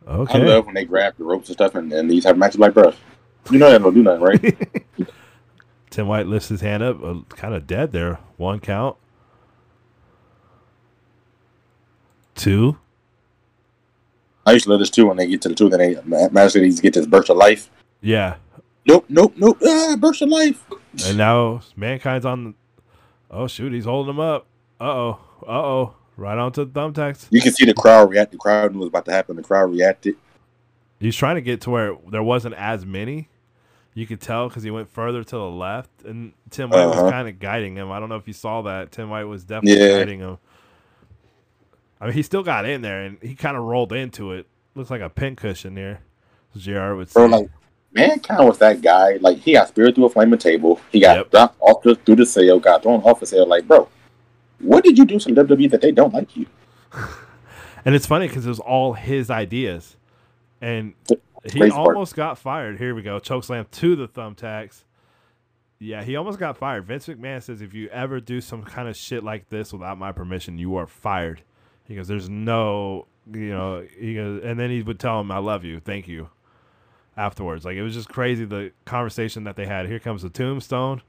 Okay. 0.07 0.41
I 0.41 0.45
love 0.45 0.67
when 0.67 0.75
they 0.75 0.85
grab 0.85 1.15
the 1.17 1.25
ropes 1.25 1.49
and 1.49 1.57
stuff 1.57 1.75
and, 1.75 1.93
and 1.93 2.11
these 2.11 2.25
have 2.25 2.37
matches 2.37 2.59
like, 2.59 2.75
bro, 2.75 2.93
you 3.51 3.59
know 3.59 3.71
that 3.71 3.83
don't 3.83 3.95
do 3.95 4.03
nothing, 4.03 4.23
right? 4.23 4.82
Tim 5.93 6.07
White 6.07 6.27
lifts 6.27 6.49
his 6.49 6.63
hand 6.63 6.83
up, 6.83 7.05
uh, 7.05 7.21
kind 7.29 7.53
of 7.55 7.67
dead 7.67 7.93
there. 7.93 8.19
One 8.39 8.61
count. 8.61 8.97
Two. 12.35 12.79
I 14.47 14.53
used 14.53 14.65
to 14.65 14.71
love 14.71 14.81
this 14.81 14.89
too 14.89 15.07
when 15.07 15.19
they 15.19 15.27
get 15.27 15.43
to 15.43 15.51
the 15.51 15.55
two, 15.55 15.69
then 15.69 15.79
they 15.79 16.29
magically 16.31 16.73
get 16.73 16.95
this 16.95 17.07
burst 17.07 17.29
of 17.29 17.37
life. 17.37 17.71
Yeah. 18.01 18.37
Nope, 18.87 19.05
nope, 19.11 19.35
nope. 19.37 19.59
Ah, 19.65 19.95
burst 19.99 20.23
of 20.23 20.31
life. 20.31 20.65
And 21.07 21.19
now 21.19 21.61
Mankind's 21.77 22.25
on. 22.25 22.45
The, 22.45 22.55
oh 23.31 23.47
shoot, 23.47 23.73
he's 23.73 23.85
holding 23.85 24.15
him 24.15 24.21
up. 24.21 24.47
Uh 24.81 24.85
oh. 24.85 25.21
Uh 25.43 25.51
oh. 25.51 25.95
Right 26.17 26.39
onto 26.39 26.65
the 26.65 26.71
thumbtacks. 26.71 27.27
You 27.31 27.43
can 27.43 27.53
see 27.53 27.67
the 27.67 27.75
crowd 27.75 28.09
react. 28.11 28.33
The 28.33 28.39
crowd 28.39 28.73
knew 28.73 28.79
was 28.79 28.89
about 28.89 29.05
to 29.05 29.13
happen. 29.13 29.37
The 29.37 29.43
crowd 29.43 29.71
reacted. 29.71 30.17
He's 30.99 31.17
trying 31.17 31.35
to 31.35 31.43
get 31.43 31.61
to 31.63 31.71
where 31.71 31.97
there 32.11 32.23
wasn't 32.23 32.55
as 32.55 32.87
many. 32.87 33.29
You 33.95 34.07
could 34.07 34.21
tell 34.21 34.49
because 34.49 34.63
he 34.63 34.71
went 34.71 34.89
further 34.91 35.23
to 35.23 35.37
the 35.37 35.51
left, 35.51 35.91
and 36.05 36.33
Tim 36.51 36.71
White 36.71 36.81
Uh-huh. 36.87 37.03
was 37.03 37.11
kind 37.13 37.29
of 37.29 37.39
guiding 37.39 37.77
him. 37.77 37.91
I 37.91 38.01
don't 38.01 38.09
know 38.09 38.17
if 38.17 38.27
you 38.27 38.33
saw 38.33 38.63
that. 38.63 38.91
Tim 38.93 39.11
White 39.11 39.25
was 39.25 39.45
definitely 39.45 39.83
Yeah. 39.87 39.99
guiding 39.99 40.21
him. 40.21 40.39
I 42.01 42.07
mean, 42.07 42.15
he 42.15 42.23
still 42.23 42.43
got 42.43 42.65
in 42.65 42.83
there, 42.83 43.03
and 43.03 43.19
he 43.23 43.35
kind 43.35 43.57
of 43.57 43.63
rolled 43.65 43.93
into 43.93 44.33
it. 44.33 44.47
Looks 44.75 44.91
like 44.91 45.03
a 45.03 45.11
pin 45.11 45.37
cushion 45.37 45.75
there. 45.75 46.01
Jr. 46.57 46.95
would 46.95 47.09
say. 47.11 47.15
Bro, 47.15 47.27
like 47.27 47.51
Mankind 47.93 48.47
was 48.49 48.59
that 48.59 48.81
guy. 48.81 49.19
Like 49.21 49.39
he 49.39 49.53
got 49.53 49.69
speared 49.69 49.95
through 49.95 50.07
a 50.07 50.09
flaming 50.11 50.39
table. 50.39 50.81
He 50.91 51.01
got 51.01 51.17
Yep. 51.19 51.31
dropped 51.31 51.57
off 51.61 51.83
the, 51.83 51.95
through 51.95 52.17
the 52.17 52.27
sail. 52.27 52.59
Got 52.59 52.83
thrown 52.83 53.01
off 53.03 53.21
the 53.21 53.27
sail. 53.27 53.47
Like, 53.47 53.69
bro, 53.69 53.89
what 54.59 54.83
did 54.85 54.97
you 54.97 55.05
do 55.05 55.19
to 55.19 55.29
WWE 55.35 55.71
that 55.71 55.81
they 55.83 55.93
don't 55.93 56.13
like 56.15 56.35
you? 56.37 56.47
And 57.85 57.97
it's 57.97 58.07
funny 58.07 58.29
because 58.29 58.47
it 58.47 58.49
was 58.49 58.61
all 58.61 58.93
his 58.93 59.29
ideas. 59.29 59.97
And 60.61 60.95
he 61.51 61.71
almost 61.71 62.15
got 62.15 62.39
fired. 62.39 62.79
Here 62.79 62.95
we 62.95 63.03
go. 63.03 63.19
Chokeslam 63.19 63.71
to 63.71 63.97
the 63.97 64.09
thumbtacks. 64.09 64.85
Yeah, 65.79 66.05
he 66.05 66.15
almost 66.15 66.39
got 66.39 66.57
fired. 66.57 66.85
Vince 66.85 67.09
McMahon 67.09 67.43
says 67.43 67.61
if 67.61 67.75
you 67.75 67.89
ever 67.89 68.21
do 68.21 68.41
some 68.41 68.63
kind 68.63 68.89
of 68.89 68.97
shit 68.97 69.25
like 69.25 69.49
this 69.49 69.73
without 69.73 69.99
my 69.99 70.13
permission, 70.13 70.59
you 70.59 70.77
are 70.77 70.87
fired. 70.87 71.43
He 71.85 71.97
goes, 71.97 72.07
There's 72.09 72.29
no 72.29 73.07
you 73.33 73.51
know, 73.51 73.87
he 73.99 74.15
goes 74.15 74.43
and 74.45 74.59
then 74.59 74.71
he 74.71 74.83
would 74.83 74.99
tell 74.99 75.21
him, 75.21 75.31
I 75.31 75.39
love 75.39 75.65
you, 75.65 75.81
thank 75.81 76.09
you 76.09 76.29
afterwards. 77.17 77.65
Like 77.65 77.77
it 77.77 77.83
was 77.83 77.95
just 77.95 78.09
crazy 78.09 78.45
the 78.45 78.73
conversation 78.85 79.45
that 79.45 79.57
they 79.57 79.67
had. 79.67 79.87
Here 79.87 79.99
comes 79.99 80.23
the 80.23 80.31
tombstone. 80.31 81.03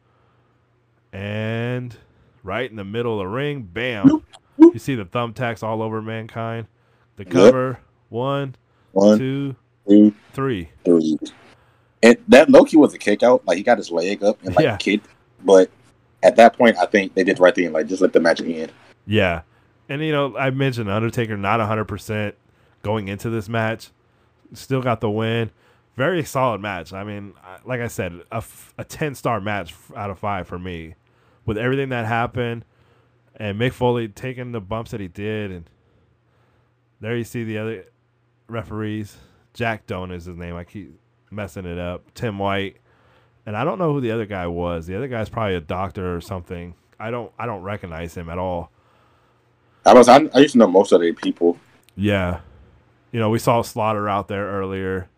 And 1.11 1.95
right 2.43 2.69
in 2.69 2.75
the 2.75 2.83
middle 2.83 3.13
of 3.13 3.19
the 3.19 3.27
ring, 3.27 3.61
bam. 3.61 4.23
You 4.57 4.79
see 4.79 4.95
the 4.95 5.05
thumbtacks 5.05 5.61
all 5.63 5.81
over 5.81 6.01
mankind. 6.01 6.67
The 7.15 7.25
cover, 7.25 7.79
one, 8.09 8.55
One, 8.91 9.19
two, 9.19 9.55
two, 9.87 10.13
three. 10.33 10.69
three. 10.85 11.17
And 12.01 12.17
that 12.27 12.49
Loki 12.49 12.77
was 12.77 12.93
a 12.93 12.97
kick 12.97 13.23
out. 13.23 13.45
Like 13.45 13.57
he 13.57 13.63
got 13.63 13.77
his 13.77 13.89
leg 13.91 14.23
up 14.23 14.37
and 14.43 14.55
like 14.55 14.63
Yeah. 14.63 14.77
kicked. 14.77 15.07
But 15.43 15.69
at 16.21 16.35
that 16.37 16.57
point, 16.57 16.77
I 16.77 16.85
think 16.85 17.13
they 17.13 17.23
did 17.23 17.37
the 17.37 17.41
right 17.43 17.55
thing. 17.55 17.71
Like 17.71 17.87
just 17.87 18.01
let 18.01 18.13
the 18.13 18.19
match 18.19 18.41
end. 18.41 18.71
Yeah. 19.05 19.41
And, 19.89 20.01
you 20.01 20.11
know, 20.11 20.35
I 20.37 20.49
mentioned 20.49 20.89
Undertaker 20.89 21.35
not 21.37 21.59
100% 21.59 22.33
going 22.81 23.07
into 23.07 23.29
this 23.29 23.47
match. 23.49 23.89
Still 24.53 24.81
got 24.81 25.01
the 25.01 25.09
win. 25.09 25.51
Very 25.95 26.23
solid 26.23 26.61
match. 26.61 26.91
I 26.93 27.03
mean, 27.03 27.33
like 27.65 27.79
I 27.81 27.87
said, 27.87 28.21
a, 28.31 28.37
f- 28.37 28.73
a 28.77 28.83
10 28.83 29.15
star 29.15 29.39
match 29.41 29.73
out 29.95 30.09
of 30.09 30.19
five 30.19 30.47
for 30.47 30.57
me. 30.57 30.95
With 31.45 31.57
everything 31.57 31.89
that 31.89 32.05
happened 32.05 32.63
and 33.35 33.59
Mick 33.59 33.73
Foley 33.73 34.07
taking 34.07 34.51
the 34.53 34.61
bumps 34.61 34.91
that 34.91 34.99
he 35.01 35.07
did. 35.09 35.51
And 35.51 35.69
there 37.01 37.15
you 37.15 37.23
see 37.25 37.43
the 37.43 37.57
other 37.57 37.85
referees. 38.47 39.17
Jack 39.53 39.87
Doan 39.87 40.11
is 40.11 40.25
his 40.25 40.35
name. 40.35 40.55
I 40.55 40.63
keep 40.63 40.99
messing 41.31 41.65
it 41.65 41.77
up. 41.77 42.13
Tim 42.13 42.39
White. 42.39 42.77
And 43.45 43.57
I 43.57 43.63
don't 43.63 43.77
know 43.77 43.93
who 43.93 44.01
the 44.01 44.11
other 44.11 44.25
guy 44.25 44.47
was. 44.47 44.87
The 44.87 44.95
other 44.95 45.07
guy's 45.07 45.29
probably 45.29 45.55
a 45.55 45.61
doctor 45.61 46.15
or 46.15 46.21
something. 46.21 46.75
I 46.99 47.11
don't 47.11 47.31
I 47.37 47.45
don't 47.45 47.61
recognize 47.61 48.15
him 48.15 48.29
at 48.29 48.37
all. 48.37 48.71
I 49.85 49.93
was. 49.93 50.07
I, 50.07 50.29
I 50.33 50.39
used 50.39 50.53
to 50.53 50.59
know 50.59 50.67
most 50.67 50.91
of 50.91 51.01
the 51.01 51.11
people. 51.11 51.57
Yeah. 51.95 52.39
You 53.11 53.19
know, 53.19 53.29
we 53.29 53.39
saw 53.39 53.61
Slaughter 53.61 54.07
out 54.07 54.27
there 54.27 54.45
earlier. 54.45 55.09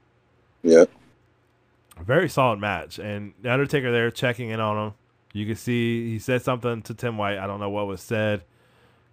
Yeah. 0.64 0.86
Very 2.02 2.28
solid 2.28 2.60
match. 2.60 3.00
And 3.00 3.34
the 3.42 3.54
Undertaker 3.54 3.92
there 3.92 4.12
checking 4.12 4.50
in 4.50 4.60
on 4.60 4.88
him. 4.88 4.94
You 5.34 5.46
can 5.46 5.56
see 5.56 6.12
he 6.12 6.20
said 6.20 6.42
something 6.42 6.82
to 6.84 6.94
Tim 6.94 7.18
White. 7.18 7.38
I 7.38 7.48
don't 7.48 7.60
know 7.60 7.70
what 7.70 7.88
was 7.88 8.02
said. 8.02 8.44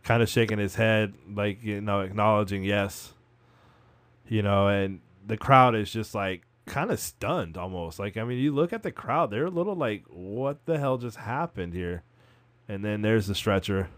Kind 0.03 0.23
of 0.23 0.29
shaking 0.29 0.59
his 0.59 0.75
head, 0.75 1.15
like, 1.33 1.63
you 1.63 1.81
know, 1.81 2.01
acknowledging 2.01 2.65
yes. 2.65 3.13
You 4.29 4.43
know, 4.43 4.67
and 4.69 5.01
the 5.27 5.37
crowd 5.37 5.75
is 5.75 5.91
just 5.93 6.15
like 6.15 6.43
kind 6.67 6.91
of 6.91 6.99
stunned 7.01 7.57
almost. 7.57 7.99
Like, 7.99 8.17
I 8.17 8.25
mean, 8.25 8.39
you 8.39 8.53
look 8.53 8.73
at 8.73 8.83
the 8.83 8.93
crowd, 8.93 9.31
they're 9.31 9.47
a 9.47 9.51
little 9.51 9.75
like, 9.75 10.05
what 10.09 10.65
the 10.67 10.79
hell 10.79 10.99
just 10.99 11.17
happened 11.17 11.75
here? 11.75 12.03
And 12.69 12.85
then 12.85 13.03
there's 13.03 13.27
the 13.27 13.35
stretcher. 13.35 13.89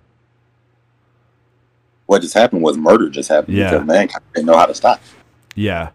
What 2.06 2.22
just 2.22 2.34
happened 2.34 2.62
was 2.62 2.76
murder 2.76 3.09
just 3.09 3.28
happened 3.28 3.56
Yeah. 3.56 3.70
because 3.70 3.86
Mankind 3.86 4.24
didn't 4.34 4.46
know 4.46 4.56
how 4.56 4.66
to 4.66 4.74
stop. 4.74 5.01
Yeah. 5.55 5.90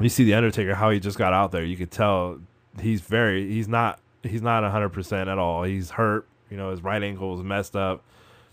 You 0.00 0.08
see 0.08 0.24
the 0.24 0.34
Undertaker 0.34 0.74
how 0.74 0.90
he 0.90 1.00
just 1.00 1.18
got 1.18 1.32
out 1.32 1.52
there. 1.52 1.64
You 1.64 1.76
could 1.76 1.90
tell 1.90 2.40
he's 2.80 3.00
very 3.00 3.48
he's 3.48 3.68
not 3.68 4.00
he's 4.22 4.42
not 4.42 4.68
hundred 4.70 4.90
percent 4.90 5.28
at 5.28 5.38
all. 5.38 5.62
He's 5.62 5.90
hurt. 5.90 6.26
You 6.50 6.56
know 6.56 6.70
his 6.70 6.82
right 6.82 7.02
ankle 7.02 7.32
was 7.32 7.42
messed 7.42 7.76
up. 7.76 8.02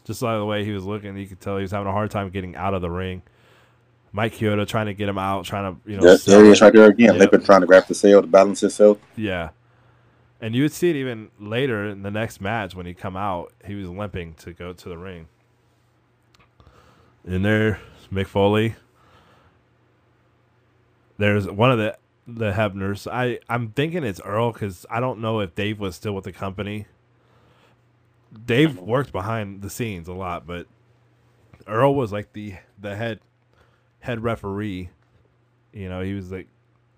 Just 0.03 0.21
like 0.21 0.37
the 0.37 0.45
way 0.45 0.65
he 0.65 0.71
was 0.71 0.83
looking, 0.83 1.15
you 1.17 1.27
could 1.27 1.39
tell 1.39 1.57
he 1.57 1.61
was 1.61 1.71
having 1.71 1.87
a 1.87 1.91
hard 1.91 2.11
time 2.11 2.29
getting 2.29 2.55
out 2.55 2.73
of 2.73 2.81
the 2.81 2.89
ring. 2.89 3.21
Mike 4.13 4.33
Chioda 4.35 4.67
trying 4.67 4.87
to 4.87 4.93
get 4.93 5.07
him 5.07 5.17
out, 5.17 5.45
trying 5.45 5.73
to 5.73 5.89
you 5.89 5.97
know 5.97 6.11
Yeah, 6.11 6.17
there 6.25 6.43
he 6.43 6.51
is 6.51 6.61
right 6.61 6.73
there 6.73 6.89
again. 6.89 7.13
Yep. 7.13 7.19
They've 7.19 7.31
been 7.31 7.43
trying 7.43 7.61
to 7.61 7.67
grab 7.67 7.87
the 7.87 7.95
sail 7.95 8.21
to 8.21 8.27
balance 8.27 8.61
himself. 8.61 8.97
Yeah. 9.15 9.49
And 10.41 10.55
you 10.55 10.63
would 10.63 10.73
see 10.73 10.89
it 10.89 10.95
even 10.95 11.29
later 11.39 11.85
in 11.85 12.01
the 12.01 12.11
next 12.11 12.41
match 12.41 12.75
when 12.75 12.85
he 12.85 12.93
come 12.93 13.15
out, 13.15 13.53
he 13.63 13.75
was 13.75 13.87
limping 13.87 14.33
to 14.35 14.53
go 14.53 14.73
to 14.73 14.89
the 14.89 14.97
ring. 14.97 15.27
And 17.25 17.45
there, 17.45 17.79
Mick 18.11 18.27
Foley. 18.27 18.75
There's 21.17 21.47
one 21.47 21.71
of 21.71 21.77
the 21.77 21.97
the 22.27 22.51
Hebners. 22.51 23.07
I 23.11 23.39
I'm 23.47 23.69
thinking 23.69 24.03
it's 24.03 24.19
Earl 24.21 24.51
because 24.51 24.85
I 24.89 24.99
don't 24.99 25.19
know 25.19 25.39
if 25.39 25.55
Dave 25.55 25.79
was 25.79 25.95
still 25.95 26.13
with 26.13 26.23
the 26.23 26.31
company. 26.31 26.87
Dave 28.45 28.77
worked 28.79 29.11
behind 29.11 29.61
the 29.61 29.69
scenes 29.69 30.07
a 30.07 30.13
lot, 30.13 30.47
but 30.47 30.65
Earl 31.67 31.95
was 31.95 32.11
like 32.11 32.33
the 32.33 32.55
the 32.79 32.95
head 32.95 33.19
head 34.01 34.21
referee. 34.23 34.89
You 35.73 35.89
know, 35.89 36.01
he 36.01 36.13
was 36.13 36.31
like 36.31 36.47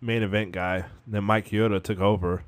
main 0.01 0.23
event 0.23 0.51
guy. 0.51 0.85
Then 1.07 1.23
Mike 1.23 1.49
Chioda 1.49 1.81
took 1.81 1.99
over, 1.99 2.43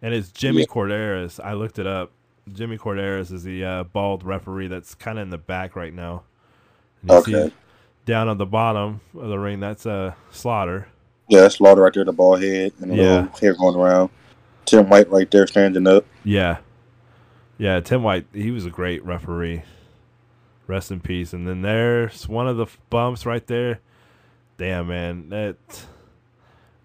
and 0.00 0.14
it's 0.14 0.30
Jimmy 0.30 0.60
Yeah. 0.60 0.66
Korderas. 0.66 1.40
I 1.42 1.54
looked 1.54 1.78
it 1.78 1.86
up. 1.86 2.12
Jimmy 2.52 2.78
Korderas 2.78 3.32
is 3.32 3.42
the 3.44 3.64
uh, 3.64 3.84
bald 3.84 4.24
referee 4.24 4.68
that's 4.68 4.94
kind 4.94 5.18
of 5.18 5.22
in 5.24 5.30
the 5.30 5.38
back 5.38 5.76
right 5.76 5.92
now. 5.92 6.22
Okay. 7.08 7.32
see 7.48 7.52
down 8.06 8.28
on 8.28 8.38
the 8.38 8.46
bottom 8.46 9.00
of 9.18 9.28
the 9.28 9.38
ring, 9.38 9.60
that's 9.60 9.86
uh, 9.86 10.14
Slaughter. 10.30 10.88
Yeah, 11.28 11.42
that's 11.42 11.56
Slaughter 11.56 11.82
right 11.82 11.92
there, 11.92 12.04
the 12.04 12.12
bald 12.12 12.42
head 12.42 12.72
and 12.80 12.90
the 12.90 12.96
Yeah. 12.96 13.20
little 13.20 13.38
hair 13.38 13.54
going 13.54 13.76
around. 13.76 14.10
Tim 14.64 14.88
White 14.88 15.08
right 15.10 15.30
there 15.30 15.46
standing 15.46 15.86
up. 15.86 16.04
Yeah. 16.24 16.58
Yeah, 17.58 17.78
Tim 17.80 18.02
White, 18.02 18.26
he 18.32 18.50
was 18.50 18.66
a 18.66 18.70
great 18.70 19.04
referee. 19.04 19.62
Rest 20.70 20.92
in 20.92 21.00
peace. 21.00 21.32
And 21.32 21.48
then 21.48 21.62
there's 21.62 22.28
one 22.28 22.46
of 22.46 22.56
the 22.56 22.66
bumps 22.90 23.26
right 23.26 23.44
there. 23.48 23.80
Damn, 24.56 24.86
man. 24.88 25.28
That 25.30 25.56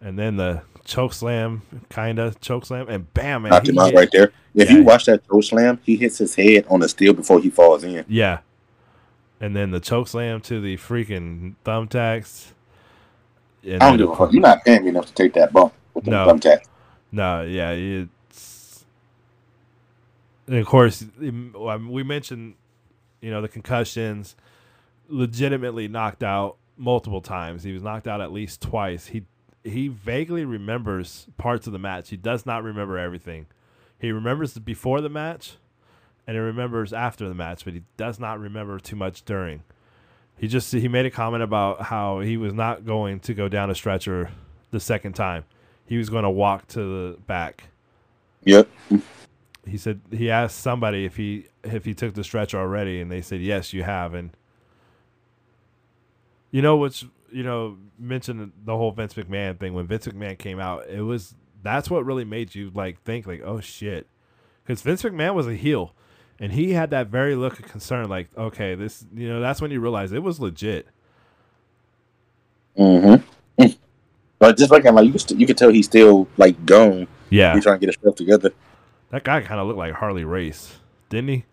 and 0.02 0.18
then 0.18 0.38
the 0.38 0.64
choke 0.86 1.14
slam, 1.14 1.62
kind 1.90 2.18
of 2.20 2.42
choke 2.42 2.66
slam, 2.66 2.88
and 2.90 3.12
bam, 3.14 3.44
man. 3.44 3.52
Knocked 3.52 3.70
him 3.70 3.78
out 3.78 3.88
hit- 3.88 3.96
right 3.96 4.10
there. 4.12 4.32
If 4.56 4.70
Yeah. 4.70 4.78
you 4.78 4.84
watch 4.84 5.06
that 5.06 5.28
choke 5.28 5.44
slam, 5.44 5.80
he 5.84 5.96
hits 5.98 6.18
his 6.18 6.34
head 6.36 6.66
on 6.70 6.80
the 6.80 6.90
steel 6.90 7.14
before 7.14 7.40
he 7.40 7.50
falls 7.50 7.84
in. 7.84 8.06
Yeah. 8.08 8.40
And 9.40 9.56
then 9.56 9.70
the 9.72 9.80
choke 9.80 10.08
slam 10.08 10.42
to 10.42 10.60
the 10.60 10.78
freaking 10.78 11.56
thumbtacks. 11.64 12.54
I 13.66 13.78
don't 13.78 13.98
give 13.98 14.10
a 14.10 14.16
fuck. 14.16 14.32
You're 14.32 14.42
not 14.42 14.64
paying 14.64 14.84
me 14.84 14.90
enough 14.90 15.08
to 15.08 15.14
take 15.14 15.34
that 15.34 15.52
bump 15.54 15.74
with 15.94 16.06
the 16.06 16.12
No. 16.12 16.26
thumbtack. 16.28 16.60
No, 17.12 17.42
yeah, 17.44 17.72
it's. 17.72 18.86
And 20.48 20.58
of 20.58 20.66
course, 20.66 21.04
we 21.20 22.04
mentioned, 22.04 22.54
you 23.26 23.32
know, 23.32 23.42
the 23.42 23.48
concussions. 23.48 24.36
Legitimately 25.08 25.88
knocked 25.88 26.22
out 26.22 26.58
multiple 26.78 27.22
times. 27.22 27.64
He 27.64 27.72
was 27.72 27.82
knocked 27.82 28.08
out 28.08 28.22
at 28.22 28.32
least 28.32 28.62
twice. 28.62 29.08
He 29.08 29.24
he 29.64 29.88
vaguely 29.88 30.46
remembers 30.46 31.26
parts 31.38 31.66
of 31.66 31.74
the 31.74 31.80
match. 31.80 32.10
He 32.10 32.18
does 32.18 32.46
not 32.46 32.64
remember 32.64 33.00
everything. 33.00 33.48
He 33.98 34.12
remembers 34.12 34.56
before 34.60 35.02
the 35.02 35.10
match, 35.10 35.56
and 36.28 36.36
he 36.36 36.40
remembers 36.40 36.94
after 36.94 37.28
the 37.28 37.34
match, 37.34 37.66
but 37.66 37.74
he 37.74 37.82
does 37.98 38.20
not 38.20 38.40
remember 38.40 38.78
too 38.78 38.96
much 38.96 39.26
during. 39.26 39.64
He 40.38 40.48
just 40.48 40.72
he 40.72 40.88
made 40.88 41.08
a 41.08 41.12
comment 41.12 41.42
about 41.42 41.82
how 41.82 42.20
he 42.20 42.38
was 42.38 42.54
not 42.54 42.86
going 42.86 43.22
to 43.22 43.34
go 43.34 43.50
down 43.50 43.72
a 43.72 43.76
stretcher 43.76 44.30
the 44.70 44.80
second 44.80 45.14
time. 45.14 45.46
He 45.88 45.98
was 45.98 46.12
going 46.12 46.24
to 46.24 46.30
walk 46.30 46.68
to 46.70 46.80
the 46.80 47.18
back. 47.22 47.70
Yep. 48.44 48.70
He 49.68 49.78
said 49.78 50.02
he 50.12 50.30
asked 50.30 50.60
somebody 50.60 51.06
if 51.06 51.16
he 51.16 51.48
if 51.64 51.86
he 51.86 51.94
took 51.94 52.14
the 52.14 52.24
stretch 52.24 52.54
already, 52.54 53.02
and 53.02 53.12
they 53.12 53.22
said 53.22 53.42
yes, 53.42 53.74
you 53.74 53.84
have. 53.84 54.14
And 54.14 54.32
you 56.52 56.62
know 56.62 56.78
what's 56.78 57.06
you 57.32 57.44
know 57.44 57.78
mentioned 57.98 58.52
the 58.64 58.78
whole 58.78 58.92
Vince 58.92 59.14
McMahon 59.16 59.60
thing 59.60 59.74
when 59.74 59.88
Vince 59.88 60.08
McMahon 60.08 60.38
came 60.38 60.60
out. 60.60 60.88
It 60.88 61.02
was 61.02 61.36
that's 61.64 61.90
what 61.90 62.06
really 62.06 62.26
made 62.26 62.54
you 62.56 62.72
like 62.74 63.02
think 63.04 63.26
like 63.26 63.42
oh 63.44 63.60
shit, 63.60 64.08
because 64.64 64.82
Vince 64.82 65.04
McMahon 65.04 65.34
was 65.34 65.48
a 65.48 65.56
heel, 65.56 65.94
and 66.40 66.52
he 66.52 66.74
had 66.74 66.92
that 66.92 67.08
very 67.08 67.36
look 67.36 67.60
of 67.60 67.66
concern 67.66 68.08
like 68.08 68.30
okay 68.38 68.76
this 68.76 69.06
you 69.14 69.28
know 69.28 69.40
that's 69.40 69.62
when 69.62 69.72
you 69.72 69.80
realize 69.80 70.12
it 70.12 70.24
was 70.24 70.40
legit. 70.40 70.88
Mm-hmm. 72.78 73.66
But 74.38 74.58
just 74.58 74.70
like 74.70 74.84
you 74.84 75.12
could, 75.12 75.22
st- 75.22 75.40
you 75.40 75.48
could 75.48 75.58
tell 75.58 75.70
he's 75.70 75.86
still 75.86 76.28
like 76.38 76.66
gone. 76.66 77.08
Yeah, 77.30 77.56
He's 77.56 77.64
trying 77.64 77.80
to 77.80 77.86
get 77.86 77.88
his 77.88 77.96
stuff 77.96 78.16
together. 78.16 78.52
That 79.12 79.24
guy 79.24 79.42
kind 79.42 79.60
of 79.60 79.68
looked 79.68 79.78
like 79.80 79.94
Harley 79.94 80.24
Race, 80.26 80.76
didn't 81.10 81.30
he? 81.30 81.46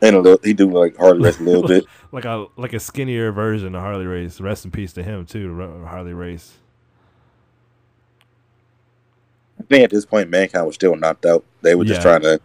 And 0.00 0.14
a 0.16 0.20
little, 0.20 0.38
he 0.44 0.52
do 0.52 0.70
like 0.70 0.96
hard 0.96 1.20
rest 1.20 1.40
a 1.40 1.42
little 1.42 1.62
bit. 1.68 1.84
like 2.12 2.24
a 2.24 2.46
like 2.56 2.72
a 2.72 2.78
skinnier 2.80 3.32
version 3.32 3.74
of 3.74 3.80
Harley 3.82 4.06
Race. 4.06 4.40
Rest 4.40 4.64
in 4.64 4.70
peace 4.70 4.92
to 4.94 5.02
him 5.02 5.26
too, 5.26 5.84
Harley 5.88 6.12
Race. 6.14 6.54
I 9.58 9.62
think 9.64 9.84
at 9.84 9.90
this 9.90 10.04
point, 10.04 10.28
mankind 10.30 10.66
was 10.66 10.74
still 10.74 10.94
knocked 10.96 11.24
out. 11.26 11.44
They 11.62 11.74
were 11.74 11.84
just 11.84 11.98
Yeah. 11.98 12.02
trying 12.18 12.22
to. 12.22 12.40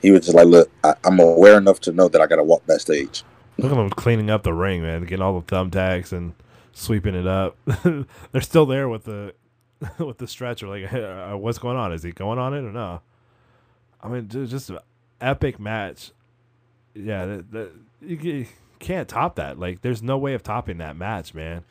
He 0.00 0.10
was 0.10 0.22
just 0.26 0.34
like, 0.36 0.46
"Look, 0.46 0.70
I, 0.84 0.94
I'm 1.04 1.18
aware 1.18 1.58
enough 1.58 1.80
to 1.80 1.92
know 1.92 2.08
that 2.08 2.20
I 2.20 2.26
got 2.26 2.36
to 2.36 2.44
walk 2.44 2.64
that 2.66 2.80
stage." 2.80 3.24
Look 3.58 3.72
at 3.72 3.74
them 3.76 3.90
cleaning 3.90 4.30
up 4.30 4.42
the 4.42 4.52
ring, 4.52 4.82
man, 4.82 5.02
getting 5.04 5.22
all 5.22 5.40
the 5.40 5.46
thumbtacks 5.46 6.12
and 6.12 6.34
sweeping 6.72 7.14
it 7.14 7.26
up. 7.26 7.56
They're 8.32 8.40
still 8.42 8.66
there 8.66 8.88
with 8.88 9.04
the 9.04 9.34
with 9.98 10.18
the 10.18 10.28
stretcher. 10.28 10.68
Like, 10.68 10.92
uh, 10.92 11.36
what's 11.36 11.58
going 11.58 11.76
on? 11.76 11.92
Is 11.92 12.02
he 12.02 12.12
going 12.12 12.38
on 12.38 12.54
it 12.54 12.58
or 12.64 12.72
no? 12.72 13.00
I 14.06 14.08
mean, 14.08 14.28
ju- 14.28 14.46
just 14.46 14.70
an 14.70 14.78
epic 15.20 15.58
match. 15.58 16.12
Yeah, 16.94 17.26
that, 17.26 17.50
that, 17.52 17.70
you, 18.00 18.16
you 18.16 18.46
can't 18.78 19.08
top 19.08 19.36
that. 19.36 19.58
Like, 19.58 19.82
there's 19.82 20.02
no 20.02 20.16
way 20.16 20.34
of 20.34 20.42
topping 20.42 20.78
that 20.78 20.96
match, 20.96 21.34
man. 21.34 21.64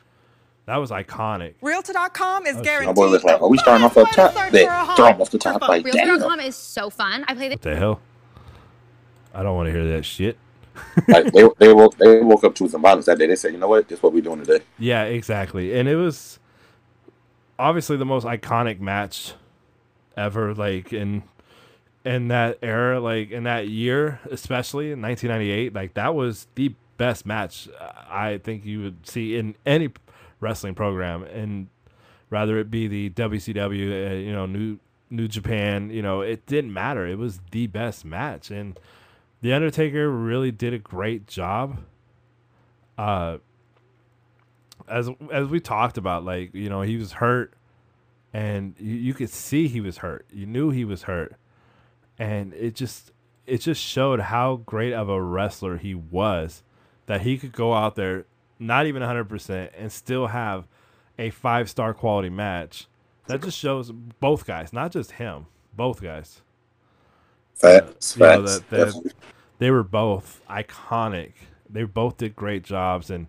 That 0.66 0.76
was 0.76 0.90
iconic. 0.90 1.54
Realtor.com 1.62 2.46
is 2.46 2.54
Oh, 2.54 2.58
shit. 2.58 2.64
guaranteed. 2.64 2.86
My 2.88 2.92
boy 2.92 3.10
was 3.10 3.24
like, 3.24 3.40
"Are 3.40 3.48
we 3.48 3.56
starting 3.58 3.84
off 3.84 3.96
up 3.96 4.10
top?" 4.10 4.34
They 4.50 4.64
throw 4.64 5.06
him 5.06 5.20
off 5.20 5.30
the 5.30 5.38
top 5.38 5.60
like, 5.62 5.84
"Damn!" 5.84 6.08
Realtor.com 6.08 6.40
is 6.40 6.56
so 6.56 6.90
fun. 6.90 7.24
I 7.28 7.34
play 7.34 7.48
the 7.48 7.54
What 7.54 7.62
the 7.62 7.76
hell? 7.76 8.00
I 9.32 9.42
don't 9.44 9.54
want 9.54 9.68
to 9.68 9.72
hear 9.72 9.86
that 9.96 10.04
shit. 10.04 10.36
like, 11.08 11.32
they 11.32 11.48
they 11.58 11.72
woke 11.72 11.96
they 11.96 12.20
woke 12.20 12.42
up 12.44 12.54
to 12.56 12.68
some 12.68 12.82
violence 12.82 13.06
that 13.06 13.18
day. 13.18 13.28
They 13.28 13.36
said, 13.36 13.52
"You 13.52 13.58
know 13.58 13.68
what? 13.68 13.88
This 13.88 13.98
is 13.98 14.02
what 14.02 14.12
we're 14.12 14.22
doing 14.22 14.44
today." 14.44 14.64
Yeah, 14.78 15.04
exactly. 15.04 15.78
And 15.78 15.88
it 15.88 15.96
was 15.96 16.40
obviously 17.58 17.96
the 17.96 18.04
most 18.04 18.26
iconic 18.26 18.80
match 18.80 19.34
ever, 20.16 20.52
like 20.52 20.92
in 20.92 21.22
in 22.06 22.28
that 22.28 22.58
era, 22.62 23.00
like 23.00 23.32
in 23.32 23.42
that 23.42 23.68
year, 23.68 24.20
especially 24.30 24.92
in 24.92 25.02
1998. 25.02 25.74
Like 25.74 25.94
that 25.94 26.14
was 26.14 26.46
the 26.54 26.72
best 26.96 27.26
match 27.26 27.68
uh, 27.78 27.90
I 28.08 28.38
think 28.38 28.64
you 28.64 28.80
would 28.80 29.06
see 29.06 29.36
in 29.36 29.56
any 29.66 29.90
wrestling 30.40 30.74
program, 30.74 31.24
and 31.24 31.66
rather 32.30 32.58
it 32.58 32.70
be 32.70 32.86
the 32.86 33.10
WCW, 33.10 34.10
uh, 34.10 34.14
you 34.14 34.32
know, 34.32 34.46
New 34.46 34.78
New 35.10 35.28
Japan, 35.28 35.90
you 35.90 36.02
know, 36.02 36.20
it 36.20 36.46
didn't 36.46 36.72
matter. 36.72 37.06
It 37.06 37.18
was 37.18 37.40
the 37.50 37.66
best 37.66 38.04
match, 38.04 38.50
and 38.50 38.78
the 39.40 39.52
Undertaker 39.52 40.08
really 40.08 40.52
did 40.52 40.72
a 40.72 40.78
great 40.78 41.26
job. 41.26 41.78
Uh, 42.96 43.38
as 44.88 45.10
as 45.32 45.48
we 45.48 45.58
talked 45.58 45.98
about, 45.98 46.24
like 46.24 46.54
you 46.54 46.68
know, 46.68 46.82
he 46.82 46.96
was 46.96 47.12
hurt, 47.14 47.54
and 48.32 48.76
you, 48.78 48.94
you 48.94 49.14
could 49.14 49.30
see 49.30 49.66
he 49.66 49.80
was 49.80 49.98
hurt. 49.98 50.24
You 50.32 50.46
knew 50.46 50.70
he 50.70 50.84
was 50.84 51.02
hurt, 51.02 51.34
and 52.18 52.52
it 52.54 52.74
just 52.74 53.12
it 53.46 53.58
just 53.58 53.80
showed 53.82 54.20
how 54.20 54.56
great 54.56 54.92
of 54.92 55.08
a 55.08 55.22
wrestler 55.22 55.76
he 55.78 55.94
was, 55.94 56.62
that 57.06 57.20
he 57.22 57.38
could 57.38 57.52
go 57.52 57.74
out 57.74 57.94
there, 57.94 58.24
not 58.58 58.86
even 58.86 59.02
hundred 59.02 59.28
percent, 59.28 59.72
and 59.76 59.92
still 59.92 60.28
have 60.28 60.66
a 61.18 61.30
five 61.30 61.70
star 61.70 61.94
quality 61.94 62.28
match. 62.30 62.86
That 63.28 63.42
just 63.42 63.58
shows 63.58 63.90
both 63.90 64.46
guys, 64.46 64.72
not 64.72 64.92
just 64.92 65.12
him, 65.12 65.46
both 65.74 66.00
guys. 66.02 66.42
Facts, 67.54 68.16
You 68.16 68.22
know, 68.22 68.42
that- 68.42 68.70
that- 68.70 69.14
they 69.58 69.70
were 69.70 69.82
both 69.82 70.42
iconic. 70.50 71.32
They 71.68 71.84
both 71.84 72.18
did 72.18 72.36
great 72.36 72.62
jobs, 72.62 73.10
and 73.10 73.26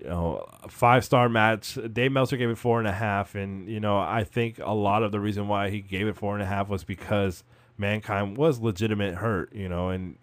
you 0.00 0.08
know, 0.08 0.48
five 0.68 1.04
star 1.04 1.28
match. 1.28 1.78
Dave 1.92 2.10
Meltzer 2.12 2.38
gave 2.38 2.48
it 2.48 2.56
four 2.58 2.78
and 2.78 2.88
a 2.88 2.92
half, 2.92 3.34
and 3.34 3.68
you 3.68 3.78
know, 3.80 3.98
I 3.98 4.24
think 4.24 4.58
a 4.58 4.72
lot 4.74 5.02
of 5.02 5.12
the 5.12 5.20
reason 5.20 5.46
why 5.46 5.68
he 5.70 5.80
gave 5.80 6.06
it 6.08 6.16
four 6.16 6.34
and 6.34 6.42
a 6.42 6.46
half 6.46 6.68
was 6.68 6.84
because 6.84 7.44
mankind 7.80 8.36
was 8.36 8.60
legitimate 8.60 9.14
hurt. 9.16 9.52
You 9.54 9.68
know, 9.68 9.88
and 9.88 10.16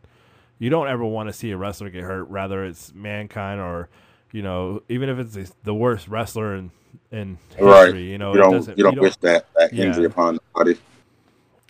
you 0.60 0.70
don't 0.70 0.88
ever 0.88 1.04
want 1.04 1.28
to 1.30 1.34
see 1.34 1.52
a 1.52 1.58
wrestler 1.58 1.90
get 1.90 2.04
hurt, 2.04 2.30
rather 2.30 2.64
it's 2.64 2.94
mankind 2.94 3.60
or 3.60 3.90
you 4.32 4.42
know, 4.42 4.84
even 4.90 5.10
if 5.10 5.20
it's 5.20 5.54
the- 5.64 5.74
worst 5.74 6.08
wrestler 6.08 6.56
in 6.56 6.72
in 7.12 7.38
history. 7.50 7.66
Right. 7.66 7.94
You 7.96 8.18
know, 8.18 8.34
you 8.34 8.40
it 8.40 8.44
don't 8.44 8.52
doesn't. 8.54 8.78
you 8.78 8.84
don't 8.84 9.00
wish 9.00 9.16
that 9.18 9.48
that 9.56 9.74
Yeah. 9.74 9.86
injury 9.86 10.06
upon 10.06 10.40
nobody. 10.56 10.78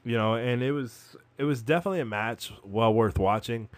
you 0.04 0.18
know, 0.18 0.36
and 0.36 0.62
it 0.64 0.72
was 0.72 1.16
it 1.38 1.44
was 1.44 1.62
definitely 1.62 2.00
a 2.00 2.06
match 2.06 2.52
well 2.64 2.94
worth 2.94 3.20
watching. 3.20 3.70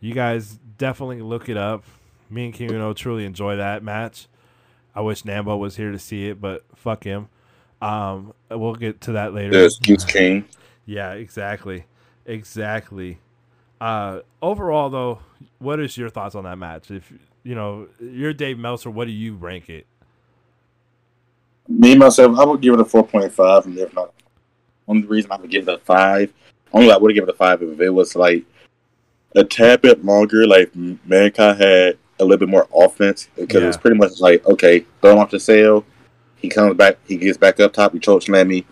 You 0.00 0.14
guys 0.14 0.58
definitely 0.78 1.20
look 1.22 1.48
it 1.48 1.56
up. 1.56 1.84
Me 2.30 2.44
and 2.44 2.54
King 2.54 2.70
Uno 2.72 2.92
truly 2.92 3.24
enjoy 3.24 3.56
that 3.56 3.82
match. 3.82 4.28
I 4.94 5.00
wish 5.00 5.22
Nambo 5.22 5.58
was 5.58 5.76
here 5.76 5.90
to 5.90 5.98
see 5.98 6.28
it, 6.28 6.40
but 6.40 6.62
fuck 6.76 7.02
him. 7.04 7.28
Um, 7.80 8.32
we'll 8.50 8.74
get 8.74 9.00
to 9.02 9.12
that 9.12 9.32
later. 9.34 9.50
The 9.50 9.64
excuse 9.64 10.04
king. 10.04 10.44
Yeah, 10.88 11.12
exactly, 11.12 11.84
exactly. 12.24 13.18
Uh, 13.78 14.20
overall, 14.40 14.88
though, 14.88 15.18
what 15.58 15.78
is 15.80 15.98
your 15.98 16.08
thoughts 16.08 16.34
on 16.34 16.44
that 16.44 16.56
match? 16.56 16.90
If 16.90 17.12
you 17.42 17.54
know 17.54 17.88
you're 18.00 18.32
Dave 18.32 18.58
Meltzer, 18.58 18.90
what 18.90 19.04
do 19.04 19.10
you 19.10 19.34
rank 19.34 19.68
it? 19.68 19.86
Me 21.68 21.94
myself, 21.94 22.38
I 22.38 22.44
would 22.46 22.62
give 22.62 22.72
it 22.72 22.80
a 22.80 22.86
four 22.86 23.06
point 23.06 23.30
five, 23.30 23.66
and 23.66 23.76
if 23.76 23.92
not, 23.92 24.14
only 24.88 25.06
reason 25.06 25.30
I 25.30 25.36
would 25.36 25.50
give 25.50 25.68
it 25.68 25.74
a 25.74 25.78
five, 25.78 26.32
only 26.72 26.90
I 26.90 26.96
would 26.96 27.12
give 27.14 27.24
it 27.24 27.34
a 27.34 27.36
five 27.36 27.62
if 27.62 27.78
it 27.78 27.90
was 27.90 28.16
like 28.16 28.46
a 29.36 29.44
tad 29.44 29.82
bit 29.82 30.02
longer. 30.02 30.46
Like 30.46 30.74
Mankind 30.74 31.60
had 31.60 31.98
a 32.18 32.24
little 32.24 32.38
bit 32.38 32.48
more 32.48 32.66
offense 32.74 33.28
because 33.36 33.62
it's 33.62 33.76
Yeah. 33.76 33.80
pretty 33.82 33.98
much 33.98 34.20
like 34.20 34.46
okay, 34.46 34.86
throw 35.02 35.12
him 35.12 35.18
off 35.18 35.30
the 35.30 35.38
sail, 35.38 35.84
he 36.36 36.48
comes 36.48 36.74
back, 36.78 36.96
he 37.06 37.18
gets 37.18 37.36
back 37.36 37.60
up 37.60 37.74
top, 37.74 37.92
he 37.92 37.98
choke 37.98 38.22
slam 38.22 38.48
me. 38.48 38.64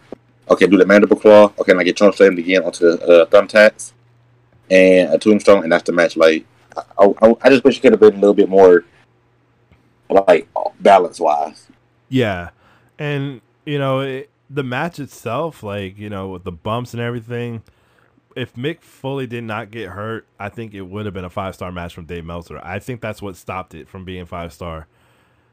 Okay, 0.49 0.67
do 0.67 0.77
the 0.77 0.87
mandible 0.87 1.17
claw. 1.17 1.53
Okay, 1.59 1.73
and 1.73 1.81
I 1.81 1.85
get 1.85 1.97
choke 1.97 2.15
slammed 2.15 2.39
again 2.39 2.63
onto 2.63 2.97
the 2.97 3.05
uh, 3.05 3.27
thumbtacks 3.27 3.93
and 4.71 5.13
a 5.13 5.19
tombstone, 5.19 5.63
and 5.63 5.73
that's 5.73 5.85
the 5.85 5.93
match. 5.93 6.17
Like 6.17 6.47
I, 6.99 7.13
I, 7.23 7.35
I 7.43 7.51
just 7.51 7.65
wish 7.65 7.79
it 7.79 7.81
could 7.81 7.93
have 7.93 8.01
been 8.01 8.15
a 8.15 8.19
little 8.19 8.35
bit 8.35 8.49
more 8.49 8.85
like 10.09 10.49
balance 10.81 11.21
wise. 11.21 11.69
Yeah, 12.09 12.51
and 12.99 13.41
you 13.65 13.79
know 13.79 14.01
it, 14.01 14.31
the 14.49 14.63
match 14.63 14.99
itself, 14.99 15.63
like 15.63 15.99
you 15.99 16.09
know 16.09 16.29
with 16.29 16.45
the 16.45 16.53
bumps 16.53 16.93
and 16.93 17.03
everything. 17.03 17.63
If 18.37 18.53
Mick 18.53 18.83
Foley 18.83 19.27
did 19.27 19.45
not 19.45 19.71
get 19.71 19.89
hurt, 19.89 20.27
I 20.39 20.51
think 20.51 20.75
it 20.75 20.83
would 20.83 21.07
have 21.07 21.15
been 21.15 21.25
a 21.25 21.31
five 21.31 21.55
star 21.55 21.73
match 21.73 21.95
from 21.95 22.05
Dave 22.05 22.25
Meltzer. 22.25 22.61
I 22.63 22.79
think 22.79 23.01
that's 23.01 23.23
what 23.23 23.35
stopped 23.35 23.75
it 23.75 23.89
from 23.89 24.05
being 24.05 24.27
five 24.27 24.53
star 24.53 24.87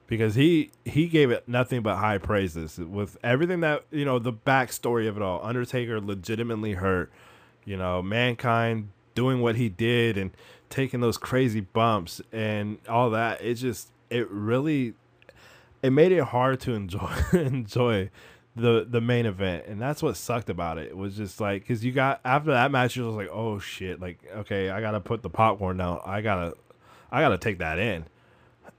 because 0.08 0.36
he 0.36 0.72
he 0.86 1.08
gave 1.08 1.32
it 1.32 1.48
nothing 1.48 1.82
but 1.82 1.98
high 1.98 2.18
praises 2.18 2.78
with 2.78 3.18
everything 3.24 3.62
that 3.62 3.84
you 3.92 4.06
know 4.06 4.20
the 4.20 4.34
backstory 4.34 5.08
of 5.08 5.18
it 5.18 5.24
all. 5.24 5.44
Undertaker 5.44 6.00
legitimately 6.02 6.74
hurt, 6.74 7.12
you 7.66 7.78
know, 7.78 8.02
mankind 8.02 8.90
doing 9.16 9.42
what 9.42 9.56
he 9.56 9.70
did 9.70 10.18
and 10.18 10.32
taking 10.70 11.02
those 11.02 11.18
crazy 11.18 11.62
bumps 11.62 12.22
and 12.32 12.78
all 12.90 13.10
that. 13.12 13.42
It 13.42 13.56
just 13.56 13.90
it 14.10 14.30
really 14.30 14.94
it 15.82 15.92
made 15.92 16.12
it 16.12 16.24
hard 16.24 16.60
to 16.62 16.74
enjoy 16.74 17.12
enjoy 17.34 18.10
the 18.56 18.86
the 18.88 19.02
main 19.02 19.26
event 19.26 19.66
and 19.68 19.82
that's 19.82 20.04
what 20.04 20.18
sucked 20.18 20.50
about 20.50 20.78
it. 20.78 20.90
It 20.90 20.98
was 20.98 21.16
just 21.16 21.40
like 21.40 21.66
cuz 21.66 21.84
you 21.84 21.92
got 21.92 22.20
after 22.26 22.52
that 22.52 22.72
match 22.72 22.96
you 22.96 23.06
was 23.06 23.16
like, 23.16 23.30
"Oh 23.32 23.60
shit, 23.60 24.02
like 24.02 24.20
okay, 24.36 24.70
I 24.70 24.82
got 24.82 24.92
to 24.92 25.00
put 25.00 25.22
the 25.22 25.30
popcorn 25.30 25.78
down. 25.78 26.02
I 26.06 26.22
got 26.22 26.36
to 26.36 26.58
I 27.12 27.22
got 27.22 27.30
to 27.30 27.38
take 27.38 27.60
that 27.60 27.80
in." 27.80 28.06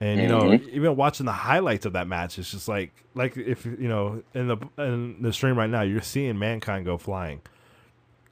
And 0.01 0.21
you 0.21 0.29
know, 0.29 0.43
mm-hmm. 0.43 0.69
even 0.71 0.97
watching 0.97 1.27
the 1.27 1.33
highlights 1.33 1.87
of 1.87 1.93
that 1.93 2.09
match, 2.09 2.39
it's 2.39 2.51
just 2.51 2.69
like 2.69 2.93
like 3.15 3.37
if 3.37 3.65
you 3.65 3.89
know 3.89 4.23
in 4.35 4.49
the 4.49 4.57
in 4.79 5.23
the 5.23 5.33
stream 5.33 5.57
right 5.57 5.71
now, 5.71 5.83
you're 5.83 6.03
seeing 6.03 6.39
mankind 6.39 6.85
go 6.85 6.99
flying. 6.99 7.41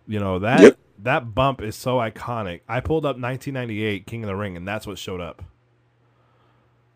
You 0.06 0.18
know 0.18 0.40
that 0.40 0.60
yep. 0.60 0.78
that 1.00 1.34
bump 1.34 1.62
is 1.62 1.76
so 1.76 1.96
iconic. 1.96 2.60
I 2.68 2.80
pulled 2.80 3.04
up 3.04 3.16
1998 3.16 4.06
King 4.06 4.24
of 4.24 4.28
the 4.28 4.36
Ring, 4.36 4.56
and 4.56 4.66
that's 4.66 4.86
what 4.86 4.98
showed 4.98 5.20
up. 5.20 5.42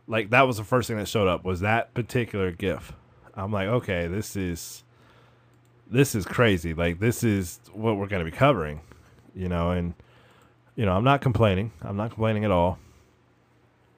Like 0.09 0.31
that 0.31 0.43
was 0.43 0.57
the 0.57 0.65
first 0.65 0.89
thing 0.89 0.97
that 0.99 1.09
showed 1.09 1.29
up 1.29 1.45
was 1.45 1.61
that 1.61 1.95
particular 1.95 2.51
GIF. 2.51 2.93
I'm 3.35 3.53
like, 3.53 3.69
okay, 3.69 4.09
this 4.09 4.35
is 4.35 4.83
this 5.89 6.15
is 6.15 6.25
crazy. 6.25 6.75
Like 6.75 6.99
this 6.99 7.23
is 7.23 7.61
what 7.73 7.97
we're 7.97 8.09
going 8.09 8.25
to 8.25 8.31
be 8.31 8.37
covering, 8.37 8.81
you 9.35 9.49
know. 9.49 9.71
And 9.71 9.95
you 10.75 10.85
know, 10.85 10.93
I'm 10.93 11.05
not 11.05 11.21
complaining. 11.21 11.73
I'm 11.83 11.97
not 11.97 12.11
complaining 12.11 12.45
at 12.45 12.51
all. 12.51 12.79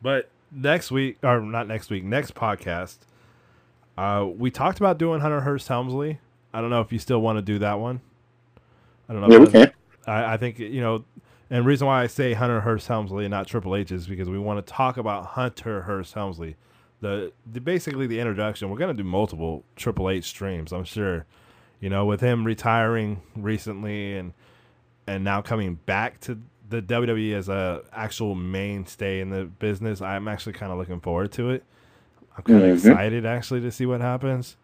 But 0.02 0.30
next 0.50 0.90
week, 0.90 1.18
or 1.22 1.40
not 1.40 1.66
next 1.66 1.90
week, 1.90 2.04
next 2.04 2.34
podcast, 2.34 2.98
uh, 3.96 4.26
we 4.26 4.50
talked 4.50 4.78
about 4.78 4.98
doing 4.98 5.20
Hunter 5.20 5.40
Hearst 5.40 5.68
Helmsley. 5.68 6.20
I 6.52 6.60
don't 6.60 6.70
know 6.70 6.80
if 6.80 6.92
you 6.92 6.98
still 6.98 7.20
want 7.20 7.38
to 7.38 7.42
do 7.42 7.58
that 7.58 7.78
one. 7.78 8.00
I 9.08 9.12
don't 9.12 9.22
know. 9.22 9.28
Yeah, 9.28 9.38
we 9.38 9.46
can. 9.50 9.72
I, 10.06 10.34
I 10.34 10.36
think 10.36 10.58
you 10.58 10.80
know, 10.80 11.04
and 11.50 11.66
reason 11.66 11.86
why 11.86 12.02
I 12.02 12.06
say 12.06 12.32
Hunter 12.34 12.60
Hearst 12.60 12.88
Helmsley 12.88 13.24
and 13.24 13.30
not 13.30 13.46
Triple 13.46 13.76
H 13.76 13.92
is 13.92 14.06
because 14.06 14.28
we 14.28 14.38
want 14.38 14.64
to 14.64 14.72
talk 14.72 14.96
about 14.96 15.26
Hunter 15.26 15.82
Hearst 15.82 16.14
Helmsley. 16.14 16.56
The, 17.00 17.32
the 17.50 17.60
basically 17.60 18.06
the 18.06 18.18
introduction. 18.18 18.70
We're 18.70 18.78
gonna 18.78 18.94
do 18.94 19.04
multiple 19.04 19.64
Triple 19.76 20.10
H 20.10 20.24
streams. 20.24 20.72
I'm 20.72 20.84
sure. 20.84 21.26
You 21.80 21.88
know, 21.88 22.06
with 22.06 22.20
him 22.20 22.44
retiring 22.44 23.22
recently 23.36 24.16
and 24.16 24.32
and 25.06 25.24
now 25.24 25.40
coming 25.40 25.76
back 25.86 26.20
to 26.20 26.38
the 26.68 26.82
WWE 26.82 27.34
as 27.34 27.48
a 27.48 27.82
actual 27.92 28.34
mainstay 28.34 29.20
in 29.20 29.30
the 29.30 29.44
business, 29.44 30.00
I'm 30.00 30.28
actually 30.28 30.52
kind 30.52 30.70
of 30.70 30.78
looking 30.78 31.00
forward 31.00 31.32
to 31.32 31.50
it. 31.50 31.64
I'm 32.36 32.44
kind 32.44 32.62
of 32.62 32.78
mm-hmm. 32.78 32.88
excited 32.88 33.26
actually 33.26 33.60
to 33.62 33.70
see 33.70 33.86
what 33.86 34.00
happens. 34.00 34.56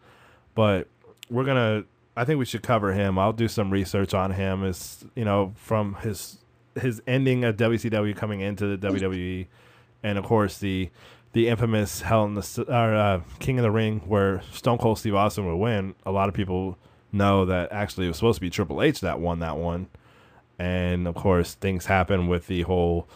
But 0.53 0.87
we're 1.29 1.43
gonna. 1.43 1.85
I 2.17 2.23
think 2.23 2.39
we 2.39 2.45
should 2.45 2.63
cover 2.63 2.93
him. 2.93 3.19
I'll 3.19 3.33
do 3.33 3.47
some 3.47 3.71
research 3.71 4.13
on 4.13 4.31
him. 4.31 4.63
Is 4.63 5.03
you 5.15 5.25
know, 5.25 5.53
from 5.55 5.95
his 5.95 6.37
his 6.79 7.01
ending 7.07 7.43
of 7.43 7.57
WCW 7.57 8.15
coming 8.15 8.41
into 8.41 8.77
the 8.77 8.87
WWE, 8.87 9.47
and 10.03 10.17
of 10.17 10.25
course 10.25 10.57
the 10.57 10.89
the 11.33 11.49
infamous 11.49 12.01
Hell 12.01 12.23
in 12.25 12.35
the 12.35 12.65
or, 12.69 12.95
uh, 12.95 13.21
King 13.39 13.59
of 13.59 13.63
the 13.63 13.71
Ring 13.71 14.01
where 14.05 14.41
Stone 14.53 14.77
Cold 14.77 14.99
Steve 14.99 15.15
Austin 15.15 15.45
would 15.45 15.57
win. 15.57 15.95
A 16.05 16.11
lot 16.11 16.29
of 16.29 16.35
people 16.35 16.77
know 17.11 17.45
that 17.45 17.71
actually 17.71 18.05
it 18.05 18.09
was 18.09 18.17
supposed 18.17 18.37
to 18.37 18.41
be 18.41 18.49
Triple 18.49 18.81
H 18.81 19.01
that 19.01 19.19
won 19.19 19.39
that 19.39 19.57
one 19.57 19.87
and 20.59 21.07
of 21.07 21.15
course 21.15 21.53
things 21.53 21.85
happen 21.85 22.27
with 22.27 22.47
the 22.47 22.63
whole 22.63 23.07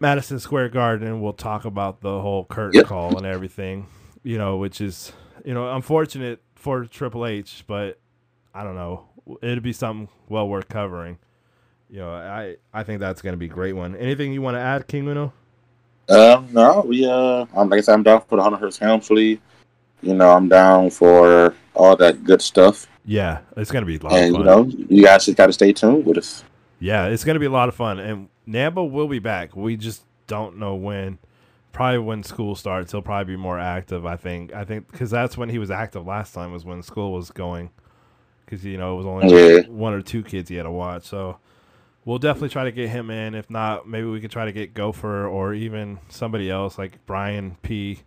Madison 0.00 0.38
Square 0.38 0.70
Garden. 0.70 1.20
We'll 1.20 1.32
talk 1.32 1.64
about 1.64 2.00
the 2.00 2.20
whole 2.20 2.44
curtain 2.44 2.78
yep. 2.78 2.86
call 2.86 3.16
and 3.16 3.26
everything, 3.26 3.86
you 4.22 4.38
know, 4.38 4.56
which 4.56 4.80
is 4.80 5.12
you 5.44 5.54
know 5.54 5.74
unfortunate 5.74 6.40
for 6.54 6.84
Triple 6.84 7.26
H, 7.26 7.64
but 7.66 7.98
I 8.54 8.64
don't 8.64 8.74
know, 8.74 9.08
it'd 9.42 9.62
be 9.62 9.72
something 9.72 10.08
well 10.28 10.48
worth 10.48 10.68
covering. 10.68 11.18
You 11.90 11.98
know, 11.98 12.10
I 12.10 12.56
I 12.72 12.82
think 12.82 13.00
that's 13.00 13.22
gonna 13.22 13.36
be 13.36 13.46
a 13.46 13.50
great 13.50 13.74
one. 13.74 13.96
Anything 13.96 14.32
you 14.32 14.42
want 14.42 14.56
to 14.56 14.60
add, 14.60 14.86
King 14.86 15.08
Uno? 15.08 15.32
Um, 16.08 16.48
no, 16.52 16.84
we 16.86 17.06
uh, 17.06 17.46
I'm 17.54 17.68
like 17.68 17.78
I 17.78 17.80
said, 17.80 17.94
I'm 17.94 18.02
down 18.02 18.22
for 18.22 18.36
the 18.36 18.42
Hunter 18.42 18.58
Hearst 18.58 18.78
Helmsley. 18.78 19.40
You 20.02 20.14
know, 20.14 20.30
I'm 20.30 20.48
down 20.48 20.90
for 20.90 21.54
all 21.78 21.96
that 21.96 22.24
good 22.24 22.42
stuff. 22.42 22.86
Yeah, 23.04 23.38
it's 23.56 23.70
gonna 23.70 23.86
be 23.86 23.96
a 23.96 24.00
lot 24.00 24.12
and, 24.12 24.36
of 24.36 24.44
fun. 24.44 24.70
You 24.70 24.78
know, 24.78 24.86
you 24.90 25.04
guys 25.04 25.24
just 25.24 25.38
gotta 25.38 25.52
stay 25.52 25.72
tuned 25.72 26.04
with 26.04 26.18
us. 26.18 26.44
Yeah, 26.80 27.06
it's 27.06 27.24
gonna 27.24 27.38
be 27.38 27.46
a 27.46 27.50
lot 27.50 27.68
of 27.68 27.74
fun, 27.74 27.98
and 27.98 28.28
Nambo 28.46 28.90
will 28.90 29.08
be 29.08 29.18
back. 29.18 29.56
We 29.56 29.76
just 29.76 30.04
don't 30.26 30.58
know 30.58 30.74
when. 30.74 31.18
Probably 31.70 31.98
when 31.98 32.22
school 32.22 32.56
starts, 32.56 32.92
he'll 32.92 33.02
probably 33.02 33.34
be 33.34 33.40
more 33.40 33.58
active. 33.58 34.04
I 34.04 34.16
think. 34.16 34.52
I 34.52 34.64
think 34.64 34.90
because 34.90 35.10
that's 35.10 35.38
when 35.38 35.48
he 35.48 35.58
was 35.58 35.70
active 35.70 36.06
last 36.06 36.34
time 36.34 36.52
was 36.52 36.64
when 36.64 36.82
school 36.82 37.12
was 37.12 37.30
going. 37.30 37.70
Because 38.44 38.64
you 38.64 38.78
know 38.78 38.94
it 38.94 38.96
was 38.96 39.06
only 39.06 39.56
yeah. 39.56 39.60
one 39.68 39.92
or 39.92 40.02
two 40.02 40.22
kids 40.22 40.48
he 40.48 40.56
had 40.56 40.62
to 40.62 40.70
watch, 40.70 41.04
so 41.04 41.38
we'll 42.04 42.18
definitely 42.18 42.48
try 42.48 42.64
to 42.64 42.72
get 42.72 42.88
him 42.88 43.10
in. 43.10 43.34
If 43.34 43.50
not, 43.50 43.86
maybe 43.86 44.06
we 44.06 44.20
can 44.20 44.30
try 44.30 44.46
to 44.46 44.52
get 44.52 44.72
Gopher 44.74 45.26
or 45.26 45.52
even 45.52 45.98
somebody 46.08 46.50
else 46.50 46.78
like 46.78 47.04
Brian 47.06 47.58
P 47.62 48.00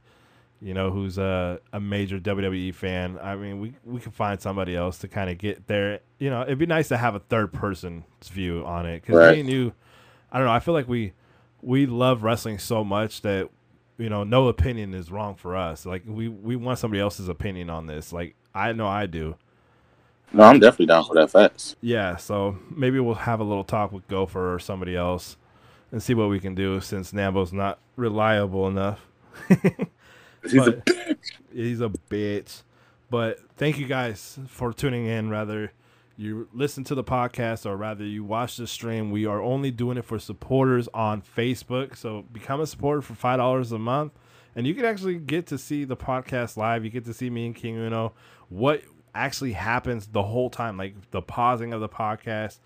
you 0.61 0.73
know, 0.73 0.91
who's 0.91 1.17
a, 1.17 1.59
a 1.73 1.79
major 1.79 2.19
WWE 2.19 2.73
fan. 2.73 3.17
I 3.21 3.35
mean, 3.35 3.59
we 3.59 3.73
we 3.83 3.99
can 3.99 4.11
find 4.11 4.39
somebody 4.39 4.75
else 4.75 4.99
to 4.99 5.07
kind 5.07 5.29
of 5.29 5.37
get 5.37 5.67
there. 5.67 6.01
You 6.19 6.29
know, 6.29 6.43
it'd 6.43 6.59
be 6.59 6.67
nice 6.67 6.87
to 6.89 6.97
have 6.97 7.15
a 7.15 7.19
third 7.19 7.51
person's 7.51 8.03
view 8.23 8.63
on 8.65 8.85
it 8.85 9.01
because 9.01 9.15
right. 9.15 9.33
me 9.33 9.39
and 9.41 9.49
you, 9.49 9.73
I 10.31 10.37
don't 10.37 10.47
know. 10.47 10.53
I 10.53 10.59
feel 10.59 10.73
like 10.73 10.87
we 10.87 11.13
we 11.61 11.85
love 11.85 12.23
wrestling 12.23 12.59
so 12.59 12.83
much 12.83 13.21
that 13.21 13.49
you 13.97 14.09
know 14.09 14.23
no 14.23 14.47
opinion 14.47 14.93
is 14.93 15.11
wrong 15.11 15.35
for 15.35 15.55
us. 15.55 15.85
Like 15.85 16.03
we 16.05 16.27
we 16.27 16.55
want 16.55 16.77
somebody 16.77 17.01
else's 17.01 17.27
opinion 17.27 17.69
on 17.69 17.87
this. 17.87 18.13
Like 18.13 18.35
I 18.53 18.71
know 18.73 18.87
I 18.87 19.07
do. 19.07 19.35
No, 20.33 20.43
I'm 20.43 20.59
definitely 20.59 20.85
down 20.85 21.03
for 21.03 21.15
that. 21.15 21.29
Facts. 21.29 21.75
Yeah, 21.81 22.15
so 22.15 22.57
maybe 22.69 22.99
we'll 22.99 23.15
have 23.15 23.39
a 23.39 23.43
little 23.43 23.65
talk 23.65 23.91
with 23.91 24.07
Gopher 24.07 24.53
or 24.53 24.59
somebody 24.59 24.95
else 24.95 25.35
and 25.91 26.01
see 26.01 26.13
what 26.13 26.29
we 26.29 26.39
can 26.39 26.55
do 26.55 26.79
since 26.79 27.11
Nambo's 27.11 27.51
not 27.51 27.79
reliable 27.97 28.67
enough. 28.67 29.07
He's 30.43 30.67
a 30.67 30.73
bitch. 30.73 31.31
He's 31.53 31.81
a 31.81 31.89
bitch. 31.89 32.63
But 33.09 33.39
thank 33.57 33.77
you 33.77 33.87
guys 33.87 34.39
for 34.47 34.73
tuning 34.73 35.05
in. 35.05 35.29
Rather 35.29 35.71
you 36.17 36.47
listen 36.53 36.83
to 36.85 36.95
the 36.95 37.03
podcast 37.03 37.65
or 37.65 37.75
rather 37.75 38.05
you 38.05 38.23
watch 38.23 38.57
the 38.57 38.67
stream, 38.67 39.11
we 39.11 39.25
are 39.25 39.41
only 39.41 39.71
doing 39.71 39.97
it 39.97 40.05
for 40.05 40.19
supporters 40.19 40.87
on 40.93 41.21
Facebook. 41.21 41.97
So 41.97 42.23
become 42.31 42.61
a 42.61 42.67
supporter 42.67 43.01
for 43.01 43.15
five 43.15 43.37
dollars 43.37 43.71
a 43.71 43.79
month, 43.79 44.13
and 44.55 44.65
you 44.65 44.73
can 44.73 44.85
actually 44.85 45.17
get 45.17 45.47
to 45.47 45.57
see 45.57 45.83
the 45.83 45.97
podcast 45.97 46.57
live. 46.57 46.83
You 46.85 46.91
get 46.91 47.05
to 47.05 47.13
see 47.13 47.29
me 47.29 47.47
and 47.47 47.55
King 47.55 47.77
Uno 47.77 48.13
what 48.49 48.83
actually 49.15 49.53
happens 49.53 50.07
the 50.07 50.23
whole 50.23 50.49
time, 50.49 50.77
like 50.77 50.95
the 51.11 51.21
pausing 51.21 51.73
of 51.73 51.81
the 51.81 51.89
podcast, 51.89 52.59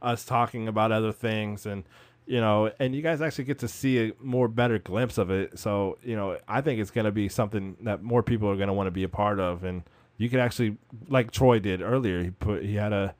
us 0.00 0.24
talking 0.24 0.68
about 0.68 0.92
other 0.92 1.12
things, 1.12 1.66
and 1.66 1.84
you 2.26 2.40
know, 2.40 2.70
and 2.78 2.94
you 2.94 3.02
guys 3.02 3.20
actually 3.20 3.44
get 3.44 3.58
to 3.60 3.68
see 3.68 4.08
a 4.08 4.12
more 4.20 4.48
better 4.48 4.78
glimpse 4.78 5.18
of 5.18 5.30
it. 5.30 5.58
So, 5.58 5.98
you 6.02 6.16
know, 6.16 6.38
I 6.46 6.60
think 6.60 6.80
it's 6.80 6.90
going 6.90 7.04
to 7.04 7.12
be 7.12 7.28
something 7.28 7.76
that 7.82 8.02
more 8.02 8.22
people 8.22 8.48
are 8.48 8.56
going 8.56 8.68
to 8.68 8.72
want 8.72 8.86
to 8.86 8.92
be 8.92 9.02
a 9.02 9.08
part 9.08 9.40
of. 9.40 9.64
And 9.64 9.82
you 10.18 10.28
can 10.28 10.38
actually, 10.38 10.76
like 11.08 11.32
Troy 11.32 11.58
did 11.58 11.82
earlier, 11.82 12.22
he 12.22 12.30
put, 12.30 12.62
he 12.62 12.76
had 12.76 12.92
a, 12.92 13.14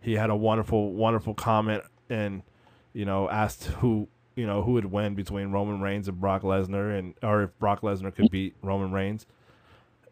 he 0.00 0.14
had 0.14 0.30
a 0.30 0.36
wonderful, 0.36 0.92
wonderful 0.92 1.34
comment 1.34 1.84
and, 2.08 2.42
you 2.92 3.04
know, 3.04 3.28
asked 3.30 3.64
who, 3.64 4.08
you 4.34 4.46
know, 4.46 4.62
who 4.62 4.72
would 4.72 4.86
win 4.86 5.14
between 5.14 5.52
Roman 5.52 5.80
Reigns 5.80 6.08
and 6.08 6.20
Brock 6.20 6.42
Lesnar 6.42 6.98
and, 6.98 7.14
or 7.22 7.44
if 7.44 7.58
Brock 7.58 7.82
Lesnar 7.82 8.14
could 8.14 8.30
beat 8.30 8.56
Roman 8.62 8.90
Reigns. 8.90 9.26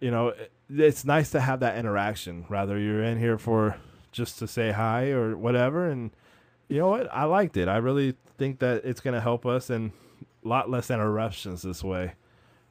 You 0.01 0.13
know, 0.13 0.33
it's 0.71 1.05
nice 1.05 1.31
to 1.31 1.41
have 1.41 1.61
that 1.61 1.77
interaction. 1.77 2.47
Rather, 2.49 2.79
you're 2.79 3.03
in 3.03 3.19
here 3.19 3.37
for 3.37 3.77
just 4.13 4.39
to 4.39 4.47
say 4.47 4.71
hi 4.71 5.11
or 5.11 5.37
whatever. 5.37 5.89
And, 5.89 6.13
you 6.69 6.79
know 6.79 6.89
what? 6.89 7.09
I 7.13 7.25
liked 7.25 7.57
it. 7.57 7.69
I 7.69 7.79
really 7.79 8.15
think 8.37 8.59
that 8.61 8.85
it's 8.85 9.01
going 9.01 9.15
to 9.15 9.21
help 9.21 9.47
us 9.47 9.71
and 9.71 9.93
a 10.45 10.49
lot 10.49 10.71
less 10.71 10.91
interruptions 10.91 11.63
this 11.63 11.83
way. 11.83 12.13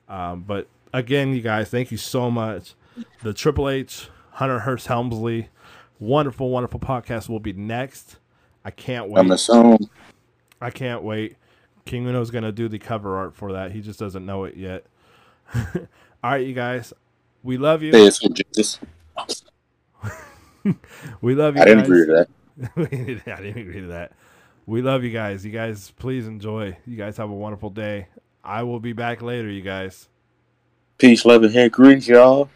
Um, 0.08 0.42
but 0.42 0.68
again, 0.94 1.34
you 1.34 1.42
guys, 1.42 1.70
thank 1.70 1.92
you 1.92 1.98
so 1.98 2.32
much. 2.32 2.74
The 3.22 3.34
Triple 3.34 3.70
H 3.70 4.10
Hunter 4.32 4.60
Hearst 4.60 4.88
Helmsley, 4.88 5.50
wonderful, 6.00 6.50
wonderful 6.50 6.80
podcast 6.80 7.30
will 7.30 7.40
be 7.40 7.54
next. 7.54 8.18
I 8.64 8.72
can't 8.72 9.10
wait. 9.10 9.20
I'm 9.20 9.32
assuming. 9.32 9.90
I 10.62 10.70
can't 10.72 11.04
wait. 11.04 11.36
King 11.86 12.06
Uno's 12.08 12.32
going 12.32 12.44
to 12.44 12.52
do 12.52 12.68
the 12.68 12.80
cover 12.80 13.16
art 13.16 13.36
for 13.36 13.54
that. 13.54 13.72
He 13.72 13.82
just 13.82 14.00
doesn't 14.00 14.26
know 14.26 14.44
it 14.44 14.56
yet. 14.56 14.86
All 15.56 16.32
right, 16.32 16.46
you 16.46 16.54
guys. 16.54 16.94
We 17.44 17.58
love 17.58 17.82
you. 17.82 17.92
Hey, 17.92 18.10
Jesus. 18.10 18.80
we 21.22 21.36
love 21.36 21.56
you. 21.56 21.62
I 21.62 21.66
didn't 21.66 21.80
guys. 21.80 21.88
agree 21.88 22.06
to 22.08 22.14
that. 22.14 22.30
I 22.76 22.86
didn't 22.86 23.58
agree 23.58 23.82
to 23.82 23.88
that. 23.88 24.14
We 24.66 24.82
love 24.82 25.04
you 25.04 25.12
guys. 25.12 25.46
You 25.46 25.52
guys, 25.52 25.92
please 25.92 26.28
enjoy. 26.28 26.78
You 26.86 26.98
guys 26.98 27.18
have 27.18 27.30
a 27.30 27.34
wonderful 27.34 27.70
day. 27.70 28.08
I 28.44 28.64
will 28.64 28.80
be 28.80 28.94
back 28.94 29.22
later, 29.22 29.50
you 29.50 29.62
guys. 29.62 30.10
Peace, 30.98 31.26
love, 31.26 31.44
and 31.44 31.54
hair 31.54 31.70
greens, 31.70 32.08
y'all. 32.08 32.50